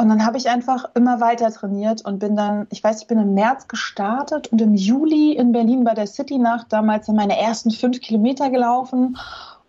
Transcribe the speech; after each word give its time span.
Und 0.00 0.08
dann 0.08 0.24
habe 0.24 0.38
ich 0.38 0.48
einfach 0.48 0.84
immer 0.94 1.20
weiter 1.20 1.50
trainiert 1.50 2.04
und 2.04 2.20
bin 2.20 2.36
dann, 2.36 2.68
ich 2.70 2.84
weiß, 2.84 3.02
ich 3.02 3.08
bin 3.08 3.18
im 3.18 3.34
März 3.34 3.66
gestartet 3.66 4.46
und 4.52 4.60
im 4.60 4.74
Juli 4.74 5.32
in 5.32 5.50
Berlin 5.50 5.82
bei 5.82 5.94
der 5.94 6.06
City 6.06 6.38
Nacht 6.38 6.68
damals 6.70 7.08
in 7.08 7.16
meine 7.16 7.36
ersten 7.36 7.72
fünf 7.72 8.00
Kilometer 8.00 8.48
gelaufen. 8.48 9.18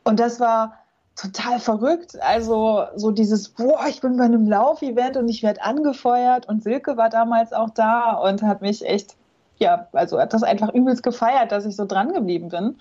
Und 0.04 0.20
das 0.20 0.40
war 0.40 0.76
total 1.16 1.60
verrückt. 1.60 2.16
Also 2.22 2.84
so 2.96 3.10
dieses, 3.10 3.50
boah, 3.50 3.88
ich 3.90 4.02
bin 4.02 4.18
bei 4.18 4.26
einem 4.26 4.48
Laufevent 4.48 5.18
und 5.18 5.30
ich 5.30 5.42
werde 5.42 5.64
angefeuert. 5.64 6.48
Und 6.48 6.62
Silke 6.62 6.96
war 6.96 7.10
damals 7.10 7.52
auch 7.52 7.72
da 7.72 8.12
und 8.12 8.44
hat 8.44 8.62
mich 8.62 8.86
echt, 8.86 9.16
ja, 9.58 9.88
also 9.94 10.20
hat 10.20 10.36
das 10.36 10.44
einfach 10.44 10.72
übelst 10.72 11.02
gefeiert, 11.02 11.52
dass 11.52 11.66
ich 11.66 11.76
so 11.76 11.86
dran 11.86 12.14
geblieben 12.14 12.50
bin. 12.50 12.78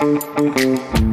Musik 0.00 1.09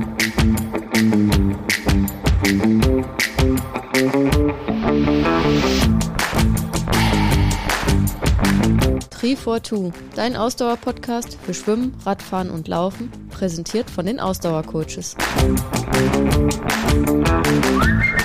Three42, 9.36 9.92
dein 10.16 10.38
Ausdauer-Podcast 10.38 11.38
für 11.44 11.54
Schwimmen, 11.54 11.94
Radfahren 12.06 12.50
und 12.50 12.70
Laufen, 12.70 13.12
präsentiert 13.30 13.90
von 13.90 14.06
den 14.06 14.22
Ausdauercoaches. 14.22 15.18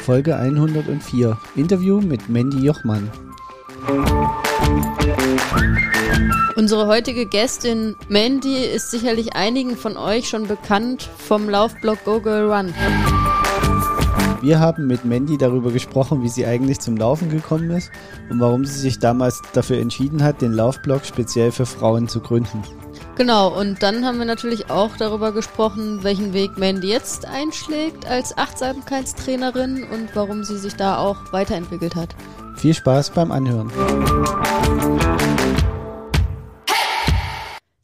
Folge 0.04 0.36
104. 0.36 1.36
Interview 1.56 2.00
mit 2.00 2.28
Mandy 2.28 2.64
Jochmann. 2.64 3.10
Unsere 6.54 6.86
heutige 6.86 7.26
Gästin 7.26 7.96
Mandy 8.08 8.64
ist 8.64 8.92
sicherlich 8.92 9.34
einigen 9.34 9.76
von 9.76 9.96
euch 9.96 10.28
schon 10.28 10.46
bekannt 10.46 11.10
vom 11.18 11.48
Laufblog 11.48 12.04
Google 12.04 12.22
Girl 12.22 12.52
Run. 12.52 12.74
Wir 14.42 14.58
haben 14.58 14.88
mit 14.88 15.04
Mandy 15.04 15.38
darüber 15.38 15.70
gesprochen, 15.70 16.24
wie 16.24 16.28
sie 16.28 16.44
eigentlich 16.44 16.80
zum 16.80 16.96
Laufen 16.96 17.30
gekommen 17.30 17.70
ist 17.70 17.92
und 18.28 18.40
warum 18.40 18.64
sie 18.64 18.76
sich 18.76 18.98
damals 18.98 19.40
dafür 19.52 19.78
entschieden 19.78 20.24
hat, 20.24 20.42
den 20.42 20.52
Laufblog 20.52 21.04
speziell 21.04 21.52
für 21.52 21.64
Frauen 21.64 22.08
zu 22.08 22.18
gründen. 22.18 22.64
Genau, 23.16 23.56
und 23.56 23.84
dann 23.84 24.04
haben 24.04 24.18
wir 24.18 24.24
natürlich 24.24 24.68
auch 24.68 24.96
darüber 24.96 25.30
gesprochen, 25.30 26.02
welchen 26.02 26.32
Weg 26.32 26.58
Mandy 26.58 26.88
jetzt 26.88 27.24
einschlägt 27.24 28.04
als 28.06 28.36
Achtsamkeitstrainerin 28.36 29.84
und 29.84 30.08
warum 30.14 30.42
sie 30.42 30.58
sich 30.58 30.74
da 30.74 30.98
auch 30.98 31.32
weiterentwickelt 31.32 31.94
hat. 31.94 32.16
Viel 32.56 32.74
Spaß 32.74 33.10
beim 33.10 33.30
Anhören. 33.30 33.70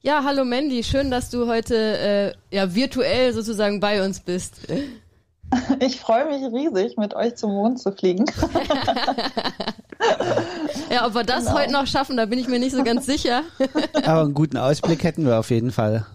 Ja, 0.03 0.25
hallo 0.25 0.45
Mandy, 0.45 0.83
schön, 0.83 1.13
dass 1.13 1.31
du 1.31 1.47
heute 1.47 1.77
äh, 1.77 2.33
ja 2.51 2.75
virtuell 2.75 3.33
sozusagen 3.33 3.79
bei 3.79 4.05
uns 4.05 4.19
bist. 4.19 4.67
Ich 5.81 6.01
freue 6.01 6.27
mich 6.27 6.43
riesig, 6.53 6.97
mit 6.97 7.15
euch 7.15 7.37
zum 7.37 7.53
Mond 7.53 7.81
zu 7.81 7.93
fliegen. 7.93 8.25
ja, 10.91 11.07
ob 11.07 11.15
wir 11.15 11.25
das 11.25 11.47
genau. 11.47 11.59
heute 11.59 11.73
noch 11.73 11.87
schaffen, 11.87 12.17
da 12.17 12.27
bin 12.27 12.39
ich 12.39 12.49
mir 12.49 12.59
nicht 12.59 12.75
so 12.75 12.83
ganz 12.85 13.07
sicher. 13.07 13.43
Aber 14.05 14.23
einen 14.23 14.35
guten 14.35 14.57
Ausblick 14.57 15.05
hätten 15.05 15.25
wir 15.27 15.39
auf 15.39 15.51
jeden 15.51 15.71
Fall. 15.71 16.07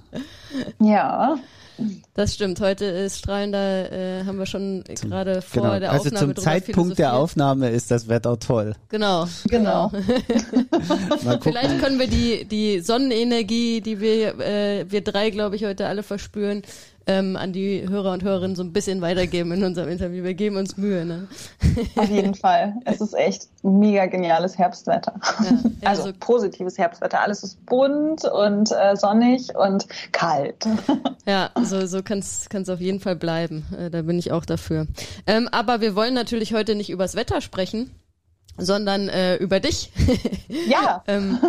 Ja. 0.79 1.37
Das 2.13 2.35
stimmt. 2.35 2.61
Heute 2.61 2.85
ist 2.85 3.17
strahlender, 3.17 3.91
äh, 3.91 4.23
haben 4.25 4.37
wir 4.37 4.45
schon 4.45 4.83
gerade 4.83 5.41
vor 5.41 5.63
genau. 5.63 5.79
der 5.79 5.91
also 5.91 6.09
Aufnahme. 6.09 6.27
Also 6.27 6.33
zum 6.33 6.43
Zeitpunkt 6.43 6.99
der 6.99 7.15
Aufnahme 7.15 7.69
ist 7.69 7.89
das 7.89 8.07
Wetter 8.07 8.37
toll. 8.39 8.75
Genau, 8.89 9.27
genau. 9.45 9.91
Vielleicht 11.41 11.79
können 11.79 11.97
wir 11.97 12.07
die 12.07 12.45
die 12.45 12.79
Sonnenenergie, 12.79 13.81
die 13.81 13.99
wir 13.99 14.39
äh, 14.39 14.85
wir 14.87 15.03
drei, 15.03 15.31
glaube 15.31 15.55
ich, 15.55 15.65
heute 15.65 15.87
alle 15.87 16.03
verspüren, 16.03 16.61
ähm, 17.07 17.35
an 17.35 17.53
die 17.53 17.87
Hörer 17.87 18.13
und 18.13 18.23
Hörerinnen 18.23 18.55
so 18.55 18.63
ein 18.63 18.73
bisschen 18.73 19.01
weitergeben 19.01 19.51
in 19.51 19.63
unserem 19.63 19.89
Interview. 19.89 20.23
Wir 20.23 20.33
geben 20.33 20.57
uns 20.57 20.77
Mühe. 20.77 21.05
Ne? 21.05 21.27
Auf 21.95 22.09
jeden 22.09 22.35
Fall. 22.35 22.75
Es 22.85 23.01
ist 23.01 23.13
echt 23.13 23.49
mega 23.61 24.05
geniales 24.05 24.57
Herbstwetter. 24.57 25.13
Ja, 25.21 25.57
also, 25.89 26.03
also, 26.03 26.13
positives 26.19 26.77
Herbstwetter. 26.77 27.19
Alles 27.21 27.43
ist 27.43 27.65
bunt 27.65 28.23
und 28.25 28.71
äh, 28.71 28.95
sonnig 28.95 29.55
und 29.55 29.87
kalt. 30.11 30.65
Ja, 31.25 31.51
so, 31.63 31.85
so 31.85 32.03
kann 32.03 32.19
es 32.19 32.69
auf 32.69 32.81
jeden 32.81 32.99
Fall 32.99 33.15
bleiben. 33.15 33.65
Äh, 33.77 33.89
da 33.89 34.01
bin 34.01 34.19
ich 34.19 34.33
auch 34.33 34.43
dafür. 34.43 34.87
Ähm, 35.25 35.47
aber 35.53 35.79
wir 35.79 35.95
wollen 35.95 36.13
natürlich 36.13 36.53
heute 36.53 36.75
nicht 36.75 36.89
übers 36.89 37.15
Wetter 37.15 37.39
sprechen, 37.39 37.91
sondern 38.57 39.07
äh, 39.07 39.37
über 39.37 39.61
dich. 39.61 39.93
Ja. 40.67 41.01
ähm, 41.07 41.39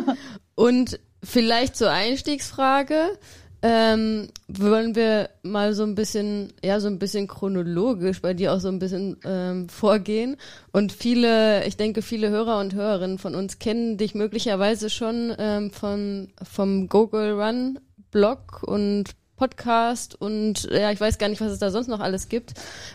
und 0.55 1.01
vielleicht 1.25 1.75
zur 1.75 1.91
Einstiegsfrage 1.91 3.19
ähm, 3.67 4.29
wollen 4.47 4.95
wir 4.95 5.31
mal 5.43 5.73
so 5.73 5.85
ein 5.85 5.95
bisschen, 5.95 6.53
ja, 6.63 6.81
so 6.81 6.89
ein 6.89 6.99
bisschen 6.99 7.27
chronologisch 7.29 8.21
bei 8.21 8.35
dir 8.35 8.53
auch 8.53 8.61
so 8.61 8.69
ein 8.69 8.79
bisschen 8.79 9.17
ähm, 9.25 9.71
vorgehen. 9.71 10.37
Und 10.71 10.93
viele, 10.93 11.67
ich 11.67 11.79
denke, 11.79 12.03
viele 12.03 12.29
Hörer 12.29 12.61
und 12.61 12.75
Hörerinnen 12.75 13.17
von 13.17 13.35
uns 13.35 13.59
kennen 13.59 13.97
dich 13.97 14.15
möglicherweise 14.15 14.91
schon 14.91 15.35
ähm, 15.39 15.71
von, 15.71 16.29
vom 16.43 16.91
Google 16.91 17.41
Run 17.41 17.79
Blog 18.11 18.63
und 18.65 19.13
Podcast 19.37 20.15
und 20.15 20.69
ja, 20.71 20.93
ich 20.93 21.01
weiß 21.01 21.17
gar 21.17 21.29
nicht, 21.29 21.41
was 21.41 21.51
es 21.51 21.59
da 21.59 21.71
sonst 21.71 21.89
noch 21.89 22.01
alles 22.01 22.29
gibt. 22.29 22.53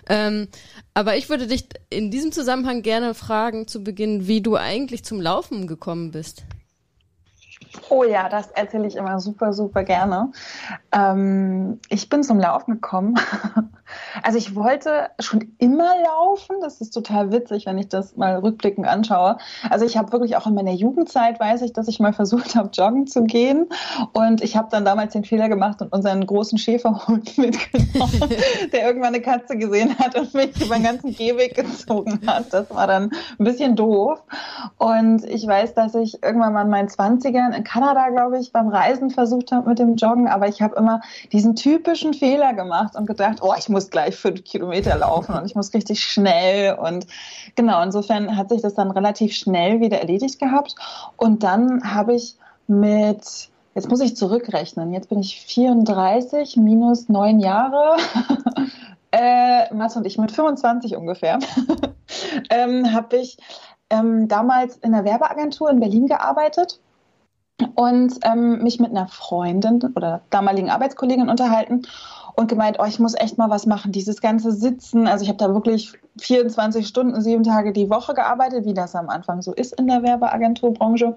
Ähm, 0.08 0.50
aber 0.94 1.18
ich 1.18 1.30
würde 1.30 1.48
dich 1.48 1.66
in 1.90 2.12
diesem 2.12 2.32
Zusammenhang 2.32 2.84
gerne 2.84 3.16
fragen 3.16 3.68
zu 3.68 3.84
Beginn, 3.84 4.28
wie 4.28 4.42
du 4.42 4.56
eigentlich 4.56 5.04
zum 5.04 5.20
Laufen 5.20 5.66
gekommen 5.66 6.12
bist. 6.12 6.44
Oh 7.90 8.04
ja, 8.04 8.30
das 8.30 8.52
erzähle 8.52 8.88
ich 8.88 8.96
immer 8.96 9.20
super, 9.20 9.54
super 9.54 9.84
gerne. 9.84 10.32
Ähm, 10.92 11.80
ich 11.90 12.10
bin 12.10 12.24
zum 12.24 12.40
Laufen 12.40 12.76
gekommen. 12.76 13.16
Also 14.24 14.38
ich 14.38 14.56
wollte 14.56 15.10
schon 15.20 15.54
immer 15.58 15.94
laufen. 16.04 16.58
Das 16.62 16.82
ist 16.82 16.92
total 16.92 17.32
witzig, 17.32 17.66
wenn 17.66 17.78
ich 17.78 17.90
das 17.90 18.18
mal 18.18 18.38
rückblickend 18.38 18.88
anschaue. 18.88 19.38
Also 19.70 19.86
ich 19.86 19.98
habe 19.98 20.12
wirklich 20.12 20.36
auch 20.36 20.48
in 20.48 20.56
meiner 20.56 20.72
Jugendzeit 20.72 21.40
weiß 21.40 21.62
ich, 21.62 21.74
dass 21.74 21.88
ich 21.88 22.00
mal 22.00 22.14
versucht 22.20 22.56
habe, 22.56 22.70
joggen 22.74 23.08
zu 23.08 23.24
gehen. 23.24 23.68
Und 24.14 24.42
ich 24.42 24.56
habe 24.56 24.68
dann 24.72 24.86
damals 24.86 25.14
den 25.14 25.24
Fehler 25.24 25.50
gemacht 25.50 25.82
und 25.82 25.92
unseren 25.92 26.26
großen 26.26 26.58
Schäferhund 26.58 27.38
mitgenommen, 27.38 28.34
der 28.72 28.86
irgendwann 28.86 29.14
eine 29.14 29.22
Katze 29.22 29.58
gesehen 29.58 29.98
hat 29.98 30.16
und 30.16 30.34
mich 30.34 30.60
über 30.62 30.76
den 30.76 30.84
ganzen 30.84 31.16
Gehweg 31.16 31.56
gezogen 31.56 32.20
hat. 32.28 32.54
Das 32.54 32.70
war 32.70 32.88
dann 32.88 33.12
ein 33.40 33.44
bisschen 33.44 33.76
doof. 33.76 34.22
Und 34.78 35.24
ich 35.26 35.46
weiß, 35.46 35.74
dass 35.74 35.96
ich 35.96 36.24
irgendwann 36.24 36.54
mal 36.54 36.64
in 36.64 36.70
meinen 36.70 36.90
Zwanzigern 36.90 37.54
in 37.54 37.64
Kanada, 37.64 38.10
glaube 38.10 38.40
ich, 38.40 38.52
beim 38.52 38.68
Reisen 38.68 39.10
versucht 39.10 39.52
habe 39.52 39.70
mit 39.70 39.80
dem 39.80 39.96
Joggen, 39.96 40.28
aber 40.28 40.48
ich 40.48 40.62
habe 40.62 40.76
immer 40.76 41.02
diesen 41.32 41.56
typischen 41.56 42.14
Fehler 42.14 42.54
gemacht 42.54 42.96
und 42.96 43.06
gedacht, 43.06 43.40
oh, 43.42 43.54
ich 43.58 43.70
muss 43.70 43.79
gleich 43.88 44.16
fünf 44.16 44.44
Kilometer 44.44 44.98
laufen 44.98 45.36
und 45.36 45.46
ich 45.46 45.56
muss 45.56 45.74
richtig 45.74 46.04
schnell 46.04 46.76
und 46.76 47.08
genau, 47.56 47.82
insofern 47.82 48.36
hat 48.36 48.50
sich 48.50 48.62
das 48.62 48.74
dann 48.74 48.92
relativ 48.92 49.34
schnell 49.34 49.80
wieder 49.80 50.00
erledigt 50.00 50.40
gehabt 50.40 50.76
und 51.16 51.44
dann 51.44 51.94
habe 51.94 52.16
ich 52.16 52.36
mit 52.68 53.50
Jetzt 53.76 53.90
muss 53.90 54.02
ich 54.02 54.18
zurückrechnen. 54.18 54.92
Jetzt 54.92 55.10
bin 55.10 55.20
ich 55.20 55.40
34 55.42 56.58
minus 56.58 57.08
neun 57.08 57.40
Jahre. 57.40 57.98
äh, 59.12 59.74
Mats 59.74 59.96
und 59.96 60.06
ich 60.06 60.18
mit 60.18 60.32
25 60.32 60.96
ungefähr. 60.98 61.40
ähm, 62.50 62.92
habe 62.92 63.18
ich 63.18 63.38
ähm, 63.90 64.28
damals 64.28 64.78
in 64.78 64.94
einer 64.94 65.06
Werbeagentur 65.06 65.70
in 65.70 65.80
Berlin 65.80 66.08
gearbeitet 66.08 66.80
und 67.76 68.20
ähm, 68.24 68.64
mich 68.64 68.80
mit 68.80 68.90
einer 68.90 69.08
Freundin 69.08 69.82
oder 69.96 70.22
damaligen 70.30 70.70
Arbeitskollegin 70.70 71.30
unterhalten 71.30 71.84
und 72.36 72.48
gemeint, 72.48 72.78
oh, 72.80 72.86
ich 72.86 73.00
muss 73.00 73.16
echt 73.16 73.38
mal 73.38 73.50
was 73.50 73.66
machen. 73.66 73.92
Dieses 73.92 74.22
ganze 74.22 74.52
Sitzen, 74.52 75.08
also 75.08 75.24
ich 75.24 75.30
habe 75.30 75.38
da 75.38 75.54
wirklich 75.54 75.94
24 76.18 76.88
Stunden, 76.88 77.22
sieben 77.22 77.44
Tage 77.44 77.72
die 77.72 77.90
Woche 77.90 78.14
gearbeitet, 78.14 78.66
wie 78.66 78.74
das 78.74 78.96
am 78.96 79.10
Anfang 79.10 79.42
so 79.42 79.54
ist 79.54 79.80
in 79.80 79.88
der 79.88 80.04
Werbeagenturbranche. 80.04 81.16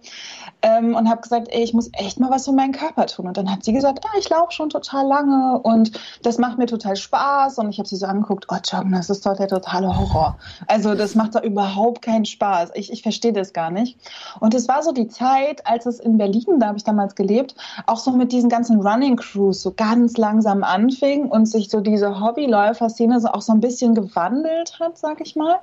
Ähm, 0.63 0.95
und 0.95 1.09
habe 1.09 1.23
gesagt, 1.23 1.49
ey, 1.51 1.63
ich 1.63 1.75
muss 1.75 1.91
echt 1.93 2.21
mal 2.21 2.31
was 2.31 2.45
für 2.45 2.53
meinen 2.53 2.73
Körper 2.73 3.07
tun. 3.07 3.27
Und 3.27 3.37
dann 3.37 3.51
hat 3.51 3.65
sie 3.65 3.73
gesagt, 3.73 4.05
ah, 4.05 4.19
ich 4.19 4.29
laufe 4.29 4.53
schon 4.53 4.71
total 4.71 5.07
lange 5.07 5.59
und 5.61 5.93
das 6.23 6.39
macht 6.39 6.59
mir 6.59 6.67
total 6.67 6.97
Spaß. 6.97 7.59
Und 7.59 7.71
ich 7.71 7.79
habe 7.79 7.89
sie 7.89 7.97
so 7.97 8.07
angeguckt, 8.07 8.47
oh, 8.49 8.57
Joggen, 8.65 8.93
das 8.93 9.11
ist 9.11 9.27
doch 9.27 9.37
der 9.37 9.49
totale 9.49 9.89
Horror. 9.97 10.37
Also 10.69 10.95
das 10.95 11.15
macht 11.15 11.35
da 11.35 11.41
überhaupt 11.41 12.03
keinen 12.03 12.25
Spaß. 12.25 12.71
Ich, 12.75 12.93
ich 12.93 13.03
verstehe 13.03 13.33
das 13.33 13.53
gar 13.53 13.71
nicht. 13.71 13.99
Und 14.41 14.55
es 14.55 14.69
war 14.69 14.83
so 14.83 14.93
die 14.93 15.09
Zeit, 15.09 15.67
als 15.67 15.87
es 15.87 15.99
in 15.99 16.19
Berlin, 16.19 16.61
da 16.61 16.69
habe 16.69 16.79
ich 16.79 16.85
damals 16.85 17.15
gelebt, 17.15 17.55
auch 17.87 17.99
so 17.99 18.13
mit 18.13 18.33
diesen 18.33 18.49
ganzen 18.49 18.81
Running 18.81 19.17
Crews 19.17 19.63
so 19.63 19.73
ganz 19.73 20.17
langsam 20.17 20.63
anfing 20.63 21.27
und 21.29 21.47
sich 21.47 21.71
so 21.71 21.81
diese 21.81 22.21
Hobbyläufer-Szene 22.21 23.21
so 23.21 23.29
auch 23.29 23.43
so 23.43 23.53
ein 23.53 23.61
bisschen 23.61 23.95
gewandelt 23.95 24.79
hat 24.79 24.82
hat, 24.83 24.99
sag 24.99 25.21
ich 25.21 25.37
mal. 25.37 25.61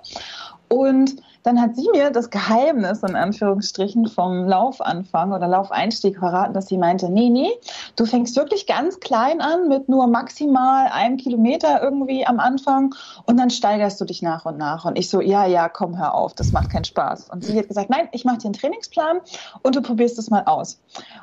Und 0.69 1.18
dann 1.44 1.60
hat 1.60 1.75
sie 1.75 1.88
mir 1.92 2.12
das 2.12 2.30
Geheimnis 2.30 3.01
in 3.01 3.16
Anführungsstrichen 3.16 4.07
vom 4.07 4.45
Laufanfang 4.45 5.31
oder 5.31 5.48
Laufeinstieg 5.48 6.19
verraten, 6.19 6.54
dass 6.54 6.68
sie 6.68 6.77
meinte, 6.77 7.10
nee, 7.10 7.30
nee, 7.30 7.50
du 7.95 8.06
fängst 8.06 8.36
wirklich 8.36 8.68
ganz 8.68 9.00
klein 9.00 9.42
an 9.42 9.68
mit 9.68 9.89
nur 9.89 10.07
maximal 10.07 10.88
einem 10.88 11.18
Kilometer 11.18 11.81
irgendwie 11.81 12.25
am 12.27 12.39
Anfang 12.39 12.94
und 13.25 13.38
dann 13.38 13.50
steigerst 13.50 14.00
du 14.00 14.06
dich 14.06 14.21
nach 14.21 14.45
und 14.45 14.57
nach. 14.57 14.86
Und 14.86 14.98
ich 14.98 15.10
so, 15.10 15.21
ja, 15.21 15.45
ja, 15.45 15.69
komm, 15.69 15.98
hör 15.98 16.13
auf, 16.13 16.36
das 16.36 16.51
macht 16.51 16.69
keinen 16.69 16.86
Spaß. 16.86 17.30
Und 17.30 17.44
sie 17.44 17.57
hat 17.57 17.68
gesagt, 17.68 17.89
nein, 17.89 18.10
ich 18.12 18.25
mache 18.25 18.38
dir 18.38 18.45
einen 18.45 18.54
Trainingsplan 18.54 19.21
und 19.63 19.75
du 19.75 19.81
probierst 19.81 20.19
es 20.19 20.30
mal 20.30 20.44
aus. 20.45 20.81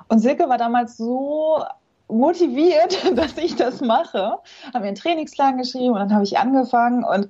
Und 0.08 0.20
Silke 0.20 0.48
war 0.48 0.58
damals 0.58 0.96
so 0.96 1.62
motiviert, 2.08 2.98
dass 3.16 3.36
ich 3.36 3.56
das 3.56 3.80
mache, 3.80 4.38
haben 4.72 4.82
mir 4.82 4.88
einen 4.88 4.96
Trainingsplan 4.96 5.58
geschrieben 5.58 5.92
und 5.92 5.98
dann 5.98 6.14
habe 6.14 6.24
ich 6.24 6.38
angefangen 6.38 7.04
und 7.04 7.28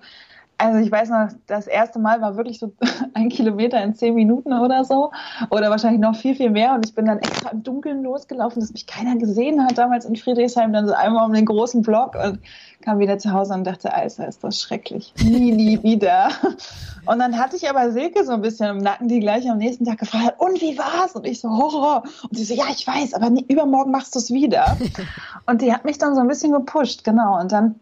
also 0.59 0.79
ich 0.79 0.91
weiß 0.91 1.11
noch, 1.11 1.29
das 1.47 1.67
erste 1.67 1.99
Mal 1.99 2.21
war 2.21 2.37
wirklich 2.37 2.59
so 2.59 2.73
ein 3.15 3.29
Kilometer 3.29 3.83
in 3.83 3.95
zehn 3.95 4.15
Minuten 4.15 4.53
oder 4.53 4.85
so. 4.85 5.11
Oder 5.51 5.71
wahrscheinlich 5.71 6.01
noch 6.01 6.17
viel, 6.17 6.35
viel 6.35 6.51
mehr. 6.51 6.75
Und 6.75 6.87
ich 6.87 6.95
bin 6.95 7.07
dann 7.07 7.19
extra 7.19 7.51
im 7.51 7.63
Dunkeln 7.63 8.03
losgelaufen, 8.03 8.61
dass 8.61 8.73
mich 8.73 8.87
keiner 8.87 9.17
gesehen 9.17 9.63
hat, 9.63 9.77
damals 9.77 10.05
in 10.05 10.17
Friedrichshain, 10.17 10.73
dann 10.73 10.89
so 10.89 10.95
einmal 10.95 11.27
um 11.27 11.33
den 11.33 11.45
großen 11.45 11.83
Block 11.83 12.15
und 12.15 12.41
kam 12.81 12.99
wieder 12.99 13.19
zu 13.19 13.33
Hause 13.33 13.55
und 13.55 13.65
dachte, 13.65 13.93
Alter, 13.93 14.29
ist 14.29 14.45
das 14.45 14.61
schrecklich. 14.61 15.13
Nie, 15.23 15.53
nie 15.53 15.83
wieder. 15.83 16.29
Und 17.07 17.21
dann 17.21 17.39
hatte 17.39 17.55
ich 17.55 17.71
aber 17.71 17.93
Silke 17.93 18.25
so 18.25 18.33
ein 18.33 18.43
bisschen 18.43 18.69
im 18.69 18.79
Nacken, 18.79 19.07
die 19.07 19.21
gleich 19.21 19.49
am 19.49 19.59
nächsten 19.59 19.85
Tag 19.85 19.99
gefragt 19.99 20.25
hat, 20.25 20.41
und 20.41 20.61
wie 20.61 20.77
war's? 20.77 21.15
Und 21.15 21.25
ich 21.25 21.41
so, 21.41 21.49
Horror. 21.49 22.03
Und 22.29 22.37
sie 22.37 22.43
so, 22.43 22.55
ja, 22.55 22.65
ich 22.69 22.85
weiß, 22.85 23.15
aber 23.15 23.31
nie, 23.31 23.45
übermorgen 23.47 23.93
machst 23.93 24.17
du 24.17 24.19
es 24.19 24.33
wieder. 24.33 24.77
Und 25.47 25.63
die 25.63 25.73
hat 25.73 25.85
mich 25.85 25.99
dann 25.99 26.17
so 26.17 26.21
ein 26.21 26.27
bisschen 26.27 26.51
gepusht, 26.51 27.05
genau. 27.05 27.41
Und 27.41 27.53
dann 27.53 27.77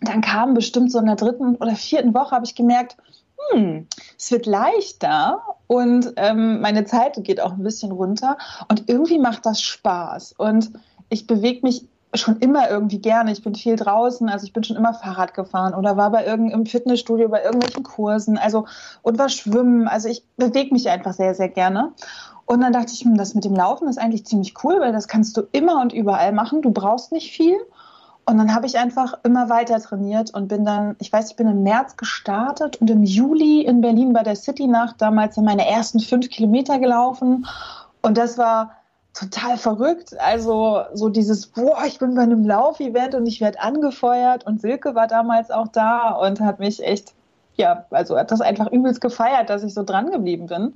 dann 0.00 0.20
kam 0.20 0.54
bestimmt 0.54 0.90
so 0.90 0.98
in 0.98 1.06
der 1.06 1.16
dritten 1.16 1.56
oder 1.56 1.74
vierten 1.74 2.14
Woche, 2.14 2.32
habe 2.32 2.44
ich 2.44 2.54
gemerkt, 2.54 2.96
hm, 3.50 3.86
es 4.18 4.30
wird 4.30 4.46
leichter 4.46 5.42
und 5.66 6.12
ähm, 6.16 6.60
meine 6.60 6.84
Zeit 6.84 7.22
geht 7.24 7.40
auch 7.40 7.52
ein 7.52 7.62
bisschen 7.62 7.92
runter 7.92 8.36
und 8.68 8.88
irgendwie 8.88 9.18
macht 9.18 9.46
das 9.46 9.60
Spaß 9.60 10.34
und 10.38 10.72
ich 11.08 11.26
bewege 11.26 11.60
mich 11.62 11.86
schon 12.14 12.38
immer 12.38 12.68
irgendwie 12.70 12.98
gerne. 12.98 13.32
Ich 13.32 13.42
bin 13.42 13.54
viel 13.54 13.76
draußen, 13.76 14.28
also 14.28 14.44
ich 14.44 14.52
bin 14.52 14.64
schon 14.64 14.76
immer 14.76 14.94
Fahrrad 14.94 15.34
gefahren 15.34 15.74
oder 15.74 15.96
war 15.96 16.10
bei 16.10 16.26
irgendeinem 16.26 16.66
Fitnessstudio 16.66 17.28
bei 17.28 17.42
irgendwelchen 17.42 17.82
Kursen, 17.82 18.36
also 18.38 18.66
und 19.02 19.18
war 19.18 19.28
schwimmen. 19.28 19.88
Also 19.88 20.08
ich 20.08 20.24
bewege 20.36 20.72
mich 20.72 20.88
einfach 20.90 21.14
sehr, 21.14 21.34
sehr 21.34 21.48
gerne. 21.48 21.92
Und 22.44 22.60
dann 22.60 22.72
dachte 22.72 22.92
ich, 22.92 23.00
hm, 23.00 23.16
das 23.16 23.34
mit 23.34 23.44
dem 23.44 23.54
Laufen 23.54 23.88
ist 23.88 23.98
eigentlich 23.98 24.26
ziemlich 24.26 24.54
cool, 24.62 24.78
weil 24.80 24.92
das 24.92 25.08
kannst 25.08 25.36
du 25.36 25.42
immer 25.52 25.80
und 25.80 25.92
überall 25.92 26.32
machen. 26.32 26.60
Du 26.60 26.70
brauchst 26.70 27.12
nicht 27.12 27.32
viel 27.32 27.56
und 28.32 28.38
dann 28.38 28.54
habe 28.54 28.64
ich 28.64 28.78
einfach 28.78 29.12
immer 29.24 29.50
weiter 29.50 29.78
trainiert 29.78 30.32
und 30.32 30.48
bin 30.48 30.64
dann, 30.64 30.96
ich 31.00 31.12
weiß, 31.12 31.32
ich 31.32 31.36
bin 31.36 31.48
im 31.48 31.64
März 31.64 31.98
gestartet 31.98 32.80
und 32.80 32.88
im 32.88 33.02
Juli 33.02 33.60
in 33.60 33.82
Berlin 33.82 34.14
bei 34.14 34.22
der 34.22 34.36
City 34.36 34.66
Nacht 34.66 35.02
damals 35.02 35.36
meine 35.36 35.68
ersten 35.68 36.00
fünf 36.00 36.30
Kilometer 36.30 36.78
gelaufen. 36.78 37.46
Und 38.00 38.16
das 38.16 38.38
war 38.38 38.72
total 39.12 39.58
verrückt. 39.58 40.18
Also 40.18 40.80
so 40.94 41.10
dieses, 41.10 41.46
boah, 41.46 41.84
ich 41.86 41.98
bin 41.98 42.14
bei 42.14 42.22
einem 42.22 42.46
Laufevent 42.46 43.14
und 43.14 43.26
ich 43.26 43.42
werde 43.42 43.60
angefeuert. 43.60 44.46
Und 44.46 44.62
Silke 44.62 44.94
war 44.94 45.08
damals 45.08 45.50
auch 45.50 45.68
da 45.68 46.12
und 46.12 46.40
hat 46.40 46.58
mich 46.58 46.82
echt, 46.82 47.12
ja, 47.56 47.84
also 47.90 48.16
hat 48.16 48.30
das 48.30 48.40
einfach 48.40 48.72
übelst 48.72 49.02
gefeiert, 49.02 49.50
dass 49.50 49.62
ich 49.62 49.74
so 49.74 49.82
dran 49.82 50.10
geblieben 50.10 50.46
bin. 50.46 50.72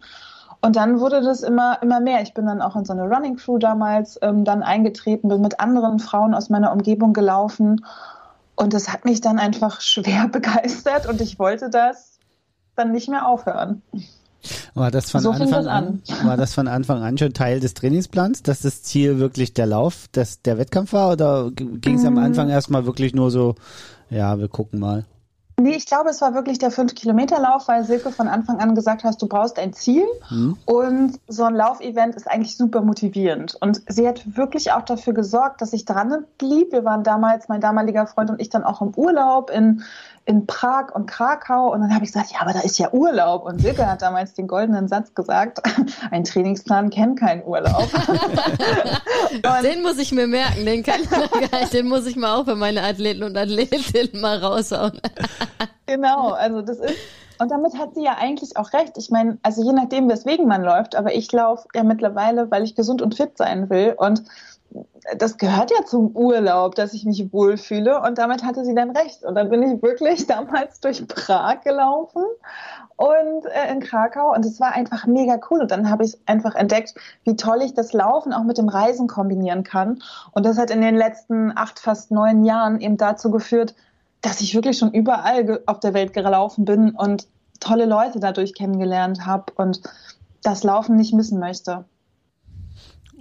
Und 0.66 0.74
dann 0.74 0.98
wurde 0.98 1.20
das 1.20 1.44
immer, 1.44 1.80
immer 1.80 2.00
mehr. 2.00 2.22
Ich 2.22 2.34
bin 2.34 2.44
dann 2.46 2.60
auch 2.60 2.74
in 2.74 2.84
so 2.84 2.92
eine 2.92 3.04
Running 3.04 3.36
Crew 3.36 3.58
damals 3.58 4.18
ähm, 4.20 4.44
dann 4.44 4.64
eingetreten, 4.64 5.28
bin 5.28 5.40
mit 5.40 5.60
anderen 5.60 6.00
Frauen 6.00 6.34
aus 6.34 6.48
meiner 6.48 6.72
Umgebung 6.72 7.12
gelaufen. 7.12 7.84
Und 8.56 8.74
das 8.74 8.92
hat 8.92 9.04
mich 9.04 9.20
dann 9.20 9.38
einfach 9.38 9.80
schwer 9.80 10.26
begeistert 10.26 11.06
und 11.06 11.20
ich 11.20 11.38
wollte 11.38 11.70
das 11.70 12.18
dann 12.74 12.90
nicht 12.90 13.08
mehr 13.08 13.28
aufhören. 13.28 13.80
War 14.74 14.90
das 14.90 15.12
von 15.12 15.20
so 15.20 15.30
Anfang 15.30 15.54
an, 15.54 15.68
an, 15.68 16.02
war 16.24 16.36
das 16.36 16.52
von 16.52 16.66
Anfang 16.66 17.00
an 17.00 17.16
schon 17.16 17.32
Teil 17.32 17.60
des 17.60 17.74
Trainingsplans, 17.74 18.42
dass 18.42 18.58
das 18.58 18.82
Ziel 18.82 19.20
wirklich 19.20 19.54
der 19.54 19.66
Lauf, 19.66 20.06
dass 20.10 20.42
der 20.42 20.58
Wettkampf 20.58 20.92
war 20.92 21.12
oder 21.12 21.52
ging 21.52 21.94
es 21.94 22.04
am 22.04 22.14
mm. 22.14 22.18
Anfang 22.18 22.48
erstmal 22.48 22.86
wirklich 22.86 23.14
nur 23.14 23.30
so, 23.30 23.54
ja, 24.10 24.36
wir 24.40 24.48
gucken 24.48 24.80
mal? 24.80 25.04
Nee, 25.58 25.74
ich 25.74 25.86
glaube, 25.86 26.10
es 26.10 26.20
war 26.20 26.34
wirklich 26.34 26.58
der 26.58 26.70
5-Kilometer-Lauf, 26.70 27.66
weil 27.68 27.82
Silke 27.82 28.10
von 28.10 28.28
Anfang 28.28 28.60
an 28.60 28.74
gesagt 28.74 29.04
hat, 29.04 29.20
du 29.22 29.26
brauchst 29.26 29.58
ein 29.58 29.72
Ziel. 29.72 30.04
Mhm. 30.28 30.58
Und 30.66 31.18
so 31.28 31.44
ein 31.44 31.54
Laufevent 31.54 32.14
ist 32.14 32.30
eigentlich 32.30 32.58
super 32.58 32.82
motivierend. 32.82 33.56
Und 33.60 33.80
sie 33.88 34.06
hat 34.06 34.36
wirklich 34.36 34.72
auch 34.72 34.82
dafür 34.82 35.14
gesorgt, 35.14 35.62
dass 35.62 35.72
ich 35.72 35.86
dran 35.86 36.26
blieb. 36.36 36.72
Wir 36.72 36.84
waren 36.84 37.04
damals, 37.04 37.48
mein 37.48 37.62
damaliger 37.62 38.06
Freund 38.06 38.28
und 38.28 38.38
ich, 38.38 38.50
dann 38.50 38.64
auch 38.64 38.82
im 38.82 38.92
Urlaub 38.96 39.48
in 39.48 39.82
in 40.26 40.46
Prag 40.46 40.92
und 40.92 41.06
Krakau 41.06 41.72
und 41.72 41.80
dann 41.80 41.94
habe 41.94 42.04
ich 42.04 42.12
gesagt, 42.12 42.32
ja, 42.32 42.40
aber 42.40 42.52
da 42.52 42.60
ist 42.60 42.78
ja 42.78 42.92
Urlaub 42.92 43.44
und 43.44 43.60
Silke 43.60 43.88
hat 43.88 44.02
damals 44.02 44.34
den 44.34 44.48
goldenen 44.48 44.88
Satz 44.88 45.14
gesagt, 45.14 45.60
ein 46.10 46.24
Trainingsplan 46.24 46.90
kennt 46.90 47.20
keinen 47.20 47.44
Urlaub. 47.44 47.88
den 49.62 49.82
muss 49.82 49.98
ich 49.98 50.10
mir 50.10 50.26
merken, 50.26 50.66
den 50.66 50.82
kann 50.82 51.00
ich, 51.00 51.68
den 51.70 51.86
muss 51.86 52.06
ich 52.06 52.16
mal 52.16 52.34
auch 52.34 52.44
für 52.44 52.56
meine 52.56 52.82
Athleten 52.82 53.22
und 53.22 53.36
Athletinnen 53.36 54.20
mal 54.20 54.38
raushauen. 54.38 55.00
genau, 55.86 56.30
also 56.30 56.60
das 56.60 56.78
ist 56.78 56.96
und 57.38 57.50
damit 57.50 57.78
hat 57.78 57.94
sie 57.94 58.02
ja 58.02 58.16
eigentlich 58.18 58.56
auch 58.56 58.72
recht. 58.72 58.96
Ich 58.96 59.10
meine, 59.10 59.38
also 59.42 59.62
je 59.62 59.72
nachdem, 59.72 60.08
weswegen 60.08 60.46
man 60.46 60.62
läuft, 60.62 60.96
aber 60.96 61.14
ich 61.14 61.30
laufe 61.32 61.68
ja 61.74 61.82
mittlerweile, 61.82 62.50
weil 62.50 62.64
ich 62.64 62.74
gesund 62.74 63.02
und 63.02 63.14
fit 63.14 63.36
sein 63.36 63.68
will 63.68 63.94
und 63.96 64.22
das 65.16 65.38
gehört 65.38 65.70
ja 65.70 65.84
zum 65.84 66.14
Urlaub, 66.16 66.74
dass 66.74 66.92
ich 66.92 67.04
mich 67.04 67.32
wohlfühle. 67.32 68.00
Und 68.02 68.18
damit 68.18 68.44
hatte 68.44 68.64
sie 68.64 68.74
dann 68.74 68.90
recht. 68.90 69.24
Und 69.24 69.34
dann 69.34 69.48
bin 69.48 69.62
ich 69.62 69.82
wirklich 69.82 70.26
damals 70.26 70.80
durch 70.80 71.06
Prag 71.06 71.60
gelaufen 71.62 72.22
und 72.96 73.46
äh, 73.46 73.72
in 73.72 73.80
Krakau. 73.80 74.34
Und 74.34 74.44
es 74.44 74.60
war 74.60 74.72
einfach 74.72 75.06
mega 75.06 75.38
cool. 75.50 75.60
Und 75.60 75.70
dann 75.70 75.90
habe 75.90 76.04
ich 76.04 76.18
einfach 76.26 76.54
entdeckt, 76.54 76.94
wie 77.24 77.36
toll 77.36 77.62
ich 77.62 77.74
das 77.74 77.92
Laufen 77.92 78.32
auch 78.32 78.44
mit 78.44 78.58
dem 78.58 78.68
Reisen 78.68 79.06
kombinieren 79.06 79.62
kann. 79.62 80.02
Und 80.32 80.44
das 80.44 80.58
hat 80.58 80.70
in 80.70 80.80
den 80.80 80.96
letzten 80.96 81.56
acht, 81.56 81.78
fast 81.78 82.10
neun 82.10 82.44
Jahren 82.44 82.80
eben 82.80 82.96
dazu 82.96 83.30
geführt, 83.30 83.74
dass 84.22 84.40
ich 84.40 84.54
wirklich 84.54 84.78
schon 84.78 84.92
überall 84.92 85.60
auf 85.66 85.80
der 85.80 85.94
Welt 85.94 86.12
gelaufen 86.12 86.64
bin 86.64 86.90
und 86.90 87.28
tolle 87.60 87.86
Leute 87.86 88.18
dadurch 88.18 88.54
kennengelernt 88.54 89.24
habe 89.24 89.52
und 89.56 89.80
das 90.42 90.64
Laufen 90.64 90.96
nicht 90.96 91.14
missen 91.14 91.38
möchte. 91.38 91.84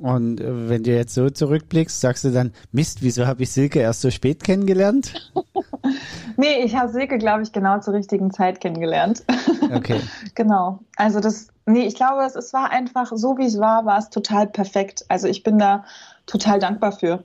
Und 0.02 0.42
äh, 0.42 0.70
wenn 0.70 0.84
du 0.84 0.92
jetzt 0.92 1.14
so 1.14 1.30
zurückblickst, 1.30 2.02
sagst 2.02 2.26
du 2.26 2.32
dann, 2.32 2.52
Mist, 2.72 3.02
wieso 3.02 3.28
habe 3.28 3.44
ich 3.44 3.52
Silke 3.52 3.80
erst 3.80 4.02
so 4.02 4.12
spät 4.12 4.44
kennengelernt? 4.44 5.32
nee, 6.38 6.64
ich 6.64 6.76
habe 6.76 6.92
Silke, 6.92 7.18
glaube 7.18 7.44
ich, 7.44 7.52
genau 7.52 7.80
zur 7.80 7.94
richtigen 7.94 8.32
Zeit 8.32 8.62
kennengelernt. 8.62 9.24
Okay. 9.74 10.00
genau. 10.36 10.80
Also 10.96 11.20
das, 11.20 11.48
nee, 11.66 11.88
ich 11.88 11.96
glaube, 11.96 12.24
es, 12.24 12.36
es 12.36 12.54
war 12.54 12.70
einfach, 12.70 13.12
so 13.16 13.36
wie 13.40 13.46
es 13.46 13.58
war, 13.58 13.84
war 13.86 13.98
es 13.98 14.12
total 14.12 14.46
perfekt. 14.46 15.06
Also 15.08 15.28
ich 15.28 15.42
bin 15.42 15.58
da 15.58 15.86
total 16.28 16.60
dankbar 16.60 16.92
für. 16.92 17.24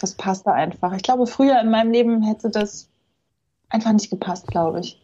Das 0.00 0.14
passte 0.14 0.52
einfach. 0.52 0.94
Ich 0.94 1.02
glaube, 1.02 1.26
früher 1.26 1.60
in 1.60 1.70
meinem 1.70 1.90
Leben 1.90 2.22
hätte 2.22 2.48
das 2.48 2.88
einfach 3.68 3.92
nicht 3.92 4.08
gepasst, 4.08 4.46
glaube 4.46 4.80
ich. 4.80 4.98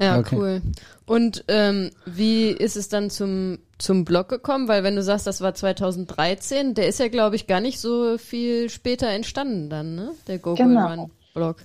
Ja, 0.00 0.18
okay. 0.18 0.36
cool. 0.36 0.62
Und 1.06 1.44
ähm, 1.46 1.90
wie 2.06 2.48
ist 2.50 2.76
es 2.76 2.88
dann 2.88 3.10
zum, 3.10 3.58
zum 3.84 4.04
Blog 4.04 4.28
gekommen? 4.28 4.66
Weil 4.66 4.82
wenn 4.82 4.96
du 4.96 5.02
sagst, 5.02 5.26
das 5.26 5.40
war 5.40 5.54
2013, 5.54 6.74
der 6.74 6.88
ist 6.88 6.98
ja, 6.98 7.08
glaube 7.08 7.36
ich, 7.36 7.46
gar 7.46 7.60
nicht 7.60 7.78
so 7.78 8.18
viel 8.18 8.70
später 8.70 9.08
entstanden 9.08 9.70
dann, 9.70 9.94
ne? 9.94 10.10
Der 10.26 10.38
Go 10.38 10.54
genau. 10.54 10.88
Run 10.88 11.10
Blog. 11.34 11.56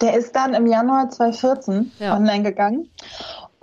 Der 0.00 0.16
ist 0.16 0.36
dann 0.36 0.52
im 0.52 0.66
Januar 0.66 1.08
2014 1.08 1.92
ja. 1.98 2.16
online 2.16 2.42
gegangen. 2.42 2.90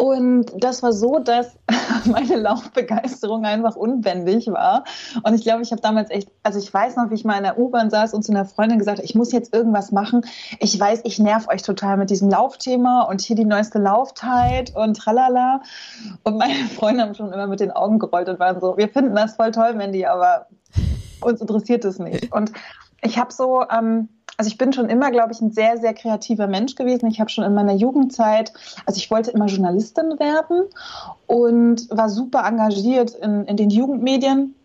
Und 0.01 0.48
das 0.58 0.81
war 0.81 0.93
so, 0.93 1.20
dass 1.20 1.60
meine 2.05 2.36
Laufbegeisterung 2.38 3.46
einfach 3.46 3.75
unbändig 3.75 4.48
war. 4.48 4.84
Und 5.22 5.36
ich 5.36 5.43
glaube, 5.43 5.62
ich 5.62 5.72
habe 5.72 5.79
damals 5.79 6.10
echt, 6.10 6.27
also 6.41 6.58
ich 6.58 6.74
weiß 6.74 6.96
noch, 6.96 7.12
wie 7.12 7.13
ich 7.13 7.24
mal 7.24 7.38
in 7.38 7.43
der 7.43 7.60
U-Bahn 7.60 7.91
saß 7.91 8.15
und 8.15 8.24
zu 8.24 8.31
einer 8.31 8.46
Freundin 8.46 8.79
gesagt 8.79 8.98
habe, 8.98 9.05
ich 9.05 9.13
muss 9.13 9.31
jetzt 9.31 9.53
irgendwas 9.53 9.91
machen. 9.91 10.25
Ich 10.60 10.79
weiß, 10.79 11.01
ich 11.03 11.20
nerv 11.20 11.48
euch 11.50 11.62
total 11.62 11.98
mit 11.98 12.10
diesem 12.10 12.31
Laufthema 12.31 13.03
und 13.03 13.22
hier 13.22 13.36
die 13.36 13.46
neueste 13.46 13.77
Lauftheit 13.77 14.75
und 14.75 14.98
tralala. 14.98 15.62
Und 16.24 16.36
meine 16.36 16.65
Freunde 16.75 17.03
haben 17.03 17.13
schon 17.13 17.31
immer 17.31 17.46
mit 17.46 17.60
den 17.60 17.70
Augen 17.70 18.00
gerollt 18.00 18.27
und 18.27 18.39
waren 18.39 18.60
so, 18.60 18.77
wir 18.77 18.89
finden 18.89 19.13
das 19.13 19.36
voll 19.36 19.51
toll, 19.51 19.75
Mandy, 19.75 20.08
aber 20.08 20.48
uns 21.22 21.41
interessiert 21.41 21.86
es 21.86 22.00
nicht. 22.00 22.31
Und 22.34 22.51
ich 23.03 23.20
habe 23.20 23.31
so, 23.31 23.65
ähm, 23.70 24.10
also 24.38 24.47
ich 24.47 24.57
bin 24.57 24.73
schon 24.73 24.89
immer, 24.89 25.11
glaube 25.11 25.33
ich, 25.33 25.41
ein 25.41 25.51
sehr, 25.51 25.77
sehr 25.77 25.93
kreativer 25.93 26.47
Mensch 26.47 26.75
gewesen. 26.75 27.07
Ich 27.07 27.19
habe 27.19 27.29
schon 27.29 27.43
in 27.43 27.53
meiner 27.53 27.73
Jugendzeit, 27.73 28.53
also 28.85 28.97
ich 28.97 29.11
wollte 29.11 29.31
immer 29.31 29.45
Journalistin 29.45 30.19
werden 30.19 30.63
und 31.27 31.88
war 31.89 32.09
super 32.09 32.43
engagiert 32.45 33.11
in, 33.11 33.45
in 33.45 33.57
den 33.57 33.69
Jugendmedien 33.69 34.55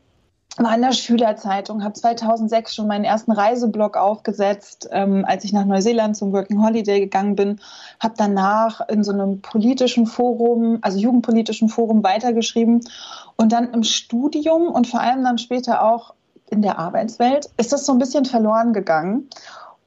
war 0.58 0.74
in 0.74 0.82
der 0.82 0.92
Schülerzeitung, 0.92 1.84
habe 1.84 1.92
2006 1.92 2.74
schon 2.74 2.86
meinen 2.86 3.04
ersten 3.04 3.32
Reiseblog 3.32 3.96
aufgesetzt, 3.96 4.88
ähm, 4.90 5.24
als 5.26 5.44
ich 5.44 5.52
nach 5.52 5.64
Neuseeland 5.64 6.16
zum 6.16 6.32
Working 6.32 6.62
Holiday 6.64 7.00
gegangen 7.00 7.36
bin, 7.36 7.60
habe 8.00 8.14
danach 8.16 8.80
in 8.88 9.04
so 9.04 9.12
einem 9.12 9.42
politischen 9.42 10.06
Forum, 10.06 10.78
also 10.80 10.98
jugendpolitischen 10.98 11.68
Forum 11.68 12.02
weitergeschrieben 12.02 12.80
und 13.36 13.52
dann 13.52 13.72
im 13.72 13.82
Studium 13.82 14.68
und 14.68 14.86
vor 14.86 15.00
allem 15.00 15.24
dann 15.24 15.38
später 15.38 15.84
auch 15.84 16.14
in 16.50 16.62
der 16.62 16.78
Arbeitswelt 16.78 17.50
ist 17.56 17.72
das 17.72 17.86
so 17.86 17.92
ein 17.92 17.98
bisschen 17.98 18.24
verloren 18.24 18.72
gegangen. 18.72 19.28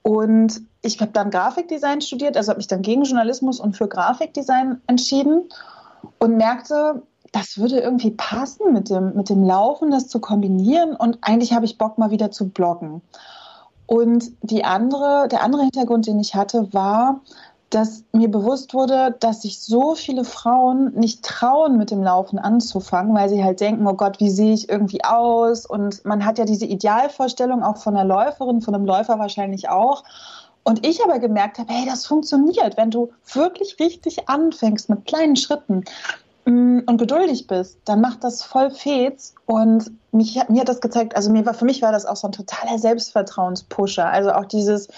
Und 0.02 0.62
ich 0.82 1.00
habe 1.02 1.12
dann 1.12 1.30
Grafikdesign 1.30 2.02
studiert, 2.02 2.38
also 2.38 2.50
habe 2.50 2.60
mich 2.60 2.68
dann 2.68 2.82
gegen 2.82 3.04
Journalismus 3.04 3.60
und 3.60 3.76
für 3.76 3.88
Grafikdesign 3.88 4.82
entschieden 4.88 5.50
und 6.20 6.38
merkte, 6.38 7.04
das 7.32 7.58
würde 7.58 7.80
irgendwie 7.80 8.12
passen 8.12 8.74
mit 8.74 8.90
dem, 8.90 9.14
mit 9.16 9.30
dem 9.30 9.44
Laufen, 9.44 9.92
das 9.92 10.08
zu 10.08 10.20
kombinieren. 10.20 10.96
Und 10.96 11.20
eigentlich 11.22 11.54
habe 11.54 11.66
ich 11.66 11.78
Bock, 11.78 11.98
mal 11.98 12.12
wieder 12.12 12.32
zu 12.32 12.50
bloggen. 12.50 13.02
Und 13.86 14.32
die 14.42 14.64
andere, 14.64 15.28
der 15.30 15.44
andere 15.44 15.64
Hintergrund, 15.64 16.08
den 16.08 16.20
ich 16.20 16.36
hatte, 16.36 16.74
war, 16.74 17.22
dass 17.70 18.04
mir 18.14 18.30
bewusst 18.30 18.74
wurde, 18.74 19.16
dass 19.20 19.44
sich 19.44 19.60
so 19.60 19.94
viele 19.94 20.24
Frauen 20.24 20.92
nicht 20.96 21.24
trauen, 21.24 21.78
mit 21.78 21.92
dem 21.92 22.02
Laufen 22.02 22.40
anzufangen, 22.40 23.16
weil 23.16 23.30
sie 23.30 23.44
halt 23.44 23.60
denken, 23.60 23.86
oh 23.86 23.94
Gott, 23.94 24.20
wie 24.20 24.30
sehe 24.30 24.54
ich 24.54 24.70
irgendwie 24.70 25.04
aus? 25.04 25.66
Und 25.66 26.04
man 26.04 26.26
hat 26.26 26.40
ja 26.40 26.46
diese 26.46 26.66
Idealvorstellung 26.66 27.64
auch 27.64 27.78
von 27.78 27.96
einer 27.96 28.06
Läuferin, 28.06 28.62
von 28.62 28.74
einem 28.74 28.86
Läufer 28.86 29.20
wahrscheinlich 29.20 29.70
auch. 29.70 30.04
Und 30.64 30.86
ich 30.86 31.04
aber 31.04 31.20
gemerkt 31.20 31.60
habe, 31.60 31.72
hey, 31.72 31.86
das 31.86 32.06
funktioniert, 32.06 32.76
wenn 32.76 32.92
du 32.92 33.12
wirklich 33.34 33.80
richtig 33.80 34.28
anfängst 34.28 34.90
mit 34.90 35.06
kleinen 35.06 35.36
Schritten 35.36 35.84
mm, 36.46 36.80
und 36.86 36.98
geduldig 36.98 37.48
bist, 37.48 37.78
dann 37.86 38.02
macht 38.02 38.24
das 38.24 38.44
voll 38.44 38.72
Fets. 38.72 39.36
Und 39.46 39.92
mich, 40.12 40.40
mir 40.50 40.62
hat 40.62 40.70
das 40.70 40.82
gezeigt, 40.82 41.16
also 41.16 41.32
mir 41.32 41.46
war, 41.46 41.54
für 41.54 41.66
mich 41.66 41.82
war 41.82 41.92
das 41.92 42.06
auch 42.06 42.16
so 42.16 42.28
ein 42.28 42.34
totaler 42.34 42.80
Selbstvertrauenspusher. 42.80 44.08
Also 44.10 44.32
auch 44.32 44.46
dieses, 44.46 44.90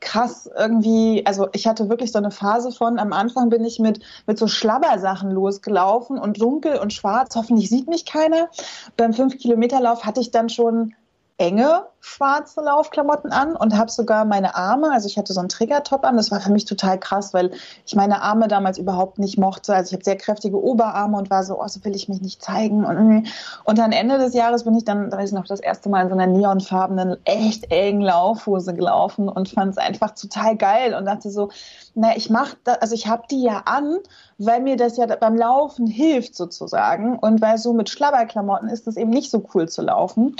krass 0.00 0.48
irgendwie, 0.56 1.24
also 1.26 1.48
ich 1.52 1.66
hatte 1.66 1.88
wirklich 1.88 2.12
so 2.12 2.18
eine 2.18 2.30
Phase 2.30 2.72
von, 2.72 2.98
am 2.98 3.12
Anfang 3.12 3.48
bin 3.50 3.64
ich 3.64 3.78
mit, 3.78 4.00
mit 4.26 4.38
so 4.38 4.46
Schlabbersachen 4.46 5.30
losgelaufen 5.30 6.18
und 6.18 6.40
dunkel 6.40 6.78
und 6.78 6.92
schwarz, 6.92 7.34
hoffentlich 7.36 7.68
sieht 7.68 7.88
mich 7.88 8.04
keiner. 8.04 8.48
Beim 8.96 9.12
5-Kilometer-Lauf 9.12 10.04
hatte 10.04 10.20
ich 10.20 10.30
dann 10.30 10.48
schon 10.48 10.94
enge 11.38 11.86
schwarze 12.00 12.60
Laufklamotten 12.60 13.32
an 13.32 13.54
und 13.54 13.76
habe 13.76 13.90
sogar 13.90 14.24
meine 14.24 14.54
Arme, 14.54 14.92
also 14.92 15.06
ich 15.06 15.18
hatte 15.18 15.32
so 15.32 15.40
einen 15.40 15.48
Triggertop 15.48 16.04
an, 16.04 16.16
das 16.16 16.30
war 16.30 16.40
für 16.40 16.50
mich 16.50 16.64
total 16.64 16.98
krass, 16.98 17.34
weil 17.34 17.52
ich 17.86 17.94
meine 17.94 18.22
Arme 18.22 18.48
damals 18.48 18.78
überhaupt 18.78 19.18
nicht 19.18 19.38
mochte. 19.38 19.74
Also 19.74 19.88
ich 19.88 19.92
habe 19.94 20.04
sehr 20.04 20.16
kräftige 20.16 20.62
Oberarme 20.62 21.16
und 21.16 21.30
war 21.30 21.44
so, 21.44 21.60
oh, 21.60 21.68
so 21.68 21.84
will 21.84 21.94
ich 21.94 22.08
mich 22.08 22.20
nicht 22.20 22.42
zeigen. 22.42 22.84
Und, 22.84 23.28
und 23.64 23.78
dann 23.78 23.92
Ende 23.92 24.18
des 24.18 24.34
Jahres 24.34 24.64
bin 24.64 24.76
ich 24.76 24.84
dann, 24.84 25.10
da 25.10 25.18
ist 25.20 25.32
noch 25.32 25.46
das 25.46 25.60
erste 25.60 25.88
Mal 25.88 26.02
in 26.02 26.08
so 26.08 26.14
einer 26.14 26.26
neonfarbenen, 26.26 27.18
echt 27.24 27.70
engen 27.70 28.02
Laufhose 28.02 28.74
gelaufen 28.74 29.28
und 29.28 29.48
fand 29.48 29.72
es 29.72 29.78
einfach 29.78 30.12
total 30.12 30.56
geil 30.56 30.94
und 30.94 31.04
dachte 31.04 31.30
so, 31.30 31.50
na, 31.94 32.16
ich 32.16 32.30
mach 32.30 32.54
das, 32.64 32.80
also 32.80 32.94
ich 32.94 33.06
habe 33.06 33.24
die 33.30 33.42
ja 33.42 33.62
an, 33.64 33.98
weil 34.38 34.60
mir 34.60 34.76
das 34.76 34.96
ja 34.96 35.06
beim 35.06 35.36
Laufen 35.36 35.86
hilft 35.86 36.36
sozusagen 36.36 37.18
und 37.18 37.40
weil 37.40 37.58
so 37.58 37.72
mit 37.72 37.90
Schlabberklamotten 37.90 38.68
ist 38.68 38.86
es 38.86 38.96
eben 38.96 39.10
nicht 39.10 39.30
so 39.30 39.44
cool 39.54 39.68
zu 39.68 39.82
laufen 39.82 40.36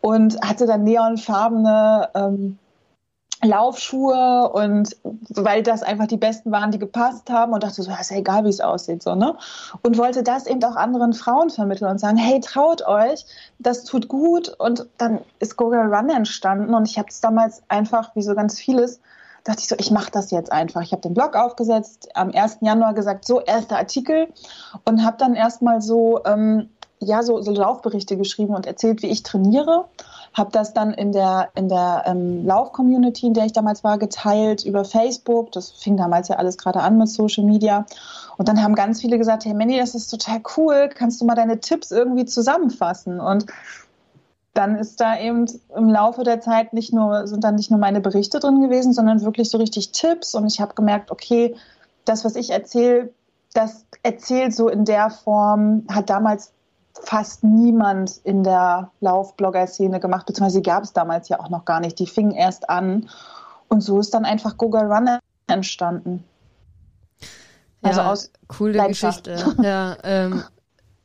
und 0.00 0.40
hatte 0.42 0.66
dann 0.66 0.84
neonfarbene 0.84 2.10
ähm, 2.14 2.58
Laufschuhe 3.42 4.50
und 4.52 4.96
weil 5.30 5.62
das 5.62 5.82
einfach 5.82 6.06
die 6.06 6.18
besten 6.18 6.52
waren, 6.52 6.72
die 6.72 6.78
gepasst 6.78 7.30
haben 7.30 7.52
und 7.52 7.62
dachte 7.62 7.82
so, 7.82 7.90
ja, 7.90 7.98
ist 7.98 8.10
ja 8.10 8.18
egal, 8.18 8.44
wie 8.44 8.50
es 8.50 8.60
aussieht, 8.60 9.02
so, 9.02 9.14
ne? 9.14 9.34
Und 9.82 9.96
wollte 9.96 10.22
das 10.22 10.46
eben 10.46 10.62
auch 10.62 10.76
anderen 10.76 11.14
Frauen 11.14 11.48
vermitteln 11.48 11.90
und 11.90 11.98
sagen, 11.98 12.18
hey, 12.18 12.40
traut 12.40 12.86
euch, 12.86 13.24
das 13.58 13.84
tut 13.84 14.08
gut 14.08 14.54
und 14.58 14.86
dann 14.98 15.20
ist 15.38 15.56
Google 15.56 15.92
Run 15.94 16.10
entstanden 16.10 16.74
und 16.74 16.86
ich 16.86 16.98
habe 16.98 17.08
es 17.08 17.20
damals 17.20 17.62
einfach, 17.68 18.14
wie 18.14 18.22
so 18.22 18.34
ganz 18.34 18.58
vieles, 18.58 19.00
dachte 19.44 19.60
ich 19.60 19.68
so, 19.68 19.76
ich 19.78 19.90
mache 19.90 20.10
das 20.10 20.30
jetzt 20.30 20.52
einfach. 20.52 20.82
Ich 20.82 20.92
habe 20.92 21.00
den 21.00 21.14
Blog 21.14 21.34
aufgesetzt, 21.34 22.10
am 22.14 22.32
1. 22.32 22.58
Januar 22.60 22.92
gesagt, 22.92 23.24
so, 23.24 23.40
erster 23.40 23.78
Artikel 23.78 24.28
und 24.84 25.02
habe 25.02 25.16
dann 25.16 25.34
erstmal 25.34 25.80
so 25.80 26.22
ähm, 26.26 26.68
ja 27.00 27.22
so, 27.22 27.40
so 27.40 27.50
Laufberichte 27.50 28.16
geschrieben 28.16 28.54
und 28.54 28.66
erzählt, 28.66 29.02
wie 29.02 29.08
ich 29.08 29.22
trainiere. 29.22 29.86
Habe 30.34 30.52
das 30.52 30.74
dann 30.74 30.92
in 30.92 31.12
der, 31.12 31.48
in 31.54 31.68
der 31.68 32.04
ähm, 32.06 32.46
Lauf-Community, 32.46 33.26
in 33.26 33.34
der 33.34 33.46
ich 33.46 33.52
damals 33.52 33.82
war, 33.82 33.98
geteilt 33.98 34.64
über 34.64 34.84
Facebook. 34.84 35.50
Das 35.52 35.70
fing 35.70 35.96
damals 35.96 36.28
ja 36.28 36.36
alles 36.36 36.56
gerade 36.56 36.80
an 36.80 36.98
mit 36.98 37.08
Social 37.08 37.44
Media. 37.44 37.86
Und 38.36 38.48
dann 38.48 38.62
haben 38.62 38.74
ganz 38.74 39.00
viele 39.00 39.18
gesagt, 39.18 39.44
hey 39.44 39.54
Manny, 39.54 39.78
das 39.78 39.94
ist 39.94 40.08
total 40.08 40.40
cool. 40.56 40.90
Kannst 40.94 41.20
du 41.20 41.24
mal 41.24 41.34
deine 41.34 41.58
Tipps 41.58 41.90
irgendwie 41.90 42.26
zusammenfassen? 42.26 43.18
Und 43.18 43.46
dann 44.54 44.76
ist 44.76 45.00
da 45.00 45.18
eben 45.18 45.46
im 45.76 45.88
Laufe 45.88 46.22
der 46.22 46.40
Zeit 46.40 46.72
nicht 46.74 46.92
nur, 46.92 47.26
sind 47.26 47.42
dann 47.42 47.54
nicht 47.54 47.70
nur 47.70 47.80
meine 47.80 48.00
Berichte 48.00 48.40
drin 48.40 48.60
gewesen, 48.60 48.92
sondern 48.92 49.22
wirklich 49.22 49.50
so 49.50 49.58
richtig 49.58 49.92
Tipps. 49.92 50.34
Und 50.34 50.46
ich 50.46 50.60
habe 50.60 50.74
gemerkt, 50.74 51.10
okay, 51.10 51.56
das, 52.04 52.24
was 52.24 52.36
ich 52.36 52.50
erzähle, 52.50 53.10
das 53.54 53.84
erzählt 54.02 54.54
so 54.54 54.68
in 54.68 54.84
der 54.84 55.10
Form, 55.10 55.84
hat 55.88 56.10
damals 56.10 56.52
fast 57.02 57.44
niemand 57.44 58.18
in 58.24 58.42
der 58.42 58.90
Laufblogger-Szene 59.00 60.00
gemacht, 60.00 60.26
beziehungsweise 60.26 60.62
gab 60.62 60.84
es 60.84 60.92
damals 60.92 61.28
ja 61.28 61.40
auch 61.40 61.50
noch 61.50 61.64
gar 61.64 61.80
nicht. 61.80 61.98
Die 61.98 62.06
fingen 62.06 62.32
erst 62.32 62.68
an 62.68 63.08
und 63.68 63.82
so 63.82 64.00
ist 64.00 64.14
dann 64.14 64.24
einfach 64.24 64.56
Google 64.56 64.92
Run 64.92 65.18
entstanden. 65.46 66.24
Also 67.82 68.00
ja, 68.00 68.10
aus 68.12 68.30
coole 68.48 68.86
Geschichte. 68.86 69.36
Ja, 69.62 69.96
ähm, 70.02 70.42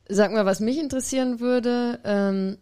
sag 0.09 0.31
mal, 0.31 0.45
was 0.45 0.59
mich 0.59 0.79
interessieren 0.79 1.39
würde, 1.39 1.99
ähm, 2.03 2.57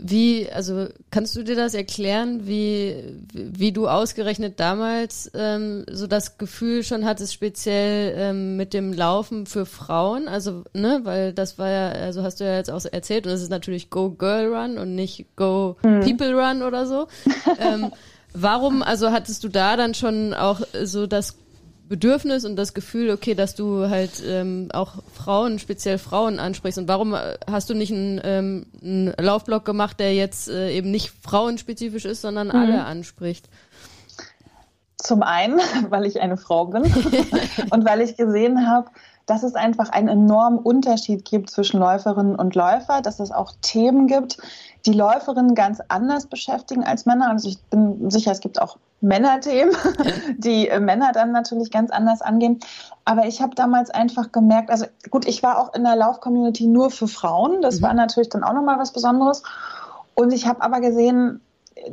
wie, 0.00 0.48
also 0.50 0.88
kannst 1.10 1.36
du 1.36 1.42
dir 1.42 1.54
das 1.54 1.74
erklären, 1.74 2.46
wie, 2.46 2.96
wie 3.32 3.72
du 3.72 3.88
ausgerechnet 3.88 4.58
damals 4.58 5.30
ähm, 5.34 5.84
so 5.90 6.06
das 6.06 6.38
Gefühl 6.38 6.82
schon 6.82 7.04
hattest, 7.04 7.34
speziell 7.34 8.14
ähm, 8.16 8.56
mit 8.56 8.72
dem 8.72 8.92
Laufen 8.92 9.46
für 9.46 9.66
Frauen? 9.66 10.28
Also, 10.28 10.64
ne, 10.72 11.00
weil 11.04 11.32
das 11.32 11.58
war 11.58 11.68
ja, 11.68 11.88
also 11.90 12.22
hast 12.22 12.40
du 12.40 12.44
ja 12.44 12.56
jetzt 12.56 12.70
auch 12.70 12.84
erzählt, 12.90 13.26
und 13.26 13.32
das 13.32 13.42
ist 13.42 13.50
natürlich 13.50 13.90
Go 13.90 14.10
Girl 14.10 14.54
Run 14.54 14.78
und 14.78 14.94
nicht 14.94 15.26
Go 15.36 15.76
mhm. 15.82 16.00
People 16.00 16.34
Run 16.34 16.62
oder 16.62 16.86
so. 16.86 17.06
ähm, 17.58 17.92
warum, 18.32 18.82
also 18.82 19.10
hattest 19.10 19.44
du 19.44 19.48
da 19.48 19.76
dann 19.76 19.94
schon 19.94 20.32
auch 20.32 20.60
so 20.84 21.06
das 21.06 21.36
Bedürfnis 21.92 22.46
und 22.46 22.56
das 22.56 22.72
Gefühl, 22.72 23.10
okay, 23.10 23.34
dass 23.34 23.54
du 23.54 23.90
halt 23.90 24.22
ähm, 24.26 24.68
auch 24.72 24.94
Frauen, 25.12 25.58
speziell 25.58 25.98
Frauen 25.98 26.38
ansprichst. 26.38 26.78
Und 26.78 26.88
warum 26.88 27.12
äh, 27.12 27.36
hast 27.46 27.68
du 27.68 27.74
nicht 27.74 27.92
einen, 27.92 28.18
ähm, 28.24 28.66
einen 28.82 29.12
Laufblock 29.20 29.66
gemacht, 29.66 30.00
der 30.00 30.14
jetzt 30.14 30.48
äh, 30.48 30.70
eben 30.70 30.90
nicht 30.90 31.12
frauenspezifisch 31.20 32.06
ist, 32.06 32.22
sondern 32.22 32.48
mhm. 32.48 32.54
alle 32.54 32.84
anspricht? 32.84 33.50
Zum 34.96 35.22
einen, 35.22 35.60
weil 35.90 36.06
ich 36.06 36.22
eine 36.22 36.38
Frau 36.38 36.64
bin 36.64 36.84
und 37.70 37.84
weil 37.84 38.00
ich 38.00 38.16
gesehen 38.16 38.66
habe, 38.66 38.88
dass 39.26 39.42
es 39.42 39.54
einfach 39.54 39.90
einen 39.90 40.08
enormen 40.08 40.58
Unterschied 40.58 41.24
gibt 41.24 41.50
zwischen 41.50 41.78
Läuferinnen 41.78 42.36
und 42.36 42.54
Läufer, 42.54 43.02
dass 43.02 43.20
es 43.20 43.30
auch 43.30 43.52
Themen 43.62 44.06
gibt, 44.06 44.38
die 44.86 44.92
Läuferinnen 44.92 45.54
ganz 45.54 45.80
anders 45.88 46.26
beschäftigen 46.26 46.84
als 46.84 47.06
Männer. 47.06 47.30
Also 47.30 47.48
ich 47.48 47.62
bin 47.64 48.10
sicher, 48.10 48.32
es 48.32 48.40
gibt 48.40 48.60
auch 48.60 48.78
Männerthemen, 49.00 49.74
die 50.38 50.68
äh, 50.68 50.80
Männer 50.80 51.12
dann 51.12 51.32
natürlich 51.32 51.70
ganz 51.70 51.90
anders 51.90 52.22
angehen. 52.22 52.60
Aber 53.04 53.26
ich 53.26 53.42
habe 53.42 53.54
damals 53.54 53.90
einfach 53.90 54.32
gemerkt, 54.32 54.70
also 54.70 54.86
gut, 55.10 55.26
ich 55.26 55.42
war 55.42 55.58
auch 55.58 55.74
in 55.74 55.84
der 55.84 55.96
Lauf-Community 55.96 56.66
nur 56.66 56.90
für 56.90 57.08
Frauen. 57.08 57.62
Das 57.62 57.80
mhm. 57.80 57.84
war 57.84 57.94
natürlich 57.94 58.28
dann 58.28 58.44
auch 58.44 58.54
nochmal 58.54 58.78
was 58.78 58.92
Besonderes. 58.92 59.42
Und 60.14 60.32
ich 60.32 60.46
habe 60.46 60.62
aber 60.62 60.80
gesehen, 60.80 61.40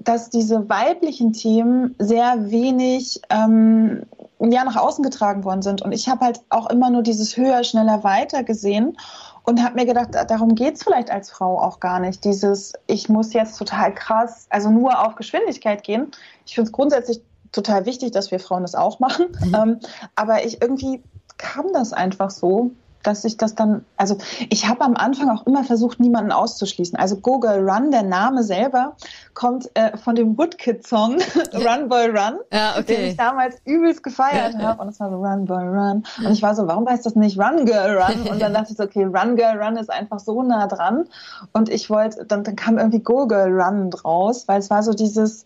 dass 0.04 0.30
diese 0.30 0.70
weiblichen 0.70 1.34
Themen 1.34 1.96
sehr 2.00 2.52
wenig 2.52 3.22
ähm, 3.30 4.04
ja, 4.40 4.64
nach 4.64 4.78
außen 4.78 5.04
getragen 5.04 5.44
worden 5.44 5.62
sind. 5.62 5.82
Und 5.82 5.92
ich 5.92 6.08
habe 6.08 6.26
halt 6.26 6.42
auch 6.50 6.70
immer 6.70 6.90
nur 6.90 7.04
dieses 7.04 7.36
höher, 7.36 7.64
schneller, 7.64 8.04
weiter 8.04 8.44
gesehen 8.44 8.98
und 9.44 9.64
habe 9.64 9.76
mir 9.76 9.86
gedacht, 9.86 10.10
darum 10.14 10.56
geht 10.56 10.76
es 10.76 10.84
vielleicht 10.84 11.12
als 11.12 11.30
Frau 11.30 11.60
auch 11.60 11.80
gar 11.80 12.00
nicht. 12.00 12.24
Dieses, 12.24 12.74
ich 12.88 13.10
muss 13.10 13.34
jetzt 13.34 13.58
total 13.58 13.94
krass, 13.94 14.48
also 14.50 14.70
nur 14.70 15.06
auf 15.06 15.16
Geschwindigkeit 15.16 15.84
gehen. 15.84 16.12
Ich 16.46 16.56
finde 16.56 16.68
es 16.68 16.72
grundsätzlich 16.72 17.22
total 17.52 17.86
wichtig, 17.86 18.12
dass 18.12 18.32
wir 18.32 18.40
Frauen 18.40 18.62
das 18.62 18.76
auch 18.76 19.00
machen. 19.00 19.28
Mhm. 19.44 19.56
Ähm, 19.56 19.80
aber 20.16 20.46
ich 20.46 20.62
irgendwie 20.62 21.04
kam 21.38 21.74
das 21.74 21.94
einfach 21.94 22.30
so, 22.30 22.72
dass 23.04 23.24
ich 23.24 23.38
das 23.38 23.56
dann, 23.56 23.86
also 23.98 24.18
ich 24.50 24.68
habe 24.68 24.82
am 24.82 24.96
Anfang 24.96 25.30
auch 25.30 25.46
immer 25.46 25.64
versucht, 25.64 26.00
niemanden 26.00 26.32
auszuschließen. 26.32 26.98
Also 26.98 27.18
Google 27.18 27.70
Run, 27.70 27.92
der 27.92 28.04
Name 28.04 28.44
selber, 28.44 28.96
kommt 29.34 29.70
äh, 29.76 29.98
von 29.98 30.16
dem 30.16 30.38
Woodkid-Song 30.38 31.18
Run 31.54 31.88
Boy 31.88 32.08
Run, 32.08 32.40
ja, 32.52 32.74
okay. 32.78 32.84
den 32.84 33.06
ich 33.06 33.18
damals 33.18 33.58
übelst 33.66 34.04
gefeiert 34.04 34.56
ja, 34.56 34.60
habe. 34.64 34.82
Und 34.82 34.90
es 34.90 35.00
war 35.00 35.10
so 35.10 35.18
Run 35.18 35.46
Boy 35.46 35.64
Run. 35.64 36.04
Und 36.18 36.32
ich 36.32 36.42
war 36.42 36.56
so, 36.56 36.68
warum 36.68 36.88
heißt 36.88 37.06
das 37.06 37.16
nicht 37.16 37.40
Run 37.40 37.66
Girl 37.66 37.98
Run? 37.98 38.28
Und 38.32 38.42
dann 38.42 38.54
dachte 38.54 38.72
ich 38.72 38.78
so, 38.78 38.84
okay, 38.84 39.06
Run 39.06 39.36
Girl 39.36 39.62
Run 39.62 39.78
ist 39.78 39.90
einfach 39.90 40.20
so 40.20 40.42
nah 40.44 40.68
dran. 40.68 41.06
Und 41.54 41.70
ich 41.70 41.90
wollte, 41.90 42.26
dann, 42.26 42.44
dann 42.44 42.56
kam 42.56 42.78
irgendwie 42.78 43.00
Go 43.00 43.28
Girl 43.28 43.62
Run 43.62 43.92
draus, 43.92 44.48
weil 44.48 44.60
es 44.60 44.70
war 44.70 44.84
so 44.84 44.94
dieses, 44.94 45.46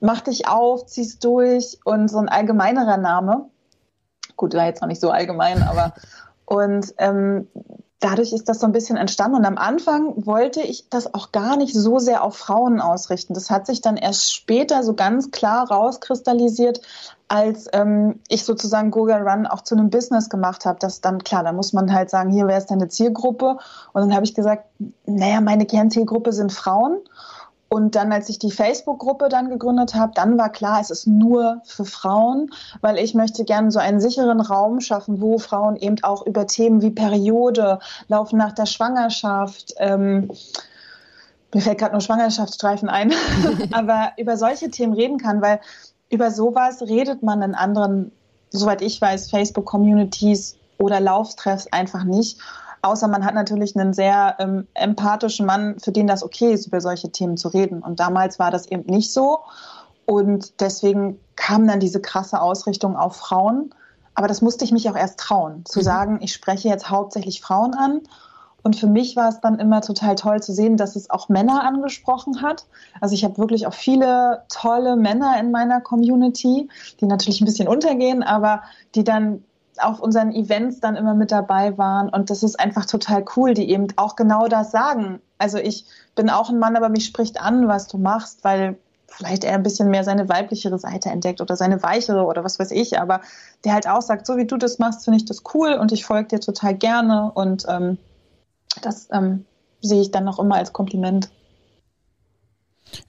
mach 0.00 0.20
dich 0.20 0.46
auf, 0.48 0.86
zieh's 0.86 1.18
durch 1.18 1.78
und 1.84 2.08
so 2.08 2.18
ein 2.18 2.28
allgemeinerer 2.28 2.98
Name. 2.98 3.46
Gut, 4.36 4.54
war 4.54 4.66
jetzt 4.66 4.80
noch 4.80 4.88
nicht 4.88 5.00
so 5.00 5.10
allgemein, 5.10 5.62
aber 5.62 5.94
und 6.54 6.94
ähm, 6.98 7.48
dadurch 7.98 8.32
ist 8.32 8.48
das 8.48 8.60
so 8.60 8.66
ein 8.66 8.72
bisschen 8.72 8.96
entstanden. 8.96 9.38
Und 9.38 9.44
am 9.44 9.56
Anfang 9.56 10.26
wollte 10.26 10.60
ich 10.60 10.88
das 10.90 11.14
auch 11.14 11.32
gar 11.32 11.56
nicht 11.56 11.74
so 11.74 11.98
sehr 11.98 12.22
auf 12.22 12.36
Frauen 12.36 12.80
ausrichten. 12.80 13.34
Das 13.34 13.50
hat 13.50 13.66
sich 13.66 13.80
dann 13.80 13.96
erst 13.96 14.32
später 14.32 14.82
so 14.82 14.94
ganz 14.94 15.30
klar 15.30 15.70
rauskristallisiert, 15.70 16.80
als 17.28 17.66
ähm, 17.72 18.20
ich 18.28 18.44
sozusagen 18.44 18.90
Google 18.90 19.26
Run 19.26 19.46
auch 19.46 19.62
zu 19.62 19.74
einem 19.74 19.90
Business 19.90 20.28
gemacht 20.28 20.66
habe. 20.66 20.78
Das 20.78 21.00
dann 21.00 21.24
klar, 21.24 21.42
da 21.42 21.52
muss 21.52 21.72
man 21.72 21.92
halt 21.92 22.10
sagen, 22.10 22.30
hier 22.30 22.46
wäre 22.46 22.58
es 22.58 22.66
deine 22.66 22.88
Zielgruppe. 22.88 23.56
Und 23.92 24.02
dann 24.02 24.14
habe 24.14 24.24
ich 24.24 24.34
gesagt, 24.34 24.66
naja, 25.06 25.40
meine 25.40 25.66
Kernzielgruppe 25.66 26.32
sind 26.32 26.52
Frauen. 26.52 26.98
Und 27.68 27.96
dann, 27.96 28.12
als 28.12 28.28
ich 28.28 28.38
die 28.38 28.50
Facebook-Gruppe 28.50 29.28
dann 29.28 29.48
gegründet 29.48 29.94
habe, 29.94 30.12
dann 30.14 30.38
war 30.38 30.50
klar, 30.50 30.80
es 30.80 30.90
ist 30.90 31.06
nur 31.06 31.60
für 31.64 31.84
Frauen, 31.84 32.50
weil 32.82 32.98
ich 32.98 33.14
möchte 33.14 33.44
gerne 33.44 33.70
so 33.70 33.78
einen 33.78 34.00
sicheren 34.00 34.40
Raum 34.40 34.80
schaffen, 34.80 35.20
wo 35.20 35.38
Frauen 35.38 35.76
eben 35.76 35.96
auch 36.02 36.24
über 36.24 36.46
Themen 36.46 36.82
wie 36.82 36.90
Periode, 36.90 37.80
Laufen 38.08 38.38
nach 38.38 38.52
der 38.52 38.66
Schwangerschaft, 38.66 39.74
ähm, 39.78 40.30
mir 41.52 41.60
fällt 41.60 41.78
gerade 41.78 41.92
nur 41.92 42.00
Schwangerschaftsstreifen 42.00 42.88
ein, 42.88 43.12
aber 43.72 44.12
über 44.18 44.36
solche 44.36 44.70
Themen 44.70 44.92
reden 44.92 45.18
kann, 45.18 45.40
weil 45.40 45.60
über 46.10 46.30
sowas 46.30 46.82
redet 46.82 47.22
man 47.22 47.42
in 47.42 47.54
anderen 47.54 48.12
soweit 48.54 48.82
ich 48.82 49.00
weiß, 49.00 49.30
Facebook-Communities 49.30 50.56
oder 50.78 51.00
Lauftreffs 51.00 51.66
einfach 51.72 52.04
nicht. 52.04 52.38
Außer 52.84 53.08
man 53.08 53.24
hat 53.24 53.34
natürlich 53.34 53.74
einen 53.76 53.94
sehr 53.94 54.36
ähm, 54.38 54.66
empathischen 54.74 55.46
Mann, 55.46 55.76
für 55.80 55.90
den 55.90 56.06
das 56.06 56.22
okay 56.22 56.52
ist, 56.52 56.66
über 56.66 56.82
solche 56.82 57.10
Themen 57.10 57.38
zu 57.38 57.48
reden. 57.48 57.82
Und 57.82 57.98
damals 57.98 58.38
war 58.38 58.50
das 58.50 58.66
eben 58.66 58.84
nicht 58.84 59.10
so. 59.10 59.38
Und 60.04 60.60
deswegen 60.60 61.18
kam 61.34 61.66
dann 61.66 61.80
diese 61.80 62.02
krasse 62.02 62.42
Ausrichtung 62.42 62.94
auf 62.94 63.16
Frauen. 63.16 63.74
Aber 64.14 64.28
das 64.28 64.42
musste 64.42 64.66
ich 64.66 64.72
mich 64.72 64.90
auch 64.90 64.96
erst 64.96 65.18
trauen, 65.18 65.64
zu 65.64 65.78
mhm. 65.78 65.84
sagen, 65.84 66.18
ich 66.20 66.34
spreche 66.34 66.68
jetzt 66.68 66.90
hauptsächlich 66.90 67.40
Frauen 67.40 67.72
an. 67.72 68.02
Und 68.62 68.76
für 68.76 68.86
mich 68.86 69.16
war 69.16 69.30
es 69.30 69.40
dann 69.40 69.58
immer 69.58 69.80
total 69.80 70.14
toll 70.14 70.42
zu 70.42 70.52
sehen, 70.52 70.76
dass 70.76 70.94
es 70.94 71.08
auch 71.08 71.30
Männer 71.30 71.64
angesprochen 71.64 72.42
hat. 72.42 72.66
Also 73.00 73.14
ich 73.14 73.24
habe 73.24 73.38
wirklich 73.38 73.66
auch 73.66 73.74
viele 73.74 74.42
tolle 74.50 74.96
Männer 74.96 75.38
in 75.40 75.50
meiner 75.50 75.80
Community, 75.80 76.68
die 77.00 77.06
natürlich 77.06 77.40
ein 77.40 77.46
bisschen 77.46 77.68
untergehen, 77.68 78.22
aber 78.22 78.62
die 78.94 79.04
dann 79.04 79.42
auf 79.80 80.00
unseren 80.00 80.32
Events 80.32 80.80
dann 80.80 80.96
immer 80.96 81.14
mit 81.14 81.32
dabei 81.32 81.76
waren. 81.78 82.08
Und 82.08 82.30
das 82.30 82.42
ist 82.42 82.58
einfach 82.58 82.86
total 82.86 83.24
cool, 83.36 83.54
die 83.54 83.70
eben 83.70 83.88
auch 83.96 84.16
genau 84.16 84.46
das 84.46 84.70
sagen. 84.70 85.20
Also 85.38 85.58
ich 85.58 85.84
bin 86.14 86.30
auch 86.30 86.48
ein 86.48 86.58
Mann, 86.58 86.76
aber 86.76 86.88
mich 86.88 87.06
spricht 87.06 87.40
an, 87.40 87.68
was 87.68 87.88
du 87.88 87.98
machst, 87.98 88.44
weil 88.44 88.76
vielleicht 89.08 89.44
er 89.44 89.54
ein 89.54 89.62
bisschen 89.62 89.90
mehr 89.90 90.04
seine 90.04 90.28
weiblichere 90.28 90.78
Seite 90.78 91.10
entdeckt 91.10 91.40
oder 91.40 91.56
seine 91.56 91.82
weichere 91.82 92.24
oder 92.24 92.44
was 92.44 92.58
weiß 92.58 92.72
ich, 92.72 92.98
aber 92.98 93.20
der 93.64 93.74
halt 93.74 93.88
auch 93.88 94.02
sagt, 94.02 94.26
so 94.26 94.36
wie 94.36 94.46
du 94.46 94.56
das 94.56 94.78
machst, 94.78 95.04
finde 95.04 95.18
ich 95.18 95.24
das 95.24 95.42
cool 95.54 95.74
und 95.74 95.92
ich 95.92 96.04
folge 96.04 96.28
dir 96.28 96.40
total 96.40 96.74
gerne 96.74 97.30
und 97.32 97.64
ähm, 97.68 97.98
das 98.82 99.08
ähm, 99.12 99.44
sehe 99.80 100.00
ich 100.00 100.10
dann 100.10 100.24
noch 100.24 100.38
immer 100.38 100.56
als 100.56 100.72
Kompliment. 100.72 101.30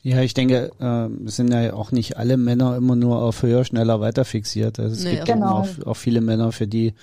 Ja, 0.01 0.22
ich 0.22 0.34
denke, 0.34 0.72
äh, 0.80 1.30
sind 1.30 1.51
ja 1.51 1.74
auch 1.74 1.92
nicht 1.92 2.18
alle 2.18 2.38
Männer 2.38 2.75
immer 2.77 2.96
nur 2.96 3.22
auf 3.22 3.44
höher, 3.44 3.65
schneller, 3.65 4.00
weiter 4.00 4.25
fixiert. 4.25 4.80
Also 4.80 4.96
es 4.96 5.04
nee, 5.04 5.15
gibt 5.15 5.25
genau. 5.25 5.60
auch, 5.60 5.86
auch, 5.86 5.98
viele 5.98 6.22
Männer, 6.22 6.51
für 6.51 6.68
die, 6.68 6.94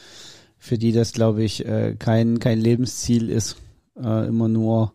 für 0.59 0.79
die 0.79 0.93
das, 0.93 1.12
glaube 1.12 1.43
ich, 1.43 1.67
äh, 1.67 1.97
kein, 1.99 2.39
kein 2.39 2.61
Lebensziel 2.61 3.29
ist, 3.29 3.57
äh, 3.97 4.27
immer 4.27 4.49
nur 4.49 4.93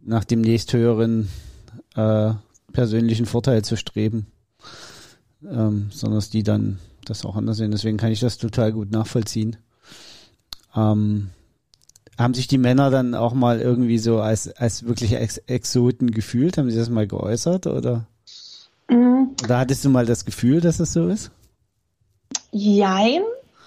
nach 0.00 0.24
dem 0.24 0.40
nächsthöheren 0.40 1.28
äh, 1.94 2.32
persönlichen 2.72 3.26
Vorteil 3.26 3.62
zu 3.62 3.76
streben, 3.76 4.26
ähm, 5.48 5.88
sondern 5.90 6.18
dass 6.18 6.30
die 6.30 6.42
dann 6.42 6.78
das 7.04 7.24
auch 7.24 7.36
anders 7.36 7.56
sehen. 7.56 7.70
Deswegen 7.70 7.96
kann 7.96 8.12
ich 8.12 8.20
das 8.20 8.38
total 8.38 8.72
gut 8.72 8.90
nachvollziehen. 8.90 9.56
Ähm, 10.74 11.30
haben 12.18 12.34
sich 12.34 12.46
die 12.46 12.58
Männer 12.58 12.90
dann 12.90 13.14
auch 13.14 13.32
mal 13.32 13.60
irgendwie 13.60 13.98
so 13.98 14.20
als, 14.20 14.54
als 14.56 14.84
wirkliche 14.84 15.18
Ex 15.18 15.38
Exoten 15.38 16.10
gefühlt? 16.10 16.58
Haben 16.58 16.70
sie 16.70 16.76
das 16.76 16.90
mal 16.90 17.06
geäußert 17.06 17.66
oder? 17.66 18.06
Mhm. 18.88 19.30
Oder 19.42 19.58
hattest 19.58 19.84
du 19.84 19.90
mal 19.90 20.06
das 20.06 20.24
Gefühl, 20.24 20.60
dass 20.60 20.80
es 20.80 20.92
so 20.92 21.08
ist? 21.08 21.30
Jein. 22.50 23.22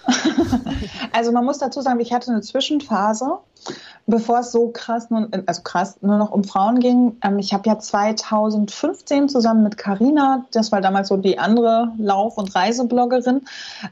also 1.12 1.32
man 1.32 1.44
muss 1.44 1.58
dazu 1.58 1.80
sagen, 1.80 1.98
ich 2.00 2.12
hatte 2.12 2.30
eine 2.30 2.40
Zwischenphase, 2.40 3.38
bevor 4.06 4.40
es 4.40 4.52
so 4.52 4.68
krass, 4.68 5.10
nun, 5.10 5.28
also 5.46 5.62
krass, 5.62 5.98
nur 6.00 6.16
noch 6.16 6.30
um 6.30 6.44
Frauen 6.44 6.78
ging, 6.78 7.16
ähm, 7.22 7.38
ich 7.38 7.52
habe 7.52 7.68
ja 7.68 7.78
2015 7.78 9.28
zusammen 9.28 9.64
mit 9.64 9.76
Carina, 9.76 10.46
das 10.52 10.70
war 10.70 10.80
damals 10.80 11.08
so 11.08 11.16
die 11.16 11.38
andere 11.38 11.92
Lauf- 11.98 12.38
und 12.38 12.54
Reisebloggerin, 12.54 13.42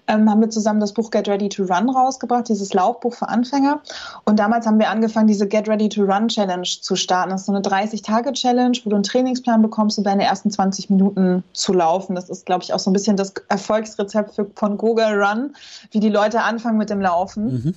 ähm, 0.07 0.31
haben 0.31 0.41
wir 0.41 0.51
zusammen 0.51 0.81
das 0.81 0.93
Buch 0.93 1.11
Get 1.11 1.29
Ready 1.29 1.49
to 1.49 1.65
Run 1.65 1.91
rausgebracht, 1.91 2.49
dieses 2.49 2.73
Laufbuch 2.73 3.15
für 3.15 3.29
Anfänger. 3.29 3.81
Und 4.25 4.39
damals 4.39 4.67
haben 4.67 4.79
wir 4.79 4.89
angefangen, 4.89 5.27
diese 5.27 5.49
Get 5.49 5.69
Ready 5.69 5.89
to 5.89 6.03
Run 6.03 6.29
Challenge 6.29 6.69
zu 6.81 6.95
starten. 6.95 7.31
Das 7.31 7.43
ist 7.43 7.47
so 7.47 7.53
eine 7.53 7.63
30-Tage-Challenge, 7.63 8.79
wo 8.85 8.91
du 8.91 8.97
einen 8.97 9.03
Trainingsplan 9.03 9.63
bekommst, 9.63 9.99
um 9.99 10.05
deine 10.05 10.25
ersten 10.25 10.51
20 10.51 10.91
Minuten 10.91 11.43
zu 11.53 11.73
laufen. 11.73 12.15
Das 12.15 12.31
ist, 12.31 12.47
glaube 12.47 12.63
ich, 12.63 12.73
auch 12.73 12.79
so 12.79 12.91
ein 12.91 12.93
bisschen 12.93 13.17
das 13.17 13.35
Erfolgsrezept 13.49 14.35
für, 14.35 14.47
von 14.55 14.79
Google 14.79 15.21
Run, 15.21 15.55
wie 15.91 16.01
die 16.01 16.09
Leute 16.09 16.43
anfangen 16.43 16.79
mit 16.79 16.91
dem 16.91 17.01
Laufen. 17.01 17.45
Mhm. 17.45 17.75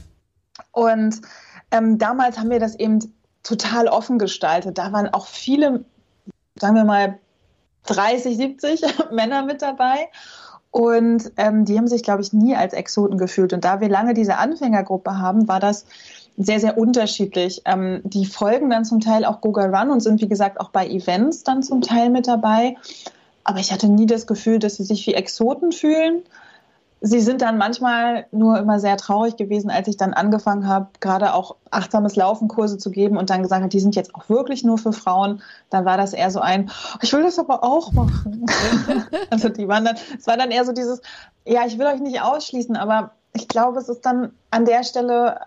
Und 0.71 1.21
ähm, 1.71 1.97
damals 1.97 2.37
haben 2.37 2.49
wir 2.49 2.59
das 2.59 2.75
eben 2.75 2.99
total 3.43 3.87
offen 3.87 4.19
gestaltet. 4.19 4.77
Da 4.77 4.91
waren 4.91 5.13
auch 5.13 5.27
viele, 5.27 5.85
sagen 6.55 6.75
wir 6.75 6.83
mal, 6.83 7.19
30, 7.87 8.37
70 8.37 8.81
Männer 9.11 9.43
mit 9.43 9.61
dabei. 9.61 10.09
Und 10.71 11.31
ähm, 11.37 11.65
die 11.65 11.77
haben 11.77 11.87
sich, 11.87 12.03
glaube 12.03 12.21
ich, 12.21 12.33
nie 12.33 12.55
als 12.55 12.73
Exoten 12.73 13.17
gefühlt. 13.17 13.53
Und 13.53 13.63
da 13.65 13.79
wir 13.79 13.89
lange 13.89 14.13
diese 14.13 14.37
Anfängergruppe 14.37 15.17
haben, 15.17 15.47
war 15.47 15.59
das 15.59 15.85
sehr, 16.37 16.59
sehr 16.59 16.77
unterschiedlich. 16.77 17.61
Ähm, 17.65 18.01
die 18.03 18.25
folgen 18.25 18.69
dann 18.69 18.85
zum 18.85 18.99
Teil 18.99 19.25
auch 19.25 19.41
Google 19.41 19.73
Run 19.73 19.89
und 19.89 20.01
sind, 20.01 20.21
wie 20.21 20.27
gesagt, 20.27 20.59
auch 20.59 20.69
bei 20.69 20.87
Events 20.87 21.43
dann 21.43 21.63
zum 21.63 21.81
Teil 21.81 22.09
mit 22.09 22.27
dabei. 22.27 22.75
Aber 23.43 23.59
ich 23.59 23.71
hatte 23.71 23.87
nie 23.87 24.05
das 24.05 24.27
Gefühl, 24.27 24.59
dass 24.59 24.75
sie 24.75 24.83
sich 24.83 25.07
wie 25.07 25.13
Exoten 25.13 25.71
fühlen 25.71 26.21
sie 27.01 27.19
sind 27.21 27.41
dann 27.41 27.57
manchmal 27.57 28.25
nur 28.31 28.57
immer 28.57 28.79
sehr 28.79 28.97
traurig 28.97 29.37
gewesen, 29.37 29.69
als 29.69 29.87
ich 29.87 29.97
dann 29.97 30.13
angefangen 30.13 30.67
habe, 30.67 30.87
gerade 30.99 31.33
auch 31.33 31.55
achtsames 31.69 32.15
Laufenkurse 32.15 32.77
zu 32.77 32.91
geben 32.91 33.17
und 33.17 33.29
dann 33.29 33.43
gesagt 33.43 33.61
habe, 33.61 33.69
die 33.69 33.79
sind 33.79 33.95
jetzt 33.95 34.15
auch 34.15 34.29
wirklich 34.29 34.63
nur 34.63 34.77
für 34.77 34.93
Frauen. 34.93 35.41
Dann 35.69 35.85
war 35.85 35.97
das 35.97 36.13
eher 36.13 36.31
so 36.31 36.39
ein, 36.39 36.71
ich 37.01 37.13
will 37.13 37.23
das 37.23 37.37
aber 37.37 37.63
auch 37.63 37.91
machen. 37.91 38.45
also 39.29 39.49
die 39.49 39.67
waren 39.67 39.85
dann, 39.85 39.95
es 40.17 40.27
war 40.27 40.37
dann 40.37 40.51
eher 40.51 40.65
so 40.65 40.71
dieses, 40.71 41.01
ja, 41.45 41.65
ich 41.65 41.77
will 41.77 41.85
euch 41.85 41.99
nicht 41.99 42.21
ausschließen, 42.21 42.75
aber 42.75 43.11
ich 43.33 43.47
glaube, 43.47 43.79
es 43.79 43.89
ist 43.89 44.05
dann 44.05 44.31
an 44.49 44.65
der 44.65 44.83
Stelle 44.83 45.41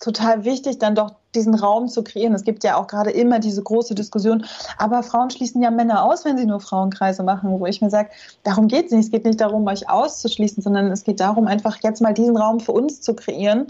total 0.00 0.44
wichtig, 0.44 0.78
dann 0.78 0.94
doch 0.94 1.14
diesen 1.34 1.54
Raum 1.54 1.88
zu 1.88 2.02
kreieren. 2.02 2.34
Es 2.34 2.44
gibt 2.44 2.64
ja 2.64 2.76
auch 2.76 2.86
gerade 2.86 3.10
immer 3.10 3.38
diese 3.38 3.62
große 3.62 3.94
Diskussion, 3.94 4.44
aber 4.78 5.02
Frauen 5.02 5.30
schließen 5.30 5.62
ja 5.62 5.70
Männer 5.70 6.04
aus, 6.04 6.24
wenn 6.24 6.38
sie 6.38 6.46
nur 6.46 6.60
Frauenkreise 6.60 7.22
machen, 7.22 7.58
wo 7.58 7.66
ich 7.66 7.80
mir 7.80 7.90
sage, 7.90 8.10
darum 8.42 8.68
geht 8.68 8.86
es 8.86 8.92
nicht. 8.92 9.06
Es 9.06 9.10
geht 9.10 9.24
nicht 9.24 9.40
darum, 9.40 9.66
euch 9.66 9.88
auszuschließen, 9.88 10.62
sondern 10.62 10.90
es 10.90 11.04
geht 11.04 11.20
darum, 11.20 11.46
einfach 11.46 11.78
jetzt 11.82 12.00
mal 12.00 12.14
diesen 12.14 12.36
Raum 12.36 12.60
für 12.60 12.72
uns 12.72 13.00
zu 13.00 13.14
kreieren. 13.14 13.66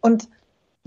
Und 0.00 0.28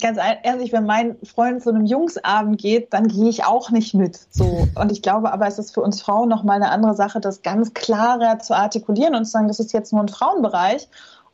ganz 0.01 0.17
ehrlich, 0.43 0.73
wenn 0.73 0.86
mein 0.86 1.15
Freund 1.23 1.62
zu 1.62 1.69
einem 1.69 1.86
Jungsabend 1.86 2.60
geht, 2.60 2.93
dann 2.93 3.08
gehe 3.08 3.30
ich 3.30 3.45
auch 3.45 3.69
nicht 3.69 3.93
mit. 3.93 4.19
So. 4.32 4.67
Und 4.75 4.91
ich 4.91 5.01
glaube 5.01 5.32
aber, 5.32 5.47
es 5.47 5.60
ist 5.60 5.73
für 5.73 5.82
uns 5.82 6.01
Frauen 6.01 6.27
nochmal 6.27 6.58
eine 6.58 6.71
andere 6.71 6.95
Sache, 6.95 7.21
das 7.21 7.41
ganz 7.43 7.73
klarer 7.73 8.39
zu 8.39 8.56
artikulieren 8.56 9.15
und 9.15 9.25
zu 9.25 9.32
sagen, 9.32 9.47
das 9.47 9.60
ist 9.60 9.73
jetzt 9.73 9.93
nur 9.93 10.01
ein 10.01 10.10
Frauenbereich. 10.10 10.89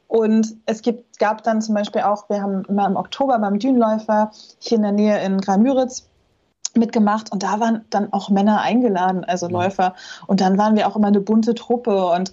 Und 0.08 0.56
es 0.66 0.82
gibt, 0.82 1.20
gab 1.20 1.44
dann 1.44 1.62
zum 1.62 1.76
Beispiel 1.76 2.02
auch, 2.02 2.30
wir 2.30 2.42
haben 2.42 2.64
immer 2.66 2.88
im 2.88 2.96
Oktober 2.96 3.38
beim 3.40 3.60
Dünenläufer 3.60 4.32
hier 4.60 4.78
in 4.78 4.84
der 4.84 4.94
Nähe 4.94 5.24
in 5.24 5.40
Graal-Müritz 5.40 6.08
mitgemacht 6.76 7.32
und 7.32 7.44
da 7.44 7.60
waren 7.60 7.86
dann 7.90 8.14
auch 8.14 8.30
Männer 8.30 8.62
eingeladen, 8.62 9.24
also 9.24 9.48
mhm. 9.48 9.54
Läufer. 9.54 9.96
Und 10.28 10.42
dann 10.42 10.58
waren 10.58 10.76
wir 10.76 10.88
auch 10.88 10.96
immer 10.96 11.08
eine 11.08 11.22
bunte 11.22 11.56
Truppe 11.56 12.06
und 12.12 12.32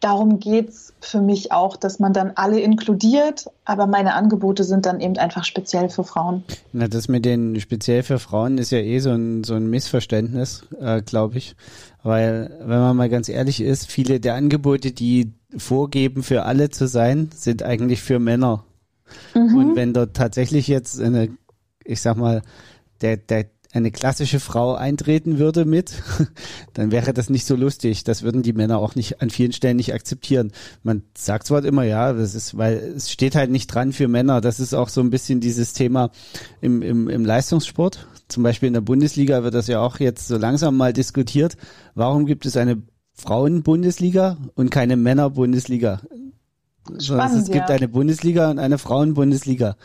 darum 0.00 0.38
geht 0.38 0.68
es 0.68 0.94
für 1.00 1.20
mich 1.20 1.52
auch, 1.52 1.76
dass 1.76 1.98
man 1.98 2.12
dann 2.12 2.32
alle 2.34 2.60
inkludiert, 2.60 3.46
aber 3.64 3.86
meine 3.86 4.14
Angebote 4.14 4.64
sind 4.64 4.86
dann 4.86 5.00
eben 5.00 5.16
einfach 5.18 5.44
speziell 5.44 5.88
für 5.88 6.04
Frauen. 6.04 6.44
Na, 6.72 6.88
das 6.88 7.08
mit 7.08 7.24
den 7.24 7.58
speziell 7.60 8.02
für 8.02 8.18
Frauen 8.18 8.58
ist 8.58 8.70
ja 8.70 8.78
eh 8.78 8.98
so 9.00 9.10
ein, 9.10 9.44
so 9.44 9.54
ein 9.54 9.68
Missverständnis, 9.68 10.66
äh, 10.80 11.02
glaube 11.02 11.38
ich. 11.38 11.56
Weil, 12.08 12.56
wenn 12.60 12.78
man 12.78 12.96
mal 12.96 13.10
ganz 13.10 13.28
ehrlich 13.28 13.60
ist, 13.60 13.92
viele 13.92 14.18
der 14.18 14.34
Angebote, 14.34 14.92
die 14.92 15.34
vorgeben, 15.54 16.22
für 16.22 16.44
alle 16.44 16.70
zu 16.70 16.88
sein, 16.88 17.28
sind 17.34 17.62
eigentlich 17.62 18.00
für 18.00 18.18
Männer. 18.18 18.64
Mhm. 19.34 19.54
Und 19.54 19.76
wenn 19.76 19.92
dort 19.92 20.16
tatsächlich 20.16 20.68
jetzt 20.68 20.98
eine, 20.98 21.28
ich 21.84 22.00
sag 22.00 22.16
mal, 22.16 22.40
der, 23.02 23.18
der, 23.18 23.50
eine 23.74 23.90
klassische 23.90 24.40
Frau 24.40 24.74
eintreten 24.74 25.38
würde 25.38 25.66
mit, 25.66 26.02
dann 26.72 26.92
wäre 26.92 27.12
das 27.12 27.28
nicht 27.28 27.44
so 27.44 27.56
lustig. 27.56 28.04
Das 28.04 28.22
würden 28.22 28.42
die 28.42 28.54
Männer 28.54 28.78
auch 28.78 28.94
nicht 28.94 29.20
an 29.20 29.28
vielen 29.28 29.52
Stellen 29.52 29.76
nicht 29.76 29.92
akzeptieren. 29.92 30.52
Man 30.82 31.02
sagt 31.14 31.46
zwar 31.46 31.62
immer, 31.62 31.82
ja, 31.82 32.14
das 32.14 32.34
ist, 32.34 32.56
weil 32.56 32.78
es 32.96 33.10
steht 33.10 33.34
halt 33.34 33.50
nicht 33.50 33.66
dran 33.66 33.92
für 33.92 34.08
Männer. 34.08 34.40
Das 34.40 34.60
ist 34.60 34.72
auch 34.72 34.88
so 34.88 35.02
ein 35.02 35.10
bisschen 35.10 35.40
dieses 35.40 35.74
Thema 35.74 36.10
im, 36.62 36.80
im, 36.80 37.10
im 37.10 37.26
Leistungssport. 37.26 38.08
Zum 38.28 38.42
Beispiel 38.42 38.66
in 38.66 38.74
der 38.74 38.82
Bundesliga 38.82 39.42
wird 39.42 39.54
das 39.54 39.66
ja 39.66 39.80
auch 39.80 39.98
jetzt 40.00 40.28
so 40.28 40.36
langsam 40.36 40.76
mal 40.76 40.92
diskutiert. 40.92 41.56
Warum 41.94 42.26
gibt 42.26 42.46
es 42.46 42.56
eine 42.56 42.82
Frauen-Bundesliga 43.18 44.38
und 44.54 44.70
keine 44.70 44.96
Männer-Bundesliga. 44.96 46.00
Spannend, 46.98 47.42
es 47.42 47.50
gibt 47.50 47.68
ja. 47.68 47.74
eine 47.74 47.88
Bundesliga 47.88 48.50
und 48.50 48.58
eine 48.58 48.78
Frauen-Bundesliga. 48.78 49.76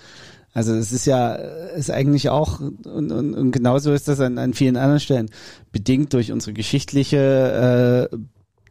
Also 0.54 0.74
es 0.76 0.92
ist 0.92 1.06
ja, 1.06 1.34
ist 1.34 1.90
eigentlich 1.90 2.30
auch, 2.30 2.60
und, 2.60 3.12
und, 3.12 3.34
und 3.34 3.52
genauso 3.52 3.92
ist 3.92 4.08
das 4.08 4.20
an, 4.20 4.38
an 4.38 4.54
vielen 4.54 4.78
anderen 4.78 5.00
Stellen, 5.00 5.32
bedingt 5.72 6.14
durch 6.14 6.32
unsere 6.32 6.54
geschichtliche 6.54 8.10
äh, 8.12 8.18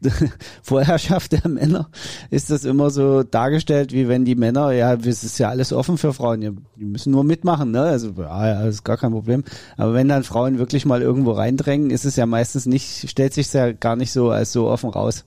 Vorherrschaft 0.62 1.32
der 1.32 1.48
Männer 1.48 1.88
ist 2.30 2.50
das 2.50 2.64
immer 2.64 2.90
so 2.90 3.22
dargestellt, 3.22 3.92
wie 3.92 4.08
wenn 4.08 4.24
die 4.24 4.34
Männer, 4.34 4.72
ja, 4.72 4.94
es 4.94 5.24
ist 5.24 5.38
ja 5.38 5.48
alles 5.48 5.72
offen 5.72 5.98
für 5.98 6.12
Frauen, 6.12 6.40
die 6.40 6.84
müssen 6.84 7.10
nur 7.10 7.24
mitmachen, 7.24 7.70
ne? 7.70 7.82
Also 7.82 8.12
ja, 8.18 8.48
ja, 8.48 8.66
ist 8.66 8.84
gar 8.84 8.96
kein 8.96 9.12
Problem. 9.12 9.44
Aber 9.76 9.94
wenn 9.94 10.08
dann 10.08 10.24
Frauen 10.24 10.58
wirklich 10.58 10.84
mal 10.84 11.02
irgendwo 11.02 11.32
reindrängen, 11.32 11.90
ist 11.90 12.04
es 12.04 12.16
ja 12.16 12.26
meistens 12.26 12.66
nicht, 12.66 13.08
stellt 13.08 13.34
sich 13.34 13.52
ja 13.52 13.72
gar 13.72 13.96
nicht 13.96 14.12
so 14.12 14.30
als 14.30 14.52
so 14.52 14.68
offen 14.68 14.90
raus. 14.90 15.24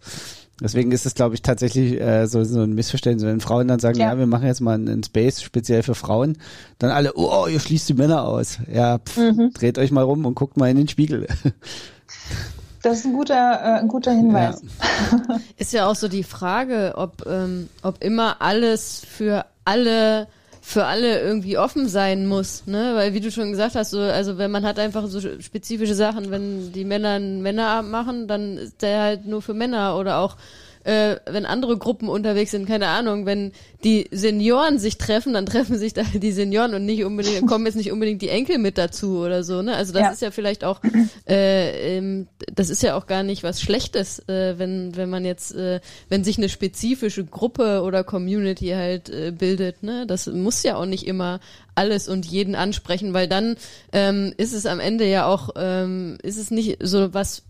Deswegen 0.61 0.93
ist 0.93 1.05
es, 1.05 1.15
glaube 1.15 1.35
ich, 1.35 1.41
tatsächlich 1.41 1.99
äh, 1.99 2.27
so, 2.27 2.43
so 2.45 2.61
ein 2.61 2.73
Missverständnis. 2.73 3.27
Wenn 3.27 3.41
Frauen 3.41 3.67
dann 3.67 3.79
sagen, 3.79 3.99
ja. 3.99 4.13
ja, 4.13 4.17
wir 4.17 4.25
machen 4.25 4.47
jetzt 4.47 4.61
mal 4.61 4.75
einen 4.75 5.03
Space 5.03 5.41
speziell 5.41 5.83
für 5.83 5.95
Frauen, 5.95 6.37
dann 6.79 6.91
alle, 6.91 7.13
oh, 7.15 7.47
ihr 7.47 7.59
schließt 7.59 7.89
die 7.89 7.93
Männer 7.93 8.23
aus. 8.23 8.59
Ja, 8.71 8.99
pff, 8.99 9.17
mhm. 9.17 9.51
dreht 9.53 9.77
euch 9.77 9.91
mal 9.91 10.03
rum 10.03 10.25
und 10.25 10.35
guckt 10.35 10.55
mal 10.55 10.69
in 10.69 10.77
den 10.77 10.87
Spiegel. 10.87 11.27
Das 12.85 12.99
ist 12.99 13.05
ein 13.05 13.13
guter, 13.13 13.33
äh, 13.33 13.79
ein 13.79 13.87
guter 13.87 14.11
Hinweis. 14.11 14.61
Ja. 14.61 15.39
Ist 15.57 15.73
ja 15.73 15.87
auch 15.87 15.95
so 15.95 16.07
die 16.07 16.21
Frage, 16.21 16.93
ob, 16.95 17.25
ähm, 17.25 17.67
ob 17.81 18.03
immer 18.03 18.43
alles 18.43 19.01
für 19.03 19.45
alle 19.65 20.27
für 20.61 20.85
alle 20.85 21.19
irgendwie 21.19 21.57
offen 21.57 21.87
sein 21.87 22.27
muss, 22.27 22.67
ne? 22.67 22.93
Weil 22.95 23.13
wie 23.13 23.21
du 23.21 23.31
schon 23.31 23.51
gesagt 23.51 23.75
hast, 23.75 23.89
so, 23.91 23.99
also 23.99 24.37
wenn 24.37 24.51
man 24.51 24.65
hat 24.65 24.77
einfach 24.77 25.07
so 25.07 25.19
spezifische 25.39 25.95
Sachen, 25.95 26.29
wenn 26.29 26.73
die 26.73 26.85
Männer 26.85 27.13
einen 27.13 27.41
Männerabend 27.41 27.91
machen, 27.91 28.27
dann 28.27 28.57
ist 28.57 28.81
der 28.83 29.01
halt 29.01 29.25
nur 29.25 29.41
für 29.41 29.53
Männer 29.55 29.97
oder 29.97 30.19
auch 30.19 30.37
äh, 30.85 31.17
wenn 31.25 31.47
andere 31.47 31.77
Gruppen 31.77 32.09
unterwegs 32.09 32.51
sind, 32.51 32.67
keine 32.67 32.87
Ahnung, 32.87 33.25
wenn 33.25 33.51
die 33.83 34.07
Senioren 34.11 34.77
sich 34.77 34.99
treffen, 34.99 35.33
dann 35.33 35.47
treffen 35.47 35.77
sich 35.77 35.93
da 35.93 36.03
die 36.13 36.31
Senioren 36.31 36.75
und 36.75 36.85
nicht 36.85 37.03
unbedingt, 37.03 37.47
kommen 37.47 37.65
jetzt 37.65 37.75
nicht 37.75 37.91
unbedingt 37.91 38.21
die 38.21 38.29
Enkel 38.29 38.59
mit 38.59 38.77
dazu 38.77 39.17
oder 39.19 39.43
so, 39.43 39.63
ne? 39.63 39.75
Also 39.75 39.93
das 39.93 40.01
ja. 40.03 40.11
ist 40.11 40.21
ja 40.21 40.31
vielleicht 40.31 40.63
auch, 40.63 40.81
äh, 41.27 41.97
ähm, 41.97 42.27
das 42.53 42.69
ist 42.69 42.83
ja 42.83 42.95
auch 42.95 43.07
gar 43.07 43.23
nicht 43.23 43.43
was 43.43 43.61
Schlechtes, 43.61 44.19
äh, 44.29 44.59
wenn, 44.59 44.95
wenn 44.95 45.09
man 45.09 45.25
jetzt, 45.25 45.55
äh, 45.55 45.79
wenn 46.09 46.23
sich 46.23 46.37
eine 46.37 46.49
spezifische 46.49 47.25
Gruppe 47.25 47.81
oder 47.81 48.03
Community 48.03 48.69
halt 48.69 49.09
äh, 49.09 49.31
bildet, 49.31 49.81
ne? 49.81 50.05
Das 50.05 50.27
muss 50.27 50.61
ja 50.61 50.75
auch 50.75 50.85
nicht 50.85 51.07
immer 51.07 51.39
alles 51.73 52.07
und 52.07 52.25
jeden 52.27 52.53
ansprechen, 52.53 53.13
weil 53.13 53.27
dann 53.27 53.57
ähm, 53.91 54.33
ist 54.37 54.53
es 54.53 54.67
am 54.67 54.79
Ende 54.79 55.05
ja 55.07 55.25
auch, 55.25 55.49
ähm, 55.55 56.17
ist 56.21 56.37
es 56.37 56.51
nicht 56.51 56.77
so 56.81 57.13
was 57.13 57.43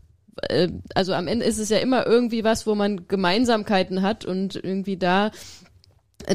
also 0.93 1.13
am 1.13 1.27
Ende 1.27 1.45
ist 1.45 1.59
es 1.59 1.69
ja 1.69 1.77
immer 1.77 2.05
irgendwie 2.05 2.43
was, 2.43 2.67
wo 2.67 2.75
man 2.75 3.07
Gemeinsamkeiten 3.07 4.01
hat 4.01 4.25
und 4.25 4.55
irgendwie 4.55 4.97
da 4.97 5.31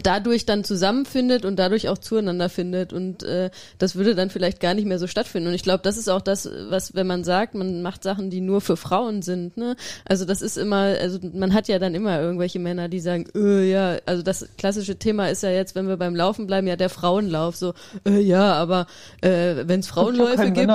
dadurch 0.03 0.47
dann 0.47 0.65
zusammenfindet 0.65 1.45
und 1.45 1.59
dadurch 1.59 1.89
auch 1.89 1.99
zueinander 1.99 2.49
findet 2.49 2.93
und 2.93 3.23
äh, 3.23 3.51
das 3.79 3.97
würde 3.97 4.15
dann 4.15 4.31
vielleicht 4.31 4.61
gar 4.61 4.75
nicht 4.75 4.87
mehr 4.87 4.99
so 4.99 5.07
stattfinden. 5.07 5.49
Und 5.49 5.55
ich 5.55 5.63
glaube 5.63 5.81
das 5.83 5.97
ist 5.97 6.09
auch 6.09 6.21
das 6.21 6.49
was 6.69 6.95
wenn 6.95 7.07
man 7.07 7.25
sagt 7.25 7.55
man 7.55 7.83
macht 7.83 8.03
Sachen 8.03 8.31
die 8.31 8.41
nur 8.41 8.61
für 8.61 8.77
Frauen 8.77 9.23
sind 9.23 9.57
ne? 9.57 9.77
Also 10.05 10.25
das 10.25 10.43
ist 10.43 10.57
immer 10.57 10.97
also 11.01 11.19
man 11.33 11.55
hat 11.55 11.69
ja 11.69 11.79
dann 11.79 11.95
immer 11.95 12.21
irgendwelche 12.21 12.59
Männer 12.59 12.89
die 12.89 13.01
sagen 13.01 13.27
äh, 13.35 13.71
ja 13.71 13.97
also 14.07 14.23
das 14.23 14.47
klassische 14.59 14.97
Thema 14.97 15.29
ist 15.29 15.43
ja 15.43 15.51
jetzt 15.51 15.75
wenn 15.75 15.89
wir 15.89 15.97
beim 15.97 16.15
Laufen 16.15 16.47
bleiben 16.47 16.67
ja 16.67 16.77
der 16.77 16.91
Frauenlauf 16.91 17.57
so 17.57 17.75
äh, 18.07 18.21
ja 18.21 18.55
aber 18.55 18.87
äh, 19.23 19.57
wenn 19.65 19.81
es 19.81 19.89
Frauenläufe 19.89 20.51
gibt 20.51 20.69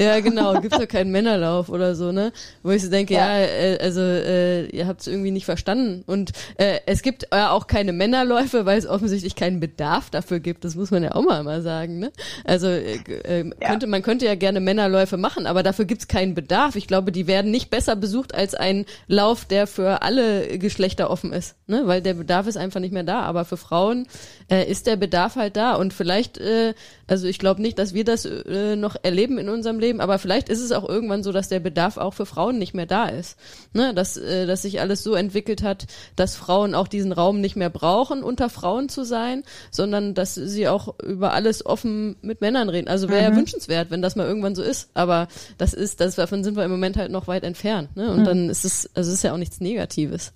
ja 0.00 0.20
genau 0.20 0.60
gibt's 0.60 0.78
ja 0.78 0.86
keinen 0.86 1.10
Männerlauf 1.10 1.68
oder 1.68 1.94
so 1.94 2.12
ne? 2.12 2.32
Wo 2.62 2.70
ich 2.70 2.82
so 2.82 2.90
denke 2.90 3.14
ja, 3.14 3.38
ja 3.38 3.46
äh, 3.46 3.78
also 3.80 4.00
äh, 4.00 4.66
ihr 4.66 4.86
habt 4.86 5.00
es 5.00 5.06
irgendwie 5.06 5.30
nicht 5.30 5.44
verstanden. 5.44 6.02
Und 6.06 6.32
äh, 6.56 6.80
es 6.86 7.02
gibt 7.02 7.26
ja 7.32 7.50
auch 7.50 7.66
keine 7.66 7.92
Männerläufe 7.92 8.61
weil 8.66 8.78
es 8.78 8.86
offensichtlich 8.86 9.36
keinen 9.36 9.60
Bedarf 9.60 10.10
dafür 10.10 10.40
gibt. 10.40 10.64
Das 10.64 10.74
muss 10.74 10.90
man 10.90 11.02
ja 11.02 11.14
auch 11.14 11.22
mal 11.22 11.40
immer 11.40 11.62
sagen. 11.62 11.98
Ne? 11.98 12.12
Also 12.44 12.66
äh, 12.66 12.94
äh, 12.94 13.50
könnte 13.60 13.86
man 13.86 14.02
könnte 14.02 14.26
ja 14.26 14.34
gerne 14.34 14.60
Männerläufe 14.60 15.16
machen, 15.16 15.46
aber 15.46 15.62
dafür 15.62 15.84
gibt 15.84 16.02
es 16.02 16.08
keinen 16.08 16.34
Bedarf. 16.34 16.76
Ich 16.76 16.86
glaube, 16.86 17.12
die 17.12 17.26
werden 17.26 17.50
nicht 17.50 17.70
besser 17.70 17.96
besucht 17.96 18.34
als 18.34 18.54
ein 18.54 18.84
Lauf, 19.06 19.44
der 19.44 19.66
für 19.66 20.02
alle 20.02 20.58
Geschlechter 20.58 21.10
offen 21.10 21.32
ist, 21.32 21.56
ne? 21.66 21.82
weil 21.86 22.02
der 22.02 22.14
Bedarf 22.14 22.46
ist 22.46 22.56
einfach 22.56 22.80
nicht 22.80 22.92
mehr 22.92 23.02
da. 23.02 23.20
Aber 23.22 23.44
für 23.44 23.56
Frauen 23.56 24.06
äh, 24.50 24.70
ist 24.70 24.86
der 24.86 24.96
Bedarf 24.96 25.36
halt 25.36 25.56
da 25.56 25.74
und 25.74 25.92
vielleicht, 25.92 26.38
äh, 26.38 26.74
also 27.06 27.26
ich 27.26 27.38
glaube 27.38 27.62
nicht, 27.62 27.78
dass 27.78 27.94
wir 27.94 28.04
das 28.04 28.24
äh, 28.24 28.76
noch 28.76 28.96
erleben 29.02 29.38
in 29.38 29.48
unserem 29.48 29.78
Leben, 29.78 30.00
aber 30.00 30.18
vielleicht 30.18 30.48
ist 30.48 30.60
es 30.60 30.72
auch 30.72 30.88
irgendwann 30.88 31.22
so, 31.22 31.32
dass 31.32 31.48
der 31.48 31.60
Bedarf 31.60 31.96
auch 31.96 32.14
für 32.14 32.26
Frauen 32.26 32.58
nicht 32.58 32.74
mehr 32.74 32.86
da 32.86 33.06
ist, 33.06 33.38
ne? 33.72 33.94
dass 33.94 34.16
äh, 34.16 34.46
dass 34.46 34.62
sich 34.62 34.80
alles 34.80 35.02
so 35.02 35.14
entwickelt 35.14 35.62
hat, 35.62 35.86
dass 36.16 36.36
Frauen 36.36 36.74
auch 36.74 36.88
diesen 36.88 37.12
Raum 37.12 37.40
nicht 37.40 37.56
mehr 37.56 37.70
brauchen 37.70 38.22
unter 38.22 38.48
Frauen 38.48 38.88
zu 38.88 39.04
sein, 39.04 39.42
sondern 39.70 40.14
dass 40.14 40.34
sie 40.34 40.68
auch 40.68 40.98
über 41.00 41.32
alles 41.32 41.64
offen 41.64 42.16
mit 42.22 42.40
Männern 42.40 42.68
reden. 42.68 42.88
Also 42.88 43.08
wäre 43.08 43.22
mhm. 43.22 43.34
ja 43.34 43.36
wünschenswert, 43.36 43.90
wenn 43.90 44.02
das 44.02 44.16
mal 44.16 44.26
irgendwann 44.26 44.54
so 44.54 44.62
ist. 44.62 44.90
Aber 44.94 45.28
das 45.58 45.74
ist, 45.74 46.00
das, 46.00 46.14
davon 46.14 46.44
sind 46.44 46.56
wir 46.56 46.64
im 46.64 46.70
Moment 46.70 46.96
halt 46.96 47.10
noch 47.10 47.26
weit 47.26 47.44
entfernt. 47.44 47.96
Ne? 47.96 48.10
Und 48.10 48.20
mhm. 48.20 48.24
dann 48.24 48.50
ist 48.50 48.64
es, 48.64 48.90
also 48.94 49.08
es 49.08 49.16
ist 49.16 49.24
ja 49.24 49.32
auch 49.32 49.38
nichts 49.38 49.60
Negatives. 49.60 50.32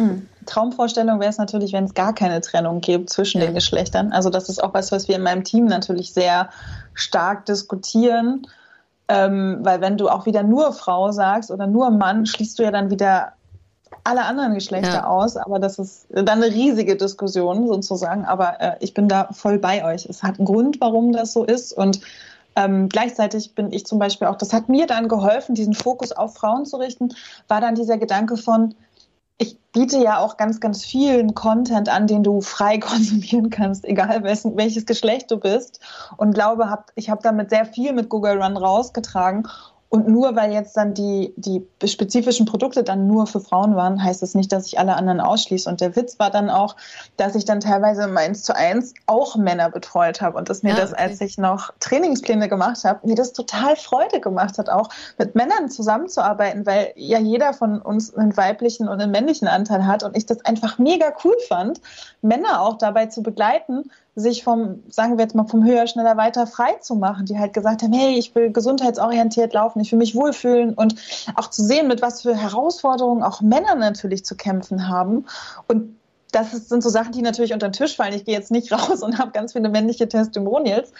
Mhm. 0.00 0.26
Traumvorstellung 0.46 1.20
wäre 1.20 1.30
es 1.30 1.38
natürlich, 1.38 1.72
wenn 1.72 1.84
es 1.84 1.94
gar 1.94 2.14
keine 2.14 2.40
Trennung 2.40 2.80
gibt 2.80 3.10
zwischen 3.10 3.40
ja. 3.40 3.46
den 3.46 3.54
Geschlechtern. 3.54 4.12
Also 4.12 4.30
das 4.30 4.48
ist 4.48 4.62
auch 4.62 4.74
was, 4.74 4.90
was 4.90 5.08
wir 5.08 5.16
in 5.16 5.22
meinem 5.22 5.44
Team 5.44 5.66
natürlich 5.66 6.12
sehr 6.12 6.50
stark 6.94 7.46
diskutieren. 7.46 8.46
Ähm, 9.08 9.58
weil 9.62 9.80
wenn 9.80 9.96
du 9.96 10.08
auch 10.08 10.26
wieder 10.26 10.42
nur 10.42 10.72
Frau 10.72 11.10
sagst 11.10 11.50
oder 11.50 11.66
nur 11.66 11.90
Mann, 11.90 12.26
schließt 12.26 12.58
du 12.58 12.62
ja 12.62 12.70
dann 12.70 12.90
wieder 12.90 13.32
alle 14.04 14.24
anderen 14.24 14.54
Geschlechter 14.54 14.92
ja. 14.92 15.06
aus, 15.06 15.36
aber 15.36 15.58
das 15.58 15.78
ist 15.78 16.06
dann 16.10 16.42
eine 16.42 16.46
riesige 16.46 16.96
Diskussion 16.96 17.66
sozusagen. 17.66 18.24
Aber 18.24 18.60
äh, 18.60 18.76
ich 18.80 18.94
bin 18.94 19.08
da 19.08 19.28
voll 19.32 19.58
bei 19.58 19.84
euch. 19.84 20.06
Es 20.06 20.22
hat 20.22 20.38
einen 20.38 20.46
Grund, 20.46 20.80
warum 20.80 21.12
das 21.12 21.32
so 21.32 21.44
ist 21.44 21.72
und 21.72 22.00
ähm, 22.56 22.88
gleichzeitig 22.88 23.54
bin 23.54 23.72
ich 23.72 23.86
zum 23.86 23.98
Beispiel 23.98 24.26
auch, 24.26 24.36
das 24.36 24.52
hat 24.52 24.68
mir 24.68 24.86
dann 24.86 25.08
geholfen, 25.08 25.54
diesen 25.54 25.74
Fokus 25.74 26.12
auf 26.12 26.34
Frauen 26.34 26.66
zu 26.66 26.76
richten, 26.78 27.14
war 27.48 27.60
dann 27.60 27.74
dieser 27.74 27.96
Gedanke 27.96 28.36
von, 28.36 28.74
ich 29.40 29.58
biete 29.72 29.98
ja 29.98 30.18
auch 30.18 30.36
ganz, 30.36 30.60
ganz 30.60 30.84
vielen 30.84 31.34
Content 31.34 31.88
an, 31.88 32.06
den 32.06 32.22
du 32.22 32.42
frei 32.42 32.78
konsumieren 32.78 33.50
kannst, 33.50 33.84
egal 33.84 34.22
wessen, 34.22 34.56
welches 34.56 34.86
Geschlecht 34.86 35.30
du 35.30 35.38
bist. 35.38 35.80
Und 36.18 36.34
glaube, 36.34 36.70
hab, 36.70 36.92
ich 36.94 37.10
habe 37.10 37.22
damit 37.22 37.50
sehr 37.50 37.64
viel 37.64 37.92
mit 37.92 38.10
Google 38.10 38.40
Run 38.42 38.56
rausgetragen. 38.56 39.48
Und 39.92 40.06
nur 40.06 40.36
weil 40.36 40.52
jetzt 40.52 40.76
dann 40.76 40.94
die, 40.94 41.34
die 41.36 41.66
spezifischen 41.84 42.46
Produkte 42.46 42.84
dann 42.84 43.08
nur 43.08 43.26
für 43.26 43.40
Frauen 43.40 43.74
waren, 43.74 44.02
heißt 44.02 44.22
das 44.22 44.36
nicht, 44.36 44.52
dass 44.52 44.68
ich 44.68 44.78
alle 44.78 44.94
anderen 44.94 45.18
ausschließe. 45.20 45.68
Und 45.68 45.80
der 45.80 45.96
Witz 45.96 46.20
war 46.20 46.30
dann 46.30 46.48
auch, 46.48 46.76
dass 47.16 47.34
ich 47.34 47.44
dann 47.44 47.58
teilweise 47.58 48.04
im 48.04 48.16
1 48.16 48.44
zu 48.44 48.54
1 48.54 48.94
auch 49.06 49.34
Männer 49.34 49.68
betreut 49.68 50.20
habe 50.20 50.38
und 50.38 50.48
dass 50.48 50.62
mir 50.62 50.70
ja, 50.70 50.76
das, 50.76 50.94
als 50.94 51.20
ich 51.20 51.38
noch 51.38 51.72
Trainingspläne 51.80 52.48
gemacht 52.48 52.84
habe, 52.84 53.04
mir 53.04 53.16
das 53.16 53.32
total 53.32 53.74
Freude 53.74 54.20
gemacht 54.20 54.58
hat, 54.58 54.70
auch 54.70 54.90
mit 55.18 55.34
Männern 55.34 55.68
zusammenzuarbeiten, 55.68 56.66
weil 56.66 56.92
ja 56.94 57.18
jeder 57.18 57.52
von 57.52 57.82
uns 57.82 58.14
einen 58.14 58.36
weiblichen 58.36 58.88
und 58.88 59.00
einen 59.00 59.10
männlichen 59.10 59.48
Anteil 59.48 59.88
hat 59.88 60.04
und 60.04 60.16
ich 60.16 60.24
das 60.24 60.44
einfach 60.44 60.78
mega 60.78 61.12
cool 61.24 61.34
fand, 61.48 61.80
Männer 62.22 62.62
auch 62.62 62.78
dabei 62.78 63.06
zu 63.06 63.24
begleiten, 63.24 63.90
sich 64.16 64.44
vom, 64.44 64.82
sagen 64.88 65.16
wir 65.16 65.24
jetzt 65.24 65.34
mal, 65.34 65.46
vom 65.46 65.64
höher, 65.64 65.86
schneller, 65.86 66.16
weiter 66.16 66.46
frei 66.46 66.74
zu 66.80 66.94
machen, 66.96 67.26
die 67.26 67.38
halt 67.38 67.52
gesagt 67.52 67.82
haben, 67.82 67.92
hey, 67.92 68.18
ich 68.18 68.34
will 68.34 68.50
gesundheitsorientiert 68.50 69.52
laufen, 69.52 69.80
ich 69.80 69.92
will 69.92 69.98
mich 69.98 70.14
wohlfühlen 70.14 70.74
und 70.74 70.96
auch 71.36 71.48
zu 71.48 71.62
sehen, 71.62 71.88
mit 71.88 72.02
was 72.02 72.22
für 72.22 72.36
Herausforderungen 72.36 73.22
auch 73.22 73.40
Männer 73.40 73.74
natürlich 73.76 74.24
zu 74.24 74.36
kämpfen 74.36 74.88
haben. 74.88 75.26
Und 75.68 75.96
das 76.32 76.50
sind 76.68 76.82
so 76.82 76.88
Sachen, 76.90 77.12
die 77.12 77.22
natürlich 77.22 77.52
unter 77.52 77.68
den 77.68 77.72
Tisch 77.72 77.96
fallen. 77.96 78.14
Ich 78.14 78.24
gehe 78.24 78.34
jetzt 78.34 78.50
nicht 78.50 78.72
raus 78.72 79.02
und 79.02 79.18
habe 79.18 79.30
ganz 79.32 79.52
viele 79.52 79.68
männliche 79.68 80.08
Testimonials, 80.08 80.92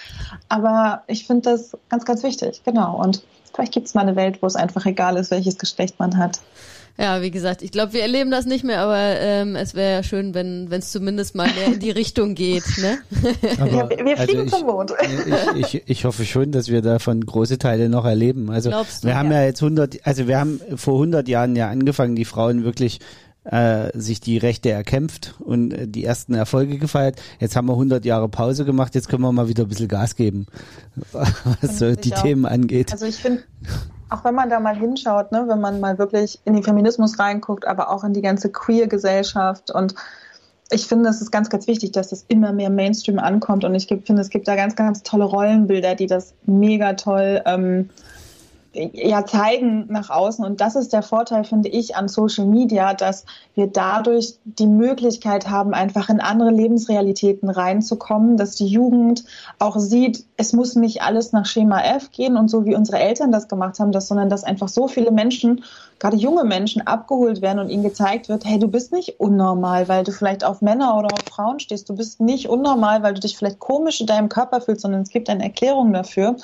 aber 0.48 1.02
ich 1.06 1.26
finde 1.26 1.50
das 1.50 1.76
ganz, 1.88 2.04
ganz 2.04 2.22
wichtig. 2.22 2.62
Genau. 2.64 3.00
Und 3.02 3.22
vielleicht 3.52 3.72
gibt 3.72 3.86
es 3.88 3.94
mal 3.94 4.02
eine 4.02 4.16
Welt, 4.16 4.42
wo 4.42 4.46
es 4.46 4.56
einfach 4.56 4.86
egal 4.86 5.16
ist, 5.16 5.30
welches 5.30 5.58
Geschlecht 5.58 5.98
man 5.98 6.16
hat. 6.16 6.40
Ja, 7.00 7.22
wie 7.22 7.30
gesagt, 7.30 7.62
ich 7.62 7.70
glaube, 7.70 7.94
wir 7.94 8.02
erleben 8.02 8.30
das 8.30 8.44
nicht 8.44 8.62
mehr, 8.62 8.80
aber 8.80 8.98
ähm, 8.98 9.56
es 9.56 9.74
wäre 9.74 9.90
ja 9.90 10.02
schön, 10.02 10.34
wenn 10.34 10.70
es 10.70 10.92
zumindest 10.92 11.34
mal 11.34 11.48
mehr 11.54 11.68
in 11.68 11.78
die 11.78 11.90
Richtung 11.90 12.34
geht. 12.34 12.64
Ne? 12.76 12.98
Aber, 13.58 13.70
ja, 13.70 13.88
wir, 13.88 14.04
wir 14.04 14.18
also 14.18 14.24
fliegen 14.24 14.40
also 14.42 14.58
zum 14.58 14.66
Mond. 14.66 14.92
Ich, 15.56 15.74
ich, 15.74 15.82
ich 15.86 16.04
hoffe 16.04 16.26
schon, 16.26 16.52
dass 16.52 16.68
wir 16.68 16.82
davon 16.82 17.24
große 17.24 17.56
Teile 17.56 17.88
noch 17.88 18.04
erleben. 18.04 18.50
Also 18.50 18.68
Glaubst 18.68 19.04
wir 19.04 19.16
haben 19.16 19.30
ja. 19.30 19.40
ja 19.40 19.46
jetzt 19.46 19.62
100, 19.62 20.06
also 20.06 20.28
wir 20.28 20.38
haben 20.38 20.60
vor 20.76 20.94
100 20.94 21.26
Jahren 21.26 21.56
ja 21.56 21.70
angefangen, 21.70 22.16
die 22.16 22.26
Frauen 22.26 22.64
wirklich 22.64 23.00
äh, 23.44 23.98
sich 23.98 24.20
die 24.20 24.36
Rechte 24.36 24.70
erkämpft 24.70 25.36
und 25.38 25.72
äh, 25.72 25.88
die 25.88 26.04
ersten 26.04 26.34
Erfolge 26.34 26.76
gefeiert. 26.76 27.18
Jetzt 27.38 27.56
haben 27.56 27.66
wir 27.66 27.72
100 27.72 28.04
Jahre 28.04 28.28
Pause 28.28 28.66
gemacht, 28.66 28.94
jetzt 28.94 29.08
können 29.08 29.22
wir 29.22 29.32
mal 29.32 29.48
wieder 29.48 29.62
ein 29.62 29.68
bisschen 29.68 29.88
Gas 29.88 30.16
geben, 30.16 30.48
was 31.12 31.78
so 31.78 31.94
die 31.96 32.12
auch. 32.12 32.22
Themen 32.22 32.44
angeht. 32.44 32.92
Also 32.92 33.06
ich 33.06 33.16
finde, 33.16 33.42
auch 34.10 34.24
wenn 34.24 34.34
man 34.34 34.50
da 34.50 34.60
mal 34.60 34.74
hinschaut, 34.74 35.32
ne, 35.32 35.44
wenn 35.46 35.60
man 35.60 35.80
mal 35.80 35.98
wirklich 35.98 36.40
in 36.44 36.54
den 36.54 36.62
Feminismus 36.62 37.18
reinguckt, 37.18 37.66
aber 37.66 37.90
auch 37.90 38.04
in 38.04 38.12
die 38.12 38.22
ganze 38.22 38.50
Queer-Gesellschaft. 38.50 39.70
Und 39.70 39.94
ich 40.70 40.86
finde, 40.86 41.08
es 41.08 41.20
ist 41.20 41.30
ganz, 41.30 41.48
ganz 41.48 41.66
wichtig, 41.66 41.92
dass 41.92 42.08
das 42.08 42.24
immer 42.28 42.52
mehr 42.52 42.70
Mainstream 42.70 43.18
ankommt. 43.18 43.64
Und 43.64 43.74
ich 43.74 43.86
finde, 43.86 44.20
es 44.20 44.30
gibt 44.30 44.48
da 44.48 44.56
ganz, 44.56 44.76
ganz 44.76 45.02
tolle 45.02 45.24
Rollenbilder, 45.24 45.94
die 45.94 46.06
das 46.06 46.34
mega 46.44 46.94
toll 46.94 47.40
ähm, 47.46 47.90
ja 48.72 49.26
zeigen 49.26 49.86
nach 49.88 50.10
außen. 50.10 50.44
Und 50.44 50.60
das 50.60 50.76
ist 50.76 50.92
der 50.92 51.02
Vorteil, 51.02 51.44
finde 51.44 51.68
ich, 51.68 51.96
an 51.96 52.08
Social 52.08 52.46
Media, 52.46 52.94
dass 52.94 53.24
wir 53.54 53.66
dadurch 53.66 54.34
die 54.44 54.66
Möglichkeit 54.66 55.48
haben, 55.48 55.74
einfach 55.74 56.08
in 56.08 56.20
andere 56.20 56.50
Lebensrealitäten 56.50 57.50
reinzukommen, 57.50 58.36
dass 58.36 58.54
die 58.54 58.68
Jugend 58.68 59.24
auch 59.58 59.78
sieht, 59.78 60.24
es 60.36 60.52
muss 60.52 60.76
nicht 60.76 61.02
alles 61.02 61.32
nach 61.32 61.46
Schema 61.46 61.80
F 61.80 62.12
gehen 62.12 62.36
und 62.36 62.48
so 62.48 62.64
wie 62.64 62.76
unsere 62.76 63.00
Eltern 63.00 63.32
das 63.32 63.48
gemacht 63.48 63.80
haben, 63.80 63.92
dass, 63.92 64.08
sondern 64.08 64.30
dass 64.30 64.44
einfach 64.44 64.68
so 64.68 64.86
viele 64.86 65.10
Menschen, 65.10 65.64
gerade 66.00 66.16
junge 66.16 66.44
Menschen, 66.44 66.84
abgeholt 66.86 67.42
werden 67.42 67.58
und 67.58 67.68
ihnen 67.68 67.82
gezeigt 67.82 68.28
wird, 68.28 68.44
hey, 68.44 68.58
du 68.58 68.66
bist 68.66 68.90
nicht 68.90 69.20
unnormal, 69.20 69.86
weil 69.86 70.02
du 70.02 70.10
vielleicht 70.10 70.42
auf 70.42 70.62
Männer 70.62 70.96
oder 70.96 71.12
auf 71.12 71.20
Frauen 71.30 71.60
stehst. 71.60 71.88
Du 71.88 71.94
bist 71.94 72.20
nicht 72.20 72.48
unnormal, 72.48 73.02
weil 73.02 73.14
du 73.14 73.20
dich 73.20 73.36
vielleicht 73.36 73.60
komisch 73.60 74.00
in 74.00 74.06
deinem 74.06 74.30
Körper 74.30 74.62
fühlst, 74.62 74.80
sondern 74.80 75.02
es 75.02 75.10
gibt 75.10 75.28
eine 75.28 75.44
Erklärung 75.44 75.92
dafür. 75.92 76.36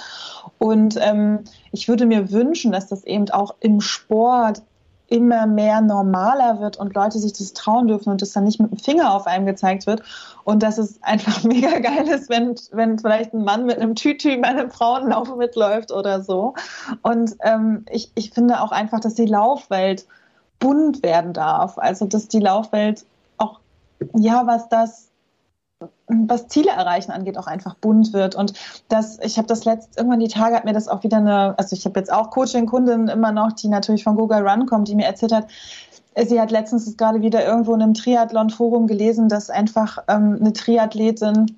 Und 0.59 0.99
ähm, 1.01 1.41
ich 1.73 1.89
würde 1.89 2.07
mir 2.07 2.31
wünschen, 2.31 2.71
dass 2.71 2.87
das 2.87 3.03
eben 3.05 3.31
auch 3.31 3.55
im 3.61 3.81
Sport 3.81 4.63
immer 5.09 5.47
mehr 5.47 5.81
normaler 5.81 6.61
wird 6.61 6.77
und 6.77 6.95
Leute 6.95 7.19
sich 7.19 7.33
das 7.33 7.53
trauen 7.53 7.87
dürfen 7.87 8.11
und 8.11 8.23
das 8.23 8.33
dann 8.33 8.45
nicht 8.45 8.59
mit 8.59 8.71
dem 8.71 8.79
Finger 8.79 9.15
auf 9.15 9.27
einem 9.27 9.47
gezeigt 9.47 9.87
wird 9.87 10.03
und 10.45 10.63
dass 10.63 10.79
es 10.79 11.03
einfach 11.03 11.43
mega 11.45 11.79
geil 11.79 12.09
ist, 12.09 12.29
wenn, 12.29 12.55
wenn 12.73 12.99
vielleicht 12.99 13.33
ein 13.33 13.45
Mann 13.45 13.67
mit 13.67 13.79
einem 13.79 13.95
Tütü 13.95 14.41
bei 14.41 14.49
einem 14.49 14.71
Frauenlauf 14.71 15.35
mitläuft 15.37 15.93
oder 15.93 16.23
so. 16.23 16.55
Und 17.03 17.37
ähm, 17.43 17.85
ich, 17.91 18.11
ich 18.15 18.31
finde 18.31 18.61
auch 18.61 18.73
einfach, 18.73 19.01
dass 19.01 19.15
die 19.15 19.27
Laufwelt 19.27 20.07
bunt 20.59 21.03
werden 21.03 21.33
darf. 21.33 21.79
Also 21.79 22.07
dass 22.07 22.29
die 22.29 22.41
Laufwelt 22.41 23.05
auch, 23.39 23.61
ja, 24.15 24.47
was 24.47 24.69
das 24.69 25.09
was 26.09 26.49
Ziele 26.49 26.71
erreichen 26.71 27.11
angeht, 27.11 27.37
auch 27.39 27.47
einfach 27.47 27.75
bunt 27.75 28.13
wird. 28.13 28.35
Und 28.35 28.55
das, 28.89 29.19
ich 29.21 29.39
habe 29.39 29.49
das 29.49 29.65
letzt, 29.65 29.97
irgendwann 29.97 30.21
die 30.21 30.29
Tage 30.29 30.55
hat 30.55 30.65
mir 30.65 30.73
das 30.73 30.89
auch 30.89 31.03
wieder 31.03 31.19
eine, 31.19 31.59
also 31.59 31.77
ich 31.77 31.85
habe 31.85 31.99
jetzt 31.99 32.13
auch 32.13 32.31
Coaching-Kunden 32.31 33.09
immer 33.09 33.33
noch, 33.33 33.53
die 33.53 33.69
natürlich 33.69 34.05
von 34.05 34.17
Google 34.17 34.47
Run 34.47 34.67
kommt, 34.67 34.89
die 34.89 34.95
mir 34.95 35.07
erzählt 35.07 35.33
hat, 35.33 35.49
sie 36.25 36.41
hat 36.41 36.51
letztens 36.51 36.97
gerade 36.97 37.21
wieder 37.21 37.45
irgendwo 37.45 37.75
in 37.75 37.83
einem 37.83 37.95
Triathlon-Forum 37.95 38.87
gelesen, 38.87 39.29
dass 39.29 39.51
einfach 39.51 39.99
ähm, 40.09 40.39
eine 40.41 40.53
Triathletin 40.53 41.57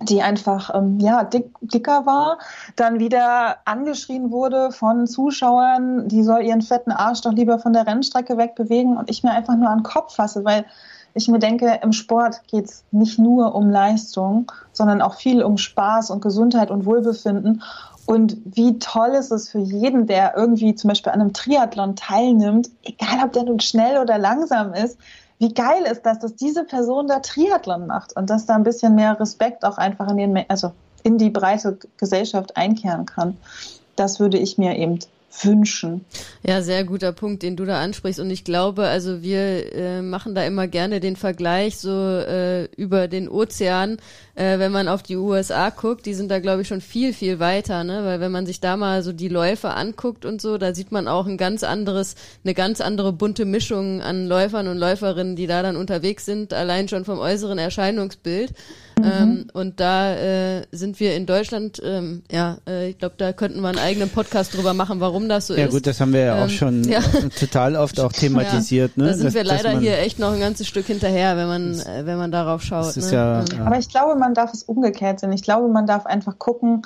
die 0.00 0.22
einfach 0.22 0.74
ähm, 0.74 0.98
ja 0.98 1.22
dick, 1.22 1.54
dicker 1.60 2.06
war, 2.06 2.38
dann 2.74 2.98
wieder 2.98 3.58
angeschrien 3.66 4.32
wurde 4.32 4.72
von 4.72 5.06
Zuschauern, 5.06 6.08
die 6.08 6.24
soll 6.24 6.42
ihren 6.42 6.62
fetten 6.62 6.90
Arsch 6.90 7.20
doch 7.20 7.32
lieber 7.32 7.58
von 7.58 7.72
der 7.72 7.86
Rennstrecke 7.86 8.36
wegbewegen 8.36 8.96
und 8.96 9.10
ich 9.10 9.22
mir 9.22 9.30
einfach 9.30 9.54
nur 9.54 9.68
an 9.68 9.78
den 9.78 9.84
Kopf 9.84 10.16
fasse, 10.16 10.44
weil 10.44 10.64
ich 11.14 11.28
mir 11.28 11.38
denke, 11.38 11.80
im 11.82 11.92
Sport 11.92 12.42
geht 12.48 12.66
es 12.66 12.84
nicht 12.90 13.18
nur 13.18 13.54
um 13.54 13.70
Leistung, 13.70 14.50
sondern 14.72 15.02
auch 15.02 15.14
viel 15.14 15.42
um 15.42 15.58
Spaß 15.58 16.10
und 16.10 16.22
Gesundheit 16.22 16.70
und 16.70 16.86
Wohlbefinden. 16.86 17.62
Und 18.06 18.36
wie 18.44 18.78
toll 18.78 19.10
ist 19.10 19.30
es 19.30 19.48
für 19.48 19.60
jeden, 19.60 20.06
der 20.06 20.36
irgendwie 20.36 20.74
zum 20.74 20.88
Beispiel 20.88 21.12
an 21.12 21.20
einem 21.20 21.32
Triathlon 21.32 21.96
teilnimmt, 21.96 22.70
egal 22.82 23.24
ob 23.24 23.32
der 23.32 23.44
nun 23.44 23.60
schnell 23.60 23.98
oder 23.98 24.18
langsam 24.18 24.72
ist, 24.74 24.98
wie 25.38 25.52
geil 25.52 25.82
ist 25.90 26.06
das, 26.06 26.20
dass 26.20 26.36
diese 26.36 26.64
Person 26.64 27.08
da 27.08 27.18
Triathlon 27.18 27.86
macht 27.86 28.16
und 28.16 28.30
dass 28.30 28.46
da 28.46 28.54
ein 28.54 28.62
bisschen 28.62 28.94
mehr 28.94 29.18
Respekt 29.18 29.64
auch 29.64 29.76
einfach 29.76 30.08
in, 30.10 30.16
den, 30.16 30.44
also 30.48 30.72
in 31.02 31.18
die 31.18 31.30
breite 31.30 31.78
Gesellschaft 31.96 32.56
einkehren 32.56 33.06
kann. 33.06 33.36
Das 33.96 34.20
würde 34.20 34.38
ich 34.38 34.56
mir 34.56 34.76
eben 34.76 35.00
wünschen. 35.40 36.04
Ja, 36.42 36.62
sehr 36.62 36.84
guter 36.84 37.12
Punkt, 37.12 37.42
den 37.42 37.56
du 37.56 37.64
da 37.64 37.80
ansprichst. 37.80 38.20
Und 38.20 38.30
ich 38.30 38.44
glaube, 38.44 38.84
also 38.84 39.22
wir 39.22 39.72
äh, 39.74 40.02
machen 40.02 40.34
da 40.34 40.44
immer 40.44 40.66
gerne 40.66 41.00
den 41.00 41.16
Vergleich 41.16 41.78
so 41.78 41.90
äh, 41.90 42.64
über 42.76 43.08
den 43.08 43.28
Ozean, 43.28 43.98
äh, 44.34 44.58
wenn 44.58 44.72
man 44.72 44.88
auf 44.88 45.02
die 45.02 45.16
USA 45.16 45.70
guckt, 45.70 46.06
die 46.06 46.14
sind 46.14 46.30
da, 46.30 46.38
glaube 46.38 46.62
ich, 46.62 46.68
schon 46.68 46.80
viel, 46.80 47.12
viel 47.12 47.38
weiter, 47.38 47.84
ne? 47.84 48.04
Weil 48.04 48.20
wenn 48.20 48.32
man 48.32 48.46
sich 48.46 48.60
da 48.60 48.76
mal 48.76 49.02
so 49.02 49.12
die 49.12 49.28
Läufe 49.28 49.70
anguckt 49.70 50.24
und 50.24 50.40
so, 50.40 50.58
da 50.58 50.74
sieht 50.74 50.92
man 50.92 51.08
auch 51.08 51.26
ein 51.26 51.36
ganz 51.36 51.62
anderes, 51.62 52.14
eine 52.44 52.54
ganz 52.54 52.80
andere 52.80 53.12
bunte 53.12 53.44
Mischung 53.44 54.02
an 54.02 54.26
Läufern 54.26 54.68
und 54.68 54.78
Läuferinnen, 54.78 55.36
die 55.36 55.46
da 55.46 55.62
dann 55.62 55.76
unterwegs 55.76 56.24
sind, 56.24 56.52
allein 56.52 56.88
schon 56.88 57.04
vom 57.04 57.18
äußeren 57.18 57.58
Erscheinungsbild. 57.58 58.52
Mhm. 58.98 59.04
Ähm, 59.04 59.46
und 59.52 59.80
da 59.80 60.14
äh, 60.14 60.66
sind 60.72 61.00
wir 61.00 61.16
in 61.16 61.26
Deutschland, 61.26 61.80
ähm, 61.84 62.22
ja, 62.30 62.58
äh, 62.68 62.90
ich 62.90 62.98
glaube, 62.98 63.14
da 63.18 63.32
könnten 63.32 63.60
wir 63.60 63.68
einen 63.68 63.78
eigenen 63.78 64.10
Podcast 64.10 64.54
drüber 64.54 64.74
machen, 64.74 65.00
warum 65.00 65.28
das 65.28 65.46
so 65.46 65.54
ja, 65.54 65.64
ist. 65.64 65.72
Ja 65.72 65.78
gut, 65.78 65.86
das 65.86 66.00
haben 66.00 66.12
wir 66.12 66.20
ja 66.20 66.38
auch 66.38 66.48
ähm, 66.48 66.50
schon 66.50 66.84
ja. 66.84 67.00
total 67.38 67.76
oft 67.76 68.00
auch 68.00 68.12
thematisiert. 68.12 68.92
Ja, 68.96 69.02
ne? 69.02 69.08
Da 69.10 69.14
sind 69.14 69.26
dass, 69.26 69.34
wir 69.34 69.44
leider 69.44 69.78
hier 69.78 69.98
echt 69.98 70.18
noch 70.18 70.32
ein 70.32 70.40
ganzes 70.40 70.66
Stück 70.66 70.86
hinterher, 70.86 71.36
wenn 71.36 71.48
man, 71.48 71.80
äh, 71.80 72.06
wenn 72.06 72.18
man 72.18 72.30
darauf 72.30 72.62
schaut. 72.62 72.96
Ne? 72.96 73.10
Ja, 73.10 73.44
Aber 73.64 73.78
ich 73.78 73.88
glaube, 73.88 74.18
man 74.18 74.34
darf 74.34 74.52
es 74.52 74.62
umgekehrt 74.62 75.20
sehen. 75.20 75.32
Ich 75.32 75.42
glaube, 75.42 75.68
man 75.68 75.86
darf 75.86 76.06
einfach 76.06 76.38
gucken, 76.38 76.82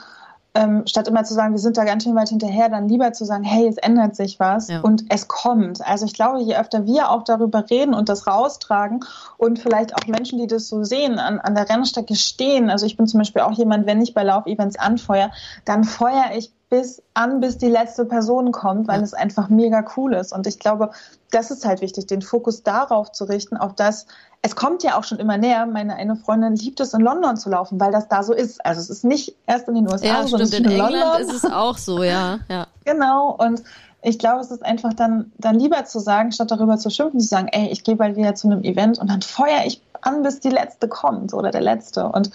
ähm, 0.56 0.82
statt 0.86 1.08
immer 1.08 1.24
zu 1.24 1.34
sagen, 1.34 1.52
wir 1.52 1.58
sind 1.58 1.76
da 1.76 1.84
ganz 1.84 2.04
schön 2.04 2.14
weit 2.14 2.30
hinterher, 2.30 2.68
dann 2.68 2.88
lieber 2.88 3.12
zu 3.12 3.24
sagen, 3.24 3.44
hey, 3.44 3.68
es 3.68 3.76
ändert 3.76 4.16
sich 4.16 4.40
was 4.40 4.68
ja. 4.68 4.80
und 4.80 5.04
es 5.10 5.28
kommt. 5.28 5.86
Also 5.86 6.06
ich 6.06 6.14
glaube, 6.14 6.40
je 6.40 6.56
öfter 6.56 6.86
wir 6.86 7.10
auch 7.10 7.24
darüber 7.24 7.68
reden 7.68 7.94
und 7.94 8.08
das 8.08 8.26
raustragen 8.26 9.04
und 9.36 9.58
vielleicht 9.58 9.94
auch 9.94 10.06
Menschen, 10.06 10.38
die 10.38 10.46
das 10.46 10.68
so 10.68 10.82
sehen, 10.82 11.18
an, 11.18 11.38
an 11.40 11.54
der 11.54 11.68
Rennstrecke 11.68 12.14
stehen. 12.14 12.70
Also 12.70 12.86
ich 12.86 12.96
bin 12.96 13.06
zum 13.06 13.18
Beispiel 13.18 13.42
auch 13.42 13.52
jemand, 13.52 13.86
wenn 13.86 14.00
ich 14.00 14.14
bei 14.14 14.22
Laufevents 14.22 14.78
anfeuere, 14.78 15.30
dann 15.64 15.84
feuere 15.84 16.36
ich 16.36 16.52
bis 16.68 17.00
an, 17.14 17.40
bis 17.40 17.58
die 17.58 17.68
letzte 17.68 18.04
Person 18.04 18.50
kommt, 18.50 18.88
weil 18.88 18.98
ja. 18.98 19.04
es 19.04 19.14
einfach 19.14 19.48
mega 19.48 19.84
cool 19.96 20.14
ist. 20.14 20.32
Und 20.32 20.46
ich 20.46 20.58
glaube, 20.58 20.90
das 21.30 21.50
ist 21.50 21.64
halt 21.64 21.80
wichtig, 21.80 22.06
den 22.06 22.22
Fokus 22.22 22.62
darauf 22.62 23.12
zu 23.12 23.24
richten, 23.24 23.56
auf 23.56 23.74
das, 23.74 24.06
es 24.42 24.56
kommt 24.56 24.82
ja 24.82 24.98
auch 24.98 25.04
schon 25.04 25.18
immer 25.18 25.38
näher. 25.38 25.66
Meine 25.66 25.94
eine 25.94 26.16
Freundin 26.16 26.56
liebt 26.56 26.80
es, 26.80 26.92
in 26.92 27.00
London 27.00 27.36
zu 27.36 27.50
laufen, 27.50 27.78
weil 27.78 27.92
das 27.92 28.08
da 28.08 28.22
so 28.22 28.32
ist. 28.32 28.64
Also 28.64 28.80
es 28.80 28.90
ist 28.90 29.04
nicht 29.04 29.36
erst 29.46 29.68
in 29.68 29.76
den 29.76 29.88
USA, 29.88 30.06
ja, 30.06 30.26
sondern 30.26 30.48
in, 30.48 30.64
in 30.64 30.70
England 30.72 30.94
London. 30.94 31.20
ist 31.20 31.32
es 31.32 31.44
auch 31.44 31.78
so, 31.78 32.02
ja. 32.02 32.40
ja. 32.48 32.66
Genau. 32.84 33.36
Und 33.38 33.62
ich 34.02 34.18
glaube, 34.18 34.40
es 34.40 34.50
ist 34.50 34.64
einfach 34.64 34.92
dann, 34.92 35.32
dann 35.38 35.58
lieber 35.58 35.84
zu 35.84 36.00
sagen, 36.00 36.32
statt 36.32 36.50
darüber 36.50 36.78
zu 36.78 36.90
schimpfen, 36.90 37.20
zu 37.20 37.26
sagen, 37.26 37.48
ey, 37.50 37.68
ich 37.68 37.84
gehe 37.84 37.96
bald 37.96 38.16
wieder 38.16 38.34
zu 38.34 38.48
einem 38.48 38.62
Event 38.62 38.98
und 38.98 39.08
dann 39.08 39.22
feuere 39.22 39.66
ich 39.66 39.82
an, 40.00 40.22
bis 40.22 40.40
die 40.40 40.50
letzte 40.50 40.88
kommt 40.88 41.32
oder 41.32 41.50
der 41.50 41.62
letzte. 41.62 42.06
Und 42.08 42.30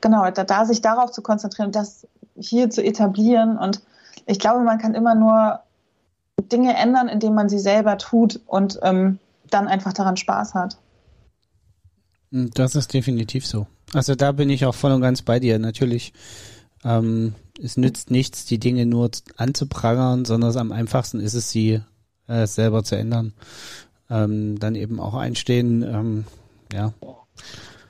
genau, 0.00 0.30
da, 0.30 0.44
da 0.44 0.64
sich 0.64 0.82
darauf 0.82 1.10
zu 1.12 1.22
konzentrieren 1.22 1.72
das 1.72 2.06
hier 2.36 2.70
zu 2.70 2.82
etablieren. 2.82 3.58
Und 3.58 3.82
ich 4.26 4.38
glaube, 4.38 4.62
man 4.64 4.78
kann 4.78 4.94
immer 4.94 5.14
nur 5.14 5.60
Dinge 6.50 6.76
ändern, 6.76 7.08
indem 7.08 7.34
man 7.34 7.48
sie 7.48 7.58
selber 7.58 7.98
tut 7.98 8.40
und 8.46 8.78
ähm, 8.82 9.18
dann 9.50 9.68
einfach 9.68 9.92
daran 9.92 10.16
Spaß 10.16 10.54
hat. 10.54 10.78
Hm, 12.30 12.50
das 12.54 12.74
ist 12.74 12.92
definitiv 12.92 13.46
so. 13.46 13.66
Also 13.92 14.14
da 14.14 14.32
bin 14.32 14.50
ich 14.50 14.64
auch 14.64 14.74
voll 14.74 14.92
und 14.92 15.02
ganz 15.02 15.22
bei 15.22 15.38
dir. 15.38 15.58
Natürlich, 15.58 16.12
ähm, 16.84 17.34
es 17.62 17.76
nützt 17.76 18.10
nichts, 18.10 18.46
die 18.46 18.58
Dinge 18.58 18.86
nur 18.86 19.10
anzuprangern, 19.36 20.24
sondern 20.24 20.56
am 20.56 20.72
einfachsten 20.72 21.20
ist 21.20 21.34
es, 21.34 21.50
sie 21.50 21.82
äh, 22.26 22.46
selber 22.46 22.82
zu 22.84 22.96
ändern. 22.96 23.34
Ähm, 24.10 24.58
dann 24.58 24.74
eben 24.74 25.00
auch 25.00 25.14
einstehen, 25.14 25.82
ähm, 25.82 26.24
ja. 26.72 26.92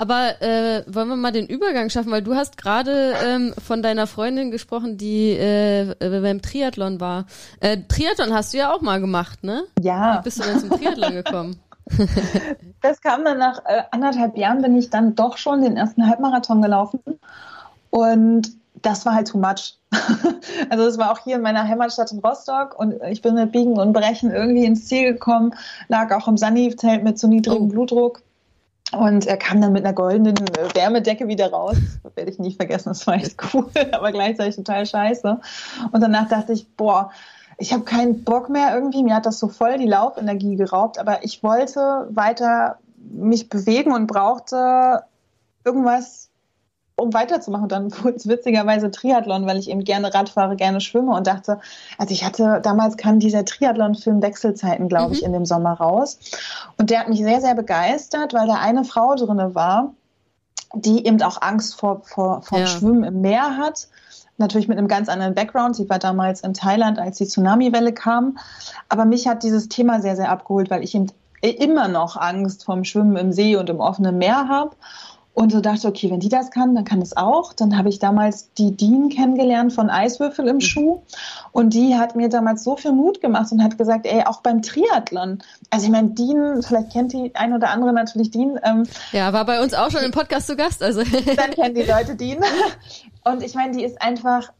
Aber 0.02 0.42
äh, 0.42 0.82
wollen 0.88 1.06
wir 1.10 1.14
mal 1.14 1.30
den 1.30 1.46
Übergang 1.46 1.88
schaffen, 1.88 2.10
weil 2.10 2.22
du 2.22 2.34
hast 2.34 2.58
gerade 2.58 3.14
ähm, 3.24 3.54
von 3.64 3.84
deiner 3.84 4.08
Freundin 4.08 4.50
gesprochen, 4.50 4.98
die 4.98 5.30
äh, 5.30 5.94
beim 6.00 6.42
Triathlon 6.42 6.98
war. 6.98 7.26
Äh, 7.60 7.78
Triathlon 7.86 8.34
hast 8.34 8.52
du 8.52 8.58
ja 8.58 8.72
auch 8.72 8.80
mal 8.80 9.00
gemacht, 9.00 9.44
ne? 9.44 9.62
Ja. 9.80 10.18
Wie 10.18 10.24
bist 10.24 10.40
du 10.40 10.42
denn 10.42 10.58
zum 10.58 10.70
Triathlon 10.70 11.12
gekommen? 11.14 11.60
das 12.82 13.00
kam 13.00 13.24
dann 13.24 13.38
nach 13.38 13.64
äh, 13.64 13.82
anderthalb 13.92 14.36
Jahren, 14.36 14.60
bin 14.60 14.76
ich 14.76 14.90
dann 14.90 15.14
doch 15.14 15.36
schon 15.36 15.62
den 15.62 15.76
ersten 15.76 16.08
Halbmarathon 16.08 16.62
gelaufen. 16.62 16.98
Und 17.90 18.50
das 18.74 19.06
war 19.06 19.14
halt 19.14 19.28
too 19.28 19.38
much. 19.38 19.78
also 20.68 20.84
es 20.84 20.98
war 20.98 21.12
auch 21.12 21.20
hier 21.20 21.36
in 21.36 21.42
meiner 21.42 21.68
Heimatstadt 21.68 22.10
in 22.10 22.18
Rostock 22.18 22.76
und 22.76 23.00
ich 23.08 23.22
bin 23.22 23.36
mit 23.36 23.52
Biegen 23.52 23.78
und 23.78 23.92
Brechen 23.92 24.32
irgendwie 24.32 24.64
ins 24.64 24.86
Ziel 24.86 25.12
gekommen, 25.12 25.54
lag 25.86 26.10
auch 26.10 26.26
im 26.26 26.36
Sunny-Zelt 26.36 27.04
mit 27.04 27.20
zu 27.20 27.28
niedrigem 27.28 27.66
oh. 27.66 27.68
Blutdruck 27.68 28.22
und 28.92 29.26
er 29.26 29.37
kam 29.37 29.61
dann 29.61 29.72
mit 29.72 29.85
einer 29.85 29.94
goldenen 29.94 30.37
äh, 30.37 30.74
Wärmedecke 30.74 31.28
wieder 31.28 31.50
raus. 31.50 31.76
Das 32.02 32.16
werde 32.16 32.31
ich 32.31 32.38
nie 32.38 32.55
vergessen, 32.55 32.90
das 32.90 33.07
war 33.07 33.14
echt 33.14 33.37
cool, 33.52 33.70
aber 33.92 34.12
gleichzeitig 34.12 34.57
total 34.57 34.87
scheiße. 34.87 35.40
Und 35.90 36.00
danach 36.00 36.28
dachte 36.28 36.52
ich, 36.52 36.68
boah, 36.76 37.11
ich 37.59 37.72
habe 37.72 37.85
keinen 37.85 38.24
Bock 38.24 38.48
mehr 38.48 38.74
irgendwie. 38.74 39.02
Mir 39.02 39.14
hat 39.14 39.26
das 39.26 39.38
so 39.38 39.48
voll 39.48 39.78
die 39.78 39.87
Laufenergie 39.87 40.57
geraubt, 40.57 40.98
aber 40.98 41.24
ich 41.24 41.42
wollte 41.42 42.09
weiter 42.11 42.78
mich 42.96 43.48
bewegen 43.48 43.92
und 43.92 44.07
brauchte 44.07 45.02
irgendwas, 45.64 46.31
um 47.02 47.12
weiterzumachen. 47.12 47.64
Und 47.64 47.72
dann 47.72 47.92
wurde 48.02 48.16
es 48.16 48.26
witzigerweise 48.26 48.90
Triathlon, 48.90 49.46
weil 49.46 49.58
ich 49.58 49.68
eben 49.68 49.84
gerne 49.84 50.12
Rad 50.14 50.28
fahre, 50.28 50.56
gerne 50.56 50.80
schwimme 50.80 51.14
und 51.14 51.26
dachte, 51.26 51.60
also 51.98 52.12
ich 52.12 52.24
hatte, 52.24 52.60
damals 52.62 52.96
kam 52.96 53.18
dieser 53.18 53.44
Triathlon-Film 53.44 54.22
Wechselzeiten, 54.22 54.88
glaube 54.88 55.08
mhm. 55.08 55.12
ich, 55.14 55.22
in 55.22 55.32
dem 55.32 55.44
Sommer 55.44 55.72
raus. 55.72 56.18
Und 56.78 56.90
der 56.90 57.00
hat 57.00 57.08
mich 57.08 57.20
sehr, 57.20 57.40
sehr 57.40 57.54
begeistert, 57.54 58.32
weil 58.34 58.46
da 58.46 58.54
eine 58.54 58.84
Frau 58.84 59.14
drinne 59.14 59.54
war, 59.54 59.92
die 60.74 61.06
eben 61.06 61.20
auch 61.22 61.42
Angst 61.42 61.78
vor, 61.78 62.02
vor, 62.04 62.42
vor 62.42 62.60
ja. 62.60 62.66
Schwimmen 62.66 63.04
im 63.04 63.20
Meer 63.20 63.56
hat. 63.56 63.88
Natürlich 64.38 64.68
mit 64.68 64.78
einem 64.78 64.88
ganz 64.88 65.08
anderen 65.08 65.34
Background. 65.34 65.76
Sie 65.76 65.88
war 65.90 65.98
damals 65.98 66.40
in 66.40 66.54
Thailand, 66.54 66.98
als 66.98 67.18
die 67.18 67.26
Tsunami-Welle 67.26 67.92
kam. 67.92 68.38
Aber 68.88 69.04
mich 69.04 69.28
hat 69.28 69.42
dieses 69.42 69.68
Thema 69.68 70.00
sehr, 70.00 70.16
sehr 70.16 70.30
abgeholt, 70.30 70.70
weil 70.70 70.82
ich 70.82 70.94
eben 70.94 71.08
immer 71.42 71.88
noch 71.88 72.16
Angst 72.16 72.64
vom 72.64 72.84
Schwimmen 72.84 73.16
im 73.16 73.32
See 73.32 73.56
und 73.56 73.68
im 73.68 73.80
offenen 73.80 74.16
Meer 74.16 74.48
habe. 74.48 74.74
Und 75.34 75.50
so 75.50 75.60
dachte, 75.60 75.88
okay, 75.88 76.10
wenn 76.10 76.20
die 76.20 76.28
das 76.28 76.50
kann, 76.50 76.74
dann 76.74 76.84
kann 76.84 77.00
es 77.00 77.16
auch. 77.16 77.54
Dann 77.54 77.78
habe 77.78 77.88
ich 77.88 77.98
damals 77.98 78.52
die 78.52 78.76
Dean 78.76 79.08
kennengelernt 79.08 79.72
von 79.72 79.88
Eiswürfel 79.88 80.46
im 80.46 80.56
mhm. 80.56 80.60
Schuh. 80.60 81.02
Und 81.52 81.72
die 81.72 81.96
hat 81.96 82.16
mir 82.16 82.28
damals 82.28 82.64
so 82.64 82.76
viel 82.76 82.92
Mut 82.92 83.22
gemacht 83.22 83.50
und 83.50 83.62
hat 83.62 83.78
gesagt, 83.78 84.04
ey, 84.04 84.24
auch 84.26 84.42
beim 84.42 84.60
Triathlon. 84.60 85.42
Also 85.70 85.86
ich 85.86 85.92
meine, 85.92 86.10
Dean, 86.10 86.62
vielleicht 86.62 86.92
kennt 86.92 87.14
die 87.14 87.34
ein 87.34 87.54
oder 87.54 87.70
andere 87.70 87.94
natürlich 87.94 88.30
Dean. 88.30 88.60
Ähm, 88.62 88.82
ja, 89.12 89.32
war 89.32 89.46
bei 89.46 89.62
uns 89.62 89.72
auch 89.72 89.90
schon 89.90 90.02
im 90.02 90.10
Podcast 90.10 90.48
zu 90.48 90.56
Gast. 90.56 90.82
Also. 90.82 91.02
Dann 91.36 91.52
kennen 91.52 91.74
die 91.74 91.82
Leute 91.82 92.14
Dean. 92.14 92.44
Und 93.24 93.42
ich 93.42 93.54
meine, 93.54 93.74
die 93.74 93.84
ist 93.84 94.02
einfach 94.02 94.52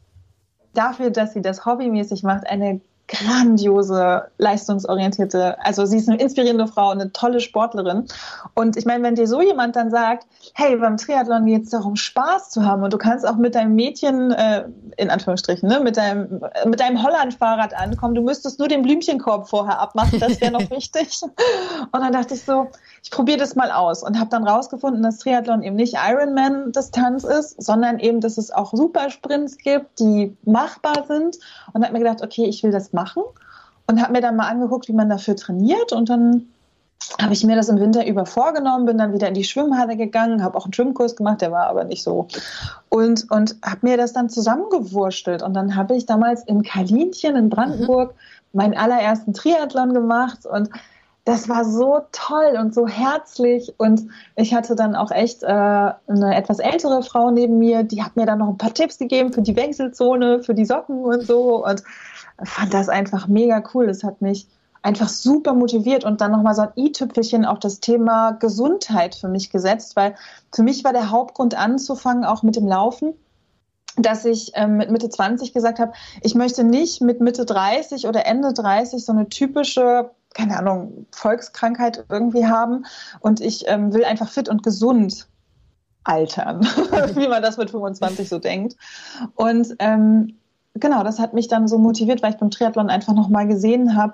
dafür, 0.73 1.11
dass 1.11 1.33
sie 1.33 1.41
das 1.41 1.65
hobbymäßig 1.65 2.23
macht, 2.23 2.47
eine 2.47 2.81
grandiose, 3.07 4.23
leistungsorientierte, 4.37 5.57
also 5.63 5.85
sie 5.85 5.97
ist 5.97 6.07
eine 6.07 6.19
inspirierende 6.19 6.67
Frau, 6.67 6.89
eine 6.89 7.11
tolle 7.11 7.41
Sportlerin. 7.41 8.05
Und 8.55 8.77
ich 8.77 8.85
meine, 8.85 9.03
wenn 9.03 9.15
dir 9.15 9.27
so 9.27 9.41
jemand 9.41 9.75
dann 9.75 9.91
sagt, 9.91 10.25
hey, 10.53 10.77
beim 10.77 10.97
Triathlon 10.97 11.45
geht 11.45 11.63
es 11.63 11.69
darum, 11.71 11.95
Spaß 11.95 12.49
zu 12.49 12.65
haben 12.65 12.81
und 12.83 12.93
du 12.93 12.97
kannst 12.97 13.27
auch 13.27 13.35
mit 13.35 13.55
deinem 13.55 13.75
Mädchen, 13.75 14.31
äh, 14.31 14.65
in 14.97 15.09
Anführungsstrichen, 15.09 15.67
ne, 15.67 15.81
mit 15.81 15.97
deinem, 15.97 16.41
mit 16.65 16.79
deinem 16.79 17.03
Holland-Fahrrad 17.03 17.73
ankommen, 17.73 18.15
du 18.15 18.21
müsstest 18.21 18.59
nur 18.59 18.69
den 18.69 18.83
Blümchenkorb 18.83 19.49
vorher 19.49 19.79
abmachen, 19.79 20.19
das 20.19 20.39
wäre 20.39 20.51
noch 20.51 20.69
wichtig. 20.69 21.21
Und 21.23 22.01
dann 22.01 22.13
dachte 22.13 22.35
ich 22.35 22.43
so, 22.43 22.69
ich 23.03 23.11
probiere 23.11 23.37
das 23.37 23.55
mal 23.55 23.69
aus 23.69 24.01
und 24.01 24.17
habe 24.17 24.29
dann 24.29 24.47
rausgefunden, 24.47 25.03
dass 25.03 25.17
Triathlon 25.19 25.61
eben 25.61 25.75
nicht 25.75 25.95
Ironman-Distanz 25.95 27.25
ist, 27.25 27.61
sondern 27.61 27.99
eben, 27.99 28.21
dass 28.21 28.37
es 28.37 28.49
auch 28.49 28.73
Supersprints 28.73 29.57
gibt, 29.57 29.99
die 29.99 30.37
machbar 30.45 31.05
sind. 31.05 31.37
Und 31.73 31.83
habe 31.83 31.93
mir 31.93 31.99
gedacht, 31.99 32.23
okay, 32.23 32.45
ich 32.45 32.63
will 32.63 32.71
das 32.71 32.92
machen 32.93 33.23
und 33.87 34.01
habe 34.01 34.13
mir 34.13 34.21
dann 34.21 34.35
mal 34.35 34.47
angeguckt, 34.47 34.87
wie 34.87 34.93
man 34.93 35.09
dafür 35.09 35.35
trainiert 35.35 35.91
und 35.91 36.09
dann 36.09 36.47
habe 37.21 37.33
ich 37.33 37.43
mir 37.43 37.55
das 37.55 37.69
im 37.69 37.79
Winter 37.79 38.05
über 38.05 38.25
vorgenommen, 38.25 38.85
bin 38.85 38.97
dann 38.97 39.13
wieder 39.13 39.27
in 39.27 39.33
die 39.33 39.43
Schwimmhalle 39.43 39.97
gegangen, 39.97 40.43
habe 40.43 40.57
auch 40.57 40.65
einen 40.65 40.73
Schwimmkurs 40.73 41.15
gemacht, 41.15 41.41
der 41.41 41.51
war 41.51 41.67
aber 41.67 41.83
nicht 41.83 42.03
so. 42.03 42.27
Und, 42.89 43.29
und 43.29 43.55
habe 43.63 43.79
mir 43.81 43.97
das 43.97 44.13
dann 44.13 44.29
zusammengewurstelt. 44.29 45.43
Und 45.43 45.53
dann 45.53 45.75
habe 45.75 45.95
ich 45.95 46.05
damals 46.05 46.43
in 46.45 46.63
Kalinchen 46.63 47.35
in 47.35 47.49
Brandenburg 47.49 48.11
mhm. 48.11 48.57
meinen 48.57 48.77
allerersten 48.77 49.33
Triathlon 49.33 49.93
gemacht 49.93 50.45
und 50.45 50.69
das 51.25 51.47
war 51.47 51.63
so 51.63 52.01
toll 52.11 52.57
und 52.59 52.73
so 52.73 52.85
herzlich 52.85 53.73
und 53.77 54.09
ich 54.35 54.53
hatte 54.53 54.75
dann 54.75 54.93
auch 54.93 55.09
echt 55.09 55.41
äh, 55.41 55.47
eine 55.47 56.35
etwas 56.35 56.59
ältere 56.59 57.01
Frau 57.01 57.31
neben 57.31 57.59
mir, 57.59 57.83
die 57.83 58.03
hat 58.03 58.17
mir 58.17 58.25
dann 58.25 58.39
noch 58.39 58.49
ein 58.49 58.57
paar 58.57 58.73
Tipps 58.73 58.97
gegeben 58.97 59.31
für 59.31 59.41
die 59.41 59.55
Wechselzone, 59.55 60.43
für 60.43 60.53
die 60.53 60.65
Socken 60.65 61.05
und 61.05 61.25
so 61.25 61.65
und 61.65 61.81
fand 62.43 62.73
das 62.73 62.89
einfach 62.89 63.27
mega 63.27 63.63
cool. 63.73 63.89
Es 63.89 64.03
hat 64.03 64.21
mich 64.21 64.47
einfach 64.81 65.07
super 65.07 65.53
motiviert 65.53 66.03
und 66.03 66.21
dann 66.21 66.31
nochmal 66.31 66.55
so 66.55 66.63
ein 66.63 66.71
i-Tüpfelchen 66.75 67.45
auf 67.45 67.59
das 67.59 67.79
Thema 67.79 68.31
Gesundheit 68.31 69.15
für 69.15 69.29
mich 69.29 69.49
gesetzt, 69.49 69.95
weil 69.95 70.15
für 70.53 70.63
mich 70.63 70.83
war 70.83 70.93
der 70.93 71.09
Hauptgrund 71.09 71.55
anzufangen, 71.55 72.25
auch 72.25 72.43
mit 72.43 72.57
dem 72.57 72.67
Laufen, 72.67 73.13
dass 73.95 74.25
ich 74.25 74.51
ähm, 74.55 74.77
mit 74.77 74.91
Mitte 74.91 75.07
20 75.07 75.53
gesagt 75.53 75.79
habe, 75.79 75.93
ich 76.21 76.35
möchte 76.35 76.63
nicht 76.63 77.01
mit 77.01 77.21
Mitte 77.21 77.45
30 77.45 78.07
oder 78.07 78.25
Ende 78.25 78.53
30 78.53 79.05
so 79.05 79.13
eine 79.13 79.29
typische 79.29 80.11
keine 80.33 80.57
Ahnung, 80.57 81.05
Volkskrankheit 81.11 82.05
irgendwie 82.09 82.47
haben. 82.47 82.85
Und 83.19 83.39
ich 83.39 83.65
ähm, 83.67 83.93
will 83.93 84.03
einfach 84.03 84.29
fit 84.29 84.49
und 84.49 84.63
gesund 84.63 85.27
altern, 86.03 86.61
wie 87.15 87.27
man 87.27 87.41
das 87.41 87.57
mit 87.57 87.71
25 87.71 88.29
so 88.29 88.39
denkt. 88.39 88.75
Und 89.35 89.75
ähm, 89.79 90.37
genau, 90.73 91.03
das 91.03 91.19
hat 91.19 91.33
mich 91.33 91.47
dann 91.47 91.67
so 91.67 91.77
motiviert, 91.77 92.21
weil 92.23 92.31
ich 92.31 92.39
beim 92.39 92.51
Triathlon 92.51 92.89
einfach 92.89 93.13
nochmal 93.13 93.47
gesehen 93.47 93.95
habe, 93.95 94.13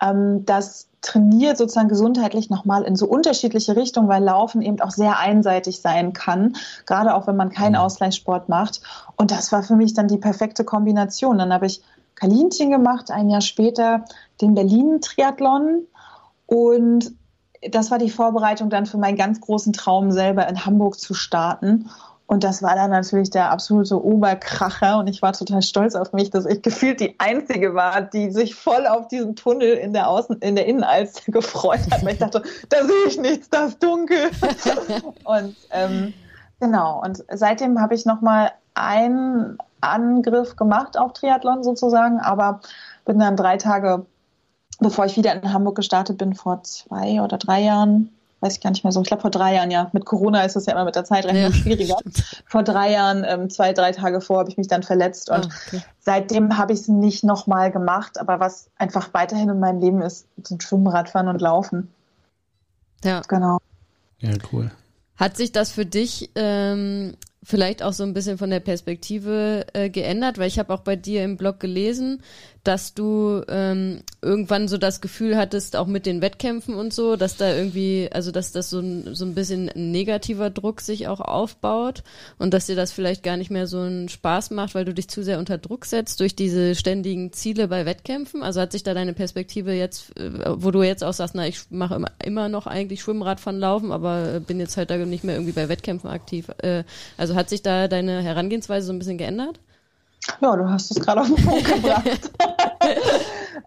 ähm, 0.00 0.44
dass 0.44 0.88
trainiert 1.04 1.58
sozusagen 1.58 1.88
gesundheitlich 1.88 2.48
nochmal 2.48 2.82
in 2.82 2.96
so 2.96 3.06
unterschiedliche 3.06 3.76
Richtungen, 3.76 4.08
weil 4.08 4.24
Laufen 4.24 4.62
eben 4.62 4.80
auch 4.80 4.90
sehr 4.90 5.18
einseitig 5.18 5.80
sein 5.80 6.14
kann, 6.14 6.56
gerade 6.86 7.14
auch 7.14 7.26
wenn 7.26 7.36
man 7.36 7.50
keinen 7.50 7.72
mhm. 7.72 7.80
Ausgleichssport 7.80 8.48
macht. 8.48 8.80
Und 9.16 9.30
das 9.30 9.52
war 9.52 9.62
für 9.62 9.76
mich 9.76 9.92
dann 9.92 10.08
die 10.08 10.18
perfekte 10.18 10.64
Kombination. 10.64 11.38
Dann 11.38 11.52
habe 11.52 11.66
ich 11.66 11.82
Kalinchen 12.14 12.70
gemacht, 12.70 13.10
ein 13.10 13.28
Jahr 13.28 13.42
später 13.42 14.04
den 14.40 14.54
Berlin-Triathlon 14.54 15.86
und 16.46 17.12
das 17.70 17.90
war 17.90 17.98
die 17.98 18.10
Vorbereitung 18.10 18.70
dann 18.70 18.86
für 18.86 18.98
meinen 18.98 19.16
ganz 19.16 19.40
großen 19.40 19.72
Traum 19.72 20.10
selber 20.10 20.48
in 20.48 20.64
Hamburg 20.64 20.98
zu 20.98 21.14
starten. 21.14 21.90
Und 22.26 22.42
das 22.42 22.62
war 22.62 22.74
dann 22.74 22.90
natürlich 22.90 23.28
der 23.28 23.50
absolute 23.50 24.02
Oberkracher 24.02 24.98
und 24.98 25.08
ich 25.08 25.20
war 25.20 25.34
total 25.34 25.60
stolz 25.60 25.94
auf 25.94 26.14
mich, 26.14 26.30
dass 26.30 26.46
ich 26.46 26.62
gefühlt 26.62 27.00
die 27.00 27.16
Einzige 27.18 27.74
war, 27.74 28.00
die 28.00 28.30
sich 28.30 28.54
voll 28.54 28.86
auf 28.86 29.08
diesen 29.08 29.36
Tunnel 29.36 29.74
in 29.74 29.92
der 29.92 30.08
Außen, 30.08 30.38
in 30.38 30.56
der 30.56 30.66
Innenalster 30.66 31.20
gefreut 31.32 31.80
hat. 31.90 32.02
Weil 32.02 32.14
ich 32.14 32.18
dachte, 32.18 32.42
da 32.70 32.78
sehe 32.82 33.08
ich 33.08 33.18
nichts, 33.18 33.50
da 33.50 33.66
ist 33.66 33.82
dunkel. 33.82 34.30
und 35.24 35.54
ähm, 35.70 36.14
genau, 36.60 37.02
und 37.02 37.22
seitdem 37.30 37.78
habe 37.78 37.94
ich 37.94 38.06
nochmal 38.06 38.52
einen 38.72 39.58
Angriff 39.82 40.56
gemacht 40.56 40.98
auf 40.98 41.12
Triathlon 41.12 41.62
sozusagen, 41.62 42.20
aber 42.20 42.60
bin 43.04 43.18
dann 43.18 43.36
drei 43.36 43.58
Tage, 43.58 44.06
bevor 44.80 45.04
ich 45.04 45.18
wieder 45.18 45.34
in 45.34 45.52
Hamburg 45.52 45.76
gestartet 45.76 46.16
bin, 46.16 46.34
vor 46.34 46.62
zwei 46.62 47.20
oder 47.20 47.36
drei 47.36 47.60
Jahren, 47.60 48.13
weiß 48.44 48.56
ich 48.56 48.60
gar 48.60 48.70
nicht 48.70 48.84
mehr 48.84 48.92
so, 48.92 49.00
ich 49.00 49.06
glaube 49.06 49.22
vor 49.22 49.30
drei 49.30 49.54
Jahren, 49.54 49.70
ja. 49.70 49.88
Mit 49.92 50.04
Corona 50.04 50.44
ist 50.44 50.54
es 50.54 50.66
ja 50.66 50.74
immer 50.74 50.84
mit 50.84 50.94
der 50.94 51.04
Zeitrechnung 51.04 51.42
ja, 51.42 51.52
schwieriger. 51.52 51.96
Stimmt. 52.00 52.42
Vor 52.46 52.62
drei 52.62 52.92
Jahren, 52.92 53.24
ähm, 53.26 53.48
zwei, 53.48 53.72
drei 53.72 53.92
Tage 53.92 54.20
vor, 54.20 54.40
habe 54.40 54.50
ich 54.50 54.58
mich 54.58 54.68
dann 54.68 54.82
verletzt 54.82 55.30
und 55.30 55.46
oh, 55.46 55.68
okay. 55.68 55.82
seitdem 55.98 56.58
habe 56.58 56.74
ich 56.74 56.80
es 56.80 56.88
nicht 56.88 57.24
nochmal 57.24 57.72
gemacht, 57.72 58.20
aber 58.20 58.40
was 58.40 58.68
einfach 58.76 59.14
weiterhin 59.14 59.48
in 59.48 59.60
meinem 59.60 59.80
Leben 59.80 60.02
ist, 60.02 60.26
sind 60.42 60.62
Schwimmradfahren 60.62 61.28
und 61.28 61.40
Laufen. 61.40 61.88
Ja. 63.02 63.22
Genau. 63.26 63.58
Ja, 64.18 64.32
cool. 64.52 64.70
Hat 65.16 65.36
sich 65.36 65.52
das 65.52 65.70
für 65.70 65.86
dich 65.86 66.30
ähm, 66.34 67.14
vielleicht 67.42 67.82
auch 67.82 67.92
so 67.92 68.02
ein 68.02 68.14
bisschen 68.14 68.36
von 68.36 68.50
der 68.50 68.60
Perspektive 68.60 69.66
äh, 69.72 69.88
geändert, 69.88 70.38
weil 70.38 70.48
ich 70.48 70.58
habe 70.58 70.72
auch 70.74 70.80
bei 70.80 70.96
dir 70.96 71.24
im 71.24 71.36
Blog 71.36 71.60
gelesen, 71.60 72.22
dass 72.64 72.94
du 72.94 73.42
ähm, 73.48 74.02
irgendwann 74.22 74.68
so 74.68 74.78
das 74.78 75.02
Gefühl 75.02 75.36
hattest, 75.36 75.76
auch 75.76 75.86
mit 75.86 76.06
den 76.06 76.22
Wettkämpfen 76.22 76.74
und 76.74 76.94
so, 76.94 77.14
dass 77.16 77.36
da 77.36 77.54
irgendwie, 77.54 78.08
also 78.10 78.32
dass 78.32 78.52
das 78.52 78.70
so 78.70 78.80
ein, 78.80 79.14
so 79.14 79.26
ein 79.26 79.34
bisschen 79.34 79.70
negativer 79.74 80.48
Druck 80.48 80.80
sich 80.80 81.06
auch 81.06 81.20
aufbaut 81.20 82.02
und 82.38 82.54
dass 82.54 82.64
dir 82.64 82.74
das 82.74 82.90
vielleicht 82.90 83.22
gar 83.22 83.36
nicht 83.36 83.50
mehr 83.50 83.66
so 83.66 83.80
einen 83.80 84.08
Spaß 84.08 84.50
macht, 84.50 84.74
weil 84.74 84.86
du 84.86 84.94
dich 84.94 85.08
zu 85.08 85.22
sehr 85.22 85.38
unter 85.38 85.58
Druck 85.58 85.84
setzt 85.84 86.20
durch 86.20 86.34
diese 86.34 86.74
ständigen 86.74 87.32
Ziele 87.34 87.68
bei 87.68 87.84
Wettkämpfen. 87.84 88.42
Also 88.42 88.62
hat 88.62 88.72
sich 88.72 88.82
da 88.82 88.94
deine 88.94 89.12
Perspektive 89.12 89.74
jetzt, 89.74 90.18
äh, 90.18 90.30
wo 90.46 90.70
du 90.70 90.82
jetzt 90.82 91.04
auch 91.04 91.12
sagst, 91.12 91.34
na, 91.34 91.46
ich 91.46 91.70
mache 91.70 91.96
immer, 91.96 92.12
immer 92.24 92.48
noch 92.48 92.66
eigentlich 92.66 93.02
Schwimmrad 93.02 93.40
von 93.40 93.58
Laufen, 93.58 93.92
aber 93.92 94.40
bin 94.40 94.58
jetzt 94.58 94.78
halt 94.78 94.90
da 94.90 94.96
nicht 94.96 95.22
mehr 95.22 95.34
irgendwie 95.34 95.52
bei 95.52 95.68
Wettkämpfen 95.68 96.08
aktiv. 96.08 96.48
Äh, 96.58 96.84
also 97.18 97.34
hat 97.34 97.50
sich 97.50 97.60
da 97.60 97.88
deine 97.88 98.22
Herangehensweise 98.22 98.86
so 98.86 98.92
ein 98.94 98.98
bisschen 98.98 99.18
geändert? 99.18 99.60
Ja, 100.40 100.56
du 100.56 100.68
hast 100.68 100.90
es 100.90 101.00
gerade 101.00 101.20
auf 101.20 101.26
den 101.26 101.44
Punkt 101.44 101.64
gebracht. 101.74 102.30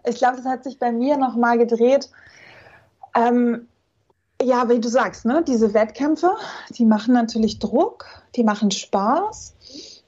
ich 0.04 0.16
glaube, 0.16 0.36
das 0.36 0.46
hat 0.46 0.64
sich 0.64 0.78
bei 0.78 0.92
mir 0.92 1.16
nochmal 1.16 1.58
gedreht. 1.58 2.10
Ähm, 3.14 3.68
ja, 4.40 4.68
wie 4.68 4.80
du 4.80 4.88
sagst, 4.88 5.24
ne, 5.24 5.42
diese 5.46 5.74
Wettkämpfe, 5.74 6.30
die 6.70 6.84
machen 6.84 7.14
natürlich 7.14 7.58
Druck, 7.58 8.06
die 8.36 8.44
machen 8.44 8.70
Spaß. 8.70 9.54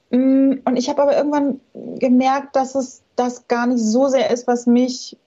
Mm, 0.09 0.53
und 0.65 0.77
ich 0.77 0.89
habe 0.89 1.01
aber 1.01 1.17
irgendwann 1.17 1.59
gemerkt, 1.73 2.55
dass 2.55 2.75
es 2.75 3.01
das 3.15 3.47
gar 3.47 3.67
nicht 3.67 3.83
so 3.83 4.07
sehr 4.07 4.29
ist, 4.29 4.47
was 4.47 4.67
mich 4.67 5.17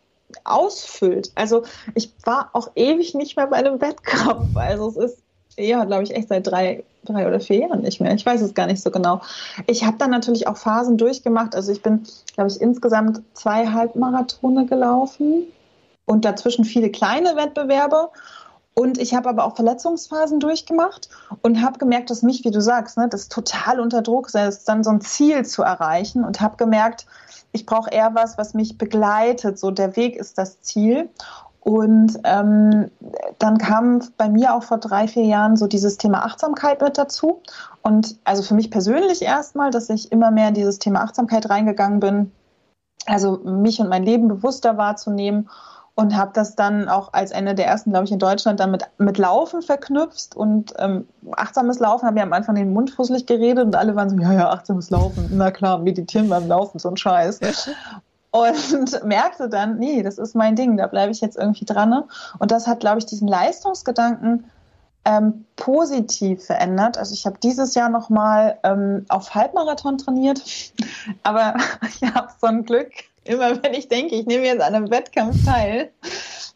ausfüllt. 0.44 1.32
Also 1.34 1.62
ich 1.94 2.12
war 2.24 2.50
auch 2.54 2.70
ewig 2.74 3.14
nicht 3.14 3.36
mehr 3.36 3.46
bei 3.46 3.56
einem 3.56 3.80
Wettkampf. 3.80 4.56
Also 4.56 4.88
es 4.88 4.96
ist 4.96 5.23
ja, 5.56 5.84
glaube 5.84 6.02
ich, 6.02 6.14
echt 6.14 6.28
seit 6.28 6.46
drei, 6.46 6.84
drei 7.04 7.26
oder 7.26 7.40
vier 7.40 7.60
Jahren 7.60 7.82
nicht 7.82 8.00
mehr. 8.00 8.14
Ich 8.14 8.24
weiß 8.24 8.40
es 8.40 8.54
gar 8.54 8.66
nicht 8.66 8.82
so 8.82 8.90
genau. 8.90 9.20
Ich 9.66 9.84
habe 9.84 9.96
dann 9.98 10.10
natürlich 10.10 10.46
auch 10.46 10.56
Phasen 10.56 10.98
durchgemacht. 10.98 11.54
Also 11.54 11.72
ich 11.72 11.82
bin, 11.82 12.04
glaube 12.34 12.50
ich, 12.50 12.60
insgesamt 12.60 13.22
zwei 13.34 13.68
Halbmarathone 13.68 14.66
gelaufen 14.66 15.44
und 16.06 16.24
dazwischen 16.24 16.64
viele 16.64 16.90
kleine 16.90 17.36
Wettbewerbe. 17.36 18.10
Und 18.74 18.98
ich 18.98 19.14
habe 19.14 19.28
aber 19.28 19.44
auch 19.44 19.54
Verletzungsphasen 19.54 20.40
durchgemacht 20.40 21.08
und 21.42 21.62
habe 21.62 21.78
gemerkt, 21.78 22.10
dass 22.10 22.22
mich, 22.22 22.44
wie 22.44 22.50
du 22.50 22.60
sagst, 22.60 22.96
ne, 22.96 23.08
das 23.08 23.28
total 23.28 23.78
unter 23.78 24.02
Druck 24.02 24.30
setzt, 24.30 24.68
dann 24.68 24.82
so 24.82 24.90
ein 24.90 25.00
Ziel 25.00 25.44
zu 25.44 25.62
erreichen 25.62 26.24
und 26.24 26.40
habe 26.40 26.56
gemerkt, 26.56 27.06
ich 27.52 27.66
brauche 27.66 27.90
eher 27.90 28.16
was, 28.16 28.36
was 28.36 28.52
mich 28.52 28.76
begleitet. 28.76 29.60
So 29.60 29.70
der 29.70 29.94
Weg 29.94 30.16
ist 30.16 30.38
das 30.38 30.60
Ziel. 30.60 31.08
Und 31.64 32.18
ähm, 32.24 32.90
dann 33.38 33.56
kam 33.56 34.02
bei 34.18 34.28
mir 34.28 34.54
auch 34.54 34.62
vor 34.62 34.76
drei, 34.76 35.08
vier 35.08 35.24
Jahren 35.24 35.56
so 35.56 35.66
dieses 35.66 35.96
Thema 35.96 36.24
Achtsamkeit 36.24 36.82
mit 36.82 36.98
dazu. 36.98 37.40
Und 37.82 38.16
also 38.24 38.42
für 38.42 38.54
mich 38.54 38.70
persönlich 38.70 39.22
erstmal, 39.22 39.70
dass 39.70 39.88
ich 39.88 40.12
immer 40.12 40.30
mehr 40.30 40.48
in 40.48 40.54
dieses 40.54 40.78
Thema 40.78 41.00
Achtsamkeit 41.02 41.48
reingegangen 41.48 42.00
bin, 42.00 42.32
also 43.06 43.38
mich 43.38 43.80
und 43.80 43.88
mein 43.88 44.04
Leben 44.04 44.28
bewusster 44.28 44.76
wahrzunehmen 44.76 45.48
und 45.94 46.16
habe 46.16 46.32
das 46.34 46.56
dann 46.56 46.88
auch 46.88 47.12
als 47.12 47.32
eine 47.32 47.54
der 47.54 47.66
ersten, 47.66 47.90
glaube 47.90 48.04
ich, 48.04 48.12
in 48.12 48.18
Deutschland 48.18 48.60
dann 48.60 48.70
mit, 48.70 48.82
mit 48.98 49.16
Laufen 49.16 49.62
verknüpft. 49.62 50.34
Und 50.34 50.74
ähm, 50.78 51.06
achtsames 51.32 51.78
Laufen, 51.78 52.06
habe 52.06 52.18
ja 52.18 52.24
am 52.24 52.32
Anfang 52.32 52.56
den 52.56 52.72
Mund 52.72 52.90
fusselig 52.90 53.26
geredet 53.26 53.64
und 53.64 53.76
alle 53.76 53.94
waren 53.94 54.10
so, 54.10 54.16
ja, 54.16 54.32
ja, 54.32 54.50
achtsames 54.50 54.90
Laufen, 54.90 55.30
na 55.32 55.50
klar, 55.50 55.78
meditieren 55.78 56.28
beim 56.28 56.48
Laufen, 56.48 56.78
so 56.78 56.90
ein 56.90 56.96
Scheiß 56.96 57.40
und 58.34 59.04
merkte 59.04 59.48
dann, 59.48 59.78
nee, 59.78 60.02
das 60.02 60.18
ist 60.18 60.34
mein 60.34 60.56
Ding, 60.56 60.76
da 60.76 60.88
bleibe 60.88 61.12
ich 61.12 61.20
jetzt 61.20 61.36
irgendwie 61.36 61.64
dran. 61.64 62.02
Und 62.40 62.50
das 62.50 62.66
hat, 62.66 62.80
glaube 62.80 62.98
ich, 62.98 63.06
diesen 63.06 63.28
Leistungsgedanken 63.28 64.50
ähm, 65.04 65.44
positiv 65.54 66.44
verändert. 66.44 66.98
Also 66.98 67.14
ich 67.14 67.26
habe 67.26 67.38
dieses 67.40 67.76
Jahr 67.76 67.90
nochmal 67.90 68.58
ähm, 68.64 69.06
auf 69.08 69.36
Halbmarathon 69.36 69.98
trainiert, 69.98 70.42
aber 71.22 71.54
ich 71.88 72.02
habe 72.12 72.28
so 72.40 72.48
ein 72.48 72.64
Glück. 72.64 72.90
Immer 73.24 73.62
wenn 73.62 73.74
ich 73.74 73.88
denke, 73.88 74.14
ich 74.14 74.26
nehme 74.26 74.44
jetzt 74.44 74.62
an 74.62 74.74
einem 74.74 74.90
Wettkampf 74.90 75.44
teil, 75.44 75.90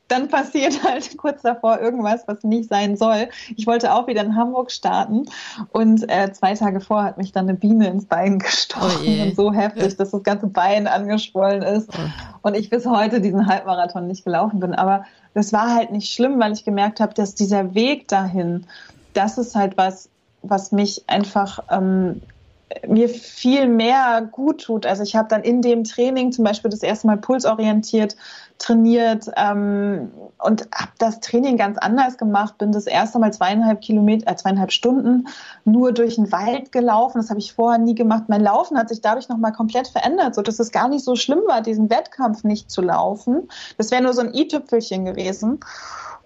dann 0.08 0.28
passiert 0.28 0.82
halt 0.84 1.16
kurz 1.16 1.42
davor 1.42 1.80
irgendwas, 1.80 2.26
was 2.26 2.42
nicht 2.42 2.68
sein 2.68 2.96
soll. 2.96 3.28
Ich 3.56 3.66
wollte 3.66 3.92
auch 3.92 4.06
wieder 4.06 4.22
in 4.22 4.36
Hamburg 4.36 4.70
starten 4.70 5.26
und 5.72 6.08
äh, 6.10 6.32
zwei 6.32 6.54
Tage 6.54 6.80
vor 6.80 7.04
hat 7.04 7.18
mich 7.18 7.32
dann 7.32 7.48
eine 7.48 7.56
Biene 7.56 7.88
ins 7.88 8.06
Bein 8.06 8.38
gestochen 8.38 9.20
oh 9.20 9.22
und 9.22 9.36
so 9.36 9.52
heftig, 9.52 9.96
dass 9.96 10.10
das 10.10 10.22
ganze 10.22 10.46
Bein 10.46 10.86
angeschwollen 10.86 11.62
ist 11.62 11.90
oh. 11.92 12.00
und 12.42 12.56
ich 12.56 12.70
bis 12.70 12.86
heute 12.86 13.20
diesen 13.20 13.46
Halbmarathon 13.46 14.06
nicht 14.06 14.24
gelaufen 14.24 14.60
bin. 14.60 14.74
Aber 14.74 15.04
das 15.34 15.52
war 15.52 15.74
halt 15.74 15.92
nicht 15.92 16.12
schlimm, 16.12 16.40
weil 16.40 16.52
ich 16.52 16.64
gemerkt 16.64 17.00
habe, 17.00 17.14
dass 17.14 17.34
dieser 17.34 17.74
Weg 17.74 18.08
dahin, 18.08 18.66
das 19.12 19.38
ist 19.38 19.54
halt 19.54 19.76
was, 19.76 20.08
was 20.42 20.72
mich 20.72 21.04
einfach 21.06 21.60
ähm, 21.70 22.22
mir 22.86 23.08
viel 23.08 23.68
mehr 23.68 24.28
gut 24.30 24.62
tut. 24.64 24.86
Also 24.86 25.02
ich 25.02 25.16
habe 25.16 25.28
dann 25.28 25.42
in 25.42 25.62
dem 25.62 25.84
Training 25.84 26.32
zum 26.32 26.44
Beispiel 26.44 26.70
das 26.70 26.82
erste 26.82 27.06
Mal 27.06 27.16
pulsorientiert 27.16 28.16
trainiert 28.58 29.30
ähm, 29.36 30.10
und 30.38 30.68
habe 30.74 30.90
das 30.98 31.20
Training 31.20 31.56
ganz 31.56 31.78
anders 31.78 32.18
gemacht. 32.18 32.58
Bin 32.58 32.72
das 32.72 32.86
erste 32.86 33.18
Mal 33.18 33.32
zweieinhalb 33.32 33.80
Kilometer, 33.80 34.30
äh, 34.30 34.36
zweieinhalb 34.36 34.72
Stunden 34.72 35.28
nur 35.64 35.92
durch 35.92 36.16
den 36.16 36.30
Wald 36.32 36.72
gelaufen. 36.72 37.18
Das 37.18 37.30
habe 37.30 37.38
ich 37.38 37.52
vorher 37.52 37.78
nie 37.78 37.94
gemacht. 37.94 38.24
Mein 38.28 38.40
Laufen 38.40 38.76
hat 38.76 38.88
sich 38.88 39.00
dadurch 39.00 39.28
nochmal 39.28 39.52
komplett 39.52 39.88
verändert, 39.88 40.34
so 40.34 40.42
dass 40.42 40.58
es 40.58 40.72
gar 40.72 40.88
nicht 40.88 41.04
so 41.04 41.14
schlimm 41.14 41.40
war, 41.46 41.62
diesen 41.62 41.88
Wettkampf 41.88 42.44
nicht 42.44 42.70
zu 42.70 42.82
laufen. 42.82 43.48
Das 43.76 43.90
wäre 43.90 44.02
nur 44.02 44.12
so 44.12 44.22
ein 44.22 44.34
i-Tüpfelchen 44.34 45.04
gewesen. 45.04 45.60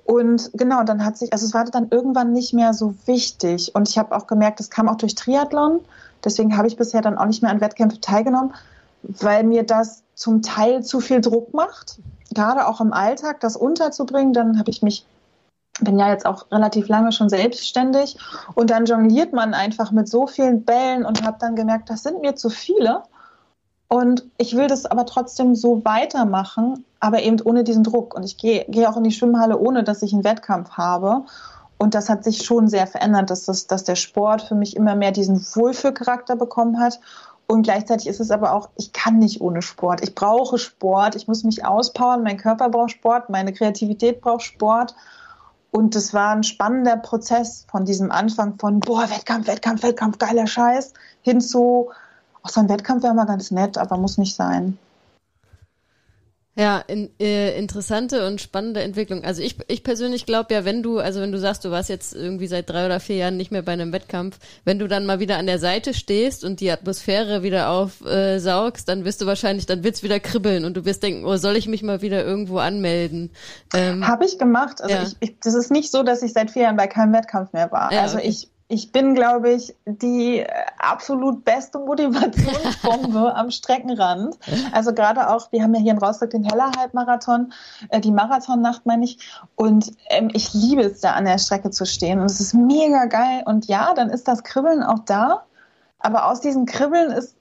Und 0.04 0.50
genau, 0.54 0.82
dann 0.82 1.04
hat 1.04 1.16
sich, 1.16 1.32
also 1.32 1.46
es 1.46 1.54
war 1.54 1.64
dann 1.64 1.88
irgendwann 1.90 2.32
nicht 2.32 2.54
mehr 2.54 2.74
so 2.74 2.94
wichtig. 3.06 3.74
Und 3.74 3.88
ich 3.88 3.98
habe 3.98 4.16
auch 4.16 4.26
gemerkt, 4.26 4.58
es 4.58 4.70
kam 4.70 4.88
auch 4.88 4.96
durch 4.96 5.14
Triathlon. 5.14 5.80
Deswegen 6.24 6.56
habe 6.56 6.68
ich 6.68 6.76
bisher 6.76 7.02
dann 7.02 7.18
auch 7.18 7.26
nicht 7.26 7.42
mehr 7.42 7.50
an 7.50 7.60
Wettkämpfen 7.60 8.00
teilgenommen, 8.00 8.54
weil 9.02 9.44
mir 9.44 9.64
das 9.64 10.02
zum 10.14 10.42
Teil 10.42 10.82
zu 10.82 11.00
viel 11.00 11.20
Druck 11.20 11.52
macht. 11.54 11.98
Gerade 12.32 12.66
auch 12.66 12.80
im 12.80 12.92
Alltag, 12.92 13.40
das 13.40 13.56
unterzubringen. 13.56 14.32
Dann 14.32 14.58
habe 14.58 14.70
ich 14.70 14.82
mich, 14.82 15.04
bin 15.80 15.98
ja 15.98 16.10
jetzt 16.10 16.26
auch 16.26 16.50
relativ 16.50 16.88
lange 16.88 17.12
schon 17.12 17.28
selbstständig 17.28 18.16
und 18.54 18.70
dann 18.70 18.86
jongliert 18.86 19.32
man 19.32 19.54
einfach 19.54 19.90
mit 19.90 20.08
so 20.08 20.26
vielen 20.26 20.64
Bällen 20.64 21.04
und 21.04 21.24
habe 21.24 21.38
dann 21.40 21.56
gemerkt, 21.56 21.90
das 21.90 22.02
sind 22.02 22.20
mir 22.20 22.36
zu 22.36 22.50
viele. 22.50 23.02
Und 23.88 24.24
ich 24.38 24.56
will 24.56 24.68
das 24.68 24.86
aber 24.86 25.04
trotzdem 25.04 25.54
so 25.54 25.84
weitermachen, 25.84 26.86
aber 26.98 27.20
eben 27.22 27.38
ohne 27.42 27.62
diesen 27.62 27.84
Druck. 27.84 28.14
Und 28.14 28.22
ich 28.22 28.38
gehe, 28.38 28.64
gehe 28.68 28.88
auch 28.88 28.96
in 28.96 29.04
die 29.04 29.12
Schwimmhalle, 29.12 29.58
ohne 29.58 29.84
dass 29.84 30.00
ich 30.00 30.14
einen 30.14 30.24
Wettkampf 30.24 30.70
habe. 30.78 31.24
Und 31.82 31.96
das 31.96 32.08
hat 32.08 32.22
sich 32.22 32.44
schon 32.44 32.68
sehr 32.68 32.86
verändert, 32.86 33.28
dass, 33.28 33.46
das, 33.46 33.66
dass 33.66 33.82
der 33.82 33.96
Sport 33.96 34.42
für 34.42 34.54
mich 34.54 34.76
immer 34.76 34.94
mehr 34.94 35.10
diesen 35.10 35.44
Wohlfühlcharakter 35.56 36.36
bekommen 36.36 36.78
hat. 36.78 37.00
Und 37.48 37.64
gleichzeitig 37.64 38.06
ist 38.06 38.20
es 38.20 38.30
aber 38.30 38.52
auch, 38.52 38.68
ich 38.76 38.92
kann 38.92 39.18
nicht 39.18 39.40
ohne 39.40 39.62
Sport. 39.62 40.00
Ich 40.00 40.14
brauche 40.14 40.58
Sport, 40.58 41.16
ich 41.16 41.26
muss 41.26 41.42
mich 41.42 41.64
auspowern, 41.64 42.22
mein 42.22 42.36
Körper 42.36 42.68
braucht 42.68 42.92
Sport, 42.92 43.30
meine 43.30 43.52
Kreativität 43.52 44.20
braucht 44.20 44.42
Sport. 44.42 44.94
Und 45.72 45.96
das 45.96 46.14
war 46.14 46.30
ein 46.30 46.44
spannender 46.44 46.98
Prozess 46.98 47.66
von 47.68 47.84
diesem 47.84 48.12
Anfang 48.12 48.60
von, 48.60 48.78
boah, 48.78 49.10
Wettkampf, 49.10 49.48
Wettkampf, 49.48 49.82
Wettkampf, 49.82 50.18
geiler 50.18 50.46
Scheiß, 50.46 50.92
hin 51.22 51.40
zu, 51.40 51.90
auch 52.44 52.48
so 52.48 52.60
ein 52.60 52.68
Wettkampf 52.68 53.02
wäre 53.02 53.14
mal 53.14 53.24
ganz 53.24 53.50
nett, 53.50 53.76
aber 53.76 53.96
muss 53.96 54.18
nicht 54.18 54.36
sein. 54.36 54.78
Ja, 56.54 56.80
in, 56.80 57.08
äh, 57.18 57.58
interessante 57.58 58.26
und 58.26 58.38
spannende 58.38 58.82
Entwicklung. 58.82 59.24
Also 59.24 59.40
ich, 59.40 59.56
ich 59.68 59.82
persönlich 59.82 60.26
glaube 60.26 60.52
ja, 60.52 60.66
wenn 60.66 60.82
du, 60.82 60.98
also 60.98 61.22
wenn 61.22 61.32
du 61.32 61.38
sagst, 61.38 61.64
du 61.64 61.70
warst 61.70 61.88
jetzt 61.88 62.14
irgendwie 62.14 62.46
seit 62.46 62.68
drei 62.68 62.84
oder 62.84 63.00
vier 63.00 63.16
Jahren 63.16 63.38
nicht 63.38 63.50
mehr 63.50 63.62
bei 63.62 63.72
einem 63.72 63.90
Wettkampf, 63.90 64.38
wenn 64.66 64.78
du 64.78 64.86
dann 64.86 65.06
mal 65.06 65.18
wieder 65.18 65.38
an 65.38 65.46
der 65.46 65.58
Seite 65.58 65.94
stehst 65.94 66.44
und 66.44 66.60
die 66.60 66.70
Atmosphäre 66.70 67.42
wieder 67.42 67.70
aufsaugst, 67.70 68.86
äh, 68.86 68.92
dann 68.92 69.06
wirst 69.06 69.22
du 69.22 69.26
wahrscheinlich, 69.26 69.64
dann 69.64 69.82
wird's 69.82 70.02
wieder 70.02 70.20
kribbeln 70.20 70.66
und 70.66 70.76
du 70.76 70.84
wirst 70.84 71.02
denken, 71.02 71.24
oh, 71.24 71.36
soll 71.36 71.56
ich 71.56 71.68
mich 71.68 71.82
mal 71.82 72.02
wieder 72.02 72.22
irgendwo 72.22 72.58
anmelden? 72.58 73.30
Ähm, 73.72 74.06
Habe 74.06 74.26
ich 74.26 74.38
gemacht. 74.38 74.82
Also 74.82 74.94
ja. 74.94 75.02
ich, 75.04 75.16
ich, 75.20 75.40
das 75.40 75.54
ist 75.54 75.70
nicht 75.70 75.90
so, 75.90 76.02
dass 76.02 76.22
ich 76.22 76.34
seit 76.34 76.50
vier 76.50 76.64
Jahren 76.64 76.76
bei 76.76 76.86
keinem 76.86 77.14
Wettkampf 77.14 77.54
mehr 77.54 77.72
war. 77.72 77.90
Ja, 77.90 78.02
also 78.02 78.18
okay. 78.18 78.28
ich 78.28 78.51
ich 78.72 78.90
bin, 78.90 79.14
glaube 79.14 79.50
ich, 79.50 79.76
die 79.84 80.38
äh, 80.38 80.48
absolut 80.78 81.44
beste 81.44 81.78
Motivationsbombe 81.78 83.34
am 83.34 83.50
Streckenrand. 83.50 84.38
Also 84.72 84.94
gerade 84.94 85.28
auch, 85.28 85.52
wir 85.52 85.62
haben 85.62 85.74
ja 85.74 85.80
hier 85.82 85.92
in 85.92 85.98
Rostock 85.98 86.30
den 86.30 86.44
Heller-Halbmarathon, 86.44 87.52
äh, 87.90 88.00
die 88.00 88.12
Marathonnacht 88.12 88.86
meine 88.86 89.04
ich. 89.04 89.18
Und 89.56 89.92
ähm, 90.08 90.30
ich 90.32 90.54
liebe 90.54 90.80
es, 90.80 91.00
da 91.00 91.12
an 91.12 91.26
der 91.26 91.36
Strecke 91.36 91.68
zu 91.68 91.84
stehen. 91.84 92.18
Und 92.18 92.30
es 92.30 92.40
ist 92.40 92.54
mega 92.54 93.04
geil. 93.04 93.42
Und 93.44 93.66
ja, 93.66 93.92
dann 93.92 94.08
ist 94.08 94.26
das 94.26 94.42
Kribbeln 94.42 94.82
auch 94.82 95.00
da. 95.00 95.42
Aber 95.98 96.30
aus 96.30 96.40
diesem 96.40 96.64
Kribbeln 96.64 97.12
ist, 97.12 97.36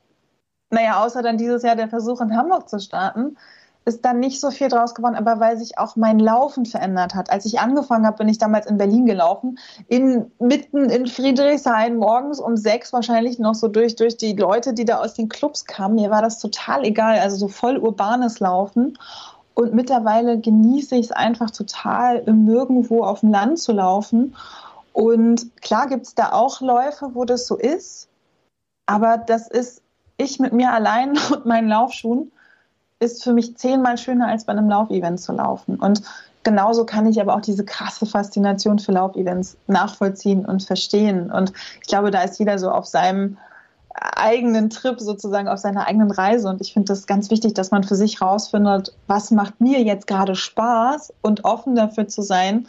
naja, 0.70 1.02
außer 1.02 1.22
dann 1.22 1.38
dieses 1.38 1.64
Jahr 1.64 1.78
der 1.78 1.88
Versuch 1.88 2.20
in 2.20 2.36
Hamburg 2.36 2.68
zu 2.68 2.78
starten, 2.78 3.38
ist 3.86 4.06
dann 4.06 4.20
nicht 4.20 4.40
so 4.40 4.52
viel 4.52 4.68
draus 4.68 4.94
geworden, 4.94 5.16
aber 5.16 5.40
weil 5.40 5.58
sich 5.58 5.78
auch 5.80 5.96
mein 5.96 6.20
Laufen 6.20 6.66
verändert 6.66 7.16
hat. 7.16 7.32
Als 7.32 7.46
ich 7.46 7.60
angefangen 7.60 8.06
habe, 8.06 8.18
bin 8.18 8.30
ich 8.30 8.38
damals 8.38 8.68
in 8.68 8.78
Berlin 8.78 9.06
gelaufen, 9.06 9.58
in, 9.88 10.32
mitten 10.40 10.90
in 10.90 11.08
Friedrichshain, 11.08 11.98
morgens 11.98 12.40
um 12.40 12.58
sechs 12.58 12.94
wahrscheinlich 12.94 13.40
noch 13.40 13.56
so 13.56 13.68
durch, 13.68 13.96
durch 13.96 14.18
die 14.18 14.34
Leute, 14.34 14.74
die 14.74 14.86
da 14.86 15.00
aus 15.00 15.16
den 15.16 15.30
Clubs 15.30 15.66
kamen. 15.66 15.96
Mir 15.96 16.12
war 16.12 16.22
das 16.22 16.40
total 16.40 16.86
egal, 16.86 17.20
also 17.20 17.38
so 17.38 17.48
voll 17.48 17.78
urbanes 17.78 18.40
Laufen. 18.40 18.98
Und 19.56 19.74
mittlerweile 19.74 20.40
genieße 20.40 20.96
ich 20.96 21.08
es 21.08 21.12
einfach 21.12 21.50
total, 21.50 22.18
im 22.26 22.46
Nirgendwo 22.46 23.04
auf 23.04 23.22
dem 23.22 23.32
Land 23.32 23.60
zu 23.60 23.74
laufen. 23.74 24.36
Und 24.94 25.60
klar 25.62 25.88
gibt 25.88 26.06
es 26.06 26.16
da 26.16 26.34
auch 26.34 26.62
Läufe, 26.62 27.12
wo 27.14 27.26
das 27.26 27.48
so 27.48 27.56
ist, 27.58 28.10
aber 28.86 29.18
das 29.18 29.48
ist 29.48 29.82
ich 30.18 30.40
mit 30.40 30.54
mir 30.54 30.72
allein 30.72 31.18
und 31.34 31.46
meinen 31.46 31.68
Laufschuhen 31.68 32.32
ist 33.02 33.24
für 33.24 33.34
mich 33.34 33.58
zehnmal 33.58 33.98
schöner, 33.98 34.28
als 34.28 34.46
bei 34.46 34.54
einem 34.54 34.70
Laufevent 34.70 35.20
zu 35.20 35.34
laufen. 35.34 35.76
Und 35.76 36.04
genauso 36.44 36.86
kann 36.86 37.08
ich 37.08 37.20
aber 37.20 37.36
auch 37.36 37.42
diese 37.42 37.66
krasse 37.66 38.06
Faszination 38.06 38.80
für 38.80 38.92
Laufevents 38.92 39.58
nachvollziehen 39.68 40.46
und 40.46 40.64
verstehen. 40.64 41.32
Und 41.32 41.52
ich 41.82 41.88
glaube, 41.88 42.12
da 42.12 42.22
ist 42.22 42.40
jeder 42.40 42.60
so 42.60 42.70
auf 42.70 42.86
seinem 42.86 43.38
eigenen 43.94 44.70
Trip 44.70 45.00
sozusagen 45.00 45.48
auf 45.48 45.60
seiner 45.60 45.88
eigenen 45.88 46.12
Reise. 46.12 46.48
Und 46.48 46.62
ich 46.62 46.74
finde 46.74 46.88
das 46.88 47.08
ganz 47.08 47.30
wichtig, 47.30 47.56
dass 47.56 47.72
man 47.72 47.84
für 47.84 47.96
sich 47.96 48.22
rausfindet, 48.22 48.94
was 49.08 49.32
macht 49.32 49.60
mir 49.60 49.82
jetzt 49.82 50.08
gerade 50.08 50.36
Spaß 50.36 51.14
und 51.22 51.44
offen 51.44 51.76
dafür 51.76 52.08
zu 52.08 52.22
sein. 52.22 52.68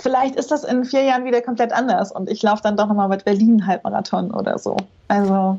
Vielleicht 0.00 0.36
ist 0.36 0.50
das 0.50 0.64
in 0.64 0.84
vier 0.84 1.02
Jahren 1.02 1.24
wieder 1.24 1.42
komplett 1.42 1.72
anders 1.72 2.12
und 2.12 2.30
ich 2.30 2.42
laufe 2.42 2.62
dann 2.62 2.76
doch 2.76 2.86
nochmal 2.86 3.08
mit 3.08 3.24
Berlin 3.24 3.66
Halbmarathon 3.66 4.30
oder 4.30 4.58
so. 4.58 4.76
Also 5.08 5.58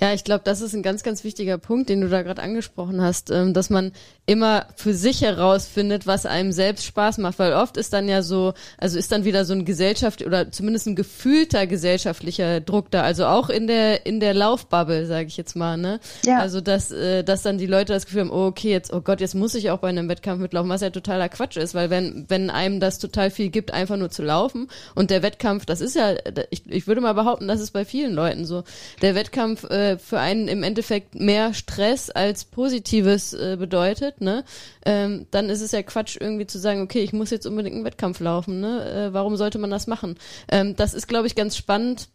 ja, 0.00 0.12
ich 0.12 0.24
glaube, 0.24 0.42
das 0.44 0.60
ist 0.60 0.74
ein 0.74 0.82
ganz, 0.82 1.02
ganz 1.02 1.24
wichtiger 1.24 1.58
Punkt, 1.58 1.88
den 1.88 2.00
du 2.00 2.08
da 2.08 2.22
gerade 2.22 2.42
angesprochen 2.42 3.00
hast, 3.00 3.30
ähm, 3.30 3.54
dass 3.54 3.70
man 3.70 3.92
immer 4.26 4.66
für 4.76 4.94
sich 4.94 5.20
herausfindet, 5.20 6.06
was 6.06 6.24
einem 6.26 6.52
selbst 6.52 6.86
Spaß 6.86 7.18
macht, 7.18 7.38
weil 7.38 7.52
oft 7.52 7.76
ist 7.76 7.92
dann 7.92 8.08
ja 8.08 8.22
so, 8.22 8.54
also 8.78 8.98
ist 8.98 9.12
dann 9.12 9.24
wieder 9.24 9.44
so 9.44 9.52
ein 9.52 9.64
Gesellschaft 9.64 10.24
oder 10.24 10.50
zumindest 10.50 10.86
ein 10.86 10.96
gefühlter 10.96 11.66
gesellschaftlicher 11.66 12.60
Druck 12.60 12.90
da, 12.90 13.02
also 13.02 13.26
auch 13.26 13.50
in 13.50 13.66
der 13.66 14.06
in 14.06 14.20
der 14.20 14.32
Laufbubble, 14.32 15.06
sage 15.06 15.26
ich 15.26 15.36
jetzt 15.36 15.56
mal, 15.56 15.76
ne? 15.76 16.00
Ja. 16.24 16.38
Also 16.38 16.60
dass 16.60 16.90
äh, 16.90 17.22
dass 17.22 17.42
dann 17.42 17.58
die 17.58 17.66
Leute 17.66 17.92
das 17.92 18.06
Gefühl 18.06 18.22
haben, 18.22 18.30
oh, 18.30 18.46
okay, 18.46 18.70
jetzt 18.70 18.92
oh 18.92 19.00
Gott, 19.00 19.20
jetzt 19.20 19.34
muss 19.34 19.54
ich 19.54 19.70
auch 19.70 19.78
bei 19.78 19.88
einem 19.88 20.08
Wettkampf 20.08 20.40
mitlaufen, 20.40 20.70
was 20.70 20.80
ja 20.80 20.90
totaler 20.90 21.28
Quatsch 21.28 21.58
ist, 21.58 21.74
weil 21.74 21.90
wenn 21.90 22.24
wenn 22.28 22.48
einem 22.48 22.80
das 22.80 22.98
total 22.98 23.30
viel 23.30 23.50
gibt, 23.50 23.72
einfach 23.72 23.96
nur 23.96 24.10
zu 24.10 24.22
laufen 24.22 24.68
und 24.94 25.10
der 25.10 25.22
Wettkampf, 25.22 25.66
das 25.66 25.82
ist 25.82 25.96
ja 25.96 26.14
ich, 26.50 26.62
ich 26.66 26.86
würde 26.86 27.02
mal 27.02 27.12
behaupten, 27.12 27.46
das 27.46 27.60
ist 27.60 27.72
bei 27.72 27.84
vielen 27.84 28.14
Leuten 28.14 28.46
so. 28.46 28.64
Der 29.02 29.14
Wettkampf 29.14 29.63
äh, 29.70 29.98
für 29.98 30.18
einen 30.18 30.48
im 30.48 30.62
Endeffekt 30.62 31.14
mehr 31.14 31.54
Stress 31.54 32.10
als 32.10 32.44
positives 32.44 33.32
äh, 33.32 33.56
bedeutet 33.58 34.20
ne, 34.20 34.44
ähm, 34.84 35.26
dann 35.30 35.48
ist 35.48 35.60
es 35.60 35.72
ja 35.72 35.82
Quatsch, 35.82 36.16
irgendwie 36.20 36.46
zu 36.46 36.58
sagen, 36.58 36.82
okay, 36.82 37.00
ich 37.00 37.12
muss 37.12 37.30
jetzt 37.30 37.46
unbedingt 37.46 37.76
einen 37.76 37.84
Wettkampf 37.84 38.20
laufen, 38.20 38.60
ne? 38.60 39.08
Äh, 39.08 39.12
warum 39.12 39.36
sollte 39.36 39.58
man 39.58 39.70
das 39.70 39.86
machen? 39.86 40.16
Ähm, 40.48 40.76
das 40.76 40.94
ist, 40.94 41.06
glaube 41.06 41.26
ich, 41.26 41.34
ganz 41.34 41.56
spannend 41.56 42.08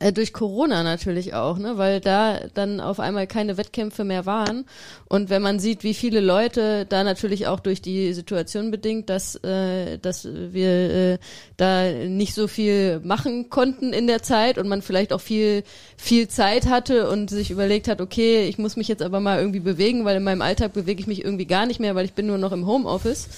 äh, 0.00 0.12
durch 0.12 0.32
Corona 0.32 0.82
natürlich 0.82 1.34
auch, 1.34 1.58
ne, 1.58 1.76
weil 1.76 2.00
da 2.00 2.40
dann 2.54 2.80
auf 2.80 2.98
einmal 2.98 3.26
keine 3.26 3.58
Wettkämpfe 3.58 4.04
mehr 4.04 4.24
waren. 4.24 4.64
Und 5.06 5.28
wenn 5.28 5.42
man 5.42 5.58
sieht, 5.58 5.84
wie 5.84 5.92
viele 5.92 6.20
Leute 6.20 6.86
da 6.86 7.04
natürlich 7.04 7.46
auch 7.46 7.60
durch 7.60 7.82
die 7.82 8.14
Situation 8.14 8.70
bedingt, 8.70 9.10
dass 9.10 9.34
äh, 9.44 9.98
dass 9.98 10.26
wir 10.26 10.68
äh, 10.68 11.18
da 11.58 11.92
nicht 11.92 12.32
so 12.32 12.48
viel 12.48 13.00
machen 13.00 13.50
konnten 13.50 13.92
in 13.92 14.06
der 14.06 14.22
Zeit 14.22 14.56
und 14.56 14.66
man 14.66 14.80
vielleicht 14.80 15.12
auch 15.12 15.20
viel 15.20 15.62
viel 15.98 16.26
Zeit 16.26 16.66
hatte 16.66 17.10
und 17.10 17.28
sich 17.28 17.50
überlegt 17.50 17.86
hat, 17.86 18.00
okay, 18.00 18.46
ich 18.48 18.56
muss 18.56 18.76
mich 18.76 18.88
jetzt 18.88 19.02
aber 19.02 19.20
mal 19.20 19.38
irgendwie 19.38 19.60
bewegen, 19.60 20.06
weil 20.06 20.16
in 20.16 20.24
meinem 20.24 20.42
Alltag 20.42 20.72
bewege 20.72 21.00
ich 21.00 21.06
mich 21.06 21.22
irgendwie 21.22 21.46
gar 21.46 21.66
nicht 21.66 21.80
mehr, 21.80 21.94
weil 21.94 22.06
ich 22.06 22.14
bin 22.14 22.26
nur 22.26 22.38
noch 22.38 22.52
im 22.52 22.66
Homeoffice 22.66 23.28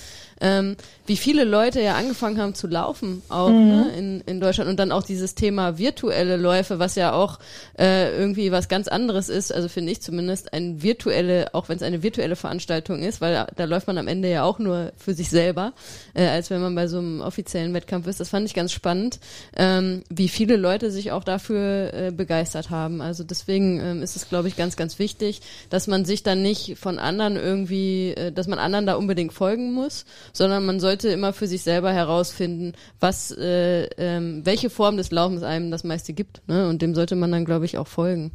ähm, 0.41 0.77
wie 1.07 1.17
viele 1.17 1.45
Leute 1.45 1.81
ja 1.81 1.95
angefangen 1.95 2.41
haben 2.41 2.55
zu 2.55 2.67
laufen, 2.67 3.23
auch 3.29 3.51
mhm. 3.51 3.69
ne, 3.69 3.93
in, 3.97 4.21
in 4.23 4.41
Deutschland. 4.41 4.71
Und 4.71 4.79
dann 4.79 4.93
auch 4.93 5.03
dieses 5.03 5.35
Thema 5.35 5.79
virtuelle 5.79 6.37
Läufe, 6.37 6.79
was 6.79 6.95
ja 6.95 7.13
auch 7.13 7.39
äh, 7.79 8.17
irgendwie 8.17 8.53
was 8.53 8.69
ganz 8.69 8.89
anderes 8.89 9.29
ist, 9.29 9.53
also 9.53 9.69
finde 9.69 9.93
ich 9.93 10.01
zumindest, 10.01 10.53
ein 10.53 10.83
virtuelle, 10.83 11.55
auch 11.55 11.69
wenn 11.69 11.77
es 11.77 11.83
eine 11.83 12.03
virtuelle 12.03 12.37
Veranstaltung 12.37 13.03
ist, 13.03 13.21
weil 13.21 13.35
da, 13.35 13.47
da, 13.55 13.65
läuft 13.65 13.87
man 13.87 13.99
am 13.99 14.09
Ende 14.09 14.31
ja 14.31 14.45
auch 14.45 14.59
nur 14.59 14.93
für 14.97 15.15
sich 15.15 15.29
selber, 15.29 15.73
äh, 16.15 16.27
als 16.27 16.51
wenn 16.51 16.61
man 16.61 16.75
bei 16.75 16.87
so 16.87 16.99
einem 16.99 17.21
offiziellen 17.21 17.75
Wettkampf 17.75 18.07
ist. 18.07 18.21
Das 18.21 18.31
fand 18.31 18.47
ich 18.47 18.55
ganz 18.55 18.73
spannend, 18.73 19.19
ähm, 19.57 20.05
wie 20.09 20.29
viele 20.29 20.57
Leute 20.57 20.91
sich 20.91 21.13
auch 21.13 21.25
dafür 21.25 21.93
äh, 21.93 22.11
begeistert 22.11 22.71
haben. 22.71 23.01
Also 23.01 23.25
deswegen 23.25 23.81
ähm, 23.81 24.03
ist 24.03 24.17
es, 24.17 24.29
glaube 24.29 24.49
ich, 24.49 24.57
ganz, 24.57 24.77
ganz 24.77 24.99
wichtig, 24.99 25.43
dass 25.69 25.87
man 25.87 26.05
sich 26.05 26.23
dann 26.23 26.41
nicht 26.41 26.79
von 26.79 26.99
anderen 26.99 27.37
irgendwie, 27.37 28.11
äh, 28.11 28.33
dass 28.33 28.47
man 28.47 28.59
anderen 28.59 28.87
da 28.87 28.95
unbedingt 28.95 29.33
folgen 29.33 29.73
muss, 29.73 30.07
sondern 30.33 30.67
man 30.67 30.81
sollte 30.81 31.09
immer 31.09 31.33
für 31.33 31.47
sich 31.47 31.63
selber 31.63 31.93
herausfinden, 31.93 32.73
was, 33.01 33.31
äh, 33.31 33.85
ähm, 33.99 34.43
welche 34.45 34.71
Form 34.71 34.97
des 34.97 35.11
Laufens 35.11 35.43
einem 35.43 35.71
das 35.71 35.85
meiste 35.85 36.13
gibt. 36.13 36.47
Ne? 36.49 36.69
Und 36.69 36.83
dem 36.83 36.95
sollte 36.95 37.17
man 37.17 37.33
dann, 37.33 37.45
glaube 37.45 37.65
ich, 37.65 37.79
auch 37.79 37.87
folgen. 37.89 38.33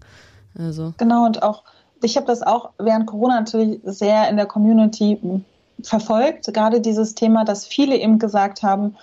Also. 0.58 0.94
Genau, 0.98 1.26
und 1.26 1.44
auch, 1.44 1.64
ich 2.02 2.16
habe 2.16 2.28
das 2.28 2.42
auch 2.42 2.72
während 2.78 3.08
Corona 3.08 3.40
natürlich 3.40 3.80
sehr 3.84 4.30
in 4.30 4.38
der 4.38 4.46
Community 4.46 5.44
verfolgt, 5.84 6.54
gerade 6.54 6.82
dieses 6.82 7.16
Thema, 7.16 7.46
dass 7.46 7.66
viele 7.66 7.96
eben 7.98 8.20
gesagt 8.20 8.64
haben, 8.64 8.96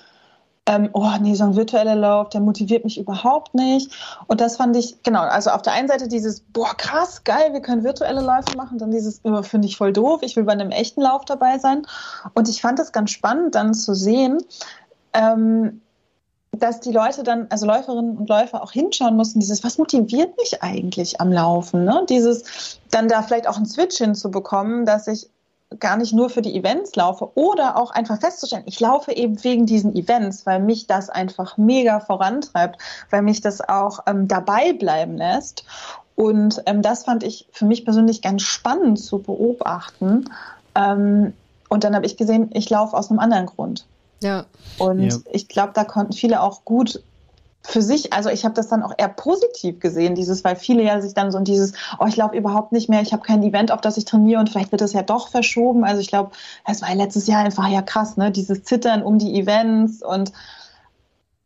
ähm, 0.67 0.91
oh 0.93 1.11
nee, 1.21 1.35
so 1.35 1.45
ein 1.45 1.57
virtueller 1.57 1.95
Lauf, 1.95 2.29
der 2.31 2.41
motiviert 2.41 2.85
mich 2.85 2.99
überhaupt 2.99 3.55
nicht. 3.55 3.93
Und 4.27 4.41
das 4.41 4.57
fand 4.57 4.77
ich, 4.77 5.03
genau, 5.05 5.21
also 5.21 5.51
auf 5.51 5.62
der 5.62 5.73
einen 5.73 5.87
Seite 5.87 6.09
dieses, 6.09 6.41
boah, 6.41 6.75
krass, 6.77 7.23
geil, 7.23 7.53
wir 7.53 7.61
können 7.61 7.85
virtuelle 7.85 8.21
Läufe 8.21 8.57
machen, 8.57 8.79
dann 8.79 8.91
dieses, 8.91 9.21
oh, 9.23 9.43
finde 9.43 9.69
ich 9.69 9.77
voll 9.77 9.93
doof, 9.93 10.21
ich 10.23 10.35
will 10.35 10.45
bei 10.45 10.53
einem 10.53 10.71
echten 10.71 11.01
Lauf 11.01 11.25
dabei 11.25 11.59
sein. 11.59 11.87
Und 12.35 12.49
ich 12.49 12.61
fand 12.61 12.81
es 12.81 12.91
ganz 12.91 13.12
spannend 13.12 13.55
dann 13.55 13.75
zu 13.75 13.95
sehen, 13.95 14.39
ähm, 15.12 15.81
dass 16.51 16.81
die 16.81 16.93
Leute 16.93 17.23
dann, 17.23 17.47
also 17.51 17.67
Läuferinnen 17.67 18.17
und 18.17 18.29
Läufer 18.29 18.62
auch 18.62 18.73
hinschauen 18.73 19.14
mussten, 19.14 19.41
dieses, 19.41 19.62
was 19.62 19.79
motiviert 19.79 20.37
mich 20.37 20.62
eigentlich 20.62 21.21
am 21.21 21.31
Laufen? 21.31 21.85
Ne? 21.85 22.05
Dieses, 22.09 22.81
dann 22.91 23.09
da 23.09 23.23
vielleicht 23.23 23.49
auch 23.49 23.57
einen 23.57 23.67
Switch 23.67 23.99
hinzubekommen, 23.99 24.85
dass 24.87 25.07
ich 25.07 25.29
gar 25.81 25.97
nicht 25.97 26.12
nur 26.12 26.31
für 26.31 26.43
die 26.43 26.57
Events 26.57 26.95
laufe 26.95 27.31
oder 27.35 27.77
auch 27.77 27.91
einfach 27.91 28.21
festzustellen, 28.21 28.62
ich 28.67 28.79
laufe 28.79 29.12
eben 29.12 29.43
wegen 29.43 29.67
diesen 29.67 29.95
Events, 29.97 30.47
weil 30.47 30.61
mich 30.61 30.87
das 30.87 31.11
einfach 31.11 31.57
mega 31.57 32.01
vorantreibt, 32.01 32.81
weil 33.11 33.23
mich 33.23 33.41
das 33.41 33.61
auch 33.61 34.01
ähm, 34.07 34.29
dabei 34.29 34.73
bleiben 34.73 35.17
lässt. 35.17 35.64
Und 36.14 36.62
ähm, 36.67 36.83
das 36.83 37.05
fand 37.05 37.25
ich 37.25 37.47
für 37.53 37.67
mich 37.67 37.85
persönlich 37.85 38.23
ganz 38.23 38.43
spannend 38.43 38.99
zu 38.99 39.19
beobachten. 39.19 40.31
Ähm, 40.75 41.35
und 41.69 41.85
dann 41.85 41.95
habe 41.95 42.07
ich 42.07 42.17
gesehen, 42.17 42.51
ich 42.55 42.71
laufe 42.71 42.97
aus 42.97 43.11
einem 43.11 43.19
anderen 43.19 43.47
Grund. 43.47 43.87
Ja. 44.23 44.47
Und 44.79 45.11
ja. 45.11 45.19
ich 45.33 45.49
glaube, 45.49 45.73
da 45.75 45.85
konnten 45.85 46.12
viele 46.12 46.41
auch 46.41 46.64
gut 46.64 47.03
für 47.67 47.83
sich, 47.83 48.12
also 48.12 48.31
ich 48.31 48.45
habe 48.45 48.55
das 48.55 48.69
dann 48.69 48.83
auch 48.83 48.93
eher 48.97 49.09
positiv 49.09 49.81
gesehen, 49.81 50.14
dieses, 50.14 50.45
weil 50.45 50.57
viele 50.57 50.83
ja 50.83 51.01
sich 51.01 51.14
dann 51.14 51.31
so 51.31 51.39
in 51.39 51.45
dieses, 51.45 51.73
oh, 51.99 52.07
ich 52.07 52.14
glaube 52.14 52.37
überhaupt 52.37 52.73
nicht 52.73 52.89
mehr, 52.89 53.03
ich 53.03 53.12
habe 53.12 53.23
kein 53.23 53.43
Event, 53.43 53.73
auf 53.73 53.81
das 53.81 53.97
ich 53.97 54.05
trainiere 54.05 54.41
und 54.41 54.51
vielleicht 54.51 54.73
wird 54.73 54.81
das 54.81 54.93
ja 54.93 55.03
doch 55.03 55.29
verschoben. 55.29 55.85
Also 55.85 56.01
ich 56.01 56.09
glaube, 56.09 56.31
es 56.64 56.83
war 56.83 56.95
letztes 56.95 57.27
Jahr 57.27 57.45
einfach 57.45 57.69
ja 57.69 57.83
krass, 57.83 58.17
ne? 58.17 58.31
Dieses 58.31 58.62
Zittern 58.64 59.03
um 59.03 59.19
die 59.19 59.39
Events 59.39 60.03
und 60.03 60.33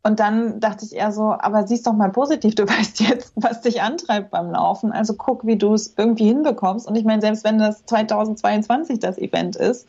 und 0.03 0.19
dann 0.19 0.59
dachte 0.59 0.83
ich 0.83 0.95
eher 0.95 1.11
so, 1.11 1.35
aber 1.37 1.67
siehst 1.67 1.85
doch 1.85 1.93
mal 1.93 2.09
positiv, 2.09 2.55
du 2.55 2.63
weißt 2.67 3.01
jetzt, 3.01 3.33
was 3.35 3.61
dich 3.61 3.81
antreibt 3.81 4.31
beim 4.31 4.51
Laufen. 4.51 4.91
Also 4.91 5.13
guck, 5.13 5.45
wie 5.45 5.57
du 5.57 5.73
es 5.73 5.93
irgendwie 5.95 6.25
hinbekommst. 6.25 6.87
Und 6.87 6.95
ich 6.95 7.05
meine, 7.05 7.21
selbst 7.21 7.43
wenn 7.43 7.59
das 7.59 7.85
2022 7.85 8.99
das 8.99 9.17
Event 9.17 9.55
ist, 9.55 9.85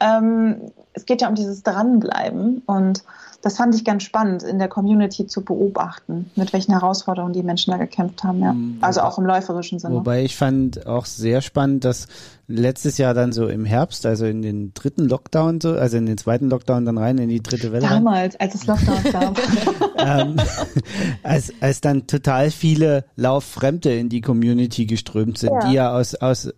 ähm, 0.00 0.72
es 0.94 1.06
geht 1.06 1.22
ja 1.22 1.28
um 1.28 1.36
dieses 1.36 1.62
Dranbleiben. 1.62 2.62
Und 2.66 3.04
das 3.42 3.56
fand 3.56 3.74
ich 3.74 3.84
ganz 3.84 4.04
spannend, 4.04 4.44
in 4.44 4.58
der 4.60 4.68
Community 4.68 5.26
zu 5.26 5.44
beobachten, 5.44 6.30
mit 6.36 6.52
welchen 6.52 6.72
Herausforderungen 6.72 7.32
die 7.32 7.42
Menschen 7.42 7.72
da 7.72 7.76
gekämpft 7.76 8.22
haben. 8.22 8.40
Ja. 8.40 8.52
Mhm. 8.52 8.78
Also 8.80 9.00
auch 9.00 9.18
im 9.18 9.26
läuferischen 9.26 9.80
Sinne. 9.80 9.96
Wobei 9.96 10.22
ich 10.22 10.36
fand 10.36 10.86
auch 10.86 11.06
sehr 11.06 11.42
spannend, 11.42 11.84
dass 11.84 12.06
letztes 12.46 12.98
Jahr 12.98 13.14
dann 13.14 13.32
so 13.32 13.48
im 13.48 13.64
Herbst, 13.64 14.06
also 14.06 14.26
in 14.26 14.42
den 14.42 14.74
dritten 14.74 15.08
Lockdown, 15.08 15.60
so, 15.60 15.72
also 15.72 15.96
in 15.96 16.06
den 16.06 16.18
zweiten 16.18 16.50
Lockdown 16.50 16.84
dann 16.84 16.98
rein 16.98 17.18
in 17.18 17.28
die 17.28 17.42
dritte 17.42 17.72
Welle. 17.72 17.88
Damals, 17.88 18.38
als 18.38 18.54
es 18.54 18.66
Lockdown 18.66 19.12
gab. 19.12 19.38
ähm, 19.98 20.36
als, 21.24 21.52
als 21.60 21.80
dann 21.80 22.06
total 22.06 22.52
viele 22.52 23.06
Lauffremde 23.16 23.92
in 23.92 24.08
die 24.08 24.20
Community 24.20 24.86
geströmt 24.86 25.38
sind, 25.38 25.52
ja. 25.52 25.68
die 25.68 25.74
ja 25.74 25.92
aus, 25.92 26.14
aus 26.14 26.52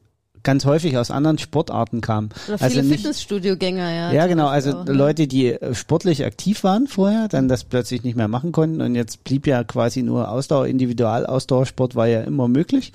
ganz 0.44 0.64
häufig 0.64 0.96
aus 0.96 1.10
anderen 1.10 1.38
Sportarten 1.38 2.00
kamen. 2.00 2.28
Oder 2.46 2.62
also 2.62 2.80
viele 2.80 2.94
Fitnessstudio-Gänger, 2.94 3.90
ja. 3.92 4.12
Ja, 4.12 4.26
genau, 4.26 4.46
also 4.46 4.72
auch, 4.72 4.84
ne? 4.84 4.92
Leute, 4.92 5.26
die 5.26 5.48
äh, 5.48 5.74
sportlich 5.74 6.24
aktiv 6.24 6.62
waren 6.62 6.86
vorher, 6.86 7.28
dann 7.28 7.48
das 7.48 7.64
plötzlich 7.64 8.04
nicht 8.04 8.16
mehr 8.16 8.28
machen 8.28 8.52
konnten 8.52 8.80
und 8.80 8.94
jetzt 8.94 9.24
blieb 9.24 9.46
ja 9.46 9.64
quasi 9.64 10.02
nur 10.02 10.30
Ausdauer, 10.30 10.66
Individual-Ausdauersport 10.66 11.96
war 11.96 12.06
ja 12.06 12.20
immer 12.20 12.46
möglich. 12.46 12.92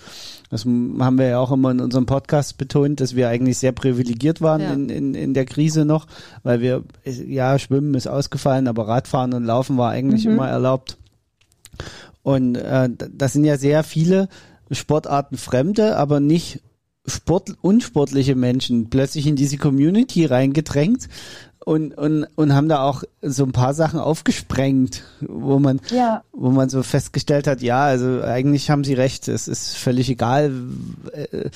Das 0.50 0.66
haben 0.66 1.18
wir 1.18 1.28
ja 1.28 1.40
auch 1.40 1.52
immer 1.52 1.72
in 1.72 1.80
unserem 1.80 2.06
Podcast 2.06 2.58
betont, 2.58 3.02
dass 3.02 3.16
wir 3.16 3.30
eigentlich 3.30 3.58
sehr 3.60 3.72
privilegiert 3.72 4.42
waren 4.42 4.62
ja. 4.62 4.74
in, 4.74 4.90
in, 4.90 5.14
in 5.14 5.34
der 5.34 5.46
Krise 5.46 5.86
noch, 5.86 6.08
weil 6.44 6.62
wir, 6.62 6.84
ja, 7.04 7.60
Schwimmen 7.60 7.94
ist 7.94 8.08
ausgefallen, 8.08 8.68
aber 8.68 8.88
Radfahren 8.88 9.34
und 9.34 9.44
Laufen 9.44 9.78
war 9.78 9.92
eigentlich 9.92 10.26
mhm. 10.26 10.34
immer 10.34 10.48
erlaubt. 10.48 10.98
Und 12.24 12.56
äh, 12.56 12.90
das 13.12 13.34
sind 13.34 13.46
ja 13.46 13.58
sehr 13.58 13.84
viele 13.84 14.28
Sportarten 14.72 15.38
Fremde, 15.38 15.98
aber 15.98 16.20
nicht 16.20 16.62
Sport, 17.10 17.56
unsportliche 17.62 18.36
Menschen 18.36 18.90
plötzlich 18.90 19.28
in 19.28 19.36
diese 19.36 19.58
Community 19.58 20.26
reingedrängt 20.26 21.10
und, 21.60 21.94
und, 21.98 22.26
und 22.36 22.54
haben 22.54 22.70
da 22.70 22.82
auch 22.82 23.04
so 23.22 23.44
ein 23.44 23.52
paar 23.52 23.74
Sachen 23.74 24.00
aufgesprengt, 24.00 25.04
wo 25.22 25.60
man, 25.60 25.82
ja. 25.92 26.24
wo 26.32 26.50
man 26.50 26.70
so 26.70 26.84
festgestellt 26.84 27.48
hat, 27.48 27.62
ja, 27.62 27.84
also 27.84 28.22
eigentlich 28.24 28.70
haben 28.70 28.84
sie 28.84 28.94
recht, 28.94 29.28
es 29.28 29.48
ist 29.48 29.76
völlig 29.78 30.10
egal, 30.10 30.52
äh, 31.12 31.50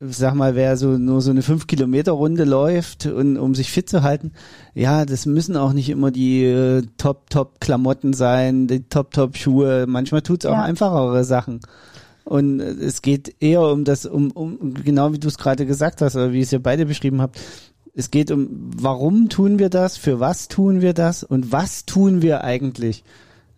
sag 0.00 0.34
mal, 0.34 0.54
wer 0.54 0.76
so 0.76 0.96
nur 0.96 1.20
so 1.20 1.30
eine 1.30 1.42
5 1.42 1.66
Kilometer 1.66 2.12
Runde 2.12 2.44
läuft 2.44 3.06
und 3.06 3.36
um 3.36 3.54
sich 3.54 3.70
fit 3.70 3.88
zu 3.88 4.02
halten, 4.02 4.32
ja, 4.74 5.04
das 5.04 5.26
müssen 5.26 5.56
auch 5.56 5.72
nicht 5.72 5.90
immer 5.90 6.10
die 6.10 6.44
äh, 6.44 6.82
Top 6.96 7.30
Top 7.30 7.60
Klamotten 7.60 8.12
sein, 8.12 8.66
die 8.68 8.88
Top 8.88 9.12
Top 9.12 9.36
Schuhe. 9.36 9.86
Manchmal 9.88 10.22
tut's 10.22 10.46
auch 10.46 10.52
ja. 10.52 10.62
einfachere 10.62 11.24
Sachen. 11.24 11.60
Und 12.28 12.60
es 12.60 13.00
geht 13.00 13.36
eher 13.40 13.62
um 13.62 13.84
das, 13.84 14.04
um, 14.04 14.30
um 14.32 14.74
genau 14.74 15.14
wie 15.14 15.18
du 15.18 15.28
es 15.28 15.38
gerade 15.38 15.64
gesagt 15.64 16.02
hast, 16.02 16.14
oder 16.14 16.30
wie 16.34 16.42
es 16.42 16.52
ihr 16.52 16.62
beide 16.62 16.84
beschrieben 16.84 17.22
habt. 17.22 17.40
Es 17.94 18.10
geht 18.10 18.30
um, 18.30 18.70
warum 18.76 19.30
tun 19.30 19.58
wir 19.58 19.70
das, 19.70 19.96
für 19.96 20.20
was 20.20 20.46
tun 20.46 20.82
wir 20.82 20.92
das 20.92 21.22
und 21.22 21.52
was 21.52 21.86
tun 21.86 22.20
wir 22.20 22.44
eigentlich? 22.44 23.02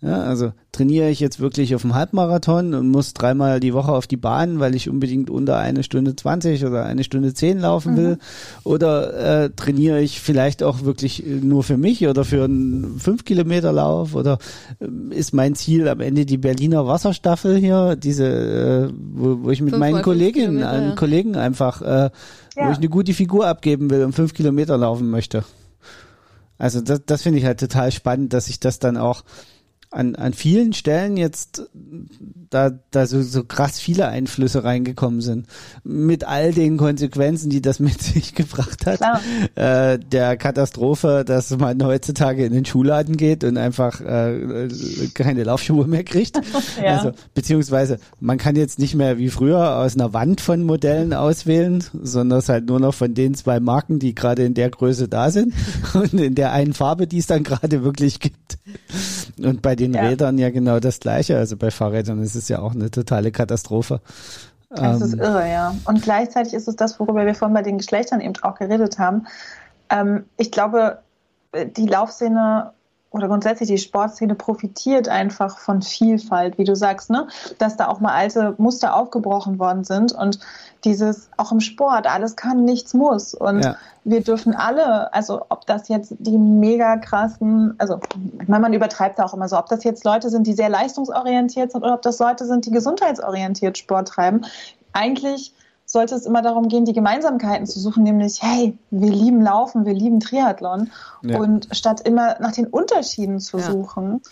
Ja, 0.02 0.22
also 0.22 0.54
trainiere 0.72 1.10
ich 1.10 1.20
jetzt 1.20 1.40
wirklich 1.40 1.74
auf 1.74 1.82
dem 1.82 1.94
Halbmarathon 1.94 2.72
und 2.72 2.88
muss 2.88 3.12
dreimal 3.12 3.60
die 3.60 3.74
Woche 3.74 3.92
auf 3.92 4.06
die 4.06 4.16
Bahn, 4.16 4.58
weil 4.58 4.74
ich 4.74 4.88
unbedingt 4.88 5.28
unter 5.28 5.58
eine 5.58 5.82
Stunde 5.82 6.16
20 6.16 6.64
oder 6.64 6.86
eine 6.86 7.04
Stunde 7.04 7.34
10 7.34 7.58
laufen 7.58 7.98
will? 7.98 8.12
Mhm. 8.12 8.18
Oder 8.64 9.44
äh, 9.44 9.50
trainiere 9.50 10.00
ich 10.00 10.20
vielleicht 10.20 10.62
auch 10.62 10.84
wirklich 10.84 11.22
nur 11.26 11.64
für 11.64 11.76
mich 11.76 12.08
oder 12.08 12.24
für 12.24 12.44
einen 12.44 12.98
5 12.98 13.26
Kilometer 13.26 13.72
Lauf? 13.72 14.14
Oder 14.14 14.38
äh, 14.80 14.86
ist 15.14 15.34
mein 15.34 15.54
Ziel 15.54 15.86
am 15.86 16.00
Ende 16.00 16.24
die 16.24 16.38
Berliner 16.38 16.86
Wasserstaffel 16.86 17.58
hier, 17.58 17.94
diese, 17.96 18.88
äh, 18.88 18.92
wo, 19.12 19.44
wo 19.44 19.50
ich 19.50 19.60
mit 19.60 19.76
meinen 19.76 20.00
Kolleginnen, 20.00 20.60
ja. 20.60 20.94
Kollegen 20.94 21.36
einfach, 21.36 21.82
äh, 21.82 21.86
ja. 21.86 22.10
wo 22.56 22.70
ich 22.70 22.78
eine 22.78 22.88
gute 22.88 23.12
Figur 23.12 23.46
abgeben 23.46 23.90
will 23.90 24.02
und 24.04 24.14
fünf 24.14 24.32
Kilometer 24.32 24.78
laufen 24.78 25.10
möchte? 25.10 25.44
Also 26.56 26.80
das, 26.80 27.02
das 27.04 27.22
finde 27.22 27.38
ich 27.38 27.44
halt 27.44 27.60
total 27.60 27.92
spannend, 27.92 28.32
dass 28.32 28.46
sich 28.46 28.60
das 28.60 28.78
dann 28.78 28.96
auch 28.96 29.24
an, 29.90 30.14
an 30.14 30.32
vielen 30.32 30.72
Stellen 30.72 31.16
jetzt 31.16 31.68
da, 32.50 32.70
da 32.90 33.06
so, 33.06 33.22
so 33.22 33.44
krass 33.44 33.80
viele 33.80 34.08
Einflüsse 34.08 34.62
reingekommen 34.62 35.20
sind. 35.20 35.46
Mit 35.82 36.24
all 36.24 36.52
den 36.52 36.76
Konsequenzen, 36.76 37.50
die 37.50 37.60
das 37.60 37.80
mit 37.80 38.00
sich 38.00 38.34
gebracht 38.34 38.86
hat. 38.86 39.00
Äh, 39.56 39.98
der 39.98 40.36
Katastrophe, 40.36 41.24
dass 41.26 41.50
man 41.56 41.82
heutzutage 41.84 42.44
in 42.44 42.52
den 42.52 42.64
Schuhladen 42.64 43.16
geht 43.16 43.42
und 43.42 43.56
einfach 43.56 44.00
äh, 44.00 44.68
keine 45.14 45.44
Laufschuhe 45.44 45.86
mehr 45.86 46.04
kriegt. 46.04 46.40
ja. 46.82 46.96
Also, 46.96 47.12
beziehungsweise 47.34 47.98
man 48.20 48.38
kann 48.38 48.56
jetzt 48.56 48.78
nicht 48.78 48.94
mehr 48.94 49.18
wie 49.18 49.28
früher 49.28 49.76
aus 49.76 49.94
einer 49.94 50.12
Wand 50.12 50.40
von 50.40 50.62
Modellen 50.62 51.12
auswählen, 51.12 51.84
sondern 52.00 52.38
es 52.38 52.48
halt 52.48 52.66
nur 52.66 52.78
noch 52.78 52.94
von 52.94 53.14
den 53.14 53.34
zwei 53.34 53.58
Marken, 53.58 53.98
die 53.98 54.14
gerade 54.14 54.44
in 54.44 54.54
der 54.54 54.70
Größe 54.70 55.08
da 55.08 55.30
sind 55.30 55.54
und 55.94 56.14
in 56.14 56.34
der 56.34 56.52
einen 56.52 56.74
Farbe, 56.74 57.06
die 57.06 57.18
es 57.18 57.26
dann 57.26 57.42
gerade 57.42 57.82
wirklich 57.82 58.20
gibt. 58.20 58.58
Und 59.44 59.62
bei 59.62 59.76
den 59.76 59.94
ja. 59.94 60.02
Rädern 60.02 60.38
ja 60.38 60.50
genau 60.50 60.80
das 60.80 61.00
Gleiche. 61.00 61.36
Also 61.36 61.56
bei 61.56 61.70
Fahrrädern 61.70 62.22
ist 62.22 62.34
es 62.34 62.48
ja 62.48 62.60
auch 62.60 62.74
eine 62.74 62.90
totale 62.90 63.32
Katastrophe. 63.32 64.00
Das 64.70 65.00
ähm, 65.00 65.06
ist 65.06 65.14
irre, 65.14 65.50
ja. 65.50 65.74
Und 65.84 66.02
gleichzeitig 66.02 66.54
ist 66.54 66.68
es 66.68 66.76
das, 66.76 67.00
worüber 67.00 67.26
wir 67.26 67.34
vorhin 67.34 67.54
bei 67.54 67.62
den 67.62 67.78
Geschlechtern 67.78 68.20
eben 68.20 68.34
auch 68.42 68.54
geredet 68.54 68.98
haben. 68.98 69.26
Ähm, 69.90 70.24
ich 70.36 70.50
glaube, 70.50 70.98
die 71.76 71.86
Laufszene 71.86 72.72
oder 73.10 73.26
grundsätzlich 73.26 73.68
die 73.68 73.78
Sportszene 73.78 74.34
profitiert 74.34 75.08
einfach 75.08 75.58
von 75.58 75.82
Vielfalt, 75.82 76.58
wie 76.58 76.64
du 76.64 76.76
sagst, 76.76 77.10
ne? 77.10 77.26
Dass 77.58 77.76
da 77.76 77.88
auch 77.88 78.00
mal 78.00 78.12
alte 78.12 78.54
Muster 78.58 78.94
aufgebrochen 78.94 79.58
worden 79.58 79.84
sind 79.84 80.12
und 80.12 80.38
dieses 80.84 81.28
auch 81.36 81.52
im 81.52 81.60
Sport, 81.60 82.06
alles 82.06 82.36
kann, 82.36 82.64
nichts 82.64 82.94
muss. 82.94 83.34
Und 83.34 83.64
ja. 83.64 83.76
wir 84.04 84.22
dürfen 84.22 84.54
alle, 84.54 85.12
also 85.12 85.42
ob 85.48 85.66
das 85.66 85.88
jetzt 85.88 86.14
die 86.18 86.38
mega 86.38 86.96
krassen, 86.96 87.74
also 87.78 88.00
ich 88.40 88.48
meine, 88.48 88.62
man 88.62 88.72
übertreibt 88.72 89.18
da 89.18 89.24
auch 89.24 89.34
immer 89.34 89.48
so, 89.48 89.58
ob 89.58 89.66
das 89.66 89.84
jetzt 89.84 90.04
Leute 90.04 90.30
sind, 90.30 90.46
die 90.46 90.54
sehr 90.54 90.68
leistungsorientiert 90.68 91.72
sind 91.72 91.82
oder 91.82 91.94
ob 91.94 92.02
das 92.02 92.18
Leute 92.18 92.46
sind, 92.46 92.64
die 92.66 92.70
gesundheitsorientiert 92.70 93.76
Sport 93.76 94.08
treiben, 94.08 94.46
eigentlich 94.92 95.52
sollte 95.90 96.14
es 96.14 96.24
immer 96.24 96.40
darum 96.40 96.68
gehen, 96.68 96.84
die 96.84 96.92
Gemeinsamkeiten 96.92 97.66
zu 97.66 97.80
suchen, 97.80 98.04
nämlich, 98.04 98.40
hey, 98.42 98.78
wir 98.90 99.10
lieben 99.10 99.42
Laufen, 99.42 99.84
wir 99.84 99.94
lieben 99.94 100.20
Triathlon. 100.20 100.90
Ja. 101.22 101.38
Und 101.38 101.68
statt 101.72 102.00
immer 102.06 102.36
nach 102.40 102.52
den 102.52 102.68
Unterschieden 102.68 103.40
zu 103.40 103.58
ja. 103.58 103.64
suchen. 103.64 104.22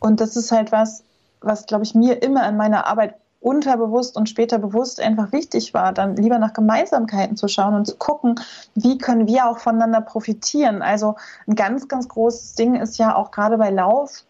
Und 0.00 0.20
das 0.20 0.36
ist 0.36 0.50
halt 0.50 0.72
was, 0.72 1.04
was, 1.40 1.66
glaube 1.66 1.84
ich, 1.84 1.94
mir 1.94 2.22
immer 2.22 2.48
in 2.48 2.56
meiner 2.56 2.86
Arbeit 2.86 3.14
unterbewusst 3.38 4.16
und 4.16 4.28
später 4.28 4.58
bewusst 4.58 5.00
einfach 5.00 5.30
wichtig 5.30 5.72
war, 5.74 5.92
dann 5.92 6.16
lieber 6.16 6.38
nach 6.38 6.54
Gemeinsamkeiten 6.54 7.36
zu 7.36 7.46
schauen 7.46 7.74
und 7.74 7.86
zu 7.86 7.96
gucken, 7.96 8.40
wie 8.74 8.98
können 8.98 9.28
wir 9.28 9.46
auch 9.46 9.58
voneinander 9.58 10.00
profitieren. 10.00 10.82
Also 10.82 11.14
ein 11.46 11.54
ganz, 11.54 11.86
ganz 11.86 12.08
großes 12.08 12.54
Ding 12.54 12.74
ist 12.74 12.98
ja 12.98 13.14
auch 13.14 13.30
gerade 13.30 13.58
bei 13.58 13.70
Lauf, 13.70 14.24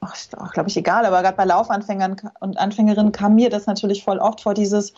ach, 0.00 0.16
auch, 0.38 0.52
glaube 0.52 0.68
ich, 0.68 0.76
egal, 0.76 1.06
aber 1.06 1.22
gerade 1.22 1.36
bei 1.36 1.44
Laufanfängern 1.44 2.16
und 2.40 2.58
Anfängerinnen 2.58 3.12
kam 3.12 3.34
mir 3.34 3.50
das 3.50 3.66
natürlich 3.66 4.04
voll 4.04 4.18
oft 4.18 4.42
vor, 4.42 4.54
dieses, 4.54 4.92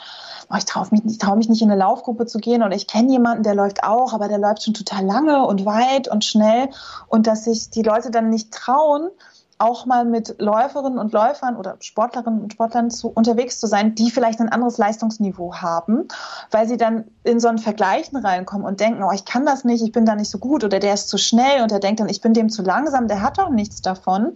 oh, 0.50 0.56
ich 0.56 0.64
traue 0.64 0.86
mich, 0.90 1.18
trau 1.18 1.36
mich 1.36 1.48
nicht 1.48 1.62
in 1.62 1.70
eine 1.70 1.80
Laufgruppe 1.80 2.26
zu 2.26 2.38
gehen 2.38 2.62
oder 2.62 2.74
ich 2.74 2.86
kenne 2.86 3.10
jemanden, 3.10 3.42
der 3.42 3.54
läuft 3.54 3.84
auch, 3.84 4.12
aber 4.12 4.28
der 4.28 4.38
läuft 4.38 4.64
schon 4.64 4.74
total 4.74 5.04
lange 5.04 5.46
und 5.46 5.64
weit 5.64 6.08
und 6.08 6.24
schnell 6.24 6.68
und 7.08 7.26
dass 7.26 7.44
sich 7.44 7.70
die 7.70 7.82
Leute 7.82 8.10
dann 8.10 8.30
nicht 8.30 8.52
trauen, 8.52 9.10
auch 9.58 9.86
mal 9.86 10.04
mit 10.04 10.36
Läuferinnen 10.38 10.98
und 10.98 11.12
Läufern 11.12 11.56
oder 11.56 11.76
Sportlerinnen 11.80 12.42
und 12.42 12.52
Sportlern 12.52 12.90
zu, 12.90 13.08
unterwegs 13.08 13.58
zu 13.58 13.66
sein, 13.66 13.94
die 13.94 14.10
vielleicht 14.10 14.40
ein 14.40 14.48
anderes 14.48 14.78
Leistungsniveau 14.78 15.56
haben, 15.56 16.06
weil 16.50 16.68
sie 16.68 16.76
dann 16.76 17.04
in 17.24 17.40
so 17.40 17.48
ein 17.48 17.58
Vergleichen 17.58 18.16
reinkommen 18.16 18.66
und 18.66 18.80
denken, 18.80 19.02
oh, 19.02 19.10
ich 19.12 19.24
kann 19.24 19.44
das 19.44 19.64
nicht, 19.64 19.82
ich 19.82 19.92
bin 19.92 20.06
da 20.06 20.14
nicht 20.14 20.30
so 20.30 20.38
gut 20.38 20.64
oder 20.64 20.78
der 20.78 20.94
ist 20.94 21.08
zu 21.08 21.18
schnell 21.18 21.62
und 21.62 21.70
der 21.70 21.80
denkt 21.80 22.00
dann, 22.00 22.08
ich 22.08 22.20
bin 22.20 22.34
dem 22.34 22.50
zu 22.50 22.62
langsam, 22.62 23.08
der 23.08 23.20
hat 23.20 23.38
doch 23.38 23.50
nichts 23.50 23.82
davon. 23.82 24.34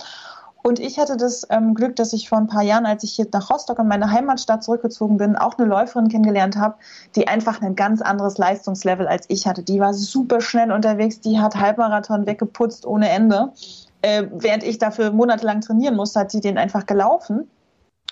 Und 0.63 0.79
ich 0.79 0.99
hatte 0.99 1.17
das 1.17 1.47
ähm, 1.51 1.75
Glück, 1.75 1.97
dass 1.97 2.13
ich 2.13 2.29
vor 2.29 2.39
ein 2.39 2.47
paar 2.47 2.63
Jahren, 2.63 2.87
als 2.87 3.03
ich 3.03 3.13
hier 3.13 3.27
nach 3.33 3.51
Rostock 3.51 3.81
in 3.81 3.89
meine 3.89 4.11
Heimatstadt 4.11 4.63
zurückgezogen 4.63 5.17
bin, 5.17 5.37
auch 5.37 5.59
eine 5.59 5.67
Läuferin 5.67 6.09
kennengelernt 6.09 6.57
habe, 6.57 6.77
die 7.17 7.27
einfach 7.27 7.61
ein 7.61 7.75
ganz 7.75 8.01
anderes 8.01 8.39
Leistungslevel 8.39 9.09
als 9.09 9.27
ich 9.29 9.47
hatte. 9.47 9.63
Die 9.63 9.81
war 9.81 9.93
super 9.93 10.41
schnell 10.41 10.71
unterwegs, 10.71 11.21
die 11.21 11.41
hat 11.41 11.57
Halbmarathon 11.57 12.27
weggeputzt 12.27 12.87
ohne 12.87 13.11
Ende. 13.11 13.53
Äh, 14.03 14.27
während 14.33 14.63
ich 14.63 14.79
dafür 14.79 15.11
monatelang 15.11 15.61
trainieren 15.61 15.97
musste, 15.97 16.21
hat 16.21 16.31
sie 16.31 16.41
den 16.41 16.59
einfach 16.59 16.87
gelaufen. 16.87 17.51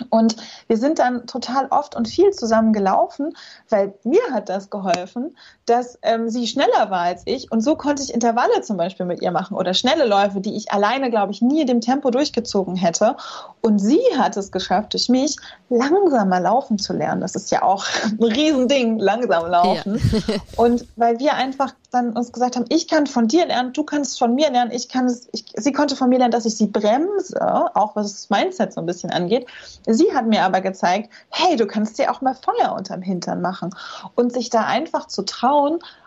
Und 0.08 0.36
wir 0.66 0.76
sind 0.76 0.98
dann 0.98 1.26
total 1.26 1.66
oft 1.70 1.94
und 1.94 2.08
viel 2.08 2.30
zusammen 2.30 2.72
gelaufen, 2.72 3.34
weil 3.68 3.94
mir 4.04 4.22
hat 4.32 4.48
das 4.48 4.70
geholfen, 4.70 5.36
dass 5.70 5.98
ähm, 6.02 6.28
sie 6.28 6.46
schneller 6.46 6.90
war 6.90 7.02
als 7.02 7.22
ich. 7.26 7.50
Und 7.52 7.60
so 7.60 7.76
konnte 7.76 8.02
ich 8.02 8.12
Intervalle 8.12 8.60
zum 8.62 8.76
Beispiel 8.76 9.06
mit 9.06 9.22
ihr 9.22 9.30
machen 9.30 9.56
oder 9.56 9.72
schnelle 9.72 10.04
Läufe, 10.04 10.40
die 10.40 10.56
ich 10.56 10.72
alleine, 10.72 11.10
glaube 11.10 11.32
ich, 11.32 11.40
nie 11.40 11.60
in 11.60 11.68
dem 11.68 11.80
Tempo 11.80 12.10
durchgezogen 12.10 12.74
hätte. 12.74 13.16
Und 13.60 13.78
sie 13.78 14.00
hat 14.18 14.36
es 14.36 14.50
geschafft, 14.50 14.94
durch 14.94 15.08
mich 15.08 15.36
langsamer 15.68 16.40
laufen 16.40 16.78
zu 16.78 16.92
lernen. 16.92 17.20
Das 17.20 17.36
ist 17.36 17.50
ja 17.52 17.62
auch 17.62 17.86
ein 18.04 18.22
Riesending, 18.22 18.98
langsam 18.98 19.46
laufen. 19.46 20.00
Ja. 20.26 20.34
und 20.56 20.86
weil 20.96 21.20
wir 21.20 21.34
einfach 21.34 21.72
dann 21.92 22.12
uns 22.12 22.32
gesagt 22.32 22.56
haben, 22.56 22.66
ich 22.68 22.88
kann 22.88 23.06
von 23.06 23.28
dir 23.28 23.46
lernen, 23.46 23.72
du 23.72 23.84
kannst 23.84 24.18
von 24.18 24.34
mir 24.34 24.50
lernen, 24.50 24.70
ich 24.72 24.88
kann 24.88 25.06
es, 25.06 25.28
ich, 25.32 25.44
sie 25.54 25.72
konnte 25.72 25.96
von 25.96 26.08
mir 26.08 26.18
lernen, 26.18 26.32
dass 26.32 26.46
ich 26.46 26.56
sie 26.56 26.66
bremse, 26.66 27.40
auch 27.74 27.96
was 27.96 28.12
das 28.12 28.30
Mindset 28.30 28.72
so 28.72 28.80
ein 28.80 28.86
bisschen 28.86 29.10
angeht. 29.10 29.46
Sie 29.86 30.12
hat 30.14 30.26
mir 30.26 30.44
aber 30.44 30.60
gezeigt, 30.60 31.10
hey, 31.30 31.56
du 31.56 31.66
kannst 31.66 31.98
dir 31.98 32.10
auch 32.10 32.20
mal 32.20 32.34
Feuer 32.34 32.74
unterm 32.76 33.02
Hintern 33.02 33.40
machen 33.40 33.70
und 34.14 34.32
sich 34.32 34.50
da 34.50 34.64
einfach 34.64 35.06
zu 35.06 35.22
trauen, 35.22 35.59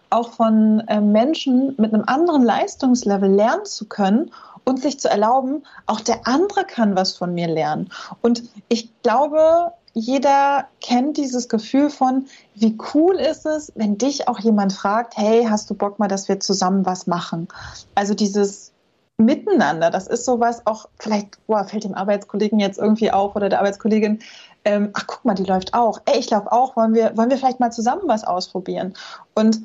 auch 0.10 0.32
von 0.32 0.82
äh, 0.88 1.02
Menschen 1.02 1.76
mit 1.78 1.94
einem 1.94 2.04
anderen 2.06 2.44
Leistungslevel 2.44 3.30
lernen 3.30 3.66
zu 3.66 3.86
können 3.86 4.32
und 4.64 4.82
sich 4.82 5.00
zu 5.00 5.10
erlauben, 5.10 5.64
auch 5.88 6.00
der 6.00 6.28
andere 6.28 6.66
kann 6.66 6.96
was 6.96 7.18
von 7.18 7.34
mir 7.34 7.48
lernen. 7.48 7.90
Und 8.22 8.44
ich 8.70 8.92
glaube, 9.02 9.74
jeder 9.94 10.68
kennt 10.82 11.18
dieses 11.18 11.50
Gefühl 11.50 11.90
von, 11.90 12.26
wie 12.56 12.78
cool 12.94 13.16
ist 13.16 13.46
es, 13.46 13.72
wenn 13.76 13.98
dich 13.98 14.28
auch 14.28 14.40
jemand 14.40 14.74
fragt, 14.74 15.18
hey, 15.18 15.46
hast 15.50 15.70
du 15.70 15.76
Bock 15.76 16.00
mal, 16.00 16.08
dass 16.08 16.28
wir 16.28 16.40
zusammen 16.40 16.86
was 16.86 17.06
machen? 17.06 17.48
Also 17.94 18.14
dieses 18.14 18.72
Miteinander, 19.18 19.92
das 19.92 20.08
ist 20.08 20.26
sowas 20.26 20.66
auch, 20.66 20.90
vielleicht 21.00 21.46
boah, 21.46 21.66
fällt 21.66 21.84
dem 21.84 21.94
Arbeitskollegen 21.94 22.60
jetzt 22.60 22.80
irgendwie 22.80 23.12
auf 23.12 23.36
oder 23.36 23.50
der 23.50 23.60
Arbeitskollegin, 23.60 24.20
ähm, 24.66 24.90
ach 24.94 25.08
guck 25.08 25.26
mal, 25.26 25.36
die 25.36 25.44
läuft 25.44 25.74
auch, 25.74 26.00
ey, 26.06 26.20
ich 26.20 26.30
laufe 26.30 26.52
auch, 26.52 26.76
wollen 26.76 26.94
wir, 26.94 27.16
wollen 27.18 27.30
wir 27.30 27.38
vielleicht 27.38 27.60
mal 27.60 27.72
zusammen 27.72 28.04
was 28.06 28.24
ausprobieren? 28.24 28.94
Und 29.36 29.62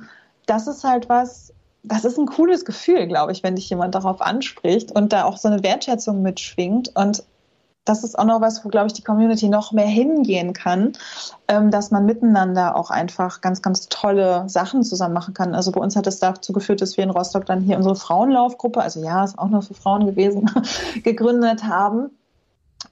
das 0.46 0.66
ist 0.66 0.84
halt 0.84 1.09
was, 1.09 1.53
das 1.82 2.05
ist 2.05 2.18
ein 2.18 2.26
cooles 2.26 2.64
Gefühl, 2.64 3.07
glaube 3.07 3.32
ich, 3.32 3.42
wenn 3.42 3.57
dich 3.57 3.70
jemand 3.70 3.94
darauf 3.94 4.20
anspricht 4.20 4.92
und 4.92 5.12
da 5.12 5.24
auch 5.24 5.36
so 5.36 5.49
eine 5.49 5.62
Wertschätzung 5.62 6.22
mitschwingt. 6.22 6.94
Und 6.96 7.22
das 7.84 8.05
ist 8.05 8.18
auch 8.18 8.24
noch 8.24 8.40
was, 8.40 8.64
wo, 8.64 8.68
glaube 8.68 8.88
ich, 8.88 8.92
die 8.92 9.03
Community 9.03 9.49
noch 9.49 9.72
mehr 9.72 9.86
hingehen 9.86 10.53
kann, 10.53 10.92
ähm, 11.46 11.70
dass 11.70 11.90
man 11.90 12.05
miteinander 12.05 12.76
auch 12.76 12.90
einfach 12.90 13.40
ganz, 13.40 13.62
ganz 13.62 13.88
tolle 13.88 14.49
Sachen 14.49 14.82
zusammen 14.82 15.14
machen 15.14 15.32
kann. 15.32 15.55
Also 15.55 15.72
bei 15.72 15.80
uns 15.80 15.96
hat 15.96 16.07
es 16.07 16.18
dazu 16.18 16.53
geführt, 16.53 16.82
dass 16.82 16.96
wir 16.96 17.05
in 17.05 17.11
Rostock 17.11 17.46
dann 17.46 17.62
hier 17.62 17.76
unsere 17.76 17.96
Frauenlaufgruppe, 17.96 18.82
also 18.82 19.03
ja, 19.03 19.24
ist 19.24 19.38
auch 19.38 19.49
nur 19.49 19.62
für 19.62 19.74
Frauen 19.74 20.07
gewesen, 20.07 20.51
gegründet 21.03 21.64
haben. 21.64 22.11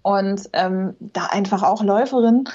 Und 0.07 0.50
ähm, 0.52 0.94
da 1.00 1.24
einfach 1.32 1.64
auch 1.64 1.82
Läuferinnen 1.82 2.48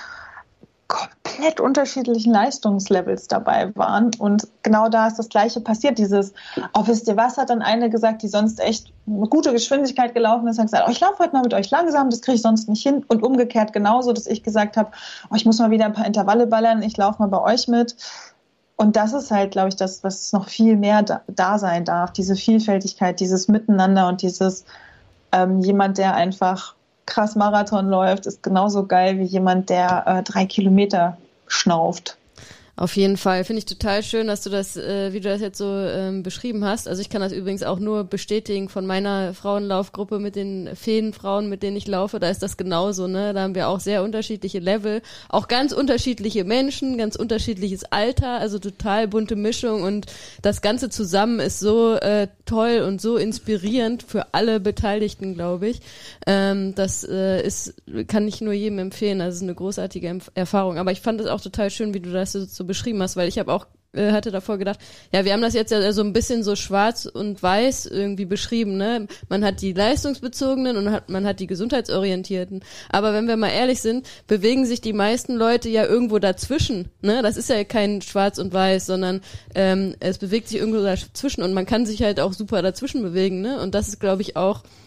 komplett 0.87 1.59
unterschiedlichen 1.59 2.31
Leistungslevels 2.31 3.27
dabei 3.27 3.75
waren. 3.75 4.11
Und 4.17 4.47
genau 4.63 4.87
da 4.87 5.07
ist 5.07 5.19
das 5.19 5.27
Gleiche 5.27 5.59
passiert. 5.59 5.97
Dieses, 5.97 6.31
oh, 6.73 6.83
wisst 6.85 7.09
ihr 7.09 7.17
was, 7.17 7.35
hat 7.35 7.49
dann 7.49 7.61
eine 7.61 7.89
gesagt, 7.89 8.21
die 8.21 8.29
sonst 8.29 8.61
echt 8.61 8.93
eine 9.05 9.27
gute 9.27 9.51
Geschwindigkeit 9.51 10.13
gelaufen 10.13 10.47
ist, 10.47 10.59
hat 10.59 10.67
gesagt, 10.67 10.85
oh, 10.87 10.91
ich 10.91 11.01
laufe 11.01 11.19
heute 11.19 11.33
mal 11.33 11.41
mit 11.41 11.53
euch 11.53 11.69
langsam, 11.71 12.09
das 12.09 12.21
kriege 12.21 12.35
ich 12.35 12.41
sonst 12.41 12.69
nicht 12.69 12.83
hin. 12.83 13.03
Und 13.09 13.21
umgekehrt 13.21 13.73
genauso, 13.73 14.13
dass 14.13 14.27
ich 14.27 14.43
gesagt 14.43 14.77
habe, 14.77 14.91
oh, 15.29 15.35
ich 15.35 15.45
muss 15.45 15.59
mal 15.59 15.71
wieder 15.71 15.83
ein 15.83 15.93
paar 15.93 16.05
Intervalle 16.05 16.47
ballern, 16.47 16.81
ich 16.81 16.95
laufe 16.95 17.21
mal 17.21 17.27
bei 17.27 17.41
euch 17.41 17.67
mit. 17.67 17.97
Und 18.77 18.95
das 18.95 19.11
ist 19.11 19.29
halt, 19.29 19.51
glaube 19.51 19.67
ich, 19.67 19.75
das, 19.75 20.05
was 20.05 20.31
noch 20.31 20.47
viel 20.47 20.77
mehr 20.77 21.03
da, 21.03 21.19
da 21.27 21.59
sein 21.59 21.83
darf. 21.83 22.13
Diese 22.13 22.37
Vielfältigkeit, 22.37 23.19
dieses 23.19 23.49
Miteinander 23.49 24.07
und 24.07 24.21
dieses 24.21 24.63
ähm, 25.33 25.59
jemand, 25.59 25.97
der 25.97 26.15
einfach 26.15 26.75
krass 27.05 27.35
Marathon 27.35 27.89
läuft, 27.89 28.25
ist 28.25 28.43
genauso 28.43 28.85
geil 28.85 29.19
wie 29.19 29.23
jemand, 29.23 29.69
der 29.69 30.03
äh, 30.07 30.23
drei 30.23 30.45
Kilometer 30.45 31.17
schnauft. 31.47 32.17
Auf 32.75 32.95
jeden 32.95 33.17
Fall. 33.17 33.43
Finde 33.43 33.59
ich 33.59 33.65
total 33.65 34.01
schön, 34.01 34.27
dass 34.27 34.41
du 34.41 34.49
das, 34.49 34.77
äh, 34.77 35.13
wie 35.13 35.19
du 35.19 35.29
das 35.29 35.41
jetzt 35.41 35.57
so 35.57 35.65
ähm, 35.69 36.23
beschrieben 36.23 36.65
hast. 36.65 36.87
Also 36.87 37.01
ich 37.01 37.09
kann 37.09 37.21
das 37.21 37.31
übrigens 37.31 37.63
auch 37.63 37.79
nur 37.79 38.03
bestätigen 38.03 38.69
von 38.69 38.85
meiner 38.85 39.33
Frauenlaufgruppe 39.33 40.19
mit 40.19 40.35
den 40.35 40.69
Feenfrauen, 40.75 41.49
mit 41.49 41.63
denen 41.63 41.77
ich 41.77 41.87
laufe. 41.87 42.19
Da 42.19 42.29
ist 42.29 42.41
das 42.41 42.57
genauso, 42.57 43.07
ne? 43.07 43.33
Da 43.33 43.41
haben 43.41 43.55
wir 43.55 43.67
auch 43.67 43.79
sehr 43.79 44.03
unterschiedliche 44.03 44.59
Level, 44.59 45.01
auch 45.29 45.47
ganz 45.47 45.73
unterschiedliche 45.73 46.43
Menschen, 46.43 46.97
ganz 46.97 47.15
unterschiedliches 47.15 47.83
Alter, 47.85 48.39
also 48.39 48.57
total 48.57 49.07
bunte 49.07 49.35
Mischung 49.35 49.83
und 49.83 50.07
das 50.41 50.61
Ganze 50.61 50.89
zusammen 50.89 51.39
ist 51.39 51.59
so 51.59 51.95
äh, 51.95 52.27
toll 52.45 52.83
und 52.87 53.01
so 53.01 53.17
inspirierend 53.17 54.03
für 54.03 54.33
alle 54.33 54.59
Beteiligten, 54.59 55.35
glaube 55.35 55.69
ich. 55.69 55.81
Ähm, 56.27 56.73
das 56.75 57.03
äh, 57.03 57.45
ist, 57.45 57.75
kann 58.07 58.27
ich 58.27 58.41
nur 58.41 58.53
jedem 58.53 58.79
empfehlen. 58.79 59.19
Das 59.19 59.35
ist 59.35 59.43
eine 59.43 59.55
großartige 59.55 60.19
Erfahrung. 60.33 60.77
Aber 60.77 60.91
ich 60.91 61.01
fand 61.01 61.21
es 61.21 61.27
auch 61.27 61.41
total 61.41 61.69
schön, 61.69 61.93
wie 61.93 61.99
du 61.99 62.11
das 62.11 62.33
so 62.33 62.60
beschrieben 62.63 63.01
hast, 63.01 63.15
weil 63.15 63.27
ich 63.27 63.39
habe 63.39 63.51
auch 63.51 63.67
äh, 63.93 64.11
hatte 64.11 64.31
davor 64.31 64.57
gedacht, 64.57 64.79
ja, 65.11 65.25
wir 65.25 65.33
haben 65.33 65.41
das 65.41 65.53
jetzt 65.53 65.71
ja 65.71 65.91
so 65.91 66.01
ein 66.01 66.13
bisschen 66.13 66.43
so 66.43 66.55
schwarz 66.55 67.05
und 67.05 67.43
weiß 67.43 67.87
irgendwie 67.87 68.25
beschrieben, 68.25 68.77
ne? 68.77 69.07
Man 69.27 69.43
hat 69.43 69.61
die 69.61 69.73
leistungsbezogenen 69.73 70.77
und 70.77 70.91
hat, 70.91 71.09
man 71.09 71.25
hat 71.25 71.39
die 71.39 71.47
gesundheitsorientierten. 71.47 72.63
Aber 72.89 73.13
wenn 73.13 73.27
wir 73.27 73.35
mal 73.35 73.49
ehrlich 73.49 73.81
sind, 73.81 74.07
bewegen 74.27 74.65
sich 74.65 74.79
die 74.79 74.93
meisten 74.93 75.35
Leute 75.35 75.67
ja 75.67 75.85
irgendwo 75.85 76.19
dazwischen, 76.19 76.89
ne? 77.01 77.21
Das 77.21 77.35
ist 77.35 77.49
ja 77.49 77.63
kein 77.65 78.01
schwarz 78.01 78.37
und 78.37 78.53
weiß, 78.53 78.85
sondern 78.85 79.21
ähm, 79.55 79.95
es 79.99 80.19
bewegt 80.19 80.47
sich 80.47 80.59
irgendwo 80.59 80.81
dazwischen 80.81 81.43
und 81.43 81.53
man 81.53 81.65
kann 81.65 81.85
sich 81.85 82.01
halt 82.01 82.19
auch 82.21 82.33
super 82.33 82.61
dazwischen 82.61 83.01
bewegen, 83.01 83.41
ne? 83.41 83.59
Und 83.59 83.75
das 83.75 83.89
ist, 83.89 83.99
glaube 83.99 84.21
ich, 84.21 84.37
auch 84.37 84.63
äh, 84.63 84.80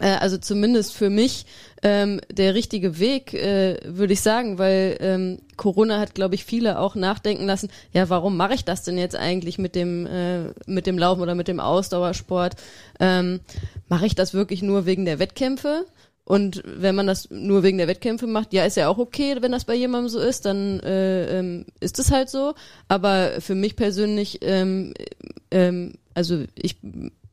also 0.00 0.38
zumindest 0.38 0.94
für 0.94 1.10
mich 1.10 1.44
ähm, 1.82 2.20
der 2.30 2.54
richtige 2.54 2.98
Weg, 2.98 3.34
äh, 3.34 3.78
würde 3.84 4.14
ich 4.14 4.20
sagen, 4.20 4.58
weil 4.58 4.96
ähm, 5.00 5.40
Corona 5.56 6.00
hat, 6.00 6.14
glaube 6.14 6.34
ich, 6.34 6.44
viele 6.44 6.78
auch 6.78 6.94
nachdenken 6.94 7.44
lassen, 7.44 7.68
ja, 7.92 8.08
warum 8.08 8.36
mache 8.36 8.54
ich 8.54 8.64
das 8.64 8.82
denn 8.82 8.96
jetzt 8.96 9.16
eigentlich 9.16 9.58
mit 9.58 9.74
dem, 9.74 10.06
äh, 10.06 10.52
mit 10.66 10.86
dem 10.86 10.98
Laufen 10.98 11.20
oder 11.20 11.34
mit 11.34 11.48
dem 11.48 11.60
Ausdauersport? 11.60 12.56
Ähm, 13.00 13.40
mache 13.88 14.06
ich 14.06 14.14
das 14.14 14.32
wirklich 14.32 14.62
nur 14.62 14.86
wegen 14.86 15.04
der 15.04 15.18
Wettkämpfe? 15.18 15.84
Und 16.24 16.62
wenn 16.64 16.94
man 16.94 17.06
das 17.06 17.28
nur 17.30 17.62
wegen 17.62 17.78
der 17.78 17.88
Wettkämpfe 17.88 18.26
macht, 18.26 18.52
ja, 18.52 18.64
ist 18.64 18.76
ja 18.76 18.88
auch 18.88 18.98
okay, 18.98 19.36
wenn 19.40 19.52
das 19.52 19.64
bei 19.64 19.74
jemandem 19.74 20.08
so 20.08 20.20
ist, 20.20 20.44
dann 20.46 20.80
äh, 20.80 21.38
ähm, 21.38 21.66
ist 21.80 21.98
es 21.98 22.12
halt 22.12 22.30
so. 22.30 22.54
Aber 22.88 23.40
für 23.40 23.56
mich 23.56 23.74
persönlich, 23.74 24.38
ähm, 24.42 24.94
ähm, 25.50 25.94
also 26.14 26.44
ich 26.54 26.76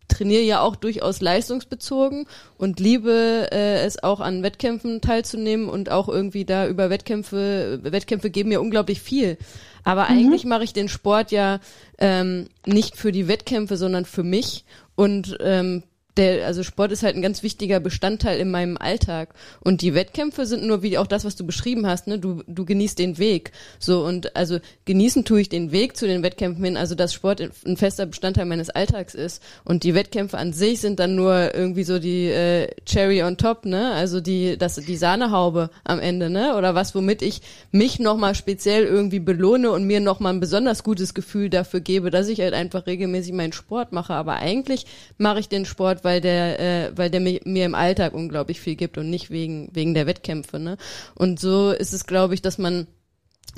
trainiere 0.10 0.44
ja 0.44 0.62
auch 0.62 0.76
durchaus 0.76 1.22
leistungsbezogen 1.22 2.28
und 2.58 2.80
liebe 2.80 3.48
äh, 3.52 3.86
es 3.86 4.04
auch 4.04 4.20
an 4.20 4.44
Wettkämpfen 4.44 5.00
teilzunehmen 5.00 5.70
und 5.70 5.90
auch 5.90 6.10
irgendwie 6.10 6.44
da 6.44 6.68
über 6.68 6.90
Wettkämpfe, 6.90 7.80
Wettkämpfe 7.84 8.30
geben 8.30 8.50
mir 8.50 8.62
unglaublich 8.62 9.02
viel. 9.02 9.38
Aber 9.84 10.04
mhm. 10.04 10.10
eigentlich 10.10 10.46
mache 10.46 10.64
ich 10.64 10.74
den 10.74 10.90
Sport 10.90 11.32
ja 11.32 11.60
ähm, 11.98 12.48
nicht 12.66 12.98
für 12.98 13.12
die 13.12 13.28
Wettkämpfe, 13.28 13.78
sondern 13.78 14.06
für 14.06 14.24
mich 14.24 14.66
und 14.96 15.38
ähm, 15.40 15.84
der, 16.20 16.46
also 16.46 16.64
Sport 16.64 16.92
ist 16.92 17.02
halt 17.02 17.16
ein 17.16 17.22
ganz 17.22 17.42
wichtiger 17.44 17.80
Bestandteil 17.80 18.40
in 18.40 18.52
meinem 18.52 18.78
Alltag. 18.78 19.34
Und 19.62 19.82
die 19.82 19.96
Wettkämpfe 19.96 20.46
sind 20.46 20.64
nur 20.64 20.84
wie 20.84 20.98
auch 20.98 21.08
das, 21.08 21.24
was 21.24 21.36
du 21.36 21.46
beschrieben 21.46 21.88
hast, 21.88 22.08
ne? 22.08 22.20
Du, 22.20 22.44
du 22.46 22.66
genießt 22.66 23.00
den 23.00 23.18
Weg. 23.18 23.52
So, 23.80 24.04
und 24.06 24.36
also 24.36 24.60
genießen 24.86 25.24
tue 25.24 25.42
ich 25.42 25.50
den 25.50 25.72
Weg 25.72 25.96
zu 25.96 26.06
den 26.06 26.22
Wettkämpfen 26.22 26.64
hin, 26.64 26.78
also 26.78 26.94
dass 26.94 27.14
Sport 27.14 27.42
ein 27.66 27.78
fester 27.78 28.06
Bestandteil 28.06 28.46
meines 28.46 28.70
Alltags 28.70 29.16
ist. 29.16 29.42
Und 29.64 29.84
die 29.84 29.96
Wettkämpfe 29.96 30.38
an 30.38 30.52
sich 30.52 30.82
sind 30.82 31.00
dann 31.00 31.16
nur 31.16 31.56
irgendwie 31.56 31.84
so 31.84 32.00
die 32.00 32.26
äh, 32.26 32.68
Cherry 32.86 33.24
on 33.24 33.38
top, 33.38 33.66
ne? 33.66 33.94
Also 33.94 34.20
die, 34.20 34.58
das, 34.58 34.76
die 34.76 34.98
Sahnehaube 34.98 35.70
am 35.86 36.00
Ende, 36.00 36.30
ne? 36.30 36.58
Oder 36.58 36.76
was, 36.76 36.94
womit 36.94 37.22
ich 37.22 37.42
mich 37.72 38.00
nochmal 38.00 38.36
speziell 38.36 38.84
irgendwie 38.84 39.20
belohne 39.20 39.72
und 39.72 39.86
mir 39.86 40.02
nochmal 40.02 40.34
ein 40.34 40.42
besonders 40.42 40.84
gutes 40.84 41.14
Gefühl 41.14 41.50
dafür 41.50 41.80
gebe, 41.80 42.10
dass 42.10 42.28
ich 42.28 42.42
halt 42.42 42.54
einfach 42.54 42.88
regelmäßig 42.88 43.32
meinen 43.32 43.54
Sport 43.54 43.94
mache. 43.94 44.14
Aber 44.14 44.36
eigentlich 44.36 44.86
mache 45.18 45.40
ich 45.40 45.48
den 45.48 45.64
Sport, 45.64 46.04
weil 46.04 46.09
der, 46.18 46.60
äh, 46.60 46.98
weil 46.98 47.10
der 47.10 47.20
mir, 47.20 47.40
mir 47.46 47.66
im 47.66 47.76
Alltag 47.76 48.14
unglaublich 48.14 48.60
viel 48.60 48.76
gibt 48.76 48.98
und 48.98 49.10
nicht 49.10 49.30
wegen, 49.30 49.70
wegen 49.74 49.94
der 49.94 50.08
Wettkämpfe. 50.08 50.60
Ne? 50.60 50.78
Und 51.16 51.40
so 51.40 51.72
ist 51.72 51.94
es, 51.94 52.06
glaube 52.06 52.34
ich, 52.34 52.42
dass 52.42 52.58
man 52.58 52.88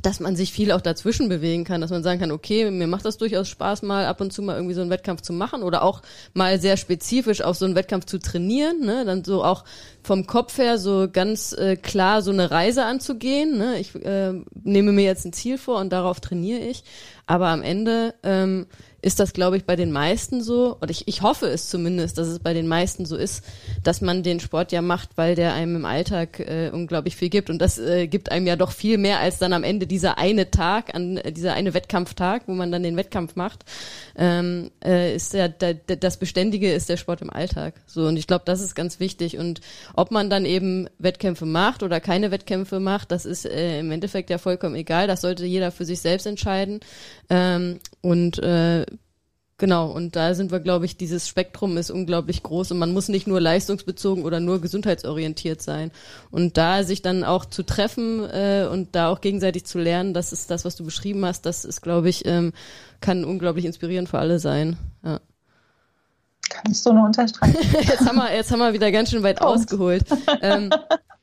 dass 0.01 0.19
man 0.19 0.35
sich 0.35 0.51
viel 0.51 0.71
auch 0.71 0.81
dazwischen 0.81 1.29
bewegen 1.29 1.63
kann, 1.63 1.81
dass 1.81 1.91
man 1.91 2.03
sagen 2.03 2.19
kann, 2.19 2.31
okay, 2.31 2.69
mir 2.71 2.87
macht 2.87 3.05
das 3.05 3.17
durchaus 3.17 3.49
Spaß, 3.49 3.83
mal 3.83 4.05
ab 4.05 4.21
und 4.21 4.31
zu 4.31 4.41
mal 4.41 4.55
irgendwie 4.55 4.73
so 4.73 4.81
einen 4.81 4.89
Wettkampf 4.89 5.21
zu 5.21 5.33
machen 5.33 5.63
oder 5.63 5.83
auch 5.83 6.01
mal 6.33 6.59
sehr 6.59 6.77
spezifisch 6.77 7.41
auf 7.41 7.57
so 7.57 7.65
einen 7.65 7.75
Wettkampf 7.75 8.05
zu 8.05 8.17
trainieren, 8.17 8.79
ne? 8.79 9.05
dann 9.05 9.23
so 9.23 9.43
auch 9.43 9.63
vom 10.03 10.25
Kopf 10.25 10.57
her 10.57 10.77
so 10.77 11.07
ganz 11.11 11.53
äh, 11.53 11.75
klar 11.75 12.21
so 12.21 12.31
eine 12.31 12.51
Reise 12.51 12.85
anzugehen. 12.85 13.57
Ne? 13.57 13.79
Ich 13.79 13.93
äh, 13.95 14.33
nehme 14.63 14.91
mir 14.91 15.05
jetzt 15.05 15.25
ein 15.25 15.33
Ziel 15.33 15.57
vor 15.57 15.79
und 15.79 15.91
darauf 15.91 16.19
trainiere 16.19 16.61
ich, 16.61 16.83
aber 17.27 17.47
am 17.47 17.61
Ende 17.61 18.15
ähm, 18.23 18.67
ist 19.01 19.19
das, 19.19 19.33
glaube 19.33 19.57
ich, 19.57 19.65
bei 19.65 19.75
den 19.75 19.91
meisten 19.91 20.41
so, 20.41 20.77
oder 20.79 20.91
ich, 20.91 21.07
ich 21.07 21.21
hoffe 21.21 21.47
es 21.47 21.69
zumindest, 21.69 22.17
dass 22.17 22.27
es 22.27 22.39
bei 22.39 22.53
den 22.53 22.67
meisten 22.67 23.05
so 23.05 23.15
ist, 23.15 23.43
dass 23.83 24.01
man 24.01 24.21
den 24.21 24.39
Sport 24.39 24.71
ja 24.71 24.81
macht, 24.81 25.09
weil 25.15 25.35
der 25.35 25.53
einem 25.53 25.77
im 25.77 25.85
Alltag 25.85 26.39
äh, 26.39 26.69
unglaublich 26.71 27.15
viel 27.15 27.29
gibt. 27.29 27.49
Und 27.49 27.59
das 27.59 27.79
äh, 27.79 28.07
gibt 28.07 28.31
einem 28.31 28.45
ja 28.45 28.55
doch 28.55 28.71
viel 28.71 28.97
mehr 28.97 29.19
als 29.19 29.39
dann 29.39 29.53
am 29.53 29.63
Ende 29.63 29.87
dieser 29.87 30.17
eine 30.17 30.51
Tag, 30.51 30.93
an 30.93 31.17
äh, 31.17 31.31
dieser 31.31 31.53
eine 31.53 31.73
Wettkampftag, 31.73 32.43
wo 32.47 32.53
man 32.53 32.71
dann 32.71 32.83
den 32.83 32.95
Wettkampf 32.95 33.35
macht. 33.35 33.65
Ähm, 34.15 34.71
äh, 34.83 35.15
ist 35.15 35.33
ja 35.33 35.47
da, 35.47 35.73
das 35.73 36.17
Beständige 36.17 36.71
ist 36.71 36.89
der 36.89 36.97
Sport 36.97 37.21
im 37.21 37.31
Alltag. 37.31 37.73
So, 37.87 38.05
und 38.05 38.17
ich 38.17 38.27
glaube, 38.27 38.43
das 38.45 38.61
ist 38.61 38.75
ganz 38.75 38.99
wichtig. 38.99 39.37
Und 39.37 39.61
ob 39.95 40.11
man 40.11 40.29
dann 40.29 40.45
eben 40.45 40.87
Wettkämpfe 40.99 41.45
macht 41.45 41.81
oder 41.81 41.99
keine 41.99 42.29
Wettkämpfe 42.29 42.79
macht, 42.79 43.11
das 43.11 43.25
ist 43.25 43.45
äh, 43.45 43.79
im 43.79 43.91
Endeffekt 43.91 44.29
ja 44.29 44.37
vollkommen 44.37 44.75
egal. 44.75 45.07
Das 45.07 45.21
sollte 45.21 45.45
jeder 45.45 45.71
für 45.71 45.85
sich 45.85 46.01
selbst 46.01 46.27
entscheiden. 46.27 46.81
Ähm, 47.31 47.79
und 48.01 48.37
äh, 48.39 48.85
Genau, 49.61 49.91
und 49.91 50.15
da 50.15 50.33
sind 50.33 50.51
wir, 50.51 50.59
glaube 50.59 50.85
ich, 50.85 50.97
dieses 50.97 51.27
Spektrum 51.27 51.77
ist 51.77 51.91
unglaublich 51.91 52.41
groß 52.41 52.71
und 52.71 52.79
man 52.79 52.93
muss 52.93 53.09
nicht 53.09 53.27
nur 53.27 53.39
leistungsbezogen 53.39 54.23
oder 54.23 54.39
nur 54.39 54.59
gesundheitsorientiert 54.59 55.61
sein. 55.61 55.91
Und 56.31 56.57
da 56.57 56.83
sich 56.83 57.03
dann 57.03 57.23
auch 57.23 57.45
zu 57.45 57.61
treffen 57.61 58.27
äh, 58.27 58.67
und 58.71 58.95
da 58.95 59.09
auch 59.09 59.21
gegenseitig 59.21 59.67
zu 59.67 59.77
lernen, 59.77 60.15
das 60.15 60.33
ist 60.33 60.49
das, 60.49 60.65
was 60.65 60.77
du 60.77 60.83
beschrieben 60.83 61.23
hast, 61.25 61.45
das 61.45 61.63
ist, 61.63 61.81
glaube 61.81 62.09
ich, 62.09 62.25
ähm, 62.25 62.53
kann 63.01 63.23
unglaublich 63.23 63.65
inspirierend 63.65 64.09
für 64.09 64.17
alle 64.17 64.39
sein. 64.39 64.77
Ja. 65.03 65.19
Kannst 66.49 66.83
du 66.87 66.93
nur 66.93 67.05
unterstreichen. 67.05 67.55
jetzt, 67.81 67.99
haben 67.99 68.15
wir, 68.15 68.35
jetzt 68.35 68.51
haben 68.51 68.59
wir 68.59 68.73
wieder 68.73 68.91
ganz 68.91 69.11
schön 69.11 69.21
weit 69.21 69.37
Punkt. 69.37 69.59
ausgeholt. 69.61 70.05
Ähm, 70.41 70.71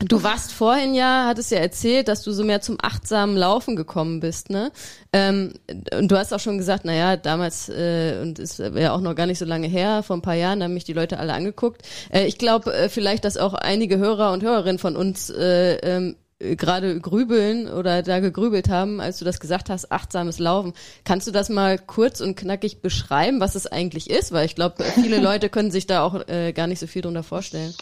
Du 0.00 0.22
warst 0.24 0.52
vorhin 0.52 0.92
ja, 0.94 1.26
hattest 1.28 1.52
ja 1.52 1.58
erzählt, 1.58 2.08
dass 2.08 2.22
du 2.22 2.32
so 2.32 2.42
mehr 2.42 2.60
zum 2.60 2.78
achtsamen 2.82 3.36
Laufen 3.36 3.76
gekommen 3.76 4.18
bist, 4.18 4.50
ne? 4.50 4.72
Ähm, 5.12 5.52
und 5.96 6.10
du 6.10 6.18
hast 6.18 6.34
auch 6.34 6.40
schon 6.40 6.58
gesagt, 6.58 6.84
naja, 6.84 7.16
damals, 7.16 7.68
äh, 7.68 8.18
und 8.20 8.40
ist 8.40 8.58
ja 8.58 8.92
auch 8.92 9.00
noch 9.00 9.14
gar 9.14 9.26
nicht 9.26 9.38
so 9.38 9.44
lange 9.44 9.68
her, 9.68 10.02
vor 10.02 10.16
ein 10.16 10.22
paar 10.22 10.34
Jahren, 10.34 10.58
da 10.58 10.64
haben 10.64 10.74
mich 10.74 10.84
die 10.84 10.94
Leute 10.94 11.18
alle 11.18 11.32
angeguckt. 11.32 11.82
Äh, 12.12 12.26
ich 12.26 12.38
glaube 12.38 12.74
äh, 12.74 12.88
vielleicht, 12.88 13.24
dass 13.24 13.36
auch 13.36 13.54
einige 13.54 13.98
Hörer 13.98 14.32
und 14.32 14.42
Hörerinnen 14.42 14.80
von 14.80 14.96
uns 14.96 15.30
äh, 15.30 15.76
ähm, 15.76 16.16
gerade 16.40 17.00
grübeln 17.00 17.68
oder 17.68 18.02
da 18.02 18.18
gegrübelt 18.18 18.68
haben, 18.68 19.00
als 19.00 19.18
du 19.18 19.24
das 19.24 19.38
gesagt 19.38 19.70
hast, 19.70 19.92
achtsames 19.92 20.40
Laufen. 20.40 20.72
Kannst 21.04 21.28
du 21.28 21.30
das 21.30 21.48
mal 21.48 21.78
kurz 21.78 22.20
und 22.20 22.36
knackig 22.36 22.82
beschreiben, 22.82 23.40
was 23.40 23.54
es 23.54 23.68
eigentlich 23.68 24.10
ist? 24.10 24.32
Weil 24.32 24.46
ich 24.46 24.56
glaube, 24.56 24.82
viele 24.82 25.18
Leute 25.22 25.48
können 25.48 25.70
sich 25.70 25.86
da 25.86 26.02
auch 26.02 26.26
äh, 26.28 26.52
gar 26.52 26.66
nicht 26.66 26.80
so 26.80 26.88
viel 26.88 27.02
drunter 27.02 27.22
vorstellen. 27.22 27.74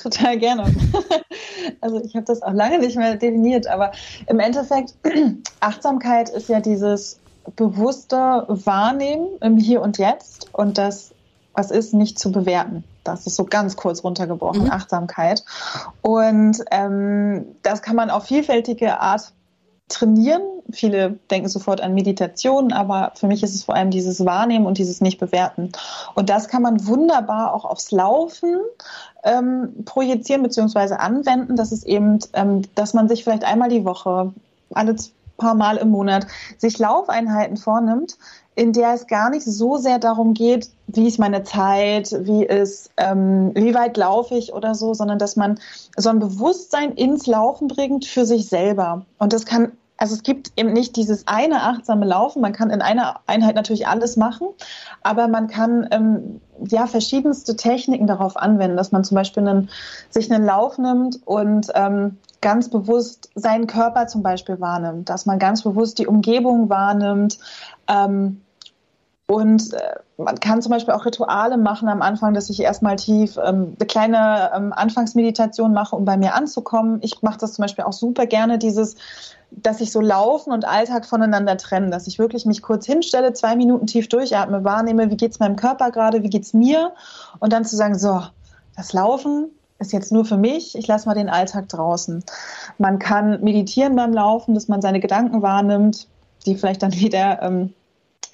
Total 0.00 0.38
gerne. 0.38 0.74
Also 1.80 2.02
ich 2.02 2.14
habe 2.16 2.24
das 2.24 2.42
auch 2.42 2.52
lange 2.52 2.78
nicht 2.78 2.96
mehr 2.96 3.14
definiert, 3.16 3.66
aber 3.66 3.92
im 4.26 4.40
Endeffekt, 4.40 4.94
Achtsamkeit 5.60 6.28
ist 6.30 6.48
ja 6.48 6.60
dieses 6.60 7.20
bewusste 7.56 8.16
Wahrnehmen 8.48 9.28
im 9.42 9.58
Hier 9.58 9.82
und 9.82 9.98
Jetzt 9.98 10.48
und 10.52 10.78
das, 10.78 11.12
was 11.52 11.70
ist, 11.70 11.94
nicht 11.94 12.18
zu 12.18 12.32
bewerten. 12.32 12.84
Das 13.04 13.26
ist 13.26 13.36
so 13.36 13.44
ganz 13.44 13.76
kurz 13.76 14.02
runtergebrochen, 14.02 14.64
mhm. 14.64 14.70
Achtsamkeit. 14.70 15.44
Und 16.02 16.58
ähm, 16.70 17.44
das 17.62 17.82
kann 17.82 17.94
man 17.94 18.10
auf 18.10 18.24
vielfältige 18.24 19.00
Art 19.00 19.32
trainieren. 19.88 20.42
Viele 20.70 21.18
denken 21.30 21.48
sofort 21.48 21.80
an 21.80 21.94
Meditation, 21.94 22.72
aber 22.72 23.12
für 23.14 23.26
mich 23.26 23.42
ist 23.42 23.54
es 23.54 23.64
vor 23.64 23.74
allem 23.74 23.90
dieses 23.90 24.24
Wahrnehmen 24.24 24.66
und 24.66 24.78
dieses 24.78 25.00
Nicht-Bewerten. 25.00 25.72
Und 26.14 26.30
das 26.30 26.48
kann 26.48 26.62
man 26.62 26.86
wunderbar 26.86 27.54
auch 27.54 27.64
aufs 27.64 27.90
Laufen 27.90 28.56
ähm, 29.24 29.84
projizieren 29.84 30.42
bzw. 30.42 30.94
anwenden. 30.94 31.56
Das 31.56 31.72
ist 31.72 31.86
eben, 31.86 32.18
ähm, 32.34 32.62
dass 32.74 32.94
man 32.94 33.08
sich 33.08 33.24
vielleicht 33.24 33.44
einmal 33.44 33.70
die 33.70 33.84
Woche, 33.84 34.32
alle 34.74 34.96
paar 35.38 35.54
Mal 35.54 35.78
im 35.78 35.90
Monat, 35.90 36.26
sich 36.58 36.78
Laufeinheiten 36.78 37.56
vornimmt, 37.56 38.18
in 38.58 38.72
der 38.72 38.94
es 38.94 39.06
gar 39.06 39.30
nicht 39.30 39.44
so 39.44 39.76
sehr 39.76 40.00
darum 40.00 40.34
geht, 40.34 40.68
wie 40.88 41.06
ist 41.06 41.20
meine 41.20 41.44
Zeit, 41.44 42.12
wie 42.22 42.44
ist, 42.44 42.90
ähm, 42.96 43.52
wie 43.54 43.72
weit 43.72 43.96
laufe 43.96 44.34
ich 44.34 44.52
oder 44.52 44.74
so, 44.74 44.94
sondern 44.94 45.20
dass 45.20 45.36
man 45.36 45.60
so 45.96 46.08
ein 46.08 46.18
Bewusstsein 46.18 46.90
ins 46.90 47.28
Laufen 47.28 47.68
bringt 47.68 48.04
für 48.04 48.26
sich 48.26 48.48
selber. 48.48 49.06
Und 49.18 49.32
das 49.32 49.46
kann 49.46 49.72
also 50.00 50.14
es 50.14 50.22
gibt 50.22 50.52
eben 50.56 50.72
nicht 50.72 50.94
dieses 50.94 51.26
eine 51.26 51.62
achtsame 51.62 52.06
Laufen. 52.06 52.40
Man 52.40 52.52
kann 52.52 52.70
in 52.70 52.82
einer 52.82 53.20
Einheit 53.26 53.56
natürlich 53.56 53.88
alles 53.88 54.16
machen, 54.16 54.46
aber 55.02 55.26
man 55.26 55.48
kann 55.48 55.88
ähm, 55.90 56.40
ja 56.68 56.86
verschiedenste 56.86 57.56
Techniken 57.56 58.06
darauf 58.06 58.36
anwenden, 58.36 58.76
dass 58.76 58.92
man 58.92 59.02
zum 59.02 59.16
Beispiel 59.16 59.46
einen, 59.46 59.70
sich 60.08 60.32
einen 60.32 60.44
Lauf 60.44 60.78
nimmt 60.78 61.18
und 61.24 61.66
ähm, 61.74 62.16
ganz 62.40 62.70
bewusst 62.70 63.30
seinen 63.34 63.66
Körper 63.66 64.06
zum 64.06 64.22
Beispiel 64.22 64.60
wahrnimmt, 64.60 65.08
dass 65.08 65.26
man 65.26 65.40
ganz 65.40 65.62
bewusst 65.62 65.98
die 65.98 66.06
Umgebung 66.06 66.68
wahrnimmt. 66.68 67.38
Ähm, 67.88 68.40
und 69.30 69.74
äh, 69.74 69.96
man 70.16 70.40
kann 70.40 70.62
zum 70.62 70.70
Beispiel 70.70 70.94
auch 70.94 71.04
Rituale 71.04 71.58
machen 71.58 71.88
am 71.88 72.00
Anfang, 72.00 72.32
dass 72.32 72.48
ich 72.48 72.60
erstmal 72.60 72.96
tief 72.96 73.36
ähm, 73.36 73.76
eine 73.78 73.86
kleine 73.86 74.50
ähm, 74.56 74.72
Anfangsmeditation 74.72 75.74
mache, 75.74 75.94
um 75.94 76.06
bei 76.06 76.16
mir 76.16 76.34
anzukommen. 76.34 76.98
Ich 77.02 77.20
mache 77.20 77.38
das 77.38 77.52
zum 77.52 77.62
Beispiel 77.62 77.84
auch 77.84 77.92
super 77.92 78.26
gerne, 78.26 78.58
dieses 78.58 78.96
dass 79.50 79.80
ich 79.80 79.92
so 79.92 80.00
Laufen 80.00 80.52
und 80.52 80.66
Alltag 80.66 81.06
voneinander 81.06 81.56
trenne, 81.56 81.90
dass 81.90 82.06
ich 82.06 82.18
wirklich 82.18 82.44
mich 82.44 82.62
kurz 82.62 82.86
hinstelle, 82.86 83.32
zwei 83.32 83.56
Minuten 83.56 83.86
tief 83.86 84.08
durchatme, 84.08 84.64
wahrnehme, 84.64 85.10
wie 85.10 85.16
geht's 85.16 85.38
meinem 85.38 85.56
Körper 85.56 85.90
gerade, 85.90 86.22
wie 86.22 86.28
geht's 86.28 86.52
mir 86.52 86.92
und 87.38 87.52
dann 87.52 87.64
zu 87.64 87.76
sagen, 87.76 87.98
so, 87.98 88.22
das 88.76 88.92
Laufen 88.92 89.50
ist 89.78 89.92
jetzt 89.92 90.12
nur 90.12 90.24
für 90.24 90.36
mich, 90.36 90.76
ich 90.76 90.86
lasse 90.86 91.06
mal 91.06 91.14
den 91.14 91.28
Alltag 91.28 91.68
draußen. 91.68 92.24
Man 92.78 92.98
kann 92.98 93.40
meditieren 93.42 93.96
beim 93.96 94.12
Laufen, 94.12 94.54
dass 94.54 94.68
man 94.68 94.82
seine 94.82 95.00
Gedanken 95.00 95.40
wahrnimmt, 95.40 96.08
die 96.46 96.54
vielleicht 96.56 96.82
dann 96.82 96.92
wieder 96.98 97.42
ähm, 97.42 97.72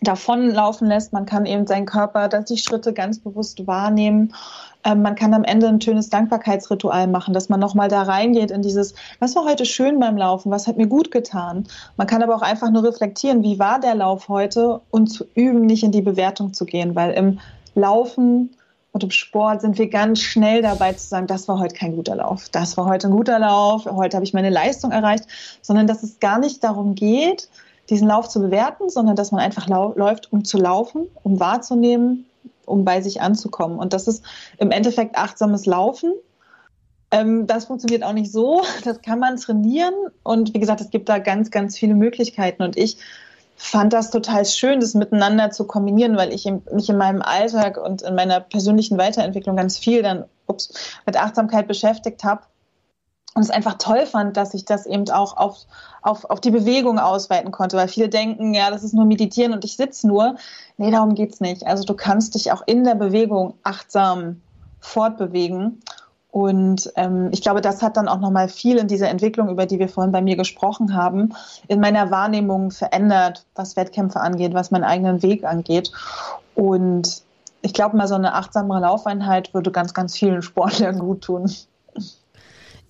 davonlaufen 0.04 0.88
lässt. 0.88 1.12
Man 1.12 1.26
kann 1.26 1.46
eben 1.46 1.66
seinen 1.66 1.86
Körper, 1.86 2.28
dass 2.28 2.44
die 2.46 2.58
Schritte 2.58 2.92
ganz 2.92 3.18
bewusst 3.18 3.66
wahrnehmen. 3.66 4.32
Ähm, 4.84 5.02
man 5.02 5.14
kann 5.14 5.34
am 5.34 5.44
Ende 5.44 5.68
ein 5.68 5.80
schönes 5.80 6.10
Dankbarkeitsritual 6.10 7.06
machen, 7.06 7.34
dass 7.34 7.48
man 7.48 7.58
nochmal 7.58 7.88
da 7.88 8.02
reingeht 8.02 8.50
in 8.50 8.62
dieses, 8.62 8.94
was 9.18 9.34
war 9.34 9.44
heute 9.44 9.64
schön 9.64 9.98
beim 9.98 10.16
Laufen, 10.16 10.50
was 10.50 10.66
hat 10.66 10.76
mir 10.76 10.86
gut 10.86 11.10
getan. 11.10 11.64
Man 11.96 12.06
kann 12.06 12.22
aber 12.22 12.36
auch 12.36 12.42
einfach 12.42 12.70
nur 12.70 12.84
reflektieren, 12.84 13.42
wie 13.42 13.58
war 13.58 13.80
der 13.80 13.94
Lauf 13.94 14.28
heute 14.28 14.80
und 14.90 15.08
zu 15.08 15.24
üben, 15.34 15.66
nicht 15.66 15.82
in 15.82 15.92
die 15.92 16.02
Bewertung 16.02 16.52
zu 16.52 16.66
gehen, 16.66 16.94
weil 16.94 17.12
im 17.12 17.40
Laufen 17.74 18.50
und 18.92 19.02
im 19.02 19.10
Sport 19.10 19.62
sind 19.62 19.76
wir 19.76 19.88
ganz 19.88 20.20
schnell 20.20 20.62
dabei 20.62 20.92
zu 20.92 21.08
sagen, 21.08 21.26
das 21.26 21.48
war 21.48 21.58
heute 21.58 21.74
kein 21.74 21.96
guter 21.96 22.14
Lauf, 22.14 22.48
das 22.50 22.76
war 22.76 22.86
heute 22.86 23.08
ein 23.08 23.16
guter 23.16 23.40
Lauf, 23.40 23.86
heute 23.86 24.16
habe 24.16 24.24
ich 24.24 24.34
meine 24.34 24.50
Leistung 24.50 24.92
erreicht, 24.92 25.24
sondern 25.62 25.88
dass 25.88 26.04
es 26.04 26.20
gar 26.20 26.38
nicht 26.38 26.62
darum 26.62 26.94
geht, 26.94 27.48
diesen 27.90 28.08
Lauf 28.08 28.28
zu 28.28 28.40
bewerten, 28.40 28.88
sondern 28.88 29.16
dass 29.16 29.32
man 29.32 29.40
einfach 29.40 29.68
läuft, 29.68 30.32
um 30.32 30.44
zu 30.44 30.58
laufen, 30.58 31.06
um 31.22 31.40
wahrzunehmen, 31.40 32.26
um 32.66 32.84
bei 32.84 33.00
sich 33.00 33.20
anzukommen. 33.20 33.78
Und 33.78 33.92
das 33.92 34.08
ist 34.08 34.24
im 34.58 34.70
Endeffekt 34.70 35.16
achtsames 35.16 35.66
Laufen. 35.66 36.12
Ähm, 37.10 37.46
das 37.46 37.66
funktioniert 37.66 38.02
auch 38.02 38.12
nicht 38.12 38.32
so. 38.32 38.62
Das 38.84 39.02
kann 39.02 39.18
man 39.18 39.36
trainieren. 39.36 39.94
Und 40.22 40.54
wie 40.54 40.60
gesagt, 40.60 40.80
es 40.80 40.90
gibt 40.90 41.08
da 41.08 41.18
ganz, 41.18 41.50
ganz 41.50 41.76
viele 41.76 41.94
Möglichkeiten. 41.94 42.62
Und 42.62 42.76
ich 42.76 42.96
fand 43.56 43.92
das 43.92 44.10
total 44.10 44.44
schön, 44.46 44.80
das 44.80 44.94
miteinander 44.94 45.50
zu 45.50 45.66
kombinieren, 45.66 46.16
weil 46.16 46.32
ich 46.32 46.50
mich 46.72 46.88
in 46.88 46.96
meinem 46.96 47.22
Alltag 47.22 47.76
und 47.76 48.02
in 48.02 48.14
meiner 48.14 48.40
persönlichen 48.40 48.98
Weiterentwicklung 48.98 49.56
ganz 49.56 49.78
viel 49.78 50.02
dann 50.02 50.24
ups, 50.46 50.72
mit 51.06 51.16
Achtsamkeit 51.16 51.68
beschäftigt 51.68 52.24
habe 52.24 52.42
und 53.34 53.42
es 53.42 53.50
einfach 53.50 53.74
toll 53.74 54.06
fand, 54.06 54.36
dass 54.36 54.54
ich 54.54 54.64
das 54.64 54.86
eben 54.86 55.10
auch 55.10 55.36
auf, 55.36 55.66
auf, 56.02 56.24
auf 56.30 56.40
die 56.40 56.52
Bewegung 56.52 57.00
ausweiten 57.00 57.50
konnte, 57.50 57.76
weil 57.76 57.88
viele 57.88 58.08
denken, 58.08 58.54
ja, 58.54 58.70
das 58.70 58.84
ist 58.84 58.94
nur 58.94 59.04
Meditieren 59.04 59.52
und 59.52 59.64
ich 59.64 59.76
sitze 59.76 60.06
nur. 60.06 60.36
Nee, 60.76 60.92
darum 60.92 61.16
geht's 61.16 61.40
nicht. 61.40 61.66
Also 61.66 61.84
du 61.84 61.94
kannst 61.94 62.36
dich 62.36 62.52
auch 62.52 62.62
in 62.66 62.84
der 62.84 62.94
Bewegung 62.94 63.54
achtsam 63.64 64.40
fortbewegen. 64.80 65.82
Und 66.30 66.92
ähm, 66.96 67.28
ich 67.32 67.42
glaube, 67.42 67.60
das 67.60 67.82
hat 67.82 67.96
dann 67.96 68.08
auch 68.08 68.18
nochmal 68.18 68.48
viel 68.48 68.76
in 68.76 68.88
dieser 68.88 69.08
Entwicklung, 69.08 69.48
über 69.48 69.66
die 69.66 69.78
wir 69.78 69.88
vorhin 69.88 70.12
bei 70.12 70.22
mir 70.22 70.36
gesprochen 70.36 70.94
haben, 70.94 71.32
in 71.68 71.80
meiner 71.80 72.10
Wahrnehmung 72.10 72.70
verändert, 72.70 73.46
was 73.54 73.76
Wettkämpfe 73.76 74.20
angeht, 74.20 74.52
was 74.52 74.70
meinen 74.70 74.84
eigenen 74.84 75.22
Weg 75.22 75.44
angeht. 75.44 75.92
Und 76.56 77.22
ich 77.62 77.72
glaube 77.72 77.96
mal, 77.96 78.08
so 78.08 78.16
eine 78.16 78.34
achtsamere 78.34 78.80
Laufeinheit 78.80 79.54
würde 79.54 79.70
ganz, 79.70 79.94
ganz 79.94 80.16
vielen 80.16 80.42
Sportlern 80.42 80.98
gut 80.98 81.22
tun. 81.22 81.50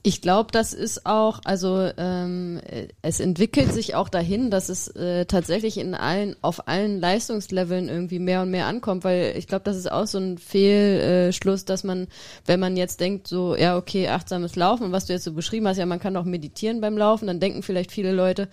Ich 0.07 0.21
glaube, 0.21 0.53
das 0.53 0.75
ist 0.75 1.07
auch, 1.07 1.41
also 1.45 1.89
ähm, 1.97 2.61
es 3.01 3.21
entwickelt 3.21 3.73
sich 3.73 3.95
auch 3.95 4.11
dahin, 4.11 4.51
dass 4.51 4.69
es 4.69 4.89
äh, 4.89 5.25
tatsächlich 5.25 5.79
in 5.79 5.95
allen, 5.95 6.37
auf 6.43 6.69
allen 6.69 7.01
Leistungsleveln 7.01 7.89
irgendwie 7.89 8.19
mehr 8.19 8.43
und 8.43 8.51
mehr 8.51 8.67
ankommt, 8.67 9.03
weil 9.05 9.35
ich 9.39 9.47
glaube, 9.47 9.65
das 9.65 9.79
ist 9.79 9.91
auch 9.91 10.07
so 10.07 10.19
ein 10.19 10.37
Fehlschluss, 10.37 11.65
dass 11.65 11.85
man, 11.85 12.09
wenn 12.45 12.61
man 12.61 12.77
jetzt 12.77 13.01
denkt, 13.01 13.29
so, 13.29 13.57
ja, 13.57 13.79
okay, 13.79 14.09
achtsames 14.09 14.57
Laufen, 14.57 14.93
was 14.93 15.07
du 15.07 15.15
jetzt 15.15 15.25
so 15.25 15.33
beschrieben 15.33 15.67
hast, 15.67 15.79
ja, 15.79 15.87
man 15.87 16.01
kann 16.01 16.19
auch 16.19 16.25
meditieren 16.25 16.83
beim 16.83 16.99
Laufen, 16.99 17.27
dann 17.27 17.41
denken 17.41 17.63
vielleicht 17.63 17.91
viele 17.91 18.13
Leute, 18.13 18.51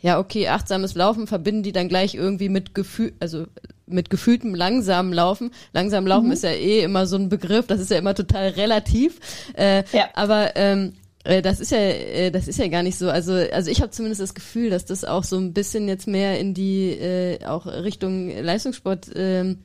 ja, 0.00 0.18
okay, 0.18 0.48
achtsames 0.48 0.94
Laufen 0.94 1.26
verbinden 1.26 1.62
die 1.62 1.72
dann 1.72 1.88
gleich 1.88 2.14
irgendwie 2.14 2.48
mit 2.48 2.74
Gefühl, 2.74 3.12
also 3.20 3.46
mit 3.86 4.10
gefühltem 4.10 4.54
langsamen 4.54 5.12
Laufen. 5.12 5.52
Langsam 5.72 6.06
Laufen 6.06 6.26
mhm. 6.26 6.32
ist 6.32 6.44
ja 6.44 6.50
eh 6.50 6.82
immer 6.82 7.06
so 7.06 7.16
ein 7.16 7.28
Begriff, 7.28 7.66
das 7.66 7.80
ist 7.80 7.90
ja 7.90 7.98
immer 7.98 8.14
total 8.14 8.48
relativ. 8.48 9.20
Äh, 9.56 9.84
ja. 9.92 10.08
Aber 10.14 10.56
ähm, 10.56 10.94
äh, 11.24 11.42
das 11.42 11.60
ist 11.60 11.72
ja, 11.72 11.78
äh, 11.78 12.30
das 12.30 12.48
ist 12.48 12.58
ja 12.58 12.68
gar 12.68 12.82
nicht 12.82 12.98
so. 12.98 13.10
Also, 13.10 13.34
also 13.34 13.70
ich 13.70 13.80
habe 13.80 13.90
zumindest 13.90 14.20
das 14.20 14.34
Gefühl, 14.34 14.70
dass 14.70 14.84
das 14.84 15.04
auch 15.04 15.24
so 15.24 15.36
ein 15.38 15.52
bisschen 15.52 15.88
jetzt 15.88 16.06
mehr 16.06 16.38
in 16.38 16.54
die 16.54 16.90
äh, 16.90 17.44
auch 17.44 17.66
Richtung 17.66 18.30
Leistungssport 18.30 19.10
ähm, 19.14 19.64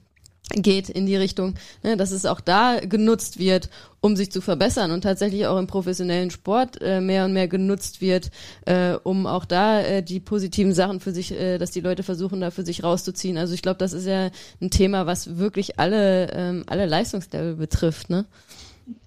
geht 0.56 0.90
in 0.90 1.06
die 1.06 1.16
Richtung, 1.16 1.56
ne, 1.84 1.98
dass 1.98 2.12
es 2.12 2.26
auch 2.26 2.40
da 2.40 2.80
genutzt 2.80 3.40
wird, 3.40 3.70
um 4.02 4.16
sich 4.16 4.32
zu 4.32 4.42
verbessern 4.42 4.92
und 4.92 5.02
tatsächlich 5.02 5.46
auch 5.48 5.58
im 5.58 5.68
professionellen 5.68 6.32
Sport 6.32 6.82
äh, 6.82 7.02
mehr 7.02 7.26
und 7.26 7.34
mehr 7.34 7.48
genutzt 7.48 8.02
wird, 8.02 8.32
äh, 8.66 8.94
um 9.04 9.28
auch 9.28 9.46
da 9.46 9.82
äh, 9.82 10.04
die 10.04 10.20
positiven 10.20 10.74
Sachen 10.74 11.00
für 11.00 11.12
sich, 11.12 11.32
äh, 11.32 11.58
dass 11.58 11.72
die 11.72 11.82
Leute 11.82 12.04
versuchen, 12.04 12.42
da 12.42 12.52
für 12.52 12.66
sich 12.66 12.84
rauszuziehen. 12.84 13.38
Also 13.38 13.54
ich 13.54 13.62
glaube, 13.62 13.78
das 13.78 13.94
ist 13.94 14.06
ja 14.06 14.30
ein 14.62 14.72
Thema, 14.72 15.06
was 15.06 15.38
wirklich 15.38 15.80
alle, 15.80 16.32
ähm, 16.32 16.64
alle 16.68 16.86
Leistungslevel 16.86 17.56
betrifft, 17.56 18.10
ne? 18.10 18.26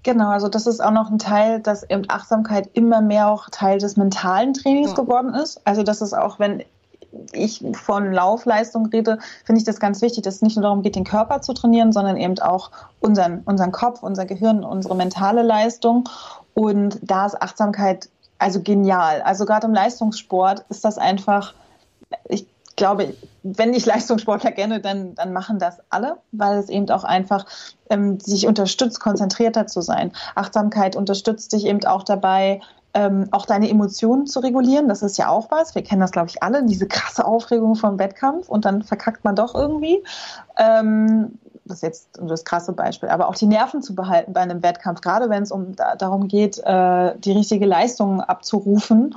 Genau, 0.02 0.28
also 0.28 0.48
das 0.48 0.66
ist 0.66 0.82
auch 0.82 0.92
noch 0.92 1.10
ein 1.10 1.18
Teil, 1.18 1.60
dass 1.60 1.82
eben 1.88 2.04
Achtsamkeit 2.08 2.70
immer 2.74 3.00
mehr 3.00 3.28
auch 3.28 3.48
Teil 3.50 3.78
des 3.78 3.96
mentalen 3.96 4.54
Trainings 4.54 4.90
ja. 4.90 4.96
geworden 4.96 5.34
ist. 5.34 5.60
Also 5.64 5.82
das 5.82 6.00
ist 6.00 6.14
auch, 6.14 6.38
wenn 6.38 6.62
ich 7.32 7.64
von 7.72 8.12
Laufleistung 8.12 8.86
rede, 8.86 9.18
finde 9.44 9.60
ich 9.60 9.64
das 9.64 9.80
ganz 9.80 10.02
wichtig, 10.02 10.24
dass 10.24 10.36
es 10.36 10.42
nicht 10.42 10.56
nur 10.56 10.64
darum 10.64 10.82
geht, 10.82 10.96
den 10.96 11.04
Körper 11.04 11.40
zu 11.40 11.52
trainieren, 11.52 11.92
sondern 11.92 12.16
eben 12.16 12.38
auch 12.40 12.70
unseren, 13.00 13.42
unseren 13.44 13.72
Kopf, 13.72 14.02
unser 14.02 14.24
Gehirn, 14.24 14.64
unsere 14.64 14.94
mentale 14.94 15.42
Leistung. 15.42 16.08
Und 16.54 16.98
da 17.02 17.26
ist 17.26 17.40
Achtsamkeit 17.40 18.08
also 18.38 18.60
genial. 18.60 19.22
Also 19.22 19.46
gerade 19.46 19.66
im 19.66 19.74
Leistungssport 19.74 20.64
ist 20.68 20.84
das 20.84 20.98
einfach, 20.98 21.54
ich 22.28 22.46
glaube, 22.76 23.14
wenn 23.42 23.74
ich 23.74 23.86
Leistungssportler 23.86 24.52
kenne, 24.52 24.80
dann, 24.80 25.14
dann 25.14 25.32
machen 25.32 25.58
das 25.58 25.78
alle, 25.90 26.16
weil 26.32 26.58
es 26.58 26.68
eben 26.68 26.90
auch 26.90 27.04
einfach 27.04 27.46
ähm, 27.90 28.18
sich 28.20 28.46
unterstützt, 28.46 29.00
konzentrierter 29.00 29.66
zu 29.66 29.80
sein. 29.80 30.12
Achtsamkeit 30.34 30.96
unterstützt 30.96 31.52
dich 31.52 31.66
eben 31.66 31.84
auch 31.84 32.02
dabei, 32.02 32.60
ähm, 32.94 33.28
auch 33.32 33.44
deine 33.44 33.68
Emotionen 33.68 34.26
zu 34.26 34.40
regulieren. 34.40 34.88
Das 34.88 35.02
ist 35.02 35.18
ja 35.18 35.28
auch 35.28 35.50
was. 35.50 35.74
Wir 35.74 35.82
kennen 35.82 36.00
das, 36.00 36.12
glaube 36.12 36.28
ich, 36.28 36.42
alle, 36.42 36.64
diese 36.64 36.86
krasse 36.86 37.24
Aufregung 37.24 37.74
vom 37.74 37.98
Wettkampf 37.98 38.48
und 38.48 38.64
dann 38.64 38.82
verkackt 38.82 39.24
man 39.24 39.34
doch 39.36 39.54
irgendwie. 39.54 40.02
Ähm, 40.56 41.38
das 41.64 41.78
ist 41.78 41.82
jetzt 41.82 42.08
das 42.20 42.44
krasse 42.44 42.72
Beispiel, 42.72 43.08
aber 43.08 43.28
auch 43.28 43.34
die 43.34 43.46
Nerven 43.46 43.82
zu 43.82 43.94
behalten 43.94 44.32
bei 44.32 44.40
einem 44.40 44.62
Wettkampf, 44.62 45.00
gerade 45.00 45.30
wenn 45.30 45.42
es 45.42 45.50
um 45.50 45.74
da, 45.74 45.96
darum 45.96 46.28
geht, 46.28 46.58
äh, 46.58 47.14
die 47.18 47.32
richtige 47.32 47.66
Leistung 47.66 48.20
abzurufen. 48.20 49.14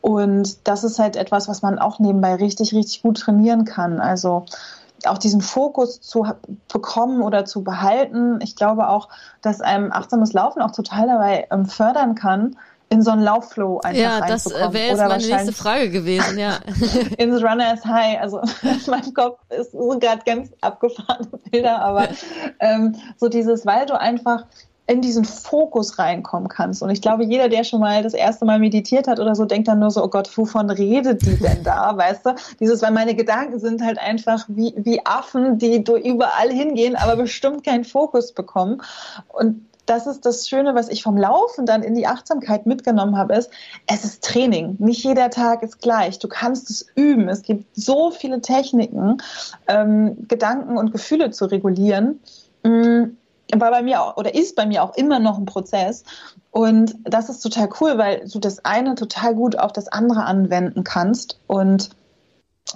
Und 0.00 0.66
das 0.66 0.82
ist 0.82 0.98
halt 0.98 1.16
etwas, 1.16 1.48
was 1.48 1.62
man 1.62 1.78
auch 1.78 2.00
nebenbei 2.00 2.34
richtig, 2.34 2.74
richtig 2.74 3.02
gut 3.02 3.20
trainieren 3.20 3.64
kann. 3.64 4.00
Also 4.00 4.46
auch 5.06 5.18
diesen 5.18 5.40
Fokus 5.40 6.00
zu 6.00 6.26
bekommen 6.72 7.22
oder 7.22 7.44
zu 7.44 7.62
behalten. 7.62 8.40
Ich 8.40 8.56
glaube 8.56 8.88
auch, 8.88 9.08
dass 9.42 9.60
einem 9.60 9.92
achtsames 9.92 10.32
Laufen 10.32 10.62
auch 10.62 10.72
total 10.72 11.06
dabei 11.06 11.46
ähm, 11.50 11.66
fördern 11.66 12.14
kann, 12.14 12.56
in 12.92 13.02
so 13.02 13.10
einen 13.10 13.22
Laufflow 13.22 13.80
einfach 13.80 14.00
Ja, 14.00 14.20
das 14.20 14.46
äh, 14.46 14.72
wäre 14.72 14.88
jetzt 14.88 14.98
meine 14.98 15.26
nächste 15.26 15.52
Frage 15.52 15.90
gewesen, 15.90 16.38
ja. 16.38 16.58
ins 17.18 17.42
Runners 17.42 17.84
High. 17.84 18.20
Also 18.20 18.40
in 18.62 18.90
meinem 18.90 19.14
Kopf 19.14 19.40
ist 19.50 19.72
so 19.72 19.98
gerade 19.98 20.22
ganz 20.24 20.50
abgefahrene 20.60 21.38
Bilder, 21.50 21.80
aber 21.80 22.08
ähm, 22.60 22.94
so 23.16 23.28
dieses, 23.28 23.64
weil 23.64 23.86
du 23.86 23.98
einfach 23.98 24.44
in 24.86 25.00
diesen 25.00 25.24
Fokus 25.24 25.98
reinkommen 25.98 26.48
kannst. 26.48 26.82
Und 26.82 26.90
ich 26.90 27.00
glaube, 27.00 27.24
jeder, 27.24 27.48
der 27.48 27.64
schon 27.64 27.80
mal 27.80 28.02
das 28.02 28.14
erste 28.14 28.44
Mal 28.44 28.58
meditiert 28.58 29.06
hat 29.06 29.20
oder 29.20 29.34
so, 29.34 29.44
denkt 29.44 29.68
dann 29.68 29.78
nur 29.78 29.90
so, 29.90 30.04
oh 30.04 30.08
Gott, 30.08 30.36
wovon 30.36 30.68
redet 30.70 31.22
die 31.22 31.38
denn 31.38 31.62
da, 31.62 31.96
weißt 31.96 32.26
du? 32.26 32.34
Dieses, 32.60 32.82
weil 32.82 32.90
meine 32.90 33.14
Gedanken 33.14 33.58
sind 33.58 33.82
halt 33.82 33.98
einfach 33.98 34.44
wie, 34.48 34.74
wie 34.76 35.04
Affen, 35.06 35.58
die 35.58 35.82
du 35.82 35.96
überall 35.96 36.50
hingehen, 36.50 36.96
aber 36.96 37.16
bestimmt 37.16 37.64
keinen 37.64 37.84
Fokus 37.84 38.32
bekommen. 38.32 38.82
Und 39.28 39.64
das 39.86 40.06
ist 40.06 40.24
das 40.24 40.48
Schöne, 40.48 40.74
was 40.74 40.88
ich 40.88 41.02
vom 41.02 41.16
Laufen 41.16 41.66
dann 41.66 41.82
in 41.82 41.94
die 41.94 42.06
Achtsamkeit 42.06 42.66
mitgenommen 42.66 43.16
habe, 43.16 43.34
ist, 43.34 43.50
es 43.86 44.04
ist 44.04 44.24
Training. 44.24 44.76
Nicht 44.78 45.04
jeder 45.04 45.30
Tag 45.30 45.62
ist 45.62 45.80
gleich. 45.80 46.18
Du 46.18 46.28
kannst 46.28 46.70
es 46.70 46.86
üben. 46.94 47.28
Es 47.28 47.42
gibt 47.42 47.66
so 47.74 48.10
viele 48.10 48.40
Techniken, 48.40 49.18
ähm, 49.68 50.26
Gedanken 50.28 50.78
und 50.78 50.92
Gefühle 50.92 51.30
zu 51.30 51.46
regulieren. 51.46 52.20
Mhm 52.62 53.16
war 53.60 53.70
bei 53.70 53.82
mir 53.82 54.02
auch, 54.02 54.16
oder 54.16 54.34
ist 54.34 54.56
bei 54.56 54.66
mir 54.66 54.82
auch 54.82 54.94
immer 54.96 55.18
noch 55.18 55.38
ein 55.38 55.44
Prozess. 55.44 56.04
Und 56.50 56.96
das 57.04 57.28
ist 57.28 57.40
total 57.40 57.68
cool, 57.80 57.98
weil 57.98 58.26
du 58.30 58.38
das 58.38 58.64
eine 58.64 58.94
total 58.94 59.34
gut 59.34 59.58
auf 59.58 59.72
das 59.72 59.88
andere 59.88 60.24
anwenden 60.24 60.84
kannst. 60.84 61.38
Und 61.46 61.90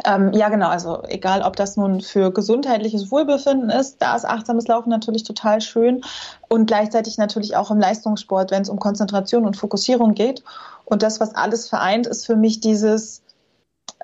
ähm, 0.04 0.32
ja, 0.32 0.48
genau, 0.48 0.68
also 0.68 1.02
egal, 1.04 1.42
ob 1.42 1.56
das 1.56 1.76
nun 1.76 2.00
für 2.00 2.32
gesundheitliches 2.32 3.10
Wohlbefinden 3.10 3.70
ist, 3.70 4.02
da 4.02 4.14
ist 4.14 4.26
achtsames 4.26 4.66
Laufen 4.66 4.90
natürlich 4.90 5.22
total 5.22 5.60
schön 5.60 6.02
und 6.48 6.66
gleichzeitig 6.66 7.18
natürlich 7.18 7.56
auch 7.56 7.70
im 7.70 7.78
Leistungssport, 7.78 8.50
wenn 8.50 8.62
es 8.62 8.68
um 8.68 8.78
Konzentration 8.78 9.46
und 9.46 9.56
Fokussierung 9.56 10.14
geht. 10.14 10.42
Und 10.84 11.02
das, 11.02 11.20
was 11.20 11.34
alles 11.34 11.68
vereint, 11.68 12.06
ist 12.06 12.26
für 12.26 12.36
mich 12.36 12.60
dieses, 12.60 13.22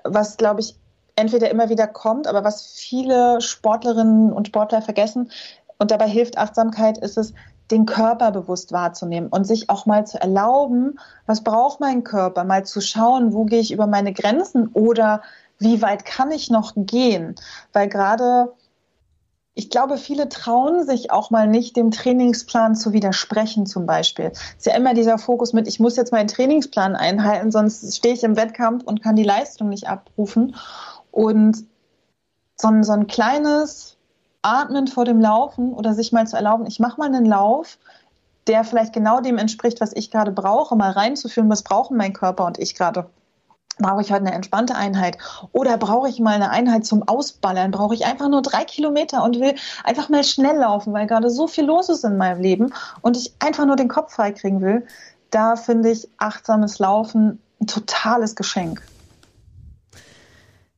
was, 0.03 0.37
glaube 0.37 0.61
ich, 0.61 0.75
entweder 1.15 1.51
immer 1.51 1.69
wieder 1.69 1.87
kommt, 1.87 2.27
aber 2.27 2.43
was 2.43 2.65
viele 2.65 3.39
Sportlerinnen 3.39 4.33
und 4.33 4.47
Sportler 4.47 4.81
vergessen, 4.81 5.29
und 5.79 5.91
dabei 5.91 6.07
hilft 6.07 6.37
Achtsamkeit, 6.37 6.97
ist 6.97 7.17
es, 7.17 7.33
den 7.71 7.85
Körper 7.85 8.31
bewusst 8.31 8.71
wahrzunehmen 8.71 9.29
und 9.29 9.45
sich 9.45 9.69
auch 9.69 9.85
mal 9.85 10.05
zu 10.05 10.21
erlauben, 10.21 10.99
was 11.25 11.43
braucht 11.43 11.79
mein 11.79 12.03
Körper, 12.03 12.43
mal 12.43 12.65
zu 12.65 12.81
schauen, 12.81 13.33
wo 13.33 13.45
gehe 13.45 13.59
ich 13.59 13.71
über 13.71 13.87
meine 13.87 14.13
Grenzen 14.13 14.67
oder 14.67 15.21
wie 15.59 15.81
weit 15.81 16.05
kann 16.05 16.31
ich 16.31 16.49
noch 16.49 16.73
gehen? 16.75 17.35
Weil 17.71 17.87
gerade, 17.87 18.53
ich 19.53 19.69
glaube, 19.69 19.97
viele 19.97 20.29
trauen 20.29 20.85
sich 20.85 21.11
auch 21.11 21.29
mal 21.29 21.47
nicht, 21.47 21.75
dem 21.77 21.91
Trainingsplan 21.91 22.75
zu 22.75 22.93
widersprechen 22.93 23.65
zum 23.65 23.85
Beispiel. 23.85 24.31
Es 24.33 24.57
ist 24.57 24.65
ja 24.65 24.75
immer 24.75 24.93
dieser 24.93 25.17
Fokus 25.17 25.53
mit, 25.53 25.67
ich 25.67 25.79
muss 25.79 25.95
jetzt 25.95 26.11
meinen 26.11 26.27
Trainingsplan 26.27 26.95
einhalten, 26.95 27.51
sonst 27.51 27.95
stehe 27.95 28.13
ich 28.13 28.23
im 28.23 28.35
Wettkampf 28.35 28.83
und 28.83 29.01
kann 29.01 29.15
die 29.15 29.23
Leistung 29.23 29.69
nicht 29.69 29.87
abrufen. 29.87 30.55
Und 31.11 31.65
so 32.55 32.67
ein, 32.67 32.83
so 32.83 32.93
ein 32.93 33.07
kleines 33.07 33.97
Atmen 34.41 34.87
vor 34.87 35.05
dem 35.05 35.21
Laufen 35.21 35.73
oder 35.73 35.93
sich 35.93 36.11
mal 36.11 36.27
zu 36.27 36.35
erlauben, 36.35 36.65
ich 36.65 36.79
mache 36.79 36.99
mal 36.99 37.07
einen 37.07 37.25
Lauf, 37.25 37.77
der 38.47 38.63
vielleicht 38.63 38.93
genau 38.93 39.21
dem 39.21 39.37
entspricht, 39.37 39.79
was 39.81 39.93
ich 39.93 40.11
gerade 40.11 40.31
brauche, 40.31 40.75
mal 40.75 40.91
reinzuführen, 40.91 41.49
was 41.49 41.63
brauchen 41.63 41.97
mein 41.97 42.13
Körper 42.13 42.45
und 42.45 42.59
ich 42.59 42.75
gerade. 42.75 43.09
Brauche 43.79 44.01
ich 44.01 44.11
heute 44.11 44.21
eine 44.21 44.33
entspannte 44.33 44.75
Einheit 44.75 45.17
oder 45.51 45.77
brauche 45.77 46.07
ich 46.07 46.19
mal 46.19 46.35
eine 46.35 46.51
Einheit 46.51 46.85
zum 46.85 47.07
Ausballern? 47.07 47.71
Brauche 47.71 47.95
ich 47.95 48.05
einfach 48.05 48.29
nur 48.29 48.41
drei 48.41 48.65
Kilometer 48.65 49.23
und 49.23 49.39
will 49.39 49.55
einfach 49.83 50.09
mal 50.09 50.23
schnell 50.23 50.57
laufen, 50.57 50.93
weil 50.93 51.07
gerade 51.07 51.29
so 51.29 51.47
viel 51.47 51.65
los 51.65 51.89
ist 51.89 52.03
in 52.03 52.17
meinem 52.17 52.41
Leben 52.41 52.73
und 53.01 53.17
ich 53.17 53.33
einfach 53.39 53.65
nur 53.65 53.75
den 53.75 53.87
Kopf 53.87 54.13
freikriegen 54.13 54.61
will? 54.61 54.85
Da 55.31 55.55
finde 55.55 55.89
ich 55.89 56.07
achtsames 56.17 56.77
Laufen 56.77 57.41
ein 57.59 57.67
totales 57.67 58.35
Geschenk. 58.35 58.81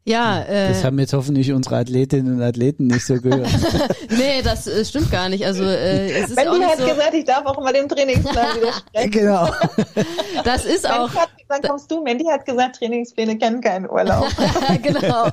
Ja, 0.07 0.43
äh, 0.43 0.67
das 0.67 0.83
haben 0.83 0.99
jetzt 0.99 1.13
hoffentlich 1.13 1.51
unsere 1.51 1.77
Athletinnen 1.77 2.35
und 2.35 2.43
Athleten 2.43 2.85
nicht 2.85 3.07
so 3.07 3.19
gehört. 3.19 3.49
nee, 4.11 4.43
das 4.43 4.67
äh, 4.67 4.85
stimmt 4.85 5.09
gar 5.09 5.29
nicht. 5.29 5.43
Also 5.43 5.63
äh, 5.63 6.11
es 6.11 6.29
ist 6.29 6.37
Wendy 6.37 6.49
auch 6.49 6.57
nicht 6.59 6.69
hat 6.69 6.77
so 6.77 6.85
gesagt, 6.85 7.13
ich 7.15 7.25
darf 7.25 7.43
auch 7.47 7.57
immer 7.57 7.73
den 7.73 7.89
Trainingsplan 7.89 8.55
widersprechen. 8.55 9.11
genau. 9.11 9.49
Das 10.43 10.65
ist 10.65 10.87
auch. 10.87 11.11
Hat, 11.15 11.29
dann 11.49 11.63
kommst 11.63 11.89
du, 11.89 12.03
Mandy 12.03 12.25
hat 12.25 12.45
gesagt, 12.45 12.75
Trainingspläne 12.75 13.39
kennen 13.39 13.61
keinen 13.61 13.89
Urlaub. 13.89 14.27
genau, 14.83 15.29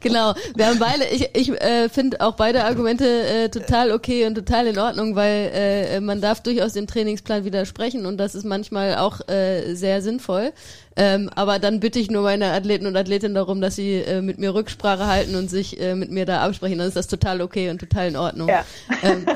genau. 0.00 0.34
Wir 0.56 0.66
haben 0.66 0.78
beide. 0.80 1.04
Ich, 1.04 1.30
ich 1.32 1.50
äh, 1.60 1.88
finde 1.88 2.20
auch 2.20 2.34
beide 2.34 2.64
Argumente 2.64 3.04
äh, 3.06 3.48
total 3.48 3.92
okay 3.92 4.26
und 4.26 4.34
total 4.34 4.66
in 4.66 4.78
Ordnung, 4.78 5.14
weil 5.14 5.52
äh, 5.54 6.00
man 6.00 6.20
darf 6.20 6.42
durchaus 6.42 6.72
dem 6.72 6.88
Trainingsplan 6.88 7.44
widersprechen 7.44 8.06
und 8.06 8.16
das 8.18 8.34
ist 8.34 8.44
manchmal 8.44 8.96
auch 8.96 9.20
äh, 9.28 9.74
sehr 9.74 10.02
sinnvoll. 10.02 10.52
Ähm, 10.96 11.30
aber 11.34 11.58
dann 11.58 11.80
bitte 11.80 11.98
ich 11.98 12.10
nur 12.10 12.22
meine 12.22 12.52
Athleten 12.52 12.86
und 12.86 12.96
Athletinnen 12.96 13.34
darum, 13.34 13.60
dass 13.60 13.76
sie 13.76 13.96
äh, 13.96 14.22
mit 14.22 14.38
mir 14.38 14.54
Rücksprache 14.54 15.06
halten 15.06 15.36
und 15.36 15.50
sich 15.50 15.78
äh, 15.78 15.94
mit 15.94 16.10
mir 16.10 16.24
da 16.24 16.42
absprechen. 16.42 16.78
Dann 16.78 16.88
ist 16.88 16.96
das 16.96 17.06
total 17.06 17.42
okay 17.42 17.68
und 17.70 17.78
total 17.78 18.08
in 18.08 18.16
Ordnung. 18.16 18.48
Ja. 18.48 18.64
Ähm, 19.02 19.26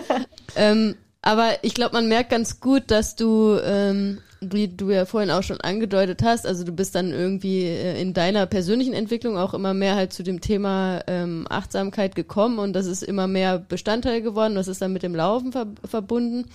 ähm, 0.57 0.95
aber 1.23 1.53
ich 1.63 1.75
glaube, 1.75 1.95
man 1.95 2.09
merkt 2.09 2.31
ganz 2.31 2.61
gut, 2.61 2.85
dass 2.87 3.15
du, 3.15 3.59
ähm, 3.63 4.19
wie 4.41 4.69
du 4.69 4.91
ja 4.91 5.05
vorhin 5.05 5.31
auch 5.31 5.43
schon 5.43 5.61
angedeutet 5.61 6.23
hast, 6.25 6.47
also 6.47 6.65
du 6.65 6.73
bist 6.73 6.95
dann 6.95 7.13
irgendwie 7.13 7.65
äh, 7.65 8.01
in 8.01 8.15
deiner 8.15 8.47
persönlichen 8.47 8.95
Entwicklung 8.95 9.37
auch 9.37 9.53
immer 9.53 9.75
mehr 9.75 9.97
halt 9.97 10.15
zu 10.15 10.23
dem 10.23 10.41
Thema 10.41 11.03
ähm, 11.07 11.47
Achtsamkeit 11.51 12.15
gekommen 12.15 12.59
und 12.59 12.73
das 12.73 12.87
ist 12.87 13.03
immer 13.03 13.27
mehr 13.27 13.59
Bestandteil 13.59 14.23
geworden. 14.23 14.55
Das 14.55 14.67
ist 14.67 14.81
dann 14.81 14.95
mit 14.95 15.03
dem 15.03 15.15
Laufen 15.15 15.53
ver 15.53 15.67
verbunden. 15.85 16.47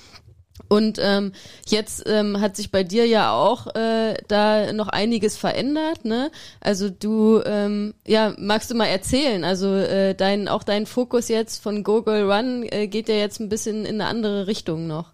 Und 0.67 0.99
ähm, 1.01 1.33
jetzt 1.67 2.03
ähm, 2.07 2.41
hat 2.41 2.55
sich 2.55 2.71
bei 2.71 2.83
dir 2.83 3.05
ja 3.05 3.33
auch 3.33 3.75
äh, 3.75 4.15
da 4.27 4.73
noch 4.73 4.87
einiges 4.87 5.37
verändert, 5.37 6.05
ne? 6.05 6.31
Also 6.59 6.89
du, 6.89 7.41
ähm, 7.45 7.93
ja, 8.07 8.33
magst 8.37 8.71
du 8.71 8.75
mal 8.75 8.87
erzählen? 8.87 9.43
Also 9.43 9.75
äh, 9.75 10.15
dein, 10.15 10.47
auch 10.47 10.63
dein 10.63 10.85
Fokus 10.85 11.27
jetzt 11.27 11.61
von 11.61 11.83
Google 11.83 12.31
Run 12.31 12.63
äh, 12.63 12.87
geht 12.87 13.09
ja 13.09 13.15
jetzt 13.15 13.39
ein 13.39 13.49
bisschen 13.49 13.85
in 13.85 14.01
eine 14.01 14.09
andere 14.09 14.47
Richtung 14.47 14.87
noch. 14.87 15.11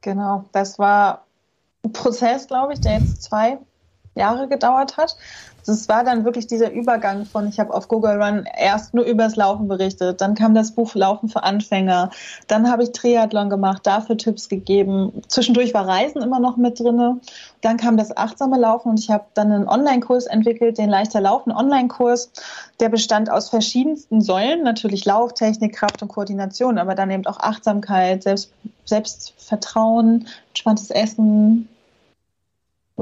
Genau, 0.00 0.44
das 0.52 0.78
war 0.78 1.26
ein 1.84 1.92
Prozess, 1.92 2.48
glaube 2.48 2.72
ich, 2.72 2.80
der 2.80 2.98
jetzt 2.98 3.22
zwei 3.22 3.58
Jahre 4.14 4.48
gedauert 4.48 4.96
hat 4.96 5.16
das 5.66 5.88
war 5.88 6.04
dann 6.04 6.24
wirklich 6.24 6.46
dieser 6.46 6.72
Übergang 6.72 7.24
von, 7.24 7.48
ich 7.48 7.60
habe 7.60 7.72
auf 7.72 7.88
Google 7.88 8.22
Run 8.22 8.46
erst 8.56 8.94
nur 8.94 9.04
übers 9.04 9.36
Laufen 9.36 9.68
berichtet, 9.68 10.20
dann 10.20 10.34
kam 10.34 10.54
das 10.54 10.72
Buch 10.72 10.94
Laufen 10.94 11.28
für 11.28 11.42
Anfänger, 11.42 12.10
dann 12.48 12.70
habe 12.70 12.82
ich 12.82 12.92
Triathlon 12.92 13.50
gemacht, 13.50 13.86
dafür 13.86 14.16
Tipps 14.16 14.48
gegeben. 14.48 15.22
Zwischendurch 15.28 15.74
war 15.74 15.86
Reisen 15.86 16.22
immer 16.22 16.40
noch 16.40 16.56
mit 16.56 16.78
drinne. 16.80 17.20
Dann 17.60 17.76
kam 17.76 17.96
das 17.96 18.16
achtsame 18.16 18.58
Laufen 18.58 18.90
und 18.90 19.00
ich 19.00 19.10
habe 19.10 19.24
dann 19.34 19.52
einen 19.52 19.68
Online-Kurs 19.68 20.26
entwickelt, 20.26 20.78
den 20.78 20.90
Leichter 20.90 21.20
Laufen 21.20 21.52
Online-Kurs. 21.52 22.30
Der 22.80 22.88
bestand 22.88 23.30
aus 23.30 23.50
verschiedensten 23.50 24.20
Säulen, 24.20 24.62
natürlich 24.62 25.04
Lauftechnik, 25.04 25.74
Kraft 25.74 26.02
und 26.02 26.08
Koordination, 26.08 26.78
aber 26.78 26.94
dann 26.94 27.10
eben 27.10 27.26
auch 27.26 27.38
Achtsamkeit, 27.38 28.22
Selbst, 28.24 28.52
Selbstvertrauen, 28.84 30.26
entspanntes 30.48 30.90
Essen, 30.90 31.68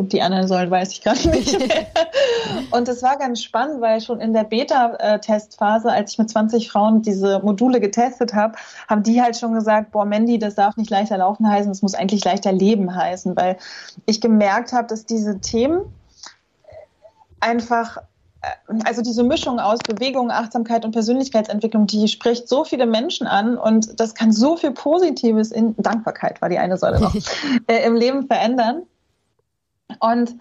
und 0.01 0.15
die 0.15 0.23
anderen 0.23 0.49
Säulen 0.49 0.71
weiß 0.71 0.93
ich 0.93 1.03
gerade 1.03 1.29
nicht 1.29 1.59
mehr. 1.59 1.87
und 2.71 2.89
es 2.89 3.03
war 3.03 3.19
ganz 3.19 3.43
spannend, 3.43 3.83
weil 3.83 4.01
schon 4.01 4.19
in 4.19 4.33
der 4.33 4.45
Beta-Testphase, 4.45 5.93
als 5.93 6.13
ich 6.13 6.19
mit 6.19 6.31
20 6.31 6.71
Frauen 6.71 7.03
diese 7.03 7.41
Module 7.41 7.81
getestet 7.81 8.33
habe, 8.33 8.55
haben 8.89 9.03
die 9.03 9.21
halt 9.21 9.37
schon 9.37 9.53
gesagt, 9.53 9.93
boah, 9.93 10.07
Mandy, 10.07 10.39
das 10.39 10.55
darf 10.55 10.79
nicht 10.79 10.89
leichter 10.89 11.19
laufen 11.19 11.47
heißen, 11.47 11.71
das 11.71 11.83
muss 11.83 11.95
eigentlich 11.95 12.25
leichter 12.25 12.51
leben 12.51 12.95
heißen, 12.95 13.37
weil 13.37 13.59
ich 14.07 14.23
gemerkt 14.23 14.73
habe, 14.73 14.87
dass 14.87 15.05
diese 15.05 15.39
Themen 15.41 15.83
einfach 17.41 17.99
äh, 18.41 18.49
also 18.85 19.03
diese 19.03 19.23
Mischung 19.23 19.61
aus 19.61 19.81
Bewegung, 19.81 20.31
Achtsamkeit 20.31 20.87
und 20.87 20.93
Persönlichkeitsentwicklung, 20.93 21.87
die 21.87 22.09
spricht 22.09 22.49
so 22.49 22.65
viele 22.65 22.87
Menschen 22.87 23.27
an 23.27 23.59
und 23.59 24.01
das 24.01 24.15
kann 24.15 24.33
so 24.33 24.57
viel 24.57 24.71
Positives 24.71 25.53
in 25.53 25.75
Dankbarkeit 25.77 26.41
war 26.41 26.49
die 26.49 26.59
eine 26.59 26.79
Säule 26.79 27.01
noch 27.01 27.15
äh, 27.67 27.85
im 27.85 27.97
Leben 27.97 28.27
verändern. 28.27 28.85
Und 29.99 30.37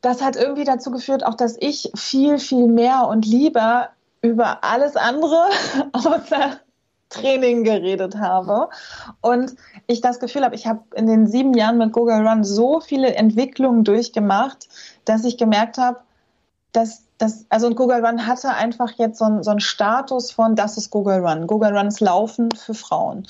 das 0.00 0.22
hat 0.22 0.36
irgendwie 0.36 0.64
dazu 0.64 0.90
geführt, 0.90 1.24
auch 1.24 1.34
dass 1.34 1.56
ich 1.58 1.90
viel, 1.94 2.38
viel 2.38 2.66
mehr 2.68 3.06
und 3.08 3.26
lieber 3.26 3.90
über 4.20 4.62
alles 4.62 4.96
andere 4.96 5.48
außer 5.92 6.60
Training 7.08 7.64
geredet 7.64 8.16
habe. 8.16 8.68
Und 9.20 9.54
ich 9.86 10.00
das 10.00 10.18
Gefühl 10.18 10.44
habe, 10.44 10.54
ich 10.54 10.66
habe 10.66 10.82
in 10.94 11.06
den 11.06 11.26
sieben 11.26 11.54
Jahren 11.54 11.78
mit 11.78 11.92
Google 11.92 12.26
Run 12.26 12.44
so 12.44 12.80
viele 12.80 13.14
Entwicklungen 13.14 13.84
durchgemacht, 13.84 14.68
dass 15.04 15.24
ich 15.24 15.36
gemerkt 15.36 15.78
habe, 15.78 16.00
dass 16.72 17.02
das, 17.18 17.44
also 17.50 17.70
Google 17.70 18.04
Run 18.04 18.26
hatte 18.26 18.50
einfach 18.50 18.92
jetzt 18.92 19.18
so, 19.18 19.26
ein, 19.26 19.42
so 19.42 19.50
einen 19.50 19.60
Status 19.60 20.32
von, 20.32 20.56
das 20.56 20.76
ist 20.76 20.90
Google 20.90 21.24
Run. 21.24 21.46
Google 21.46 21.76
Run 21.76 21.86
ist 21.86 22.00
Laufen 22.00 22.50
für 22.52 22.74
Frauen. 22.74 23.26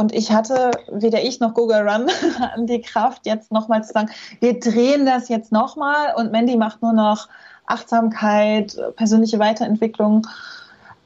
Und 0.00 0.14
ich 0.14 0.32
hatte 0.32 0.70
weder 0.90 1.22
ich 1.22 1.40
noch 1.40 1.52
Google 1.52 1.86
Run 1.86 2.10
die 2.66 2.80
Kraft, 2.80 3.26
jetzt 3.26 3.52
nochmal 3.52 3.84
zu 3.84 3.92
sagen, 3.92 4.08
wir 4.40 4.58
drehen 4.58 5.04
das 5.04 5.28
jetzt 5.28 5.52
nochmal 5.52 6.14
und 6.16 6.32
Mandy 6.32 6.56
macht 6.56 6.80
nur 6.80 6.94
noch 6.94 7.28
Achtsamkeit, 7.66 8.74
persönliche 8.96 9.38
Weiterentwicklung. 9.38 10.26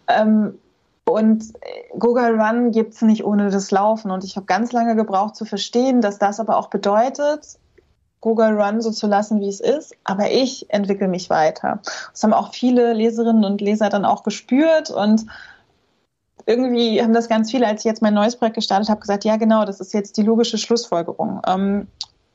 Ähm, 0.07 0.57
und 1.07 1.55
Google 1.99 2.41
Run 2.41 2.71
gibt 2.71 2.95
es 2.95 3.03
nicht 3.03 3.25
ohne 3.25 3.51
das 3.51 3.73
Laufen. 3.73 4.13
Und 4.13 4.23
ich 4.23 4.37
habe 4.37 4.47
ganz 4.47 4.71
lange 4.71 4.95
gebraucht 4.95 5.35
zu 5.35 5.45
verstehen, 5.45 6.01
dass 6.01 6.21
das 6.21 6.39
aber 6.39 6.57
auch 6.57 6.69
bedeutet, 6.69 7.59
Google 8.21 8.59
Run 8.59 8.81
so 8.81 8.93
zu 8.93 9.09
lassen, 9.09 9.41
wie 9.41 9.49
es 9.49 9.59
ist. 9.59 9.97
Aber 10.05 10.31
ich 10.31 10.71
entwickle 10.71 11.09
mich 11.09 11.31
weiter. 11.31 11.81
Das 12.13 12.23
haben 12.23 12.33
auch 12.33 12.55
viele 12.55 12.93
Leserinnen 12.93 13.45
und 13.45 13.61
Leser 13.61 13.89
dann 13.89 14.05
auch 14.05 14.23
gespürt 14.23 14.91
und 14.91 15.27
irgendwie 16.47 17.03
haben 17.03 17.13
das 17.13 17.29
ganz 17.29 17.51
viele, 17.51 17.67
als 17.67 17.81
ich 17.81 17.85
jetzt 17.85 18.03
mein 18.03 18.15
neues 18.15 18.37
Projekt 18.37 18.57
gestartet 18.57 18.89
habe, 18.89 19.01
gesagt, 19.01 19.25
ja 19.25 19.37
genau, 19.37 19.65
das 19.65 19.81
ist 19.81 19.95
jetzt 19.95 20.17
die 20.17 20.23
logische 20.23 20.59
Schlussfolgerung. 20.59 21.41
Ähm, 21.47 21.89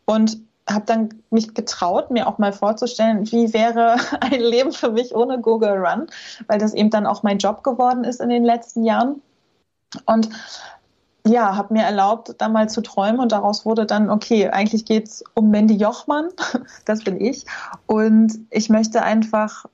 und 0.06 0.38
habe 0.68 0.86
dann 0.86 1.10
mich 1.30 1.54
getraut, 1.54 2.12
mir 2.12 2.28
auch 2.28 2.38
mal 2.38 2.54
vorzustellen, 2.54 3.32
wie 3.32 3.54
wäre 3.54 3.98
ein 4.22 4.40
Leben 4.40 4.72
für 4.72 4.92
mich 4.92 5.16
ohne 5.16 5.40
Google 5.40 5.78
Run, 5.78 6.08
weil 6.48 6.60
das 6.60 6.74
eben 6.74 6.90
dann 6.90 7.06
auch 7.06 7.24
mein 7.24 7.38
Job 7.38 7.64
geworden 7.64 8.04
ist 8.04 8.22
in 8.22 8.30
den 8.30 8.44
letzten 8.44 8.84
Jahren. 8.84 9.22
Und 10.06 10.30
ja, 11.26 11.56
habe 11.56 11.74
mir 11.74 11.84
erlaubt, 11.84 12.36
da 12.38 12.50
mal 12.50 12.70
zu 12.70 12.82
träumen 12.82 13.20
und 13.20 13.32
daraus 13.32 13.66
wurde 13.66 13.86
dann, 13.86 14.10
okay, 14.10 14.50
eigentlich 14.50 14.86
geht 14.86 15.08
es 15.08 15.24
um 15.34 15.52
Mandy 15.52 15.76
Jochmann, 15.76 16.30
das 16.86 17.04
bin 17.04 17.20
ich. 17.20 17.46
Und 17.86 18.40
ich 18.50 18.70
möchte 18.70 19.02
einfach 19.02 19.66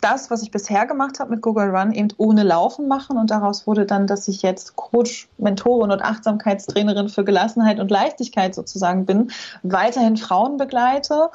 das, 0.00 0.30
was 0.30 0.42
ich 0.42 0.50
bisher 0.50 0.86
gemacht 0.86 1.20
habe 1.20 1.30
mit 1.30 1.42
Google 1.42 1.74
Run, 1.74 1.92
eben 1.92 2.08
ohne 2.16 2.42
Laufen 2.42 2.88
machen. 2.88 3.18
Und 3.18 3.30
daraus 3.30 3.66
wurde 3.66 3.86
dann, 3.86 4.06
dass 4.06 4.28
ich 4.28 4.42
jetzt 4.42 4.76
Coach, 4.76 5.28
Mentorin 5.38 5.90
und 5.90 6.02
Achtsamkeitstrainerin 6.02 7.08
für 7.08 7.24
Gelassenheit 7.24 7.80
und 7.80 7.90
Leichtigkeit 7.90 8.54
sozusagen 8.54 9.06
bin, 9.06 9.30
weiterhin 9.62 10.16
Frauen 10.16 10.56
begleite 10.56 11.30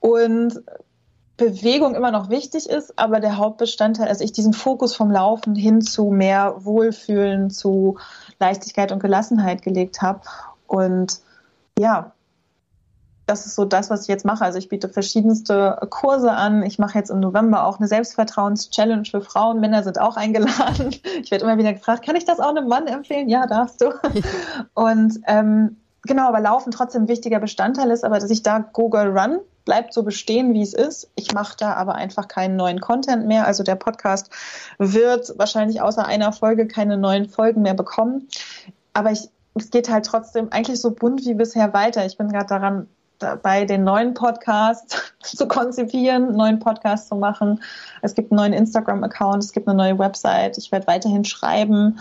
und 0.00 0.62
Bewegung 1.38 1.94
immer 1.94 2.10
noch 2.10 2.30
wichtig 2.30 2.68
ist, 2.68 2.98
aber 2.98 3.20
der 3.20 3.38
Hauptbestandteil, 3.38 4.08
also 4.08 4.24
ich 4.24 4.32
diesen 4.32 4.52
Fokus 4.52 4.96
vom 4.96 5.10
Laufen 5.10 5.54
hin 5.54 5.80
zu 5.80 6.10
mehr 6.10 6.64
Wohlfühlen, 6.64 7.50
zu 7.50 7.96
Leichtigkeit 8.40 8.90
und 8.90 8.98
Gelassenheit 8.98 9.62
gelegt 9.62 10.02
habe. 10.02 10.20
Und 10.66 11.20
ja, 11.78 12.12
das 13.28 13.44
ist 13.44 13.56
so 13.56 13.66
das, 13.66 13.90
was 13.90 14.02
ich 14.02 14.08
jetzt 14.08 14.24
mache. 14.24 14.44
Also 14.44 14.58
ich 14.58 14.68
biete 14.70 14.88
verschiedenste 14.88 15.78
Kurse 15.90 16.32
an. 16.32 16.62
Ich 16.62 16.78
mache 16.78 16.98
jetzt 16.98 17.10
im 17.10 17.20
November 17.20 17.66
auch 17.66 17.78
eine 17.78 17.86
Selbstvertrauens-Challenge 17.86 19.04
für 19.04 19.20
Frauen. 19.20 19.60
Männer 19.60 19.82
sind 19.82 20.00
auch 20.00 20.16
eingeladen. 20.16 20.94
Ich 21.20 21.30
werde 21.30 21.44
immer 21.44 21.58
wieder 21.58 21.72
gefragt, 21.72 22.04
kann 22.04 22.16
ich 22.16 22.24
das 22.24 22.38
auch 22.38 22.48
einem 22.48 22.68
Mann 22.68 22.86
empfehlen? 22.86 23.28
Ja, 23.28 23.46
darfst 23.46 23.80
du. 23.80 23.92
Und 24.74 25.20
ähm, 25.26 25.76
genau, 26.02 26.28
aber 26.28 26.40
Laufen 26.40 26.70
trotzdem 26.70 27.02
ein 27.02 27.08
wichtiger 27.08 27.40
Bestandteil 27.40 27.90
ist, 27.90 28.04
aber 28.04 28.18
dass 28.18 28.30
ich 28.30 28.42
da 28.42 28.58
Google 28.58 29.08
Run 29.18 29.40
bleibt 29.64 29.92
so 29.92 30.02
bestehen, 30.02 30.54
wie 30.54 30.62
es 30.62 30.72
ist. 30.72 31.10
Ich 31.16 31.32
mache 31.32 31.56
da 31.58 31.74
aber 31.74 31.96
einfach 31.96 32.28
keinen 32.28 32.56
neuen 32.56 32.80
Content 32.80 33.26
mehr. 33.26 33.46
Also 33.46 33.62
der 33.62 33.74
Podcast 33.74 34.30
wird 34.78 35.34
wahrscheinlich 35.36 35.82
außer 35.82 36.06
einer 36.06 36.32
Folge 36.32 36.66
keine 36.66 36.96
neuen 36.96 37.28
Folgen 37.28 37.62
mehr 37.62 37.74
bekommen. 37.74 38.28
Aber 38.94 39.12
ich, 39.12 39.28
es 39.54 39.70
geht 39.70 39.90
halt 39.90 40.06
trotzdem 40.06 40.48
eigentlich 40.50 40.80
so 40.80 40.92
bunt 40.92 41.26
wie 41.26 41.34
bisher 41.34 41.74
weiter. 41.74 42.06
Ich 42.06 42.16
bin 42.16 42.28
gerade 42.28 42.46
daran 42.46 42.88
dabei, 43.18 43.64
den 43.64 43.84
neuen 43.84 44.14
Podcast 44.14 45.14
zu 45.22 45.48
konzipieren, 45.48 46.28
einen 46.28 46.36
neuen 46.36 46.58
Podcast 46.58 47.08
zu 47.08 47.16
machen. 47.16 47.62
Es 48.02 48.14
gibt 48.14 48.30
einen 48.30 48.38
neuen 48.38 48.52
Instagram-Account, 48.52 49.42
es 49.42 49.52
gibt 49.52 49.68
eine 49.68 49.76
neue 49.76 49.98
Website. 49.98 50.58
Ich 50.58 50.72
werde 50.72 50.86
weiterhin 50.86 51.24
schreiben, 51.24 51.98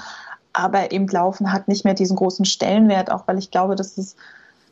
aber 0.54 0.92
eben 0.92 1.08
Laufen 1.08 1.52
hat 1.52 1.68
nicht 1.68 1.86
mehr 1.86 1.94
diesen 1.94 2.16
großen 2.16 2.46
Stellenwert, 2.46 3.12
auch 3.12 3.28
weil 3.28 3.38
ich 3.38 3.52
glaube, 3.52 3.76
dass 3.76 3.98
es, 3.98 4.16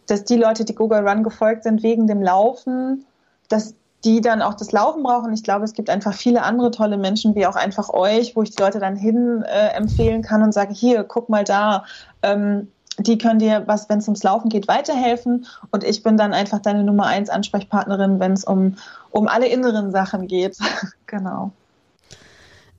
dass 0.08 0.24
die 0.24 0.38
Leute, 0.38 0.66
die 0.66 0.76
Google 0.76 1.08
Run 1.08 1.24
gefolgt 1.24 1.64
sind 1.64 1.84
wegen 1.84 2.08
dem 2.08 2.22
Laufen, 2.22 3.06
dass 3.50 3.76
die 4.06 4.22
dann 4.22 4.44
auch 4.44 4.54
das 4.54 4.72
Laufen 4.72 5.02
brauchen. 5.02 5.34
Ich 5.34 5.44
glaube, 5.44 5.66
es 5.66 5.74
gibt 5.74 5.90
einfach 5.90 6.14
viele 6.14 6.44
andere 6.44 6.70
tolle 6.70 6.98
Menschen, 6.98 7.34
wie 7.34 7.48
auch 7.48 7.56
einfach 7.56 7.90
euch, 7.90 8.36
wo 8.36 8.44
ich 8.44 8.52
die 8.52 8.62
Leute 8.62 8.80
dann 8.80 8.96
hin 8.96 9.44
äh, 9.44 9.70
empfehlen 9.70 10.22
kann 10.22 10.44
und 10.44 10.54
sage, 10.54 10.74
hier, 10.74 11.04
guck 11.04 11.28
mal 11.28 11.44
da. 11.44 11.86
Ähm, 12.22 12.72
die 12.98 13.18
können 13.18 13.40
dir, 13.40 13.64
was, 13.66 13.90
wenn 13.90 14.00
es 14.00 14.08
ums 14.08 14.24
Laufen 14.24 14.50
geht, 14.50 14.68
weiterhelfen. 14.68 15.46
Und 15.72 15.84
ich 15.84 16.04
bin 16.04 16.18
dann 16.18 16.34
einfach 16.34 16.60
deine 16.60 16.84
Nummer 16.84 17.06
eins 17.08 17.30
Ansprechpartnerin, 17.30 18.20
wenn 18.20 18.34
es 18.34 18.44
um, 18.44 18.78
um 19.12 19.28
alle 19.28 19.48
inneren 19.48 19.92
Sachen 19.92 20.28
geht. 20.28 20.58
genau. 21.06 21.52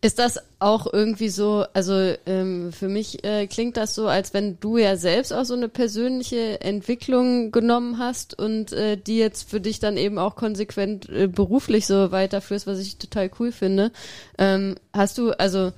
Ist 0.02 0.18
das 0.18 0.38
auch 0.58 0.92
irgendwie 0.92 1.30
so, 1.30 1.64
also 1.72 2.14
ähm, 2.26 2.70
für 2.72 2.86
mich 2.86 3.24
äh, 3.24 3.46
klingt 3.46 3.76
das 3.76 3.94
so, 3.94 4.08
als 4.08 4.34
wenn 4.34 4.60
du 4.60 4.76
ja 4.76 4.96
selbst 4.96 5.32
auch 5.32 5.44
so 5.44 5.54
eine 5.54 5.68
persönliche 5.68 6.60
Entwicklung 6.60 7.50
genommen 7.50 7.98
hast 7.98 8.38
und 8.38 8.72
äh, 8.72 8.96
die 8.98 9.16
jetzt 9.16 9.50
für 9.50 9.60
dich 9.60 9.80
dann 9.80 9.96
eben 9.96 10.18
auch 10.18 10.36
konsequent 10.36 11.08
äh, 11.08 11.26
beruflich 11.28 11.86
so 11.86 12.12
weiterführst, 12.12 12.66
was 12.66 12.78
ich 12.78 12.98
total 12.98 13.30
cool 13.40 13.52
finde. 13.52 13.90
Ähm, 14.38 14.76
hast 14.92 15.16
du, 15.18 15.32
also 15.32 15.72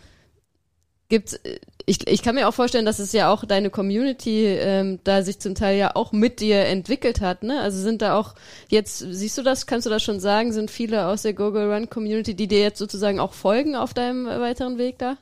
gibt's 1.08 1.34
äh, 1.34 1.58
ich, 1.88 2.06
ich 2.06 2.22
kann 2.22 2.34
mir 2.34 2.46
auch 2.48 2.54
vorstellen, 2.54 2.84
dass 2.84 2.98
es 2.98 3.12
ja 3.12 3.32
auch 3.32 3.46
deine 3.46 3.70
Community 3.70 4.44
ähm, 4.44 5.00
da 5.04 5.22
sich 5.22 5.38
zum 5.38 5.54
Teil 5.54 5.78
ja 5.78 5.92
auch 5.94 6.12
mit 6.12 6.40
dir 6.40 6.66
entwickelt 6.66 7.22
hat, 7.22 7.42
ne? 7.42 7.60
Also 7.60 7.80
sind 7.80 8.02
da 8.02 8.14
auch 8.14 8.34
jetzt, 8.68 8.98
siehst 8.98 9.38
du 9.38 9.42
das, 9.42 9.66
kannst 9.66 9.86
du 9.86 9.90
das 9.90 10.02
schon 10.02 10.20
sagen, 10.20 10.52
sind 10.52 10.70
viele 10.70 11.06
aus 11.06 11.22
der 11.22 11.32
Google 11.32 11.72
Run 11.72 11.88
Community, 11.88 12.34
die 12.34 12.46
dir 12.46 12.60
jetzt 12.60 12.78
sozusagen 12.78 13.20
auch 13.20 13.32
folgen 13.32 13.74
auf 13.74 13.94
deinem 13.94 14.26
weiteren 14.26 14.76
Weg 14.76 14.98
da? 14.98 15.16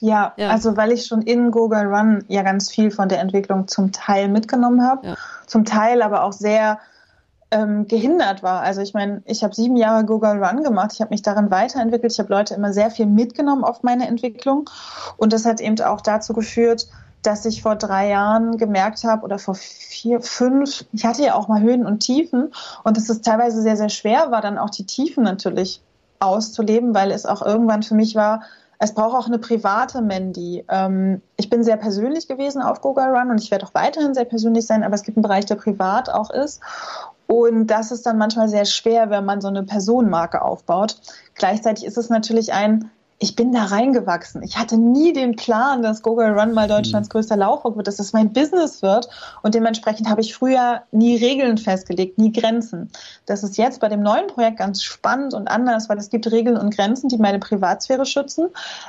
Ja, 0.00 0.34
ja, 0.36 0.50
also 0.50 0.76
weil 0.76 0.92
ich 0.92 1.06
schon 1.06 1.22
in 1.22 1.52
Google 1.52 1.86
Run 1.86 2.24
ja 2.28 2.42
ganz 2.42 2.70
viel 2.70 2.90
von 2.90 3.08
der 3.08 3.20
Entwicklung 3.20 3.68
zum 3.68 3.92
Teil 3.92 4.28
mitgenommen 4.28 4.82
habe, 4.82 5.06
ja. 5.06 5.16
zum 5.46 5.64
Teil 5.64 6.02
aber 6.02 6.24
auch 6.24 6.32
sehr 6.32 6.80
ähm, 7.52 7.86
gehindert 7.86 8.42
war. 8.42 8.62
Also 8.62 8.80
ich 8.80 8.94
meine, 8.94 9.22
ich 9.26 9.44
habe 9.44 9.54
sieben 9.54 9.76
Jahre 9.76 10.04
Google 10.04 10.42
Run 10.42 10.64
gemacht, 10.64 10.92
ich 10.94 11.00
habe 11.00 11.10
mich 11.10 11.22
darin 11.22 11.50
weiterentwickelt, 11.50 12.12
ich 12.12 12.18
habe 12.18 12.32
Leute 12.32 12.54
immer 12.54 12.72
sehr 12.72 12.90
viel 12.90 13.06
mitgenommen 13.06 13.62
auf 13.62 13.82
meine 13.82 14.08
Entwicklung 14.08 14.68
und 15.18 15.32
das 15.32 15.44
hat 15.44 15.60
eben 15.60 15.78
auch 15.82 16.00
dazu 16.00 16.32
geführt, 16.32 16.88
dass 17.22 17.44
ich 17.44 17.62
vor 17.62 17.76
drei 17.76 18.08
Jahren 18.08 18.56
gemerkt 18.56 19.04
habe 19.04 19.22
oder 19.22 19.38
vor 19.38 19.54
vier, 19.54 20.20
fünf, 20.20 20.84
ich 20.92 21.04
hatte 21.04 21.22
ja 21.22 21.34
auch 21.34 21.46
mal 21.46 21.60
Höhen 21.60 21.86
und 21.86 22.00
Tiefen 22.00 22.52
und 22.82 22.96
dass 22.96 23.08
es 23.08 23.20
teilweise 23.20 23.62
sehr, 23.62 23.76
sehr 23.76 23.90
schwer 23.90 24.30
war, 24.30 24.40
dann 24.40 24.58
auch 24.58 24.70
die 24.70 24.86
Tiefen 24.86 25.22
natürlich 25.22 25.82
auszuleben, 26.18 26.94
weil 26.94 27.10
es 27.10 27.26
auch 27.26 27.42
irgendwann 27.42 27.82
für 27.82 27.94
mich 27.94 28.16
war, 28.16 28.42
es 28.82 28.94
braucht 28.94 29.16
auch 29.16 29.26
eine 29.28 29.38
private 29.38 30.02
Mandy. 30.02 30.64
Ähm, 30.68 31.22
ich 31.36 31.48
bin 31.48 31.62
sehr 31.62 31.76
persönlich 31.76 32.26
gewesen 32.26 32.60
auf 32.60 32.80
Google 32.80 33.16
Run 33.16 33.30
und 33.30 33.40
ich 33.40 33.52
werde 33.52 33.64
auch 33.64 33.74
weiterhin 33.74 34.12
sehr 34.12 34.24
persönlich 34.24 34.66
sein, 34.66 34.82
aber 34.82 34.96
es 34.96 35.04
gibt 35.04 35.16
einen 35.16 35.22
Bereich, 35.22 35.46
der 35.46 35.54
privat 35.54 36.10
auch 36.10 36.30
ist. 36.30 36.60
Und 37.32 37.68
das 37.68 37.90
ist 37.90 38.04
dann 38.04 38.18
manchmal 38.18 38.50
sehr 38.50 38.66
schwer, 38.66 39.08
wenn 39.08 39.24
man 39.24 39.40
so 39.40 39.48
eine 39.48 39.62
Personenmarke 39.62 40.42
aufbaut. 40.42 40.96
Gleichzeitig 41.34 41.86
ist 41.86 41.96
es 41.96 42.10
natürlich 42.10 42.52
ein, 42.52 42.90
ich 43.18 43.36
bin 43.36 43.52
da 43.52 43.64
reingewachsen. 43.64 44.42
Ich 44.42 44.58
hatte 44.58 44.76
nie 44.76 45.14
den 45.14 45.34
Plan, 45.34 45.80
dass 45.80 46.02
Google 46.02 46.38
Run 46.38 46.52
mal 46.52 46.68
Deutschlands 46.68 47.08
mhm. 47.08 47.12
größter 47.12 47.38
Laufrock 47.38 47.78
wird, 47.78 47.86
dass 47.86 47.96
das 47.96 48.12
mein 48.12 48.34
Business 48.34 48.82
wird. 48.82 49.08
Und 49.42 49.54
dementsprechend 49.54 50.10
habe 50.10 50.20
ich 50.20 50.34
früher 50.34 50.82
nie 50.90 51.16
Regeln 51.16 51.56
festgelegt, 51.56 52.18
nie 52.18 52.32
Grenzen. 52.32 52.90
Das 53.24 53.42
ist 53.42 53.56
jetzt 53.56 53.80
bei 53.80 53.88
dem 53.88 54.02
neuen 54.02 54.26
Projekt 54.26 54.58
ganz 54.58 54.82
spannend 54.82 55.32
und 55.32 55.48
anders, 55.48 55.88
weil 55.88 55.96
es 55.96 56.10
gibt 56.10 56.30
Regeln 56.30 56.58
und 56.58 56.76
Grenzen, 56.76 57.08
die 57.08 57.16
meine 57.16 57.38
Privatsphäre 57.38 58.04
schützen. 58.04 58.48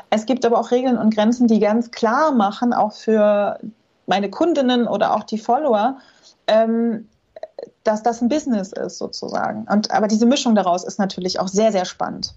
Es 0.10 0.26
gibt 0.26 0.46
aber 0.46 0.60
auch 0.60 0.72
Regeln 0.72 0.98
und 0.98 1.16
Grenzen, 1.16 1.48
die 1.48 1.62
ganz 1.62 1.92
klar 1.92 2.34
machen, 2.34 2.74
auch 2.74 2.92
für 2.92 3.58
meine 4.06 4.30
Kundinnen 4.30 4.86
oder 4.86 5.16
auch 5.16 5.24
die 5.24 5.38
Follower, 5.38 5.96
ähm, 6.48 7.08
dass 7.84 8.04
das 8.04 8.22
ein 8.22 8.30
Business 8.30 8.72
ist 8.74 8.98
sozusagen. 8.98 9.66
Und 9.70 9.92
aber 9.92 10.08
diese 10.08 10.26
Mischung 10.26 10.56
daraus 10.56 10.84
ist 10.84 11.00
natürlich 11.00 11.40
auch 11.40 11.48
sehr 11.48 11.72
sehr 11.72 11.86
spannend. 11.86 12.34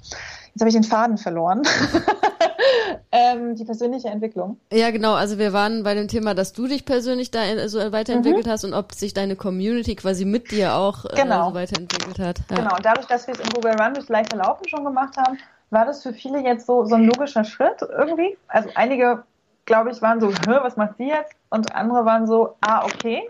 Jetzt 0.55 0.61
habe 0.61 0.68
ich 0.68 0.74
den 0.74 0.85
Faden 0.85 1.18
verloren. 1.18 1.62
ähm, 3.12 3.57
die 3.57 3.64
persönliche 3.64 4.09
Entwicklung. 4.09 4.59
Ja, 4.72 4.91
genau. 4.91 5.14
Also 5.14 5.39
wir 5.39 5.53
waren 5.53 5.83
bei 5.83 5.95
dem 5.95 6.09
Thema, 6.09 6.35
dass 6.35 6.53
du 6.53 6.66
dich 6.66 6.85
persönlich 6.85 7.31
da 7.31 7.68
so 7.68 7.79
weiterentwickelt 7.93 8.47
mhm. 8.47 8.51
hast 8.51 8.64
und 8.64 8.74
ob 8.74 8.93
sich 8.93 9.14
deine 9.14 9.37
Community 9.37 9.97
quasi 9.97 10.24
mit 10.24 10.51
dir 10.51 10.74
auch 10.74 11.05
äh, 11.05 11.09
genau. 11.14 11.51
so 11.51 11.55
weiterentwickelt 11.55 12.18
hat. 12.18 12.39
Ja. 12.51 12.57
Genau. 12.57 12.77
Und 12.77 12.85
dadurch, 12.85 13.07
dass 13.07 13.27
wir 13.27 13.35
es 13.35 13.41
in 13.41 13.51
Google 13.51 13.74
Run 13.81 13.95
durch 13.95 14.09
leichte 14.09 14.37
Laufen 14.37 14.68
schon 14.68 14.85
gemacht 14.85 15.16
haben, 15.16 15.39
war 15.70 15.85
das 15.85 16.03
für 16.03 16.12
viele 16.12 16.41
jetzt 16.43 16.66
so, 16.66 16.85
so 16.85 16.95
ein 16.95 17.05
logischer 17.05 17.45
Schritt 17.45 17.83
irgendwie. 17.83 18.37
Also 18.49 18.68
einige, 18.74 19.24
glaube 19.64 19.91
ich, 19.91 20.01
waren 20.03 20.20
so, 20.20 20.29
was 20.29 20.77
macht 20.77 20.97
sie 20.99 21.09
jetzt? 21.09 21.35
Und 21.51 21.74
andere 21.74 22.05
waren 22.05 22.27
so, 22.27 22.57
ah, 22.61 22.85
okay. 22.85 23.22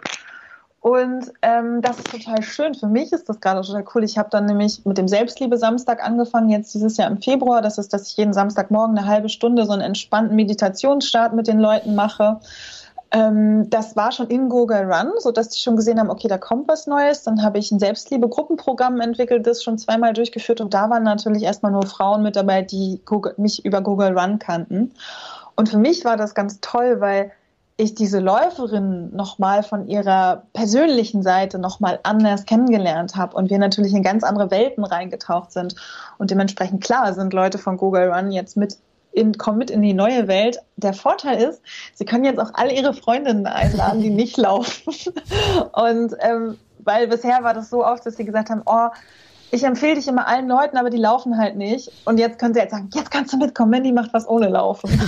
Und 0.86 1.32
ähm, 1.42 1.82
das 1.82 1.98
ist 1.98 2.12
total 2.12 2.42
schön. 2.44 2.72
Für 2.76 2.86
mich 2.86 3.12
ist 3.12 3.28
das 3.28 3.40
gerade 3.40 3.60
total 3.62 3.84
cool. 3.92 4.04
Ich 4.04 4.18
habe 4.18 4.28
dann 4.30 4.46
nämlich 4.46 4.86
mit 4.86 4.96
dem 4.96 5.08
Selbstliebe-Samstag 5.08 6.00
angefangen, 6.00 6.48
jetzt 6.48 6.72
dieses 6.74 6.96
Jahr 6.96 7.10
im 7.10 7.20
Februar. 7.20 7.60
Das 7.60 7.76
ist, 7.76 7.92
dass 7.92 8.08
ich 8.08 8.16
jeden 8.16 8.32
Samstagmorgen 8.32 8.96
eine 8.96 9.08
halbe 9.08 9.28
Stunde 9.28 9.66
so 9.66 9.72
einen 9.72 9.82
entspannten 9.82 10.36
Meditationsstart 10.36 11.34
mit 11.34 11.48
den 11.48 11.58
Leuten 11.58 11.96
mache. 11.96 12.38
Ähm, 13.10 13.68
das 13.68 13.96
war 13.96 14.12
schon 14.12 14.28
in 14.28 14.48
Google 14.48 14.84
Run, 14.88 15.10
sodass 15.18 15.48
die 15.48 15.58
schon 15.58 15.74
gesehen 15.74 15.98
haben, 15.98 16.08
okay, 16.08 16.28
da 16.28 16.38
kommt 16.38 16.68
was 16.68 16.86
Neues. 16.86 17.24
Dann 17.24 17.42
habe 17.42 17.58
ich 17.58 17.72
ein 17.72 17.80
Selbstliebe-Gruppenprogramm 17.80 19.00
entwickelt, 19.00 19.44
das 19.44 19.64
schon 19.64 19.78
zweimal 19.78 20.12
durchgeführt. 20.12 20.60
Und 20.60 20.72
da 20.72 20.88
waren 20.88 21.02
natürlich 21.02 21.42
erstmal 21.42 21.72
nur 21.72 21.86
Frauen 21.86 22.22
mit 22.22 22.36
dabei, 22.36 22.62
die 22.62 23.00
Google, 23.06 23.34
mich 23.38 23.64
über 23.64 23.80
Google 23.80 24.16
Run 24.16 24.38
kannten. 24.38 24.92
Und 25.56 25.68
für 25.68 25.78
mich 25.78 26.04
war 26.04 26.16
das 26.16 26.36
ganz 26.36 26.60
toll, 26.60 27.00
weil 27.00 27.32
ich 27.78 27.94
diese 27.94 28.20
Läuferin 28.20 29.14
nochmal 29.14 29.62
von 29.62 29.86
ihrer 29.86 30.44
persönlichen 30.54 31.22
Seite 31.22 31.58
nochmal 31.58 32.00
anders 32.04 32.46
kennengelernt 32.46 33.16
habe 33.16 33.36
und 33.36 33.50
wir 33.50 33.58
natürlich 33.58 33.92
in 33.92 34.02
ganz 34.02 34.24
andere 34.24 34.50
Welten 34.50 34.84
reingetaucht 34.84 35.52
sind. 35.52 35.76
Und 36.16 36.30
dementsprechend 36.30 36.82
klar 36.82 37.12
sind 37.12 37.34
Leute 37.34 37.58
von 37.58 37.76
Google 37.76 38.10
Run 38.10 38.32
jetzt 38.32 38.56
mit 38.56 38.78
in, 39.12 39.36
kommen 39.36 39.58
mit 39.58 39.70
in 39.70 39.82
die 39.82 39.94
neue 39.94 40.26
Welt. 40.26 40.58
Der 40.76 40.94
Vorteil 40.94 41.42
ist, 41.42 41.60
sie 41.94 42.04
können 42.04 42.24
jetzt 42.24 42.38
auch 42.38 42.52
alle 42.54 42.74
ihre 42.74 42.94
Freundinnen 42.94 43.46
einladen, 43.46 44.00
die 44.00 44.10
nicht 44.10 44.36
laufen. 44.38 44.92
Und 45.72 46.14
ähm, 46.20 46.58
weil 46.78 47.08
bisher 47.08 47.42
war 47.42 47.52
das 47.52 47.68
so 47.68 47.84
oft, 47.84 48.06
dass 48.06 48.16
sie 48.16 48.24
gesagt 48.24 48.48
haben, 48.48 48.62
oh, 48.64 48.88
ich 49.50 49.64
empfehle 49.64 49.94
dich 49.94 50.08
immer 50.08 50.26
allen 50.26 50.48
Leuten, 50.48 50.76
aber 50.76 50.90
die 50.90 50.96
laufen 50.96 51.38
halt 51.38 51.56
nicht. 51.56 51.90
Und 52.04 52.18
jetzt 52.18 52.38
können 52.38 52.54
sie 52.54 52.60
jetzt 52.60 52.72
sagen, 52.72 52.90
jetzt 52.94 53.10
kannst 53.10 53.32
du 53.32 53.36
mitkommen, 53.36 53.70
Mandy 53.70 53.92
macht 53.92 54.12
was 54.12 54.28
ohne 54.28 54.48
Laufen. 54.48 54.90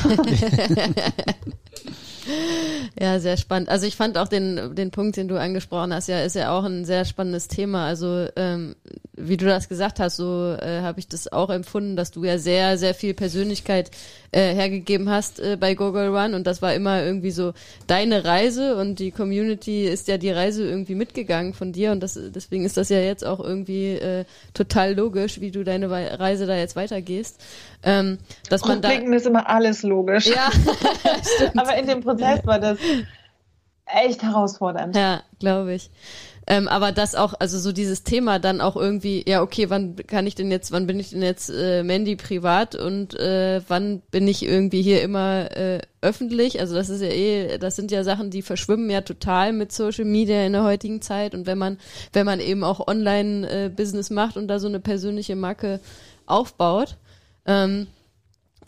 Ja, 3.01 3.20
sehr 3.20 3.37
spannend. 3.37 3.68
Also 3.68 3.87
ich 3.87 3.97
fand 3.97 4.18
auch 4.18 4.29
den, 4.29 4.74
den 4.74 4.91
Punkt, 4.91 5.16
den 5.16 5.29
du 5.29 5.39
angesprochen 5.39 5.95
hast, 5.95 6.09
ja, 6.09 6.20
ist 6.20 6.35
ja 6.35 6.57
auch 6.57 6.64
ein 6.64 6.85
sehr 6.85 7.05
spannendes 7.05 7.49
Thema. 7.49 7.87
Also 7.87 8.26
ähm, 8.37 8.74
wie 9.20 9.36
du 9.36 9.46
das 9.46 9.68
gesagt 9.68 10.00
hast, 10.00 10.16
so 10.16 10.56
äh, 10.60 10.80
habe 10.82 11.00
ich 11.00 11.08
das 11.08 11.30
auch 11.30 11.50
empfunden, 11.50 11.96
dass 11.96 12.10
du 12.10 12.24
ja 12.24 12.38
sehr, 12.38 12.78
sehr 12.78 12.94
viel 12.94 13.14
Persönlichkeit 13.14 13.90
äh, 14.32 14.54
hergegeben 14.54 15.10
hast 15.10 15.40
äh, 15.40 15.56
bei 15.58 15.74
Google 15.74 16.08
Run 16.08 16.34
und 16.34 16.46
das 16.46 16.62
war 16.62 16.74
immer 16.74 17.02
irgendwie 17.02 17.30
so 17.30 17.52
deine 17.86 18.24
Reise 18.24 18.76
und 18.76 18.98
die 18.98 19.10
Community 19.10 19.84
ist 19.84 20.08
ja 20.08 20.18
die 20.18 20.30
Reise 20.30 20.68
irgendwie 20.68 20.94
mitgegangen 20.94 21.54
von 21.54 21.72
dir 21.72 21.92
und 21.92 22.00
das, 22.00 22.18
deswegen 22.34 22.64
ist 22.64 22.76
das 22.76 22.88
ja 22.88 23.00
jetzt 23.00 23.24
auch 23.24 23.40
irgendwie 23.40 23.94
äh, 23.94 24.24
total 24.54 24.94
logisch, 24.94 25.40
wie 25.40 25.50
du 25.50 25.64
deine 25.64 25.90
Reise 25.90 26.46
da 26.46 26.56
jetzt 26.56 26.76
weitergehst. 26.76 27.40
Ähm, 27.82 28.18
dass 28.50 28.64
man 28.64 28.82
da 28.82 28.90
ist 28.90 29.26
immer 29.26 29.48
alles 29.48 29.82
logisch. 29.82 30.26
Ja, 30.26 30.50
aber 31.56 31.76
in 31.76 31.86
dem 31.86 32.00
Prozess 32.02 32.44
war 32.44 32.58
das 32.58 32.78
echt 33.86 34.22
herausfordernd. 34.22 34.96
Ja, 34.96 35.22
glaube 35.38 35.74
ich. 35.74 35.90
Ähm, 36.51 36.66
aber 36.66 36.92
das 36.92 37.14
auch, 37.14 37.34
also 37.38 37.59
so 37.59 37.72
dieses 37.72 38.05
Thema 38.05 38.38
dann 38.38 38.62
auch 38.62 38.74
irgendwie, 38.74 39.22
ja, 39.28 39.42
okay, 39.42 39.68
wann 39.68 39.96
kann 39.96 40.26
ich 40.26 40.34
denn 40.34 40.51
jetzt, 40.51 40.72
wann 40.72 40.86
bin 40.86 40.99
ich 40.99 41.11
denn 41.11 41.20
jetzt 41.20 41.51
äh, 41.51 41.82
Mandy 41.82 42.16
privat 42.16 42.74
und 42.74 43.14
äh, 43.20 43.61
wann 43.68 44.01
bin 44.11 44.26
ich 44.26 44.42
irgendwie 44.42 44.80
hier 44.80 45.03
immer 45.03 45.55
äh, 45.55 45.82
öffentlich? 46.01 46.59
Also 46.59 46.74
das 46.74 46.88
ist 46.88 47.03
ja 47.03 47.09
eh, 47.09 47.59
das 47.59 47.76
sind 47.76 47.90
ja 47.90 48.03
Sachen, 48.03 48.30
die 48.30 48.40
verschwimmen 48.40 48.88
ja 48.88 49.03
total 49.03 49.53
mit 49.53 49.72
Social 49.72 50.07
Media 50.07 50.46
in 50.46 50.55
der 50.55 50.64
heutigen 50.64 51.03
Zeit. 51.03 51.34
Und 51.34 51.46
wenn 51.46 51.59
man, 51.59 51.76
wenn 52.14 52.24
man 52.24 52.40
eben 52.40 52.64
auch 52.64 52.88
Online-Business 52.88 54.11
äh, 54.11 54.14
macht 54.14 54.38
und 54.38 54.49
da 54.49 54.59
so 54.59 54.68
eine 54.68 54.80
persönliche 54.80 55.36
Marke 55.36 55.80
aufbaut, 56.24 56.96
ähm, 57.44 57.88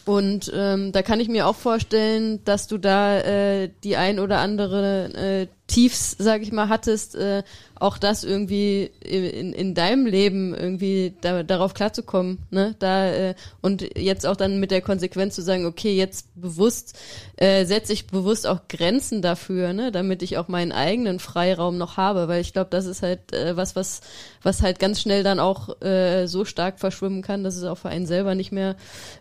und 0.06 0.50
ähm, 0.54 0.92
da 0.92 1.02
kann 1.02 1.20
ich 1.20 1.28
mir 1.28 1.46
auch 1.46 1.56
vorstellen, 1.56 2.42
dass 2.44 2.66
du 2.66 2.78
da 2.78 3.18
äh, 3.18 3.70
die 3.84 3.96
ein 3.96 4.18
oder 4.18 4.38
andere 4.38 5.12
äh, 5.14 5.46
Tiefs, 5.70 6.16
sag 6.18 6.42
ich 6.42 6.50
mal, 6.50 6.68
hattest, 6.68 7.14
äh, 7.14 7.44
auch 7.76 7.96
das 7.96 8.24
irgendwie 8.24 8.90
in, 9.04 9.52
in 9.52 9.72
deinem 9.76 10.04
Leben 10.04 10.52
irgendwie 10.52 11.14
da, 11.20 11.44
darauf 11.44 11.74
klarzukommen, 11.74 12.38
ne? 12.50 12.74
Da 12.80 13.06
äh, 13.06 13.34
und 13.60 13.96
jetzt 13.96 14.26
auch 14.26 14.34
dann 14.34 14.58
mit 14.58 14.72
der 14.72 14.80
Konsequenz 14.80 15.36
zu 15.36 15.42
sagen, 15.42 15.66
okay, 15.66 15.94
jetzt 15.94 16.26
bewusst 16.34 16.98
äh, 17.36 17.64
setze 17.66 17.92
ich 17.92 18.08
bewusst 18.08 18.48
auch 18.48 18.62
Grenzen 18.68 19.22
dafür, 19.22 19.72
ne, 19.72 19.92
damit 19.92 20.24
ich 20.24 20.38
auch 20.38 20.48
meinen 20.48 20.72
eigenen 20.72 21.20
Freiraum 21.20 21.78
noch 21.78 21.96
habe, 21.96 22.26
weil 22.26 22.40
ich 22.40 22.52
glaube, 22.52 22.70
das 22.70 22.86
ist 22.86 23.02
halt 23.02 23.32
äh, 23.32 23.56
was, 23.56 23.76
was 23.76 24.00
was 24.42 24.62
halt 24.62 24.80
ganz 24.80 25.00
schnell 25.00 25.22
dann 25.22 25.38
auch 25.38 25.80
äh, 25.82 26.26
so 26.26 26.44
stark 26.44 26.80
verschwimmen 26.80 27.22
kann, 27.22 27.44
dass 27.44 27.56
es 27.56 27.62
auch 27.62 27.78
für 27.78 27.90
einen 27.90 28.06
selber 28.06 28.34
nicht 28.34 28.50
mehr 28.50 28.74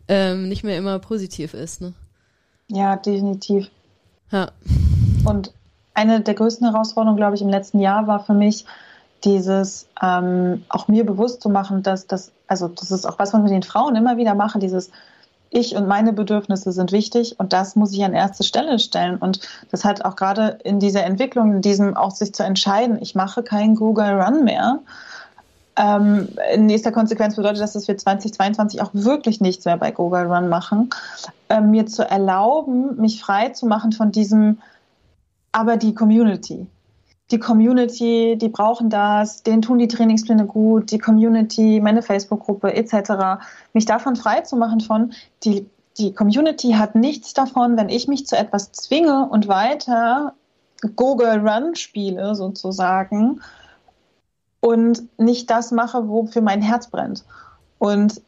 ähm, 0.07 0.49
nicht 0.49 0.63
mehr 0.63 0.79
immer 0.79 0.97
positiv 0.97 1.53
ist, 1.53 1.79
ne? 1.79 1.93
Ja, 2.69 2.95
definitiv. 2.95 3.69
Ja. 4.31 4.51
Und 5.25 5.53
eine 5.99 6.21
der 6.21 6.33
größten 6.33 6.69
Herausforderungen, 6.69 7.17
glaube 7.17 7.35
ich, 7.35 7.41
im 7.41 7.49
letzten 7.49 7.79
Jahr 7.79 8.07
war 8.07 8.23
für 8.23 8.33
mich, 8.33 8.65
dieses 9.25 9.87
ähm, 10.01 10.63
auch 10.69 10.87
mir 10.87 11.05
bewusst 11.05 11.41
zu 11.41 11.49
machen, 11.49 11.83
dass 11.83 12.07
das, 12.07 12.31
also 12.47 12.69
das 12.69 12.89
ist 12.89 13.05
auch 13.05 13.19
was, 13.19 13.33
was 13.33 13.39
ich 13.39 13.43
mit 13.43 13.51
den 13.51 13.63
Frauen 13.63 13.97
immer 13.97 14.15
wieder 14.15 14.33
mache, 14.33 14.59
dieses 14.59 14.91
ich 15.49 15.75
und 15.75 15.87
meine 15.87 16.13
Bedürfnisse 16.13 16.71
sind 16.71 16.91
wichtig 16.91 17.39
und 17.39 17.53
das 17.53 17.75
muss 17.75 17.91
ich 17.91 18.03
an 18.05 18.13
erste 18.13 18.43
Stelle 18.43 18.79
stellen. 18.79 19.17
Und 19.17 19.41
das 19.71 19.83
hat 19.83 20.05
auch 20.05 20.15
gerade 20.15 20.59
in 20.63 20.79
dieser 20.79 21.03
Entwicklung, 21.03 21.55
in 21.55 21.61
diesem 21.61 21.97
auch 21.97 22.11
sich 22.11 22.33
zu 22.33 22.43
entscheiden, 22.43 22.99
ich 23.01 23.15
mache 23.15 23.43
keinen 23.43 23.75
Google 23.75 24.21
Run 24.21 24.43
mehr. 24.43 24.79
Ähm, 25.75 26.29
in 26.53 26.67
nächster 26.67 26.91
Konsequenz 26.91 27.35
bedeutet 27.35 27.61
das, 27.61 27.73
dass 27.73 27.87
wir 27.87 27.97
2022 27.97 28.81
auch 28.81 28.91
wirklich 28.93 29.41
nichts 29.41 29.65
mehr 29.65 29.77
bei 29.77 29.91
Google 29.91 30.31
Run 30.31 30.49
machen. 30.49 30.91
Ähm, 31.49 31.71
mir 31.71 31.87
zu 31.87 32.07
erlauben, 32.07 32.95
mich 33.01 33.21
frei 33.21 33.49
zu 33.49 33.65
machen 33.65 33.91
von 33.91 34.11
diesem, 34.11 34.59
aber 35.51 35.77
die 35.77 35.93
Community 35.93 36.67
die 37.31 37.39
Community, 37.39 38.37
die 38.37 38.49
brauchen 38.49 38.89
das, 38.89 39.43
denen 39.43 39.61
tun 39.61 39.77
die 39.77 39.87
Trainingspläne 39.87 40.45
gut, 40.45 40.91
die 40.91 40.97
Community, 40.97 41.79
meine 41.79 42.01
Facebook-Gruppe 42.01 42.73
etc. 42.73 43.43
Mich 43.73 43.85
davon 43.85 44.15
frei 44.15 44.41
zu 44.41 44.55
machen 44.55 44.81
von, 44.81 45.13
die, 45.43 45.69
die 45.97 46.13
Community 46.13 46.71
hat 46.71 46.95
nichts 46.95 47.33
davon, 47.33 47.77
wenn 47.77 47.89
ich 47.89 48.07
mich 48.07 48.25
zu 48.25 48.35
etwas 48.35 48.71
zwinge 48.71 49.27
und 49.29 49.47
weiter 49.47 50.33
Google 50.95 51.47
Run 51.47 51.75
spiele 51.75 52.35
sozusagen 52.35 53.41
und 54.61 55.03
nicht 55.19 55.49
das 55.51 55.71
mache, 55.71 56.07
wofür 56.07 56.41
mein 56.41 56.61
Herz 56.61 56.87
brennt. 56.87 57.25
Und 57.77 58.21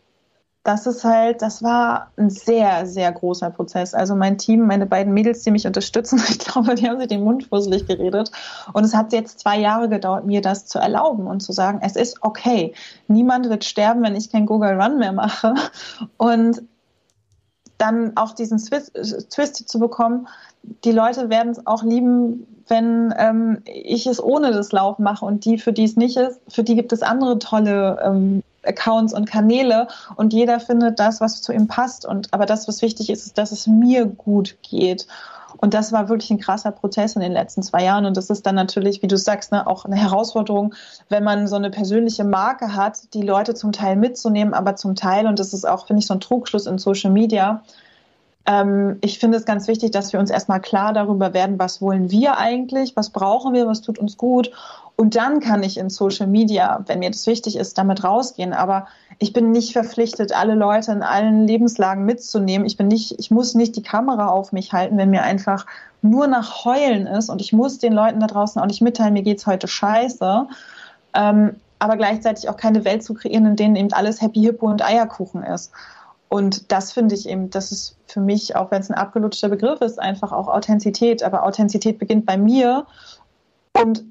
das 0.64 0.86
ist 0.86 1.04
halt, 1.04 1.42
das 1.42 1.64
war 1.64 2.12
ein 2.18 2.30
sehr, 2.30 2.86
sehr 2.86 3.12
großer 3.12 3.50
Prozess. 3.50 3.96
Also 3.96 4.16
mein 4.16 4.38
Team, 4.38 4.68
meine 4.68 4.86
beiden 4.86 5.14
Mädels, 5.14 5.42
die 5.42 5.52
mich 5.52 5.66
unterstützen, 5.66 6.22
ich 6.30 6.38
glaube, 6.38 6.76
die 6.76 6.88
haben 6.88 7.00
sich 7.00 7.08
den 7.08 7.24
Mund 7.24 7.46
fusselig 7.46 7.88
geredet. 7.88 8.32
Und 8.74 8.84
es 8.84 8.94
hat 8.94 9.12
jetzt 9.12 9.40
zwei 9.40 9.60
Jahre 9.60 9.90
gedauert, 9.90 10.26
mir 10.26 10.42
das 10.42 10.68
zu 10.68 10.78
erlauben 10.78 11.26
und 11.26 11.42
zu 11.42 11.52
sagen, 11.52 11.80
es 11.82 11.96
ist 11.96 12.18
okay. 12.22 12.74
Niemand 13.08 13.50
wird 13.50 13.66
sterben, 13.66 14.04
wenn 14.04 14.16
ich 14.16 14.32
kein 14.32 14.46
Google 14.46 14.80
Run 14.80 15.00
mehr 15.00 15.14
mache. 15.14 15.56
Und 16.18 16.62
dann 17.80 18.16
auch 18.16 18.34
diesen 18.34 18.60
Twist 18.60 19.70
zu 19.70 19.80
bekommen, 19.80 20.28
die 20.84 20.92
Leute 20.92 21.32
werden 21.32 21.52
es 21.52 21.66
auch 21.66 21.82
lieben, 21.82 22.46
wenn 22.68 23.12
ähm, 23.18 23.64
ich 23.66 24.06
es 24.06 24.24
ohne 24.24 24.52
das 24.52 24.72
Laufen 24.72 25.02
mache 25.02 25.26
und 25.26 25.46
die, 25.46 25.58
für 25.58 25.74
die 25.74 25.86
es 25.86 25.96
nicht 25.96 26.16
ist, 26.16 26.40
für 26.48 26.64
die 26.64 26.76
gibt 26.76 26.94
es 26.94 27.02
andere 27.02 27.40
tolle 27.40 28.00
ähm, 28.06 28.44
Accounts 28.66 29.14
und 29.14 29.26
Kanäle 29.26 29.88
und 30.16 30.34
jeder 30.34 30.60
findet 30.60 31.00
das, 31.00 31.22
was 31.22 31.42
zu 31.42 31.52
ihm 31.52 31.68
passt. 31.68 32.06
Und 32.06 32.34
aber 32.34 32.46
das, 32.46 32.68
was 32.68 32.82
wichtig 32.82 33.10
ist, 33.10 33.26
ist, 33.26 33.38
dass 33.38 33.52
es 33.52 33.68
mir 33.68 34.06
gut 34.06 34.58
geht. 34.62 35.08
Und 35.58 35.74
das 35.74 35.92
war 35.92 36.10
wirklich 36.10 36.32
ein 36.32 36.40
krasser 36.40 36.72
Prozess 36.72 37.16
in 37.16 37.22
den 37.22 37.34
letzten 37.34 37.62
zwei 37.62 37.84
Jahren. 37.84 38.06
Und 38.06 38.18
das 38.18 38.30
ist 38.30 38.46
dann 38.46 38.56
natürlich, 38.56 39.02
wie 39.02 39.08
du 39.08 39.18
sagst, 39.18 39.52
ne, 39.52 39.68
auch 39.68 39.86
eine 39.86 39.96
Herausforderung, 39.96 40.74
wenn 41.10 41.24
man 41.24 41.48
so 41.48 41.56
eine 41.56 41.70
persönliche 41.70 42.24
Marke 42.24 42.74
hat, 42.76 43.14
die 43.14 43.22
Leute 43.22 43.54
zum 43.54 43.72
Teil 43.72 43.96
mitzunehmen, 43.96 44.54
aber 44.54 44.76
zum 44.76 44.96
Teil, 44.96 45.28
und 45.28 45.40
das 45.40 45.54
ist 45.54 45.68
auch, 45.68 45.88
finde 45.88 46.00
ich, 46.00 46.08
so 46.08 46.14
ein 46.14 46.20
Trugschluss 46.20 46.66
in 46.66 46.78
Social 46.78 47.12
Media, 47.12 47.64
ähm, 48.46 48.98
ich 49.02 49.20
finde 49.20 49.38
es 49.38 49.46
ganz 49.46 49.68
wichtig, 49.68 49.92
dass 49.92 50.14
wir 50.14 50.20
uns 50.20 50.30
erstmal 50.30 50.62
klar 50.62 50.94
darüber 50.94 51.34
werden, 51.34 51.60
was 51.60 51.82
wollen 51.82 52.12
wir 52.12 52.38
eigentlich, 52.38 52.96
was 52.96 53.10
brauchen 53.10 53.54
wir, 53.54 53.68
was 53.68 53.82
tut 53.82 54.00
uns 54.00 54.18
gut 54.18 54.52
und 55.02 55.16
dann 55.16 55.40
kann 55.40 55.64
ich 55.64 55.80
in 55.80 55.90
Social 55.90 56.28
Media, 56.28 56.84
wenn 56.86 57.00
mir 57.00 57.10
das 57.10 57.26
wichtig 57.26 57.56
ist, 57.56 57.76
damit 57.80 58.04
rausgehen. 58.04 58.54
Aber 58.54 58.86
ich 59.18 59.34
bin 59.34 59.50
nicht 59.50 59.74
verpflichtet, 59.74 60.32
alle 60.32 60.54
Leute 60.54 60.92
in 60.92 61.02
allen 61.02 61.48
Lebenslagen 61.48 62.06
mitzunehmen. 62.06 62.68
Ich 62.68 62.78
bin 62.78 62.88
nicht, 62.88 63.16
ich 63.18 63.32
muss 63.32 63.56
nicht 63.56 63.76
die 63.76 63.82
Kamera 63.82 64.28
auf 64.28 64.52
mich 64.52 64.74
halten, 64.74 64.98
wenn 64.98 65.10
mir 65.10 65.24
einfach 65.24 65.66
nur 66.04 66.28
nach 66.28 66.66
Heulen 66.66 67.08
ist 67.08 67.30
und 67.30 67.42
ich 67.42 67.52
muss 67.52 67.80
den 67.80 67.94
Leuten 67.94 68.20
da 68.20 68.28
draußen 68.28 68.62
auch 68.62 68.68
nicht 68.68 68.82
mitteilen, 68.82 69.14
mir 69.14 69.24
geht's 69.24 69.48
heute 69.48 69.68
scheiße. 69.68 70.46
Ähm, 71.16 71.56
aber 71.80 71.98
gleichzeitig 71.98 72.48
auch 72.48 72.58
keine 72.58 72.86
Welt 72.86 73.04
zu 73.04 73.16
kreieren, 73.16 73.48
in 73.48 73.56
denen 73.56 73.76
eben 73.76 73.94
alles 73.94 74.22
Happy 74.22 74.42
Hippo 74.42 74.68
und 74.68 74.86
Eierkuchen 74.86 75.42
ist. 75.42 75.72
Und 76.34 76.72
das 76.72 76.94
finde 76.94 77.14
ich 77.14 77.28
eben, 77.28 77.50
das 77.50 77.74
ist 77.74 77.98
für 78.08 78.22
mich, 78.22 78.56
auch 78.56 78.72
wenn 78.72 78.80
es 78.80 78.90
ein 78.90 78.96
abgelutschter 78.96 79.50
Begriff 79.50 79.82
ist, 79.82 80.00
einfach 80.00 80.32
auch 80.32 80.48
Authentizität. 80.48 81.24
Aber 81.24 81.44
Authentizität 81.44 82.00
beginnt 82.00 82.26
bei 82.26 82.38
mir. 82.38 82.86
Und 83.74 84.06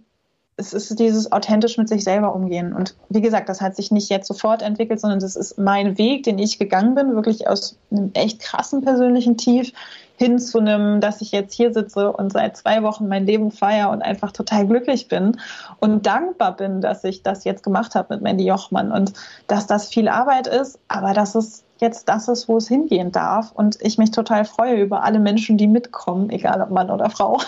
es 0.58 0.74
ist 0.74 0.98
dieses 0.98 1.32
authentisch 1.32 1.78
mit 1.78 1.88
sich 1.88 2.04
selber 2.04 2.34
umgehen. 2.34 2.74
Und 2.74 2.94
wie 3.08 3.22
gesagt, 3.22 3.48
das 3.48 3.62
hat 3.62 3.74
sich 3.74 3.90
nicht 3.90 4.10
jetzt 4.10 4.28
sofort 4.28 4.60
entwickelt, 4.60 5.00
sondern 5.00 5.20
das 5.20 5.34
ist 5.34 5.56
mein 5.56 5.96
Weg, 5.96 6.24
den 6.24 6.38
ich 6.38 6.58
gegangen 6.58 6.94
bin, 6.94 7.14
wirklich 7.14 7.48
aus 7.48 7.78
einem 7.90 8.10
echt 8.12 8.40
krassen 8.40 8.82
persönlichen 8.82 9.38
Tief 9.38 9.72
hin 10.16 10.38
zu 10.38 10.58
einem, 10.58 11.00
dass 11.00 11.22
ich 11.22 11.32
jetzt 11.32 11.54
hier 11.54 11.72
sitze 11.72 12.12
und 12.12 12.32
seit 12.32 12.54
zwei 12.54 12.82
Wochen 12.82 13.08
mein 13.08 13.24
Leben 13.24 13.50
feiere 13.50 13.88
und 13.88 14.02
einfach 14.02 14.32
total 14.32 14.66
glücklich 14.66 15.08
bin 15.08 15.40
und 15.78 16.04
dankbar 16.04 16.54
bin, 16.54 16.82
dass 16.82 17.02
ich 17.04 17.22
das 17.22 17.44
jetzt 17.44 17.62
gemacht 17.62 17.94
habe 17.94 18.12
mit 18.14 18.22
Mandy 18.22 18.44
Jochmann 18.44 18.92
und 18.92 19.14
dass 19.46 19.66
das 19.66 19.88
viel 19.88 20.08
Arbeit 20.08 20.48
ist, 20.48 20.78
aber 20.88 21.14
dass 21.14 21.34
es 21.34 21.64
jetzt 21.80 22.08
das 22.08 22.28
ist, 22.28 22.48
wo 22.48 22.56
es 22.56 22.68
hingehen 22.68 23.12
darf. 23.12 23.52
Und 23.52 23.78
ich 23.80 23.98
mich 23.98 24.10
total 24.10 24.44
freue 24.44 24.80
über 24.80 25.02
alle 25.02 25.18
Menschen, 25.18 25.58
die 25.58 25.66
mitkommen, 25.66 26.30
egal 26.30 26.60
ob 26.62 26.70
Mann 26.70 26.90
oder 26.90 27.10
Frau. 27.10 27.40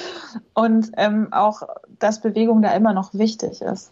und 0.54 0.92
ähm, 0.96 1.32
auch, 1.32 1.62
dass 1.98 2.20
Bewegung 2.20 2.62
da 2.62 2.72
immer 2.72 2.92
noch 2.92 3.14
wichtig 3.14 3.60
ist. 3.62 3.90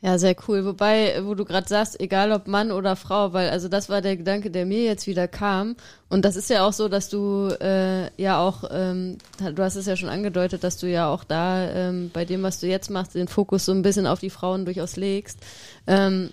Ja, 0.00 0.16
sehr 0.16 0.36
cool. 0.46 0.64
Wobei, 0.64 1.20
wo 1.24 1.34
du 1.34 1.44
gerade 1.44 1.66
sagst, 1.66 2.00
egal 2.00 2.30
ob 2.30 2.46
Mann 2.46 2.70
oder 2.70 2.94
Frau, 2.94 3.32
weil 3.32 3.50
also 3.50 3.66
das 3.66 3.88
war 3.88 4.00
der 4.00 4.16
Gedanke, 4.16 4.48
der 4.48 4.64
mir 4.64 4.84
jetzt 4.84 5.08
wieder 5.08 5.26
kam. 5.26 5.74
Und 6.08 6.24
das 6.24 6.36
ist 6.36 6.50
ja 6.50 6.64
auch 6.64 6.72
so, 6.72 6.88
dass 6.88 7.08
du 7.08 7.48
äh, 7.60 8.08
ja 8.16 8.40
auch, 8.40 8.62
ähm, 8.70 9.18
du 9.40 9.60
hast 9.60 9.74
es 9.74 9.86
ja 9.86 9.96
schon 9.96 10.08
angedeutet, 10.08 10.62
dass 10.62 10.76
du 10.76 10.86
ja 10.86 11.08
auch 11.08 11.24
da 11.24 11.68
ähm, 11.68 12.10
bei 12.12 12.24
dem, 12.24 12.44
was 12.44 12.60
du 12.60 12.68
jetzt 12.68 12.90
machst, 12.90 13.16
den 13.16 13.26
Fokus 13.26 13.64
so 13.64 13.72
ein 13.72 13.82
bisschen 13.82 14.06
auf 14.06 14.20
die 14.20 14.30
Frauen 14.30 14.66
durchaus 14.66 14.94
legst. 14.94 15.40
Ähm, 15.88 16.30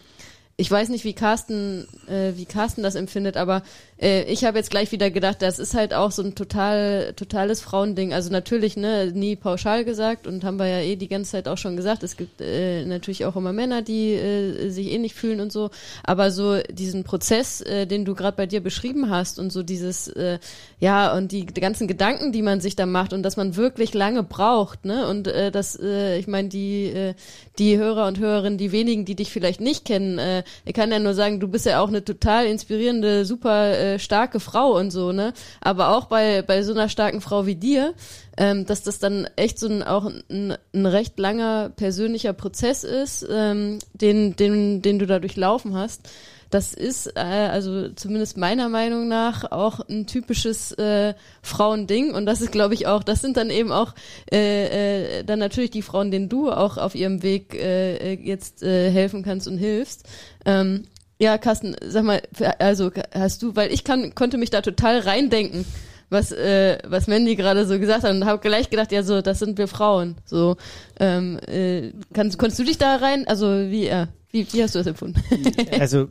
ich 0.57 0.72
weiß 0.72 0.88
nicht, 0.88 1.03
wie 1.03 1.14
Carsten, 1.14 1.86
äh, 2.07 2.32
wie 2.38 2.45
Carsten 2.45 2.82
das 2.82 2.95
empfindet, 2.95 3.36
aber 3.36 3.61
äh, 3.99 4.23
ich 4.32 4.45
habe 4.45 4.57
jetzt 4.57 4.72
gleich 4.72 4.91
wieder 4.94 5.11
gedacht, 5.11 5.41
das 5.41 5.60
ist 5.60 5.73
halt 5.73 5.94
auch 5.94 6.11
so 6.11 6.23
ein 6.23 6.34
total, 6.34 7.14
totales 7.14 7.60
Frauending. 7.60 8.14
Also 8.14 8.32
natürlich, 8.32 8.77
ne, 8.77 9.11
nie 9.14 9.36
pauschal 9.36 9.84
gesagt 9.84 10.27
und 10.27 10.45
haben 10.45 10.57
wir 10.57 10.68
ja 10.68 10.80
eh 10.80 10.95
die 10.95 11.10
ganze 11.10 11.32
Zeit 11.32 11.49
auch 11.49 11.57
schon 11.57 11.76
gesagt. 11.76 12.03
Es 12.03 12.15
gibt 12.15 12.40
äh, 12.40 12.86
natürlich 12.86 13.26
auch 13.26 13.36
immer 13.36 13.52
Männer, 13.52 13.82
die 13.82 14.14
äh, 14.14 14.69
sich 14.69 14.91
ähnlich 14.91 15.14
fühlen 15.14 15.41
und 15.41 15.52
so. 15.52 15.72
Aber 16.03 16.32
so 16.32 16.61
diesen 16.61 17.03
Prozess, 17.03 17.60
äh, 17.60 17.86
den 17.86 18.06
du 18.06 18.15
gerade 18.15 18.38
bei 18.38 18.45
dir 18.45 18.61
beschrieben 18.61 19.10
hast 19.10 19.40
und 19.40 19.52
so 19.52 19.61
dieses, 19.61 20.07
äh, 20.07 20.40
ja, 20.80 21.16
und 21.16 21.32
die, 21.32 21.46
die 21.46 21.62
ganzen 21.62 21.88
Gedanken, 21.88 22.34
die 22.34 22.42
man 22.42 22.60
sich 22.60 22.76
da 22.76 22.86
macht 22.86 23.14
und 23.14 23.24
dass 23.24 23.38
man 23.38 23.56
wirklich 23.56 23.94
lange 23.94 24.24
braucht, 24.24 24.84
ne? 24.84 25.08
Und 25.08 25.28
äh, 25.28 25.50
das, 25.50 25.80
äh, 25.80 26.18
ich 26.18 26.28
meine, 26.28 26.50
die, 26.50 26.88
äh, 26.88 27.14
die 27.58 27.78
Hörer 27.78 28.08
und 28.08 28.20
Hörerinnen, 28.20 28.58
die 28.58 28.74
wenigen, 28.74 29.06
die 29.06 29.16
dich 29.16 29.32
vielleicht 29.32 29.62
nicht 29.62 29.86
kennen, 29.86 30.20
äh, 30.20 30.44
ich 30.66 30.74
kann 30.74 30.92
ja 30.92 31.00
nur 31.00 31.14
sagen, 31.14 31.40
du 31.40 31.48
bist 31.48 31.66
ja 31.66 31.80
auch 31.80 31.88
eine 31.88 32.04
total 32.04 32.46
inspirierende, 32.46 33.24
super 33.24 33.78
äh, 33.78 34.00
starke 34.00 34.42
Frau 34.42 34.78
und 34.78 34.92
so, 34.92 35.14
ne? 35.14 35.34
Aber 35.62 35.96
auch 35.96 36.06
bei, 36.06 36.42
bei 36.42 36.62
so 36.62 36.74
einer 36.74 36.90
starken 36.90 37.22
Frau 37.22 37.46
wie 37.46 37.56
dir, 37.56 37.94
ähm, 38.38 38.66
dass 38.66 38.84
das 38.84 39.00
dann 39.00 39.30
echt 39.38 39.60
so 39.60 39.68
ein, 39.68 39.82
auch 39.82 40.12
ein, 40.30 40.58
ein 40.74 40.86
recht 40.86 41.18
langer 41.18 41.70
persönlicher 41.70 42.34
Prozess 42.34 42.84
ist, 42.84 43.26
ähm, 43.30 43.80
den, 43.94 44.36
den, 44.36 44.82
den 44.82 45.00
du 45.00 45.08
da 45.08 45.20
durchlaufen 45.20 45.76
hast. 45.76 46.10
Das 46.50 46.74
ist 46.74 47.08
äh, 47.16 47.20
also 47.20 47.90
zumindest 47.90 48.38
meiner 48.38 48.70
Meinung 48.70 49.08
nach 49.08 49.52
auch 49.52 49.80
ein 49.90 50.08
typisches 50.08 50.72
äh, 50.74 51.14
Frauending 51.42 52.14
und 52.14 52.26
das 52.26 52.42
ist, 52.42 52.52
glaube 52.52 52.74
ich, 52.74 52.88
auch, 52.88 53.04
das 53.04 53.22
sind 53.22 53.38
dann 53.38 53.50
eben 53.50 53.72
auch 53.72 53.94
äh, 54.32 55.20
äh, 55.20 55.24
dann 55.24 55.40
natürlich 55.40 55.72
die 55.72 55.82
Frauen, 55.82 56.12
denen 56.12 56.30
du 56.30 56.52
auch 56.52 56.78
auf 56.78 56.96
ihrem 56.96 57.24
Weg 57.24 57.56
äh, 57.56 58.14
jetzt 58.14 58.64
äh, 58.64 58.90
helfen 58.92 59.24
kannst 59.24 59.48
und 59.48 59.58
hilfst. 59.58 60.08
Ähm, 60.46 60.86
ja, 61.20 61.38
Carsten, 61.38 61.76
sag 61.86 62.04
mal, 62.04 62.22
also 62.60 62.92
hast 63.14 63.42
du, 63.42 63.56
weil 63.56 63.72
ich 63.72 63.84
kann, 63.84 64.16
konnte 64.16 64.38
mich 64.38 64.50
da 64.50 64.62
total 64.62 65.00
reindenken, 65.00 65.66
was 66.10 66.32
äh, 66.32 66.78
was 66.86 67.08
Mandy 67.08 67.36
gerade 67.36 67.66
so 67.66 67.80
gesagt 67.80 68.04
hat 68.04 68.12
und 68.12 68.26
habe 68.26 68.42
gleich 68.42 68.70
gedacht, 68.70 68.92
ja 68.92 69.02
so, 69.02 69.22
das 69.22 69.40
sind 69.40 69.58
wir 69.58 69.68
Frauen. 69.68 70.16
So, 70.26 70.58
ähm, 71.00 71.40
äh, 71.48 71.94
kannst, 72.14 72.38
konntest 72.38 72.60
du 72.60 72.64
dich 72.64 72.78
da 72.78 72.98
rein? 72.98 73.28
Also 73.28 73.48
wie, 73.48 73.88
ja, 73.88 74.08
wie, 74.36 74.45
wie 74.52 74.64
hast 74.64 74.76
du 74.76 74.80
das 74.80 74.88
empfunden? 74.88 75.22
also 75.80 76.10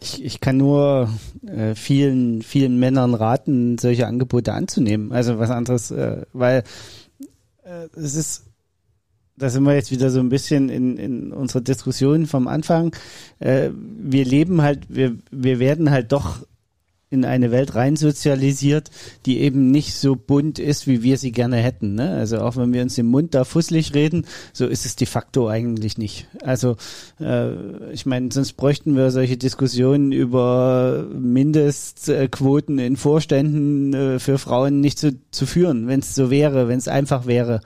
ich, 0.00 0.24
ich 0.24 0.40
kann 0.40 0.56
nur 0.56 1.10
äh, 1.46 1.74
vielen 1.74 2.40
vielen 2.40 2.78
Männern 2.78 3.12
raten, 3.12 3.76
solche 3.76 4.06
Angebote 4.06 4.54
anzunehmen. 4.54 5.12
Also 5.12 5.38
was 5.38 5.50
anderes, 5.50 5.90
äh, 5.90 6.22
weil 6.32 6.64
äh, 7.62 7.88
es 7.94 8.14
ist 8.14 8.44
da 9.36 9.50
sind 9.50 9.64
wir 9.64 9.74
jetzt 9.74 9.90
wieder 9.90 10.10
so 10.10 10.20
ein 10.20 10.28
bisschen 10.28 10.68
in, 10.68 10.96
in 10.96 11.32
unserer 11.32 11.62
Diskussion 11.62 12.26
vom 12.26 12.48
Anfang. 12.48 12.94
Äh, 13.38 13.70
wir 13.74 14.24
leben 14.24 14.62
halt, 14.62 14.86
wir, 14.88 15.16
wir 15.30 15.58
werden 15.58 15.90
halt 15.90 16.12
doch 16.12 16.46
in 17.12 17.26
eine 17.26 17.50
Welt 17.50 17.74
rein 17.74 17.96
sozialisiert, 17.96 18.90
die 19.26 19.40
eben 19.40 19.70
nicht 19.70 19.94
so 19.94 20.16
bunt 20.16 20.58
ist, 20.58 20.86
wie 20.86 21.02
wir 21.02 21.18
sie 21.18 21.30
gerne 21.30 21.58
hätten. 21.58 21.94
Ne? 21.94 22.10
Also 22.10 22.38
auch 22.40 22.56
wenn 22.56 22.72
wir 22.72 22.82
uns 22.82 22.96
im 22.96 23.06
Mund 23.06 23.34
da 23.34 23.44
fusselig 23.44 23.94
reden, 23.94 24.24
so 24.54 24.66
ist 24.66 24.86
es 24.86 24.96
de 24.96 25.06
facto 25.06 25.48
eigentlich 25.48 25.98
nicht. 25.98 26.26
Also 26.42 26.76
äh, 27.20 27.92
ich 27.92 28.06
meine, 28.06 28.30
sonst 28.32 28.54
bräuchten 28.54 28.96
wir 28.96 29.10
solche 29.10 29.36
Diskussionen 29.36 30.10
über 30.12 31.06
Mindestquoten 31.12 32.78
in 32.78 32.96
Vorständen 32.96 33.92
äh, 33.92 34.18
für 34.18 34.38
Frauen 34.38 34.80
nicht 34.80 34.98
zu, 34.98 35.18
zu 35.30 35.44
führen, 35.44 35.88
wenn 35.88 36.00
es 36.00 36.14
so 36.14 36.30
wäre, 36.30 36.66
wenn 36.66 36.78
es 36.78 36.88
einfach 36.88 37.26
wäre. 37.26 37.60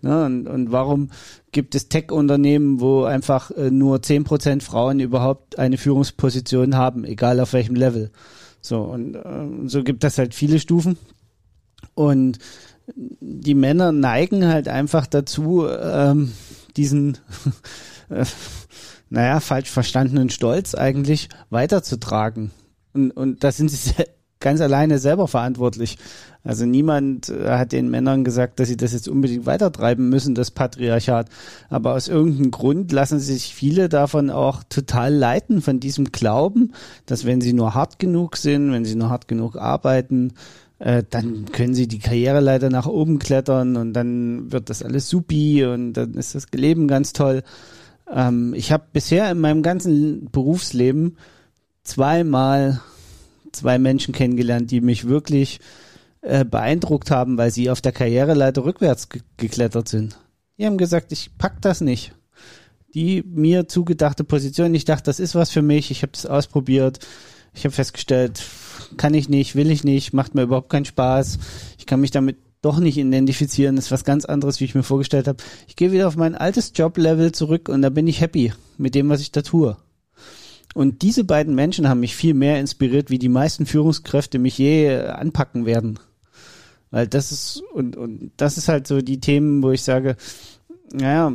Ne? 0.00 0.24
Und, 0.24 0.46
und 0.46 0.72
warum 0.72 1.10
gibt 1.52 1.74
es 1.74 1.88
Tech-Unternehmen, 1.88 2.80
wo 2.80 3.04
einfach 3.04 3.50
äh, 3.50 3.70
nur 3.70 4.00
zehn 4.02 4.24
Prozent 4.24 4.62
Frauen 4.62 5.00
überhaupt 5.00 5.58
eine 5.58 5.76
Führungsposition 5.76 6.76
haben, 6.76 7.04
egal 7.04 7.40
auf 7.40 7.52
welchem 7.52 7.74
Level? 7.74 8.10
So, 8.66 8.80
und 8.80 9.14
äh, 9.14 9.68
so 9.68 9.84
gibt 9.84 10.02
das 10.02 10.18
halt 10.18 10.34
viele 10.34 10.58
Stufen. 10.58 10.98
Und 11.94 12.38
die 12.94 13.54
Männer 13.54 13.92
neigen 13.92 14.46
halt 14.46 14.66
einfach 14.66 15.06
dazu, 15.06 15.68
ähm, 15.68 16.32
diesen, 16.76 17.18
äh, 18.08 18.24
naja, 19.08 19.38
falsch 19.38 19.70
verstandenen 19.70 20.30
Stolz 20.30 20.74
eigentlich 20.74 21.28
weiterzutragen. 21.48 22.50
Und, 22.92 23.12
und 23.12 23.44
da 23.44 23.52
sind 23.52 23.70
sie 23.70 23.92
ganz 24.40 24.60
alleine 24.60 24.98
selber 24.98 25.28
verantwortlich. 25.28 25.98
Also 26.44 26.64
niemand 26.64 27.28
äh, 27.28 27.50
hat 27.50 27.72
den 27.72 27.90
Männern 27.90 28.22
gesagt, 28.22 28.60
dass 28.60 28.68
sie 28.68 28.76
das 28.76 28.92
jetzt 28.92 29.08
unbedingt 29.08 29.46
weitertreiben 29.46 30.08
müssen, 30.08 30.34
das 30.34 30.50
Patriarchat. 30.50 31.28
Aber 31.68 31.94
aus 31.94 32.08
irgendeinem 32.08 32.50
Grund 32.50 32.92
lassen 32.92 33.18
sich 33.18 33.54
viele 33.54 33.88
davon 33.88 34.30
auch 34.30 34.62
total 34.68 35.12
leiten, 35.12 35.60
von 35.60 35.80
diesem 35.80 36.12
Glauben, 36.12 36.72
dass 37.06 37.24
wenn 37.24 37.40
sie 37.40 37.52
nur 37.52 37.74
hart 37.74 37.98
genug 37.98 38.36
sind, 38.36 38.72
wenn 38.72 38.84
sie 38.84 38.94
nur 38.94 39.10
hart 39.10 39.26
genug 39.26 39.56
arbeiten, 39.56 40.34
äh, 40.78 41.02
dann 41.08 41.46
können 41.52 41.74
sie 41.74 41.88
die 41.88 41.98
Karriereleiter 41.98 42.70
nach 42.70 42.86
oben 42.86 43.18
klettern 43.18 43.76
und 43.76 43.94
dann 43.94 44.52
wird 44.52 44.68
das 44.70 44.82
alles 44.82 45.08
supi 45.08 45.64
und 45.64 45.94
dann 45.94 46.14
ist 46.14 46.34
das 46.34 46.46
Leben 46.54 46.86
ganz 46.86 47.12
toll. 47.12 47.42
Ähm, 48.12 48.54
ich 48.54 48.72
habe 48.72 48.84
bisher 48.92 49.30
in 49.30 49.40
meinem 49.40 49.62
ganzen 49.62 50.28
Berufsleben 50.30 51.16
zweimal 51.82 52.80
zwei 53.56 53.78
Menschen 53.78 54.14
kennengelernt, 54.14 54.70
die 54.70 54.80
mich 54.80 55.08
wirklich 55.08 55.60
äh, 56.22 56.44
beeindruckt 56.44 57.10
haben, 57.10 57.38
weil 57.38 57.50
sie 57.50 57.70
auf 57.70 57.80
der 57.80 57.92
Karriereleiter 57.92 58.64
rückwärts 58.64 59.08
ge 59.08 59.22
geklettert 59.36 59.88
sind. 59.88 60.18
Die 60.58 60.66
haben 60.66 60.78
gesagt, 60.78 61.12
ich 61.12 61.30
pack 61.38 61.60
das 61.60 61.80
nicht. 61.80 62.12
Die 62.94 63.22
mir 63.22 63.68
zugedachte 63.68 64.24
Position, 64.24 64.74
ich 64.74 64.84
dachte, 64.84 65.04
das 65.04 65.20
ist 65.20 65.34
was 65.34 65.50
für 65.50 65.62
mich, 65.62 65.90
ich 65.90 66.02
habe 66.02 66.12
das 66.12 66.24
ausprobiert, 66.24 66.98
ich 67.52 67.64
habe 67.64 67.74
festgestellt, 67.74 68.42
kann 68.96 69.14
ich 69.14 69.28
nicht, 69.28 69.54
will 69.54 69.70
ich 69.70 69.84
nicht, 69.84 70.12
macht 70.12 70.34
mir 70.34 70.42
überhaupt 70.42 70.70
keinen 70.70 70.84
Spaß, 70.84 71.38
ich 71.78 71.86
kann 71.86 72.00
mich 72.00 72.10
damit 72.10 72.38
doch 72.62 72.78
nicht 72.78 72.96
identifizieren, 72.96 73.76
ist 73.76 73.92
was 73.92 74.04
ganz 74.04 74.24
anderes, 74.24 74.60
wie 74.60 74.64
ich 74.64 74.74
mir 74.74 74.82
vorgestellt 74.82 75.28
habe. 75.28 75.42
Ich 75.68 75.76
gehe 75.76 75.92
wieder 75.92 76.08
auf 76.08 76.16
mein 76.16 76.34
altes 76.34 76.72
Joblevel 76.74 77.32
zurück 77.32 77.68
und 77.68 77.82
da 77.82 77.90
bin 77.90 78.08
ich 78.08 78.20
happy 78.20 78.52
mit 78.78 78.94
dem, 78.94 79.08
was 79.08 79.20
ich 79.20 79.30
da 79.30 79.42
tue. 79.42 79.76
Und 80.76 81.00
diese 81.00 81.24
beiden 81.24 81.54
Menschen 81.54 81.88
haben 81.88 82.00
mich 82.00 82.14
viel 82.14 82.34
mehr 82.34 82.60
inspiriert, 82.60 83.08
wie 83.08 83.18
die 83.18 83.30
meisten 83.30 83.64
Führungskräfte 83.64 84.38
mich 84.38 84.58
je 84.58 84.94
anpacken 84.94 85.64
werden. 85.64 85.98
Weil 86.90 87.06
das 87.06 87.32
ist, 87.32 87.62
und, 87.72 87.96
und 87.96 88.30
das 88.36 88.58
ist 88.58 88.68
halt 88.68 88.86
so 88.86 89.00
die 89.00 89.18
Themen, 89.18 89.62
wo 89.62 89.70
ich 89.70 89.82
sage, 89.82 90.16
naja, 90.92 91.32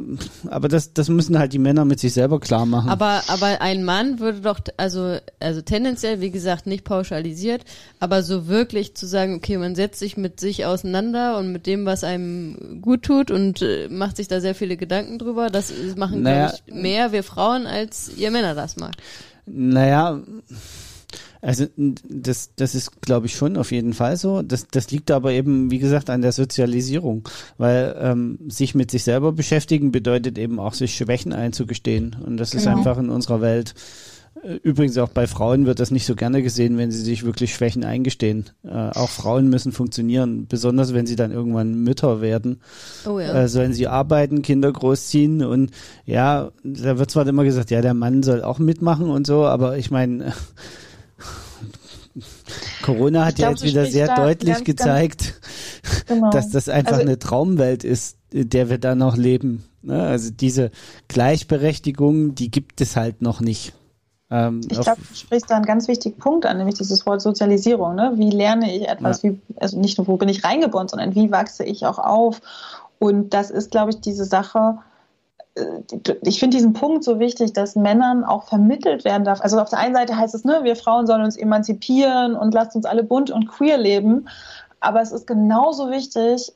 aber 0.47 0.67
das, 0.67 0.93
das 0.93 1.09
müssen 1.09 1.39
halt 1.39 1.53
die 1.53 1.59
Männer 1.59 1.85
mit 1.85 1.99
sich 1.99 2.13
selber 2.13 2.39
klar 2.39 2.67
machen. 2.67 2.91
Aber, 2.91 3.23
aber 3.29 3.61
ein 3.61 3.83
Mann 3.83 4.19
würde 4.19 4.41
doch, 4.41 4.59
also, 4.77 5.17
also 5.39 5.61
tendenziell, 5.63 6.21
wie 6.21 6.29
gesagt, 6.29 6.67
nicht 6.67 6.83
pauschalisiert, 6.83 7.63
aber 7.99 8.21
so 8.21 8.47
wirklich 8.47 8.95
zu 8.95 9.07
sagen, 9.07 9.33
okay, 9.33 9.57
man 9.57 9.73
setzt 9.73 9.97
sich 9.97 10.17
mit 10.17 10.39
sich 10.39 10.67
auseinander 10.67 11.39
und 11.39 11.51
mit 11.51 11.65
dem, 11.65 11.87
was 11.87 12.03
einem 12.03 12.79
gut 12.83 13.01
tut 13.01 13.31
und 13.31 13.63
äh, 13.63 13.89
macht 13.89 14.17
sich 14.17 14.27
da 14.27 14.39
sehr 14.39 14.53
viele 14.53 14.77
Gedanken 14.77 15.17
drüber, 15.17 15.49
das 15.49 15.73
machen, 15.95 16.21
naja, 16.21 16.49
glaube 16.49 16.61
ich, 16.67 16.73
mehr 16.75 17.11
wir 17.11 17.23
Frauen, 17.23 17.65
als 17.65 18.11
ihr 18.15 18.29
Männer 18.29 18.53
das 18.53 18.77
macht. 18.77 19.01
Naja, 19.45 20.21
also 21.41 21.65
das, 21.75 22.51
das 22.55 22.75
ist, 22.75 23.01
glaube 23.01 23.25
ich, 23.25 23.35
schon 23.35 23.57
auf 23.57 23.71
jeden 23.71 23.93
Fall 23.93 24.15
so. 24.15 24.43
Das, 24.43 24.67
das 24.67 24.91
liegt 24.91 25.09
aber 25.09 25.31
eben, 25.31 25.71
wie 25.71 25.79
gesagt, 25.79 26.11
an 26.11 26.21
der 26.21 26.31
Sozialisierung, 26.31 27.27
weil 27.57 27.95
ähm, 27.99 28.37
sich 28.47 28.75
mit 28.75 28.91
sich 28.91 29.03
selber 29.03 29.31
beschäftigen 29.31 29.91
bedeutet 29.91 30.37
eben 30.37 30.59
auch, 30.59 30.75
sich 30.75 30.95
Schwächen 30.95 31.33
einzugestehen. 31.33 32.15
Und 32.23 32.37
das 32.37 32.51
genau. 32.51 32.61
ist 32.61 32.67
einfach 32.67 32.97
in 32.99 33.09
unserer 33.09 33.41
Welt 33.41 33.73
Übrigens 34.63 34.97
auch 34.97 35.09
bei 35.09 35.27
Frauen 35.27 35.65
wird 35.65 35.79
das 35.79 35.91
nicht 35.91 36.05
so 36.05 36.15
gerne 36.15 36.41
gesehen, 36.41 36.77
wenn 36.77 36.89
sie 36.89 37.01
sich 37.01 37.25
wirklich 37.25 37.53
Schwächen 37.53 37.83
eingestehen. 37.83 38.49
Äh, 38.63 38.69
auch 38.69 39.09
Frauen 39.09 39.49
müssen 39.49 39.71
funktionieren, 39.71 40.47
besonders 40.47 40.93
wenn 40.93 41.05
sie 41.05 41.17
dann 41.17 41.31
irgendwann 41.31 41.75
Mütter 41.75 42.21
werden. 42.21 42.61
Oh 43.05 43.19
ja. 43.19 43.33
Äh, 43.33 43.49
sollen 43.49 43.73
sie 43.73 43.87
arbeiten, 43.87 44.41
Kinder 44.41 44.71
großziehen 44.71 45.43
und 45.43 45.71
ja, 46.05 46.51
da 46.63 46.97
wird 46.97 47.11
zwar 47.11 47.27
immer 47.27 47.43
gesagt, 47.43 47.71
ja, 47.71 47.81
der 47.81 47.93
Mann 47.93 48.23
soll 48.23 48.41
auch 48.41 48.57
mitmachen 48.57 49.09
und 49.09 49.27
so, 49.27 49.45
aber 49.45 49.77
ich 49.77 49.91
meine, 49.91 50.33
Corona 52.81 53.25
hat 53.25 53.35
glaub, 53.35 53.47
ja 53.47 53.51
jetzt 53.51 53.63
wieder 53.63 53.85
sehr 53.85 54.15
deutlich 54.15 54.55
ganz, 54.55 54.63
gezeigt, 54.63 55.41
ganz, 55.83 56.05
genau. 56.07 56.29
dass 56.31 56.49
das 56.49 56.67
einfach 56.67 56.93
also, 56.93 57.05
eine 57.05 57.19
Traumwelt 57.19 57.83
ist, 57.83 58.17
in 58.31 58.49
der 58.49 58.69
wir 58.69 58.77
da 58.77 58.95
noch 58.95 59.17
leben. 59.17 59.65
Ne? 59.81 60.01
Also 60.01 60.31
diese 60.31 60.71
Gleichberechtigung, 61.09 62.33
die 62.33 62.49
gibt 62.49 62.81
es 62.81 62.95
halt 62.95 63.21
noch 63.21 63.41
nicht. 63.41 63.73
Ähm, 64.31 64.61
ich 64.69 64.79
glaube, 64.79 65.01
du 65.01 65.15
sprichst 65.15 65.51
da 65.51 65.57
einen 65.57 65.65
ganz 65.65 65.87
wichtigen 65.87 66.17
Punkt 66.17 66.45
an, 66.45 66.57
nämlich 66.57 66.75
dieses 66.75 67.05
Wort 67.05 67.21
Sozialisierung. 67.21 67.95
Ne? 67.95 68.13
Wie 68.15 68.29
lerne 68.29 68.73
ich 68.73 68.87
etwas? 68.87 69.21
Ja. 69.21 69.31
Wie, 69.31 69.41
also 69.57 69.77
nicht 69.77 69.97
nur, 69.97 70.07
wo 70.07 70.17
bin 70.17 70.29
ich 70.29 70.43
reingeboren, 70.43 70.87
sondern 70.87 71.13
wie 71.15 71.31
wachse 71.31 71.65
ich 71.65 71.85
auch 71.85 71.99
auf? 71.99 72.41
Und 72.97 73.33
das 73.33 73.51
ist, 73.51 73.71
glaube 73.71 73.91
ich, 73.91 73.99
diese 73.99 74.23
Sache, 74.23 74.77
äh, 75.55 75.63
ich 76.23 76.39
finde 76.39 76.55
diesen 76.55 76.73
Punkt 76.73 77.03
so 77.03 77.19
wichtig, 77.19 77.51
dass 77.51 77.75
Männern 77.75 78.23
auch 78.23 78.45
vermittelt 78.45 79.03
werden 79.03 79.25
darf. 79.25 79.41
Also 79.41 79.59
auf 79.59 79.69
der 79.69 79.79
einen 79.79 79.95
Seite 79.95 80.15
heißt 80.15 80.33
es, 80.33 80.45
ne, 80.45 80.61
wir 80.63 80.77
Frauen 80.77 81.07
sollen 81.07 81.23
uns 81.23 81.35
emanzipieren 81.35 82.35
und 82.35 82.53
lasst 82.53 82.75
uns 82.75 82.85
alle 82.85 83.03
bunt 83.03 83.31
und 83.31 83.47
queer 83.47 83.77
leben. 83.77 84.29
Aber 84.79 85.01
es 85.01 85.11
ist 85.11 85.27
genauso 85.27 85.91
wichtig, 85.91 86.53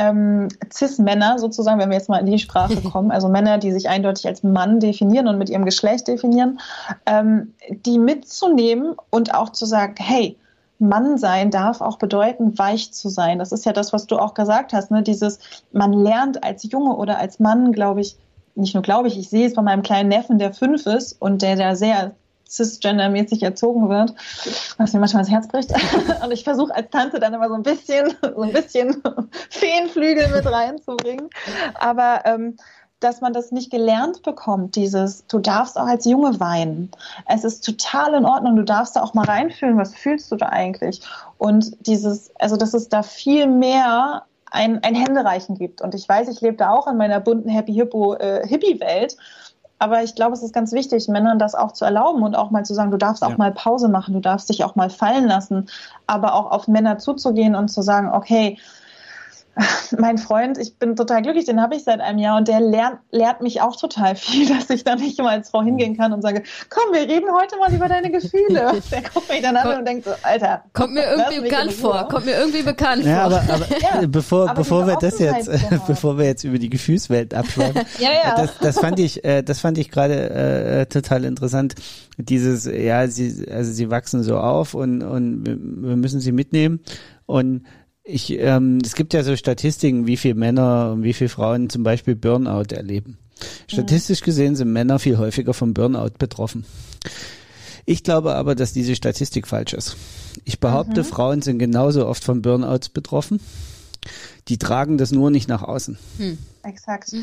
ähm, 0.00 0.48
Cis-Männer 0.72 1.38
sozusagen, 1.38 1.78
wenn 1.78 1.90
wir 1.90 1.98
jetzt 1.98 2.08
mal 2.08 2.18
in 2.18 2.26
die 2.26 2.38
Sprache 2.38 2.76
kommen, 2.90 3.10
also 3.10 3.28
Männer, 3.28 3.58
die 3.58 3.70
sich 3.70 3.88
eindeutig 3.88 4.26
als 4.26 4.42
Mann 4.42 4.80
definieren 4.80 5.28
und 5.28 5.36
mit 5.36 5.50
ihrem 5.50 5.66
Geschlecht 5.66 6.08
definieren, 6.08 6.58
ähm, 7.04 7.52
die 7.68 7.98
mitzunehmen 7.98 8.94
und 9.10 9.34
auch 9.34 9.50
zu 9.50 9.66
sagen, 9.66 9.94
hey, 9.98 10.38
Mann 10.78 11.18
sein 11.18 11.50
darf 11.50 11.82
auch 11.82 11.98
bedeuten, 11.98 12.58
weich 12.58 12.92
zu 12.94 13.10
sein. 13.10 13.38
Das 13.38 13.52
ist 13.52 13.66
ja 13.66 13.74
das, 13.74 13.92
was 13.92 14.06
du 14.06 14.16
auch 14.16 14.32
gesagt 14.32 14.72
hast, 14.72 14.90
ne? 14.90 15.02
Dieses, 15.02 15.38
man 15.72 15.92
lernt 15.92 16.42
als 16.42 16.62
Junge 16.62 16.96
oder 16.96 17.18
als 17.18 17.38
Mann, 17.38 17.72
glaube 17.72 18.00
ich, 18.00 18.16
nicht 18.54 18.72
nur 18.72 18.82
glaube 18.82 19.08
ich, 19.08 19.18
ich 19.18 19.28
sehe 19.28 19.46
es 19.46 19.54
bei 19.54 19.62
meinem 19.62 19.82
kleinen 19.82 20.08
Neffen, 20.08 20.38
der 20.38 20.54
fünf 20.54 20.86
ist 20.86 21.20
und 21.20 21.42
der 21.42 21.56
da 21.56 21.76
sehr 21.76 22.12
cisgender-mäßig 22.50 23.42
erzogen 23.42 23.88
wird, 23.88 24.14
was 24.76 24.92
mir 24.92 25.00
manchmal 25.00 25.22
das 25.22 25.30
Herz 25.30 25.48
bricht. 25.48 25.72
Und 26.24 26.32
ich 26.32 26.44
versuche 26.44 26.74
als 26.74 26.90
Tante 26.90 27.20
dann 27.20 27.32
immer 27.34 27.48
so 27.48 27.54
ein 27.54 27.62
bisschen, 27.62 28.14
so 28.22 28.42
ein 28.42 28.52
bisschen 28.52 29.02
Feenflügel 29.50 30.28
mit 30.28 30.46
reinzubringen. 30.46 31.30
Aber 31.74 32.22
ähm, 32.24 32.56
dass 33.00 33.22
man 33.22 33.32
das 33.32 33.50
nicht 33.50 33.70
gelernt 33.70 34.22
bekommt, 34.22 34.76
dieses, 34.76 35.26
du 35.26 35.38
darfst 35.38 35.78
auch 35.78 35.86
als 35.86 36.04
Junge 36.04 36.38
weinen. 36.38 36.90
Es 37.26 37.44
ist 37.44 37.64
total 37.64 38.14
in 38.14 38.26
Ordnung, 38.26 38.56
du 38.56 38.64
darfst 38.64 38.94
da 38.94 39.02
auch 39.02 39.14
mal 39.14 39.24
reinfühlen, 39.24 39.78
was 39.78 39.94
fühlst 39.94 40.30
du 40.30 40.36
da 40.36 40.50
eigentlich? 40.50 41.00
Und 41.38 41.86
dieses, 41.86 42.30
also 42.38 42.56
dass 42.56 42.74
es 42.74 42.90
da 42.90 43.02
viel 43.02 43.46
mehr 43.46 44.24
ein, 44.50 44.82
ein 44.82 44.94
Händereichen 44.94 45.56
gibt. 45.56 45.80
Und 45.80 45.94
ich 45.94 46.08
weiß, 46.08 46.28
ich 46.28 46.40
lebe 46.40 46.56
da 46.56 46.70
auch 46.70 46.86
in 46.86 46.96
meiner 46.96 47.20
bunten 47.20 47.48
Happy 47.48 47.72
Hippo 47.72 48.14
äh, 48.14 48.46
Hippie-Welt. 48.46 49.16
Aber 49.82 50.02
ich 50.02 50.14
glaube, 50.14 50.34
es 50.34 50.42
ist 50.42 50.52
ganz 50.52 50.72
wichtig, 50.72 51.08
Männern 51.08 51.38
das 51.38 51.54
auch 51.54 51.72
zu 51.72 51.86
erlauben 51.86 52.22
und 52.22 52.36
auch 52.36 52.50
mal 52.50 52.66
zu 52.66 52.74
sagen, 52.74 52.90
du 52.90 52.98
darfst 52.98 53.24
auch 53.24 53.30
ja. 53.30 53.36
mal 53.38 53.50
Pause 53.50 53.88
machen, 53.88 54.12
du 54.12 54.20
darfst 54.20 54.50
dich 54.50 54.62
auch 54.62 54.76
mal 54.76 54.90
fallen 54.90 55.26
lassen, 55.26 55.70
aber 56.06 56.34
auch 56.34 56.50
auf 56.50 56.68
Männer 56.68 56.98
zuzugehen 56.98 57.54
und 57.54 57.68
zu 57.68 57.80
sagen, 57.80 58.10
okay, 58.12 58.58
mein 59.98 60.18
Freund, 60.18 60.58
ich 60.58 60.76
bin 60.76 60.96
total 60.96 61.22
glücklich, 61.22 61.44
den 61.44 61.60
habe 61.60 61.74
ich 61.74 61.84
seit 61.84 62.00
einem 62.00 62.18
Jahr 62.18 62.38
und 62.38 62.48
der 62.48 62.60
lernt, 62.60 62.98
lehrt 63.10 63.40
mich 63.42 63.60
auch 63.60 63.76
total 63.76 64.14
viel, 64.14 64.48
dass 64.56 64.70
ich 64.70 64.84
da 64.84 64.96
nicht 64.96 65.18
immer 65.18 65.30
als 65.30 65.50
Frau 65.50 65.62
hingehen 65.62 65.96
kann 65.96 66.12
und 66.12 66.22
sage, 66.22 66.42
komm, 66.68 66.92
wir 66.92 67.02
reden 67.02 67.28
heute 67.32 67.56
mal 67.58 67.72
über 67.72 67.88
deine 67.88 68.10
Gefühle. 68.10 68.80
Der 68.90 69.02
guckt 69.02 69.28
mich 69.28 69.42
dann 69.42 69.56
an 69.56 69.78
und 69.78 69.86
denkt 69.86 70.04
so, 70.04 70.12
Alter. 70.22 70.64
Kommt 70.72 70.94
mir 70.94 71.04
irgendwie 71.04 71.40
bekannt 71.40 71.72
vor, 71.72 72.08
kommt 72.08 72.26
mir 72.26 72.38
irgendwie 72.38 72.62
bekannt 72.62 73.04
ja, 73.04 73.28
vor. 73.28 73.40
Aber, 73.40 73.54
aber 73.54 73.66
ja, 73.80 74.06
bevor, 74.06 74.50
aber 74.50 74.54
bevor 74.54 74.86
wir 74.86 74.96
das 74.96 75.18
jetzt, 75.18 75.50
bevor 75.86 76.18
wir 76.18 76.26
jetzt 76.26 76.44
über 76.44 76.58
die 76.58 76.70
Gefühlswelt 76.70 77.34
abschweifen, 77.34 77.82
ja, 77.98 78.10
ja. 78.12 78.36
Das, 78.36 78.58
das 78.58 78.78
fand 78.78 78.98
ich, 78.98 79.24
äh, 79.24 79.42
das 79.42 79.60
fand 79.60 79.78
ich 79.78 79.90
gerade 79.90 80.30
äh, 80.30 80.86
total 80.86 81.24
interessant. 81.24 81.74
Dieses, 82.16 82.66
ja, 82.66 83.06
sie, 83.08 83.46
also 83.50 83.72
sie 83.72 83.90
wachsen 83.90 84.22
so 84.22 84.38
auf 84.38 84.74
und, 84.74 85.02
und 85.02 85.46
wir 85.46 85.96
müssen 85.96 86.20
sie 86.20 86.32
mitnehmen 86.32 86.80
und 87.26 87.62
ich, 88.04 88.30
ähm, 88.38 88.78
es 88.84 88.94
gibt 88.94 89.12
ja 89.14 89.22
so 89.22 89.36
Statistiken, 89.36 90.06
wie 90.06 90.16
viele 90.16 90.34
Männer 90.34 90.92
und 90.92 91.02
wie 91.02 91.12
viele 91.12 91.30
Frauen 91.30 91.70
zum 91.70 91.82
Beispiel 91.82 92.16
Burnout 92.16 92.74
erleben. 92.74 93.18
Statistisch 93.66 94.20
gesehen 94.20 94.56
sind 94.56 94.72
Männer 94.72 94.98
viel 94.98 95.18
häufiger 95.18 95.54
vom 95.54 95.72
Burnout 95.72 96.18
betroffen. 96.18 96.64
Ich 97.86 98.04
glaube 98.04 98.34
aber, 98.34 98.54
dass 98.54 98.72
diese 98.72 98.94
Statistik 98.94 99.46
falsch 99.46 99.72
ist. 99.72 99.96
Ich 100.44 100.60
behaupte, 100.60 101.00
mhm. 101.00 101.04
Frauen 101.04 101.42
sind 101.42 101.58
genauso 101.58 102.06
oft 102.06 102.22
von 102.22 102.42
Burnouts 102.42 102.90
betroffen. 102.90 103.40
Die 104.48 104.58
tragen 104.58 104.98
das 104.98 105.12
nur 105.12 105.30
nicht 105.30 105.48
nach 105.48 105.62
außen. 105.62 105.98
Hm. 106.18 106.38
Exakt. 106.62 107.14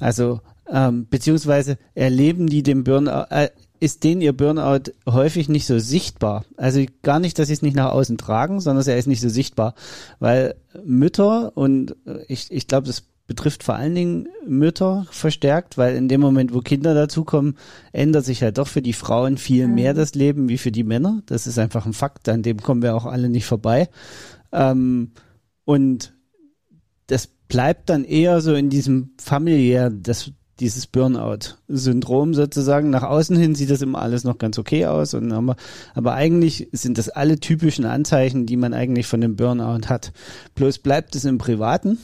Also 0.00 0.40
ähm, 0.70 1.06
beziehungsweise 1.08 1.78
erleben 1.94 2.48
die 2.48 2.62
den 2.62 2.84
Burnout, 2.84 3.26
äh, 3.30 3.50
ist 3.80 4.04
denen 4.04 4.20
ihr 4.20 4.32
Burnout 4.32 4.92
häufig 5.08 5.48
nicht 5.48 5.66
so 5.66 5.78
sichtbar. 5.78 6.44
Also 6.56 6.84
gar 7.02 7.20
nicht, 7.20 7.38
dass 7.38 7.48
sie 7.48 7.54
es 7.54 7.62
nicht 7.62 7.76
nach 7.76 7.92
außen 7.92 8.18
tragen, 8.18 8.60
sondern 8.60 8.86
er 8.86 8.98
ist 8.98 9.06
nicht 9.06 9.20
so 9.20 9.28
sichtbar. 9.28 9.74
Weil 10.18 10.56
Mütter 10.84 11.56
und 11.56 11.96
äh, 12.06 12.24
ich, 12.28 12.50
ich 12.50 12.66
glaube, 12.66 12.86
das 12.86 13.04
betrifft 13.28 13.62
vor 13.62 13.74
allen 13.76 13.94
Dingen 13.94 14.28
Mütter 14.46 15.06
verstärkt, 15.10 15.76
weil 15.76 15.94
in 15.94 16.08
dem 16.08 16.20
Moment, 16.20 16.54
wo 16.54 16.60
Kinder 16.60 16.94
dazukommen, 16.94 17.58
ändert 17.92 18.24
sich 18.24 18.42
halt 18.42 18.58
doch 18.58 18.66
für 18.66 18.82
die 18.82 18.94
Frauen 18.94 19.36
viel 19.36 19.68
mhm. 19.68 19.74
mehr 19.74 19.94
das 19.94 20.14
Leben 20.14 20.48
wie 20.48 20.58
für 20.58 20.72
die 20.72 20.82
Männer. 20.82 21.22
Das 21.26 21.46
ist 21.46 21.58
einfach 21.58 21.86
ein 21.86 21.92
Fakt, 21.92 22.28
an 22.28 22.42
dem 22.42 22.60
kommen 22.62 22.82
wir 22.82 22.96
auch 22.96 23.04
alle 23.04 23.28
nicht 23.28 23.44
vorbei. 23.44 23.90
Ähm, 24.50 25.12
und 25.64 26.14
das 27.06 27.26
bleibt 27.26 27.90
dann 27.90 28.04
eher 28.04 28.40
so 28.40 28.54
in 28.54 28.70
diesem 28.70 29.10
familiär, 29.18 29.90
das, 29.90 30.30
dieses 30.60 30.86
Burnout-Syndrom 30.86 32.34
sozusagen. 32.34 32.90
Nach 32.90 33.02
außen 33.02 33.36
hin 33.36 33.54
sieht 33.54 33.70
das 33.70 33.82
immer 33.82 34.00
alles 34.00 34.24
noch 34.24 34.38
ganz 34.38 34.58
okay 34.58 34.86
aus. 34.86 35.14
Und 35.14 35.32
aber, 35.32 35.56
aber 35.94 36.14
eigentlich 36.14 36.68
sind 36.72 36.98
das 36.98 37.08
alle 37.08 37.38
typischen 37.38 37.84
Anzeichen, 37.84 38.46
die 38.46 38.56
man 38.56 38.74
eigentlich 38.74 39.06
von 39.06 39.20
dem 39.20 39.36
Burnout 39.36 39.88
hat. 39.88 40.12
Bloß 40.54 40.78
bleibt 40.78 41.14
es 41.14 41.24
im 41.24 41.38
Privaten, 41.38 41.98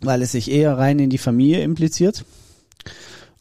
weil 0.00 0.22
es 0.22 0.32
sich 0.32 0.50
eher 0.50 0.78
rein 0.78 0.98
in 0.98 1.10
die 1.10 1.18
Familie 1.18 1.62
impliziert. 1.62 2.24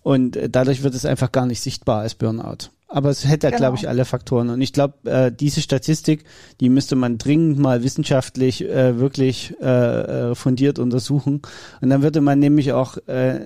Und 0.02 0.36
äh, 0.36 0.50
dadurch 0.50 0.84
wird 0.84 0.96
es 0.96 1.06
einfach 1.06 1.32
gar 1.32 1.46
nicht 1.46 1.62
sichtbar 1.62 2.02
als 2.02 2.16
Burnout. 2.16 2.70
Aber 2.92 3.10
es 3.10 3.28
hätte, 3.28 3.48
genau. 3.48 3.58
glaube 3.58 3.78
ich, 3.78 3.88
alle 3.88 4.04
Faktoren. 4.04 4.50
Und 4.50 4.62
ich 4.62 4.74
glaube, 4.74 4.96
äh, 5.10 5.32
diese 5.32 5.62
Statistik, 5.62 6.24
die 6.60 6.70
müsste 6.70 6.96
man 6.96 7.20
dringend 7.20 7.60
mal 7.60 7.84
wissenschaftlich 7.84 8.68
äh, 8.68 8.98
wirklich 8.98 9.54
äh, 9.62 10.32
äh 10.32 10.36
fundiert 10.36 10.80
untersuchen. 10.80 11.42
Und 11.82 11.90
dann 11.92 12.02
würde 12.02 12.20
man 12.20 12.40
nämlich 12.40 12.74
auch 12.74 12.98
äh, 13.06 13.40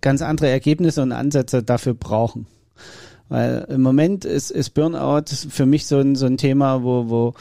ganz 0.00 0.22
andere 0.22 0.48
Ergebnisse 0.48 1.02
und 1.02 1.12
Ansätze 1.12 1.62
dafür 1.62 1.92
brauchen. 1.92 2.46
Weil 3.28 3.66
im 3.68 3.82
Moment 3.82 4.24
ist, 4.24 4.50
ist 4.50 4.70
Burnout 4.70 5.26
für 5.50 5.66
mich 5.66 5.86
so 5.86 5.98
ein, 5.98 6.16
so 6.16 6.26
ein 6.26 6.38
Thema, 6.38 6.82
wo, 6.82 7.08
wo 7.10 7.34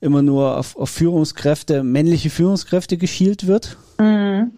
immer 0.00 0.22
nur 0.22 0.58
auf, 0.58 0.76
auf 0.76 0.90
Führungskräfte, 0.90 1.82
männliche 1.82 2.30
Führungskräfte 2.30 2.96
geschielt 2.96 3.46
wird. 3.46 3.76
Mhm. 3.98 4.52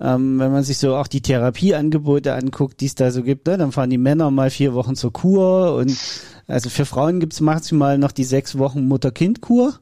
Ähm, 0.00 0.38
wenn 0.38 0.50
man 0.50 0.64
sich 0.64 0.78
so 0.78 0.96
auch 0.96 1.06
die 1.06 1.20
Therapieangebote 1.20 2.32
anguckt, 2.34 2.80
die 2.80 2.86
es 2.86 2.94
da 2.94 3.10
so 3.10 3.22
gibt, 3.22 3.46
ne, 3.46 3.58
dann 3.58 3.72
fahren 3.72 3.90
die 3.90 3.98
Männer 3.98 4.30
mal 4.30 4.50
vier 4.50 4.72
Wochen 4.72 4.96
zur 4.96 5.12
Kur 5.12 5.74
und 5.76 5.94
also 6.46 6.68
für 6.68 6.84
Frauen 6.84 7.20
gibt's 7.20 7.40
maximal 7.40 7.96
noch 7.96 8.12
die 8.12 8.24
sechs 8.24 8.58
Wochen 8.58 8.88
Mutter-Kind-Kur. 8.88 9.74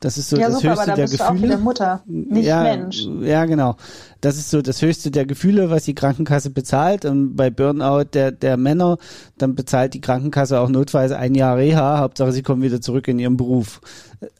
Das 0.00 0.18
ist 0.18 0.30
so 0.30 0.36
ja, 0.36 0.48
das 0.48 0.56
super, 0.56 0.70
höchste 0.70 0.82
aber 0.82 0.90
da 0.90 0.96
der 0.96 1.02
bist 1.04 1.18
Gefühle. 1.18 1.28
Du 1.28 1.38
auch 1.38 1.42
wieder 1.44 1.58
Mutter, 1.58 2.02
nicht 2.06 2.46
ja, 2.46 2.62
Mensch. 2.62 3.06
Ja, 3.22 3.44
genau. 3.44 3.76
Das 4.20 4.36
ist 4.36 4.50
so 4.50 4.60
das 4.60 4.82
höchste 4.82 5.10
der 5.10 5.26
Gefühle, 5.26 5.70
was 5.70 5.84
die 5.84 5.94
Krankenkasse 5.94 6.50
bezahlt. 6.50 7.04
Und 7.04 7.36
bei 7.36 7.50
Burnout 7.50 8.04
der, 8.12 8.32
der 8.32 8.56
Männer, 8.56 8.98
dann 9.38 9.54
bezahlt 9.54 9.94
die 9.94 10.00
Krankenkasse 10.00 10.60
auch 10.60 10.68
notfalls 10.68 11.12
ein 11.12 11.34
Jahr 11.34 11.56
Reha. 11.56 11.98
Hauptsache, 11.98 12.32
sie 12.32 12.42
kommen 12.42 12.62
wieder 12.62 12.80
zurück 12.80 13.08
in 13.08 13.18
ihren 13.18 13.36
Beruf. 13.36 13.80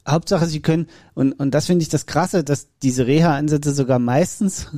Hauptsache, 0.08 0.46
sie 0.46 0.60
können, 0.60 0.86
und, 1.14 1.32
und 1.32 1.52
das 1.52 1.66
finde 1.66 1.82
ich 1.82 1.88
das 1.88 2.06
Krasse, 2.06 2.44
dass 2.44 2.68
diese 2.82 3.06
Reha-Ansätze 3.06 3.72
sogar 3.72 3.98
meistens 3.98 4.68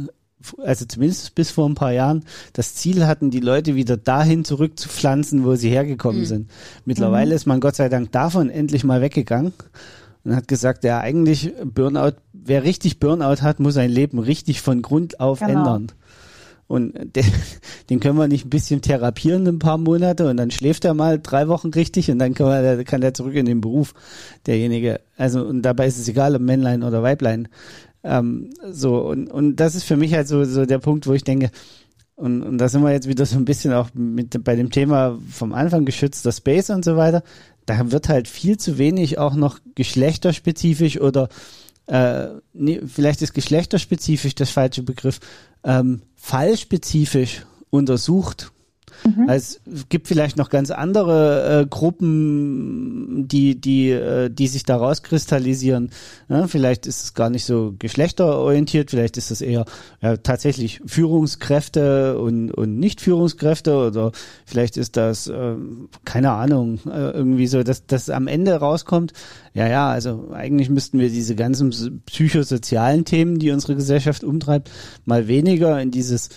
also 0.62 0.84
zumindest 0.84 1.34
bis 1.34 1.50
vor 1.50 1.68
ein 1.68 1.74
paar 1.74 1.92
Jahren, 1.92 2.24
das 2.52 2.74
Ziel 2.74 3.06
hatten, 3.06 3.30
die 3.30 3.40
Leute 3.40 3.74
wieder 3.74 3.96
dahin 3.96 4.44
zurückzupflanzen, 4.44 5.44
wo 5.44 5.54
sie 5.54 5.70
hergekommen 5.70 6.20
mhm. 6.20 6.26
sind. 6.26 6.50
Mittlerweile 6.84 7.30
mhm. 7.30 7.36
ist 7.36 7.46
man 7.46 7.60
Gott 7.60 7.76
sei 7.76 7.88
Dank 7.88 8.12
davon 8.12 8.50
endlich 8.50 8.84
mal 8.84 9.00
weggegangen 9.00 9.52
und 10.24 10.34
hat 10.34 10.48
gesagt, 10.48 10.84
ja 10.84 11.00
eigentlich 11.00 11.52
Burnout, 11.64 12.16
wer 12.32 12.64
richtig 12.64 12.98
Burnout 12.98 13.42
hat, 13.42 13.60
muss 13.60 13.74
sein 13.74 13.90
Leben 13.90 14.18
richtig 14.18 14.60
von 14.60 14.82
Grund 14.82 15.20
auf 15.20 15.40
genau. 15.40 15.52
ändern. 15.52 15.92
Und 16.68 16.94
den, 17.14 17.24
den 17.90 18.00
können 18.00 18.18
wir 18.18 18.28
nicht 18.28 18.46
ein 18.46 18.50
bisschen 18.50 18.82
therapieren 18.82 19.46
ein 19.46 19.58
paar 19.58 19.78
Monate 19.78 20.28
und 20.28 20.36
dann 20.36 20.50
schläft 20.50 20.84
er 20.84 20.94
mal 20.94 21.20
drei 21.20 21.48
Wochen 21.48 21.68
richtig 21.68 22.10
und 22.10 22.18
dann 22.18 22.34
kann, 22.34 22.46
man, 22.46 22.84
kann 22.84 23.02
er 23.02 23.14
zurück 23.14 23.34
in 23.34 23.46
den 23.46 23.60
Beruf, 23.60 23.94
derjenige. 24.46 25.00
Also 25.16 25.44
und 25.44 25.62
dabei 25.62 25.86
ist 25.86 25.98
es 25.98 26.08
egal, 26.08 26.34
ob 26.34 26.42
Männlein 26.42 26.82
oder 26.82 27.02
Weiblein. 27.02 27.48
Ähm, 28.06 28.50
so, 28.70 29.00
und, 29.00 29.30
und 29.30 29.56
das 29.56 29.74
ist 29.74 29.84
für 29.84 29.96
mich 29.96 30.14
halt 30.14 30.28
so, 30.28 30.44
so 30.44 30.64
der 30.64 30.78
Punkt, 30.78 31.06
wo 31.06 31.12
ich 31.12 31.24
denke, 31.24 31.50
und, 32.14 32.42
und 32.42 32.58
da 32.58 32.68
sind 32.68 32.82
wir 32.82 32.92
jetzt 32.92 33.08
wieder 33.08 33.26
so 33.26 33.36
ein 33.36 33.44
bisschen 33.44 33.72
auch 33.72 33.90
mit 33.92 34.42
bei 34.42 34.54
dem 34.56 34.70
Thema 34.70 35.18
vom 35.30 35.52
Anfang 35.52 35.84
geschützter 35.84 36.32
Space 36.32 36.70
und 36.70 36.84
so 36.84 36.96
weiter. 36.96 37.22
Da 37.66 37.90
wird 37.90 38.08
halt 38.08 38.28
viel 38.28 38.56
zu 38.56 38.78
wenig 38.78 39.18
auch 39.18 39.34
noch 39.34 39.58
geschlechterspezifisch 39.74 41.00
oder 41.00 41.28
äh, 41.88 42.28
nee, 42.54 42.80
vielleicht 42.86 43.22
ist 43.22 43.34
geschlechterspezifisch 43.34 44.34
das 44.34 44.50
falsche 44.50 44.82
Begriff, 44.82 45.20
ähm, 45.64 46.02
fallspezifisch 46.14 47.44
untersucht 47.70 48.52
Mhm. 49.06 49.28
Also 49.28 49.58
es 49.72 49.88
gibt 49.88 50.08
vielleicht 50.08 50.36
noch 50.36 50.50
ganz 50.50 50.70
andere 50.70 51.62
äh, 51.62 51.66
Gruppen, 51.66 53.28
die, 53.28 53.60
die, 53.60 53.90
äh, 53.90 54.30
die 54.30 54.48
sich 54.48 54.64
da 54.64 54.76
rauskristallisieren. 54.76 55.90
Ja, 56.28 56.46
vielleicht 56.46 56.86
ist 56.86 57.04
es 57.04 57.14
gar 57.14 57.30
nicht 57.30 57.44
so 57.44 57.74
geschlechterorientiert, 57.78 58.90
vielleicht 58.90 59.16
ist 59.16 59.30
es 59.30 59.40
eher 59.40 59.64
ja, 60.00 60.16
tatsächlich 60.16 60.80
Führungskräfte 60.86 62.18
und, 62.18 62.50
und 62.50 62.78
Nicht-Führungskräfte 62.78 63.76
oder 63.76 64.12
vielleicht 64.44 64.76
ist 64.76 64.96
das, 64.96 65.28
äh, 65.28 65.54
keine 66.04 66.32
Ahnung, 66.32 66.80
äh, 66.86 67.10
irgendwie 67.10 67.46
so, 67.46 67.62
dass 67.62 67.86
das 67.86 68.10
am 68.10 68.26
Ende 68.26 68.54
rauskommt. 68.54 69.12
Ja, 69.54 69.68
ja, 69.68 69.88
also 69.88 70.30
eigentlich 70.32 70.68
müssten 70.68 70.98
wir 70.98 71.08
diese 71.08 71.34
ganzen 71.34 72.02
psychosozialen 72.06 73.04
Themen, 73.04 73.38
die 73.38 73.50
unsere 73.50 73.74
Gesellschaft 73.74 74.24
umtreibt, 74.24 74.70
mal 75.04 75.28
weniger 75.28 75.80
in 75.80 75.90
dieses 75.90 76.30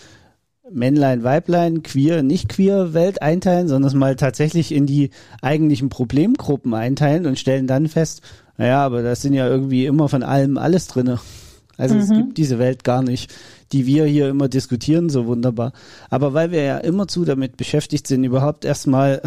Männlein, 0.71 1.23
Weiblein, 1.23 1.83
queer, 1.83 2.23
nicht 2.23 2.49
queer 2.49 2.93
Welt 2.93 3.21
einteilen, 3.21 3.67
sondern 3.67 3.87
es 3.87 3.95
mal 3.95 4.15
tatsächlich 4.15 4.71
in 4.71 4.85
die 4.85 5.09
eigentlichen 5.41 5.89
Problemgruppen 5.89 6.73
einteilen 6.73 7.25
und 7.25 7.39
stellen 7.39 7.67
dann 7.67 7.87
fest, 7.87 8.21
naja, 8.57 8.83
aber 8.83 9.01
das 9.01 9.21
sind 9.21 9.33
ja 9.33 9.47
irgendwie 9.47 9.85
immer 9.85 10.09
von 10.09 10.23
allem 10.23 10.57
alles 10.57 10.87
drinne. 10.87 11.19
Also 11.77 11.95
mhm. 11.95 12.01
es 12.01 12.09
gibt 12.09 12.37
diese 12.37 12.59
Welt 12.59 12.83
gar 12.83 13.01
nicht, 13.01 13.33
die 13.71 13.85
wir 13.85 14.05
hier 14.05 14.27
immer 14.29 14.49
diskutieren, 14.49 15.09
so 15.09 15.27
wunderbar. 15.27 15.71
Aber 16.09 16.33
weil 16.33 16.51
wir 16.51 16.63
ja 16.63 16.77
immerzu 16.77 17.23
damit 17.23 17.55
beschäftigt 17.55 18.05
sind, 18.05 18.23
überhaupt 18.25 18.65
erstmal 18.65 19.21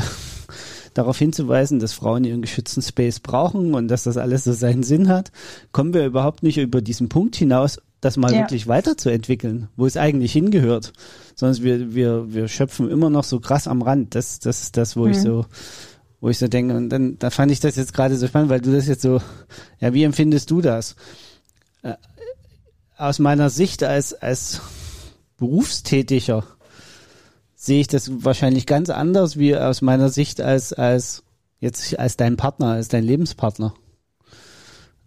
darauf 0.95 1.17
hinzuweisen, 1.17 1.79
dass 1.79 1.95
Frauen 1.95 2.25
ihren 2.25 2.43
geschützten 2.43 2.83
Space 2.83 3.21
brauchen 3.21 3.75
und 3.75 3.89
dass 3.89 4.03
das 4.03 4.19
alles 4.19 4.45
so 4.45 4.53
seinen 4.53 4.83
Sinn 4.83 5.09
hat, 5.09 5.33
kommen 5.73 5.95
wir 5.95 6.05
überhaupt 6.05 6.43
nicht 6.43 6.59
über 6.59 6.83
diesen 6.83 7.09
Punkt 7.09 7.37
hinaus, 7.37 7.79
das 8.03 8.17
mal 8.17 8.33
ja. 8.33 8.41
wirklich 8.41 8.67
weiterzuentwickeln, 8.67 9.69
wo 9.77 9.87
es 9.87 9.97
eigentlich 9.97 10.33
hingehört. 10.33 10.93
Sondern 11.37 11.63
wir, 11.63 11.95
wir, 11.95 12.35
wir 12.35 12.49
schöpfen 12.49 12.91
immer 12.91 13.09
noch 13.09 13.25
so 13.25 13.41
krass 13.41 13.69
am 13.69 13.81
Rand. 13.81 14.15
Das, 14.17 14.41
das 14.41 14.65
ist 14.65 14.77
das, 14.77 14.97
wo 14.97 15.05
mhm. 15.05 15.13
ich 15.13 15.21
so, 15.21 15.47
wo 16.21 16.29
ich 16.29 16.37
so 16.37 16.49
denke. 16.49 16.77
Und 16.77 16.91
dann, 16.91 17.17
da 17.19 17.31
fand 17.31 17.53
ich 17.53 17.61
das 17.61 17.77
jetzt 17.77 17.95
gerade 17.95 18.17
so 18.17 18.27
spannend, 18.27 18.51
weil 18.51 18.61
du 18.61 18.73
das 18.73 18.89
jetzt 18.89 19.03
so, 19.03 19.23
ja, 19.79 19.95
wie 19.95 20.03
empfindest 20.03 20.51
du 20.51 20.61
das? 20.61 20.97
Äh, 21.83 21.95
aus 22.97 23.21
meiner 23.21 23.51
Sicht 23.51 23.85
als, 23.85 24.13
als 24.13 24.61
Berufstätiger 25.39 26.45
sehe 27.55 27.81
ich 27.81 27.87
das 27.87 28.25
wahrscheinlich 28.25 28.67
ganz 28.67 28.91
anders 28.91 29.39
wie 29.39 29.57
aus 29.57 29.81
meiner 29.81 30.09
Sicht 30.09 30.41
als, 30.41 30.73
als 30.73 31.23
jetzt 31.61 31.97
als 32.01 32.17
dein 32.17 32.37
Partner, 32.37 32.73
als 32.73 32.89
dein 32.89 33.05
Lebenspartner. 33.05 33.75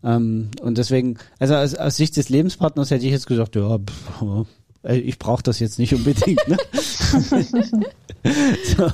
Ähm, 0.06 0.52
und 0.62 0.78
deswegen, 0.78 1.18
also 1.40 1.56
aus, 1.56 1.74
aus 1.74 1.98
Sicht 1.98 2.16
des 2.16 2.30
Lebenspartners 2.30 2.92
hätte 2.92 3.06
ich 3.06 3.12
jetzt 3.12 3.28
gesagt, 3.28 3.56
ja, 3.56 3.80
pff, 3.80 4.46
äh, 4.84 4.98
ich 4.98 5.18
brauche 5.18 5.44
das 5.44 5.60
jetzt 5.60 5.80
nicht 5.80 5.94
unbedingt. 5.96 6.48
Ne? 6.48 6.58
so, 8.78 8.92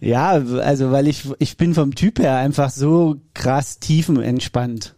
ja, 0.00 0.30
also 0.32 0.90
weil 0.90 1.08
ich 1.08 1.24
ich 1.38 1.56
bin 1.56 1.74
vom 1.74 1.94
Typ 1.94 2.18
her 2.18 2.36
einfach 2.36 2.70
so 2.70 3.16
krass 3.32 3.78
tiefenentspannt. 3.78 4.94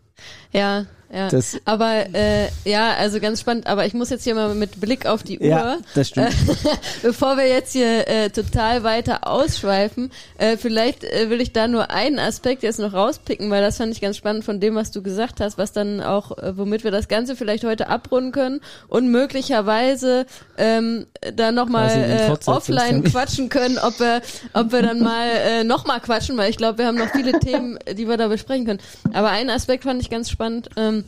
Ja, 0.53 0.87
ja. 1.13 1.29
Das, 1.29 1.59
aber 1.67 2.07
äh, 2.15 2.49
ja, 2.65 2.95
also 2.95 3.21
ganz 3.21 3.41
spannend. 3.41 3.67
Aber 3.67 3.85
ich 3.85 3.93
muss 3.93 4.09
jetzt 4.09 4.25
hier 4.25 4.35
mal 4.35 4.55
mit 4.55 4.81
Blick 4.81 5.05
auf 5.05 5.23
die 5.23 5.39
Uhr, 5.41 5.47
ja, 5.47 5.77
das 5.95 6.09
stimmt. 6.09 6.29
Äh, 6.29 6.55
bevor 7.03 7.37
wir 7.37 7.47
jetzt 7.47 7.73
hier 7.73 8.09
äh, 8.09 8.31
total 8.31 8.83
weiter 8.83 9.27
ausschweifen, 9.27 10.11
äh, 10.39 10.57
vielleicht 10.57 11.05
äh, 11.05 11.29
will 11.29 11.43
ich 11.43 11.53
da 11.53 11.69
nur 11.69 11.91
einen 11.91 12.19
Aspekt 12.19 12.63
jetzt 12.63 12.79
noch 12.79 12.95
rauspicken, 12.95 13.51
weil 13.51 13.61
das 13.61 13.77
fand 13.77 13.93
ich 13.93 14.01
ganz 14.01 14.17
spannend 14.17 14.45
von 14.45 14.59
dem, 14.59 14.75
was 14.75 14.91
du 14.91 15.03
gesagt 15.03 15.41
hast, 15.41 15.59
was 15.59 15.73
dann 15.73 16.01
auch, 16.01 16.39
äh, 16.39 16.57
womit 16.57 16.83
wir 16.83 16.91
das 16.91 17.09
Ganze 17.09 17.37
vielleicht 17.37 17.65
heute 17.65 17.89
abrunden 17.89 18.33
können 18.33 18.61
und 18.89 19.11
möglicherweise 19.11 20.25
ähm, 20.57 21.07
da 21.37 21.53
nochmal 21.53 21.91
äh, 21.91 22.49
offline 22.49 23.05
quatschen 23.05 23.51
können, 23.51 23.77
ob 23.77 24.01
wir, 24.01 24.23
ob 24.55 24.73
wir 24.73 24.81
dann 24.81 25.01
mal 25.01 25.29
äh, 25.29 25.65
nochmal 25.65 26.01
quatschen, 26.01 26.39
weil 26.39 26.49
ich 26.49 26.57
glaube, 26.57 26.79
wir 26.79 26.87
haben 26.87 26.97
noch 26.97 27.11
viele 27.13 27.39
Themen, 27.39 27.79
die 27.93 28.09
wir 28.09 28.17
da 28.17 28.29
besprechen 28.29 28.65
können. 28.65 28.81
Aber 29.13 29.29
einen 29.29 29.51
Aspekt 29.51 29.85
fand 29.85 30.01
ich 30.01 30.09
ganz 30.09 30.31
spannend. 30.31 30.71
Ähm, 30.77 31.02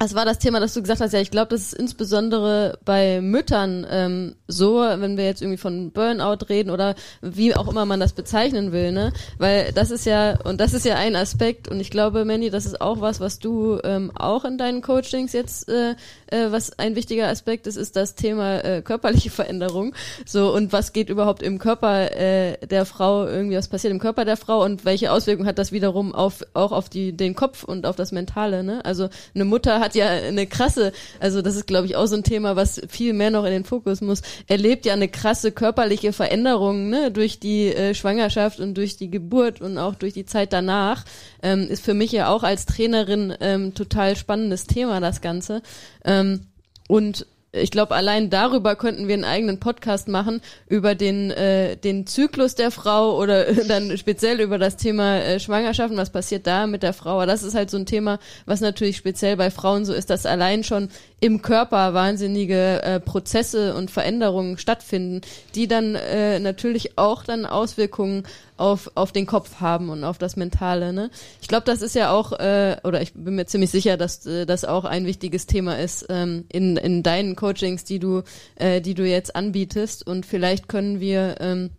es 0.00 0.14
war 0.14 0.24
das 0.24 0.38
Thema, 0.38 0.60
dass 0.60 0.74
du 0.74 0.80
gesagt 0.80 1.00
hast, 1.00 1.12
ja, 1.12 1.20
ich 1.20 1.32
glaube, 1.32 1.48
das 1.48 1.62
ist 1.62 1.74
insbesondere 1.74 2.78
bei 2.84 3.20
Müttern 3.20 3.84
ähm, 3.90 4.36
so, 4.46 4.76
wenn 4.76 5.16
wir 5.16 5.24
jetzt 5.24 5.42
irgendwie 5.42 5.58
von 5.58 5.90
Burnout 5.90 6.46
reden 6.48 6.70
oder 6.70 6.94
wie 7.20 7.54
auch 7.56 7.66
immer 7.66 7.84
man 7.84 7.98
das 7.98 8.12
bezeichnen 8.12 8.70
will, 8.70 8.92
ne? 8.92 9.12
Weil 9.38 9.72
das 9.72 9.90
ist 9.90 10.06
ja, 10.06 10.38
und 10.44 10.60
das 10.60 10.72
ist 10.72 10.84
ja 10.84 10.94
ein 10.94 11.16
Aspekt, 11.16 11.66
und 11.66 11.80
ich 11.80 11.90
glaube, 11.90 12.24
Mandy, 12.24 12.50
das 12.50 12.64
ist 12.64 12.80
auch 12.80 13.00
was, 13.00 13.18
was 13.18 13.40
du 13.40 13.80
ähm, 13.82 14.12
auch 14.14 14.44
in 14.44 14.56
deinen 14.56 14.82
Coachings 14.82 15.32
jetzt, 15.32 15.68
äh, 15.68 15.96
äh, 16.28 16.52
was 16.52 16.78
ein 16.78 16.94
wichtiger 16.94 17.26
Aspekt 17.26 17.66
ist, 17.66 17.76
ist 17.76 17.96
das 17.96 18.14
Thema 18.14 18.64
äh, 18.64 18.82
körperliche 18.82 19.30
Veränderung. 19.30 19.94
So, 20.24 20.54
und 20.54 20.72
was 20.72 20.92
geht 20.92 21.08
überhaupt 21.08 21.42
im 21.42 21.58
Körper 21.58 22.16
äh, 22.16 22.56
der 22.66 22.86
Frau, 22.86 23.26
irgendwie 23.26 23.56
was 23.56 23.66
passiert 23.66 23.92
im 23.92 23.98
Körper 23.98 24.24
der 24.24 24.36
Frau 24.36 24.62
und 24.62 24.84
welche 24.84 25.10
Auswirkungen 25.10 25.48
hat 25.48 25.58
das 25.58 25.72
wiederum 25.72 26.14
auf 26.14 26.44
auch 26.54 26.70
auf 26.70 26.88
die, 26.88 27.16
den 27.16 27.34
Kopf 27.34 27.64
und 27.64 27.84
auf 27.84 27.96
das 27.96 28.12
Mentale, 28.12 28.62
ne? 28.62 28.84
Also 28.84 29.08
eine 29.34 29.44
Mutter 29.44 29.80
hat 29.80 29.87
hat 29.88 29.94
ja 29.94 30.08
eine 30.08 30.46
krasse, 30.46 30.92
also 31.18 31.40
das 31.40 31.56
ist 31.56 31.66
glaube 31.66 31.86
ich 31.86 31.96
auch 31.96 32.06
so 32.06 32.16
ein 32.16 32.22
Thema, 32.22 32.56
was 32.56 32.80
viel 32.88 33.12
mehr 33.12 33.30
noch 33.30 33.44
in 33.44 33.52
den 33.52 33.64
Fokus 33.64 34.00
muss. 34.00 34.22
Erlebt 34.46 34.84
ja 34.84 34.92
eine 34.92 35.08
krasse 35.08 35.50
körperliche 35.50 36.12
Veränderung 36.12 36.90
ne, 36.90 37.10
durch 37.10 37.40
die 37.40 37.68
äh, 37.68 37.94
Schwangerschaft 37.94 38.60
und 38.60 38.74
durch 38.74 38.96
die 38.96 39.10
Geburt 39.10 39.60
und 39.60 39.78
auch 39.78 39.94
durch 39.94 40.12
die 40.12 40.26
Zeit 40.26 40.52
danach. 40.52 41.04
Ähm, 41.42 41.66
ist 41.68 41.84
für 41.84 41.94
mich 41.94 42.12
ja 42.12 42.28
auch 42.28 42.42
als 42.42 42.66
Trainerin 42.66 43.34
ähm, 43.40 43.74
total 43.74 44.16
spannendes 44.16 44.66
Thema 44.66 45.00
das 45.00 45.20
Ganze. 45.20 45.62
Ähm, 46.04 46.40
und 46.88 47.26
ich 47.60 47.70
glaube, 47.70 47.94
allein 47.94 48.30
darüber 48.30 48.76
könnten 48.76 49.08
wir 49.08 49.14
einen 49.14 49.24
eigenen 49.24 49.60
Podcast 49.60 50.08
machen, 50.08 50.40
über 50.68 50.94
den, 50.94 51.30
äh, 51.30 51.76
den 51.76 52.06
Zyklus 52.06 52.54
der 52.54 52.70
Frau 52.70 53.16
oder 53.16 53.52
dann 53.68 53.96
speziell 53.98 54.40
über 54.40 54.58
das 54.58 54.76
Thema 54.76 55.18
äh, 55.18 55.40
Schwangerschaft 55.40 55.90
und 55.90 55.96
was 55.96 56.10
passiert 56.10 56.46
da 56.46 56.66
mit 56.66 56.82
der 56.82 56.92
Frau. 56.92 57.14
Aber 57.14 57.26
das 57.26 57.42
ist 57.42 57.54
halt 57.54 57.70
so 57.70 57.76
ein 57.76 57.86
Thema, 57.86 58.18
was 58.46 58.60
natürlich 58.60 58.96
speziell 58.96 59.36
bei 59.36 59.50
Frauen 59.50 59.84
so 59.84 59.92
ist, 59.92 60.10
dass 60.10 60.26
allein 60.26 60.64
schon 60.64 60.88
im 61.20 61.42
Körper 61.42 61.94
wahnsinnige 61.94 62.82
äh, 62.82 63.00
Prozesse 63.00 63.74
und 63.74 63.90
Veränderungen 63.90 64.56
stattfinden, 64.58 65.22
die 65.54 65.66
dann 65.66 65.94
äh, 65.94 66.38
natürlich 66.38 66.96
auch 66.96 67.24
dann 67.24 67.44
Auswirkungen 67.44 68.22
auf, 68.56 68.90
auf 68.94 69.12
den 69.12 69.26
Kopf 69.26 69.60
haben 69.60 69.88
und 69.88 70.04
auf 70.04 70.18
das 70.18 70.36
Mentale. 70.36 70.92
Ne? 70.92 71.10
Ich 71.40 71.48
glaube, 71.48 71.64
das 71.64 71.82
ist 71.82 71.94
ja 71.94 72.12
auch, 72.12 72.32
äh, 72.32 72.76
oder 72.84 73.02
ich 73.02 73.14
bin 73.14 73.34
mir 73.34 73.46
ziemlich 73.46 73.70
sicher, 73.70 73.96
dass 73.96 74.26
äh, 74.26 74.46
das 74.46 74.64
auch 74.64 74.84
ein 74.84 75.06
wichtiges 75.06 75.46
Thema 75.46 75.78
ist 75.78 76.06
ähm, 76.08 76.44
in, 76.50 76.76
in 76.76 77.02
deinen 77.02 77.34
Coachings, 77.34 77.84
die 77.84 77.98
du, 77.98 78.22
äh, 78.56 78.80
die 78.80 78.94
du 78.94 79.04
jetzt 79.04 79.34
anbietest. 79.34 80.06
Und 80.06 80.24
vielleicht 80.24 80.68
können 80.68 81.00
wir 81.00 81.36
ähm, 81.40 81.70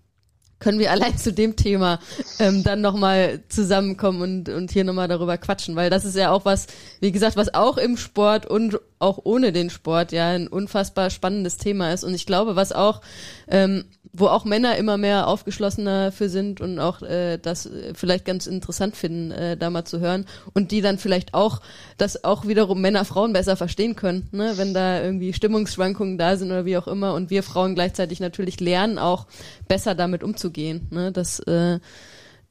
können 0.60 0.80
wir 0.80 0.92
allein 0.92 1.18
zu 1.18 1.34
dem 1.34 1.56
Thema 1.56 2.00
ähm, 2.40 2.64
dann 2.64 2.82
nochmal 2.82 3.42
zusammenkommen 3.50 4.22
und, 4.22 4.50
und 4.50 4.72
hier 4.72 4.84
nochmal 4.84 5.08
darüber 5.08 5.38
quatschen, 5.38 5.76
weil 5.76 5.90
das 5.90 6.06
ist 6.06 6.16
ja 6.16 6.32
auch 6.32 6.46
was, 6.46 6.68
wie 7.00 7.12
gesagt, 7.12 7.38
was 7.38 7.54
auch 7.54 7.78
im 7.78 7.98
Sport 7.98 8.46
und 8.46 8.80
auch 9.00 9.20
ohne 9.24 9.52
den 9.52 9.70
Sport 9.70 10.12
ja 10.12 10.30
ein 10.30 10.48
unfassbar 10.48 11.10
spannendes 11.10 11.58
Thema 11.58 11.94
ist. 11.94 12.04
Und 12.04 12.14
ich 12.14 12.26
glaube, 12.26 12.56
was 12.56 12.72
auch 12.74 13.02
ähm, 13.48 13.86
wo 14.12 14.28
auch 14.28 14.44
Männer 14.44 14.76
immer 14.78 14.98
mehr 14.98 15.28
aufgeschlossener 15.28 16.12
für 16.12 16.30
sind 16.30 16.62
und 16.62 16.80
auch 16.80 17.02
äh, 17.02 17.38
das 17.38 17.70
vielleicht 17.94 18.26
ganz 18.26 18.48
interessant 18.48 18.96
finden, 18.96 19.32
äh, 19.32 19.56
da 19.56 19.70
mal 19.70 19.86
zu 19.86 20.00
hören 20.00 20.26
und 20.54 20.72
die 20.72 20.82
dann 20.82 20.98
vielleicht 20.98 21.34
auch 21.34 21.62
das 21.98 22.24
auch 22.24 22.48
wiederum 22.48 22.82
Männer 22.82 23.06
Frauen 23.06 23.34
besser 23.34 23.56
verstehen 23.56 23.96
können, 23.96 24.28
ne? 24.32 24.54
wenn 24.56 24.74
da 24.74 25.02
irgendwie 25.02 25.34
Stimmungsschwankungen 25.34 26.18
da 26.18 26.38
sind 26.38 26.50
oder 26.50 26.66
wie 26.66 26.78
auch 26.78 26.88
immer 26.88 27.14
und 27.14 27.30
wir 27.30 27.44
Frauen 27.44 27.76
gleichzeitig 27.76 28.20
natürlich 28.20 28.60
lernen 28.60 28.98
auch 28.98 29.28
besser 29.68 29.94
damit 29.94 30.24
umzugehen, 30.24 30.49
ne? 30.92 31.12
Das 31.12 31.40
äh, 31.42 31.80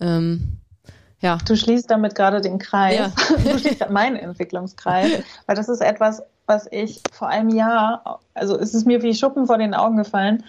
ähm, 0.01 0.59
ja. 1.21 1.39
Du 1.47 1.57
schließt 1.57 1.91
damit 1.91 2.15
gerade 2.15 2.41
den 2.41 2.59
Kreis. 2.59 2.97
Ja. 2.97 3.37
du 3.53 3.59
schließt 3.59 3.91
meinen 3.91 4.17
Entwicklungskreis, 4.17 5.23
weil 5.47 5.57
das 5.57 5.69
ist 5.69 5.81
etwas, 5.81 6.23
was 6.47 6.67
ich 6.71 7.03
vor 7.13 7.29
einem 7.29 7.51
Jahr, 7.51 8.21
also 8.35 8.59
es 8.59 8.75
ist 8.75 8.87
mir 8.87 9.03
wie 9.03 9.15
Schuppen 9.15 9.47
vor 9.47 9.59
den 9.59 9.75
Augen 9.75 9.97
gefallen, 9.97 10.45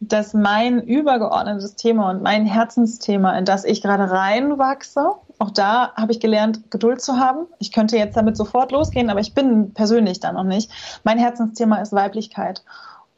dass 0.00 0.34
mein 0.34 0.80
übergeordnetes 0.80 1.74
Thema 1.74 2.10
und 2.10 2.22
mein 2.22 2.46
Herzensthema, 2.46 3.36
in 3.36 3.44
das 3.44 3.64
ich 3.64 3.82
gerade 3.82 4.10
reinwachse, 4.10 5.12
auch 5.38 5.50
da 5.50 5.92
habe 5.94 6.12
ich 6.12 6.20
gelernt, 6.20 6.70
Geduld 6.70 7.00
zu 7.00 7.18
haben. 7.18 7.46
Ich 7.58 7.72
könnte 7.72 7.96
jetzt 7.96 8.16
damit 8.16 8.36
sofort 8.36 8.72
losgehen, 8.72 9.10
aber 9.10 9.20
ich 9.20 9.34
bin 9.34 9.72
persönlich 9.72 10.20
da 10.20 10.32
noch 10.32 10.44
nicht. 10.44 10.70
Mein 11.04 11.18
Herzensthema 11.18 11.76
ist 11.76 11.92
Weiblichkeit. 11.92 12.62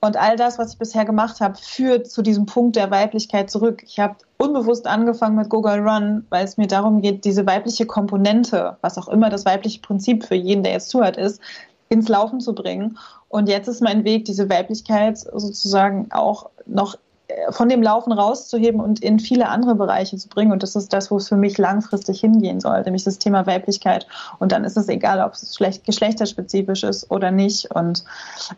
Und 0.03 0.17
all 0.17 0.37
das, 0.37 0.59
was 0.59 0.73
ich 0.73 0.79
bisher 0.79 1.05
gemacht 1.05 1.41
habe, 1.41 1.59
führt 1.59 2.11
zu 2.11 2.23
diesem 2.23 2.47
Punkt 2.47 2.77
der 2.77 2.91
Weiblichkeit 2.91 3.51
zurück. 3.51 3.83
Ich 3.87 3.99
habe 3.99 4.17
unbewusst 4.39 4.87
angefangen 4.87 5.37
mit 5.37 5.51
Google 5.51 5.87
Run, 5.87 6.27
weil 6.31 6.45
es 6.45 6.57
mir 6.57 6.67
darum 6.67 7.03
geht, 7.03 7.27
diese 7.27 7.47
weibliche 7.47 7.85
Komponente, 7.85 8.79
was 8.81 8.97
auch 8.97 9.09
immer 9.09 9.29
das 9.29 9.45
weibliche 9.45 9.81
Prinzip 9.81 10.25
für 10.25 10.37
jeden, 10.37 10.63
der 10.63 10.73
jetzt 10.73 10.89
zuhört, 10.89 11.19
ist, 11.19 11.43
ins 11.91 12.09
Laufen 12.09 12.41
zu 12.41 12.55
bringen. 12.55 12.97
Und 13.29 13.49
jetzt 13.49 13.69
ist 13.69 13.83
mein 13.83 14.05
Weg, 14.05 14.25
diese 14.25 14.49
Weiblichkeit 14.49 15.19
sozusagen 15.19 16.11
auch 16.13 16.49
noch 16.65 16.97
von 17.51 17.69
dem 17.69 17.83
Laufen 17.83 18.13
rauszuheben 18.13 18.81
und 18.81 19.03
in 19.03 19.19
viele 19.19 19.49
andere 19.49 19.75
Bereiche 19.75 20.17
zu 20.17 20.29
bringen. 20.29 20.53
Und 20.53 20.63
das 20.63 20.77
ist 20.77 20.93
das, 20.93 21.11
wo 21.11 21.17
es 21.17 21.29
für 21.29 21.37
mich 21.37 21.59
langfristig 21.59 22.21
hingehen 22.21 22.61
soll, 22.61 22.83
nämlich 22.83 23.05
das 23.05 23.19
Thema 23.19 23.47
Weiblichkeit. 23.47 24.07
Und 24.39 24.53
dann 24.53 24.65
ist 24.65 24.77
es 24.77 24.89
egal, 24.89 25.21
ob 25.21 25.33
es 25.35 25.55
schlecht, 25.55 25.85
geschlechterspezifisch 25.85 26.83
ist 26.83 27.11
oder 27.11 27.31
nicht. 27.31 27.71
Und 27.71 28.05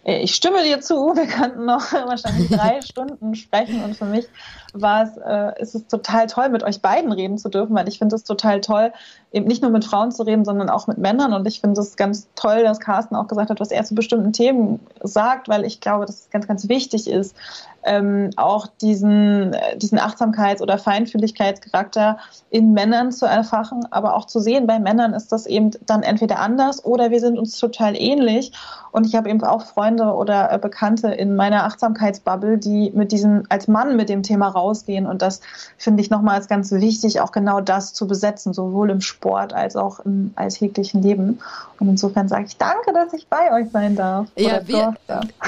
äh, 0.04 0.18
ich 0.18 0.34
stimme 0.34 0.62
dir 0.62 0.80
zu, 0.80 0.94
wir 1.14 1.26
könnten 1.26 1.64
noch 1.64 1.92
wahrscheinlich 1.92 2.48
drei 2.50 2.80
Stunden 2.82 3.34
sprechen. 3.34 3.82
Und 3.84 3.96
für 3.96 4.06
mich 4.06 4.26
war 4.72 5.02
es, 5.02 5.16
äh, 5.18 5.60
ist 5.60 5.74
es 5.74 5.86
total 5.86 6.26
toll, 6.26 6.48
mit 6.48 6.62
euch 6.62 6.80
beiden 6.80 7.12
reden 7.12 7.38
zu 7.38 7.48
dürfen, 7.48 7.74
weil 7.74 7.88
ich 7.88 7.98
finde 7.98 8.16
es 8.16 8.24
total 8.24 8.60
toll, 8.60 8.92
eben 9.32 9.46
nicht 9.46 9.62
nur 9.62 9.70
mit 9.70 9.84
Frauen 9.84 10.12
zu 10.12 10.22
reden, 10.22 10.44
sondern 10.44 10.70
auch 10.70 10.86
mit 10.86 10.98
Männern. 10.98 11.32
Und 11.32 11.46
ich 11.46 11.60
finde 11.60 11.80
es 11.80 11.96
ganz 11.96 12.28
toll, 12.34 12.62
dass 12.62 12.80
Carsten 12.80 13.16
auch 13.16 13.28
gesagt 13.28 13.50
hat, 13.50 13.60
was 13.60 13.70
er 13.70 13.84
zu 13.84 13.94
bestimmten 13.94 14.32
Themen 14.32 14.80
sagt, 15.02 15.48
weil 15.48 15.64
ich 15.64 15.80
glaube, 15.80 16.06
dass 16.06 16.20
es 16.20 16.30
ganz, 16.30 16.46
ganz 16.46 16.68
wichtig 16.68 17.08
ist, 17.08 17.36
ähm, 17.84 18.30
auch 18.36 18.61
diesen, 18.66 19.52
äh, 19.52 19.76
diesen 19.76 19.98
Achtsamkeits- 19.98 20.62
oder 20.62 20.78
Feinfühligkeitscharakter 20.78 22.18
in 22.50 22.72
Männern 22.72 23.12
zu 23.12 23.26
erfachen, 23.26 23.86
aber 23.90 24.14
auch 24.16 24.26
zu 24.26 24.40
sehen, 24.40 24.66
bei 24.66 24.78
Männern 24.78 25.14
ist 25.14 25.32
das 25.32 25.46
eben 25.46 25.70
dann 25.86 26.02
entweder 26.02 26.38
anders 26.38 26.84
oder 26.84 27.10
wir 27.10 27.20
sind 27.20 27.38
uns 27.38 27.58
total 27.58 27.96
ähnlich. 27.96 28.52
Und 28.92 29.06
ich 29.06 29.14
habe 29.14 29.30
eben 29.30 29.42
auch 29.42 29.64
Freunde 29.64 30.04
oder 30.04 30.52
äh, 30.52 30.58
Bekannte 30.58 31.08
in 31.08 31.34
meiner 31.34 31.64
Achtsamkeitsbubble, 31.64 32.58
die 32.58 32.92
mit 32.94 33.10
diesem, 33.10 33.44
als 33.48 33.66
Mann 33.66 33.96
mit 33.96 34.10
dem 34.10 34.22
Thema 34.22 34.48
rausgehen. 34.48 35.06
Und 35.06 35.22
das 35.22 35.40
finde 35.78 36.02
ich 36.02 36.10
nochmal 36.10 36.36
als 36.36 36.46
ganz 36.46 36.70
wichtig, 36.72 37.20
auch 37.20 37.32
genau 37.32 37.62
das 37.62 37.94
zu 37.94 38.06
besetzen, 38.06 38.52
sowohl 38.52 38.90
im 38.90 39.00
Sport 39.00 39.54
als 39.54 39.76
auch 39.76 40.00
im 40.00 40.32
alltäglichen 40.36 41.02
Leben. 41.02 41.38
Und 41.78 41.88
insofern 41.88 42.28
sage 42.28 42.44
ich 42.46 42.58
danke, 42.58 42.92
dass 42.92 43.14
ich 43.14 43.26
bei 43.28 43.52
euch 43.52 43.70
sein 43.72 43.96
darf. 43.96 44.28
Ja, 44.36 44.60
wir, 44.68 44.94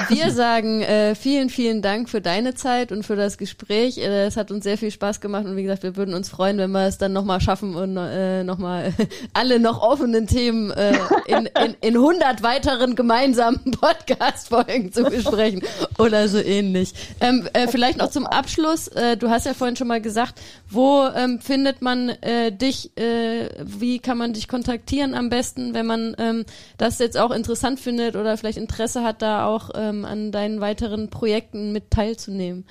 wir 0.09 0.31
sagen 0.31 0.81
äh, 0.81 1.15
vielen, 1.15 1.51
vielen 1.51 1.82
Dank 1.82 2.09
für 2.09 2.23
deine 2.23 2.55
Zeit 2.55 2.93
und 2.93 3.04
für 3.05 3.17
das 3.17 3.39
Gespräch. 3.39 3.99
Äh, 3.99 4.27
es 4.27 4.37
hat 4.37 4.51
uns 4.51 4.65
sehr 4.65 4.79
viel 4.79 4.91
Spaß 4.91 5.21
gemacht 5.21 5.45
und 5.45 5.57
wie 5.57 5.63
gesagt, 5.63 5.83
wir 5.83 5.97
würden 5.97 6.15
uns 6.15 6.29
freuen, 6.29 6.59
wenn 6.59 6.71
wir 6.71 6.87
es 6.87 6.99
dann 6.99 7.13
nochmal 7.13 7.41
schaffen 7.41 7.75
und 7.75 7.97
äh, 7.97 8.45
nochmal 8.45 8.93
alle 9.33 9.59
noch 9.59 9.83
offenen 9.83 10.27
Themen 10.27 10.71
äh, 10.71 10.97
in, 11.27 11.47
in, 11.47 11.77
in 11.81 11.95
100 11.95 12.43
weiteren 12.43 12.97
gemeinsamen 12.97 13.61
Podcast-Folgen 13.81 14.93
zu 14.93 15.05
besprechen 15.05 15.63
oder 15.99 16.29
so 16.29 16.39
ähnlich. 16.39 16.95
Ähm, 17.21 17.49
äh, 17.53 17.69
vielleicht 17.69 17.99
noch 17.99 18.11
zum 18.11 18.27
Abschluss, 18.27 18.89
äh, 18.89 19.17
du 19.17 19.31
hast 19.31 19.47
ja 19.47 19.55
vorhin 19.55 19.77
schon 19.77 19.89
mal 19.89 20.01
gesagt, 20.01 20.41
wo 20.69 21.07
ähm, 21.15 21.41
findet 21.41 21.83
man 21.83 22.09
äh, 22.09 22.53
dich, 22.53 22.97
äh, 22.97 23.49
wie 23.63 23.99
kann 23.99 24.19
man 24.19 24.33
dich 24.33 24.49
kontaktieren 24.49 25.15
am 25.15 25.29
besten, 25.29 25.75
wenn 25.75 25.87
man 25.87 26.15
ähm, 26.19 26.45
das 26.79 26.99
jetzt 26.99 27.19
auch 27.19 27.31
interessant 27.31 27.81
findet 27.81 28.17
oder 28.17 28.37
vielleicht 28.37 28.59
Interesse 28.59 29.03
hat, 29.03 29.23
da 29.23 29.47
auch 29.47 29.71
ähm, 29.75 30.05
an 30.05 30.33
deinen 30.33 30.61
weiteren 30.61 31.11
Projekten 31.11 31.73
mit 31.73 31.91
teilzunehmen? 31.91 32.67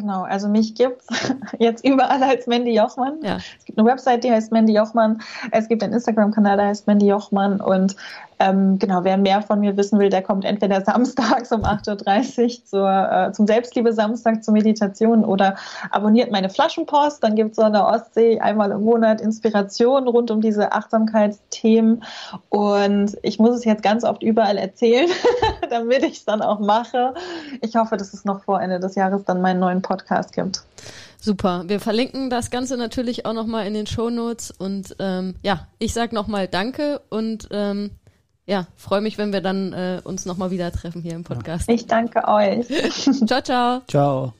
Genau, 0.00 0.22
also 0.22 0.48
mich 0.48 0.74
gibt's 0.74 1.06
jetzt 1.58 1.84
überall 1.84 2.22
als 2.22 2.46
Mandy 2.46 2.74
Jochmann. 2.74 3.18
Ja. 3.22 3.36
Es 3.58 3.66
gibt 3.66 3.78
eine 3.78 3.86
Website, 3.86 4.24
die 4.24 4.32
heißt 4.32 4.50
Mandy 4.50 4.72
Jochmann. 4.72 5.20
Es 5.50 5.68
gibt 5.68 5.82
einen 5.82 5.92
Instagram-Kanal, 5.92 6.56
der 6.56 6.66
heißt 6.68 6.86
Mandy 6.86 7.06
Jochmann. 7.06 7.60
Und 7.60 7.96
ähm, 8.40 8.78
genau, 8.78 9.04
wer 9.04 9.18
mehr 9.18 9.42
von 9.42 9.60
mir 9.60 9.76
wissen 9.76 9.98
will, 9.98 10.08
der 10.08 10.22
kommt 10.22 10.44
entweder 10.44 10.80
samstags 10.84 11.52
um 11.52 11.62
8.30 11.62 12.42
Uhr 12.42 12.64
zur, 12.64 13.12
äh, 13.12 13.32
zum 13.32 13.46
Selbstliebe-Samstag 13.46 14.42
zur 14.42 14.54
Meditation 14.54 15.24
oder 15.24 15.56
abonniert 15.90 16.32
meine 16.32 16.48
Flaschenpost. 16.48 17.22
Dann 17.22 17.36
gibt 17.36 17.52
es 17.52 17.58
an 17.58 17.74
der 17.74 17.86
Ostsee 17.86 18.40
einmal 18.40 18.70
im 18.70 18.82
Monat 18.82 19.20
Inspiration 19.20 20.08
rund 20.08 20.30
um 20.30 20.40
diese 20.40 20.72
Achtsamkeitsthemen. 20.72 22.02
Und 22.48 23.16
ich 23.22 23.38
muss 23.38 23.56
es 23.56 23.64
jetzt 23.64 23.82
ganz 23.82 24.04
oft 24.04 24.22
überall 24.22 24.56
erzählen, 24.56 25.08
damit 25.70 26.02
ich 26.02 26.14
es 26.14 26.24
dann 26.24 26.40
auch 26.40 26.60
mache. 26.60 27.12
Ich 27.60 27.76
hoffe, 27.76 27.98
dass 27.98 28.14
es 28.14 28.24
noch 28.24 28.44
vor 28.44 28.60
Ende 28.60 28.80
des 28.80 28.94
Jahres 28.94 29.24
dann 29.24 29.42
meinen 29.42 29.60
neuen 29.60 29.82
Podcast 29.82 30.32
gibt. 30.32 30.62
Super. 31.22 31.64
Wir 31.66 31.80
verlinken 31.80 32.30
das 32.30 32.50
Ganze 32.50 32.78
natürlich 32.78 33.26
auch 33.26 33.34
nochmal 33.34 33.66
in 33.66 33.74
den 33.74 33.86
Show 33.86 34.08
Notes. 34.08 34.50
Und 34.50 34.96
ähm, 34.98 35.34
ja, 35.42 35.66
ich 35.78 35.92
sage 35.92 36.14
nochmal 36.14 36.48
Danke 36.48 37.02
und 37.10 37.48
ähm, 37.50 37.90
ja, 38.46 38.66
freue 38.76 39.00
mich, 39.00 39.18
wenn 39.18 39.32
wir 39.32 39.40
dann 39.40 39.72
äh, 39.72 40.00
uns 40.02 40.26
nochmal 40.26 40.50
wieder 40.50 40.72
treffen 40.72 41.02
hier 41.02 41.14
im 41.14 41.24
Podcast. 41.24 41.68
Ich 41.68 41.86
danke 41.86 42.26
euch. 42.26 42.66
ciao, 43.26 43.42
ciao. 43.42 43.82
Ciao. 43.86 44.34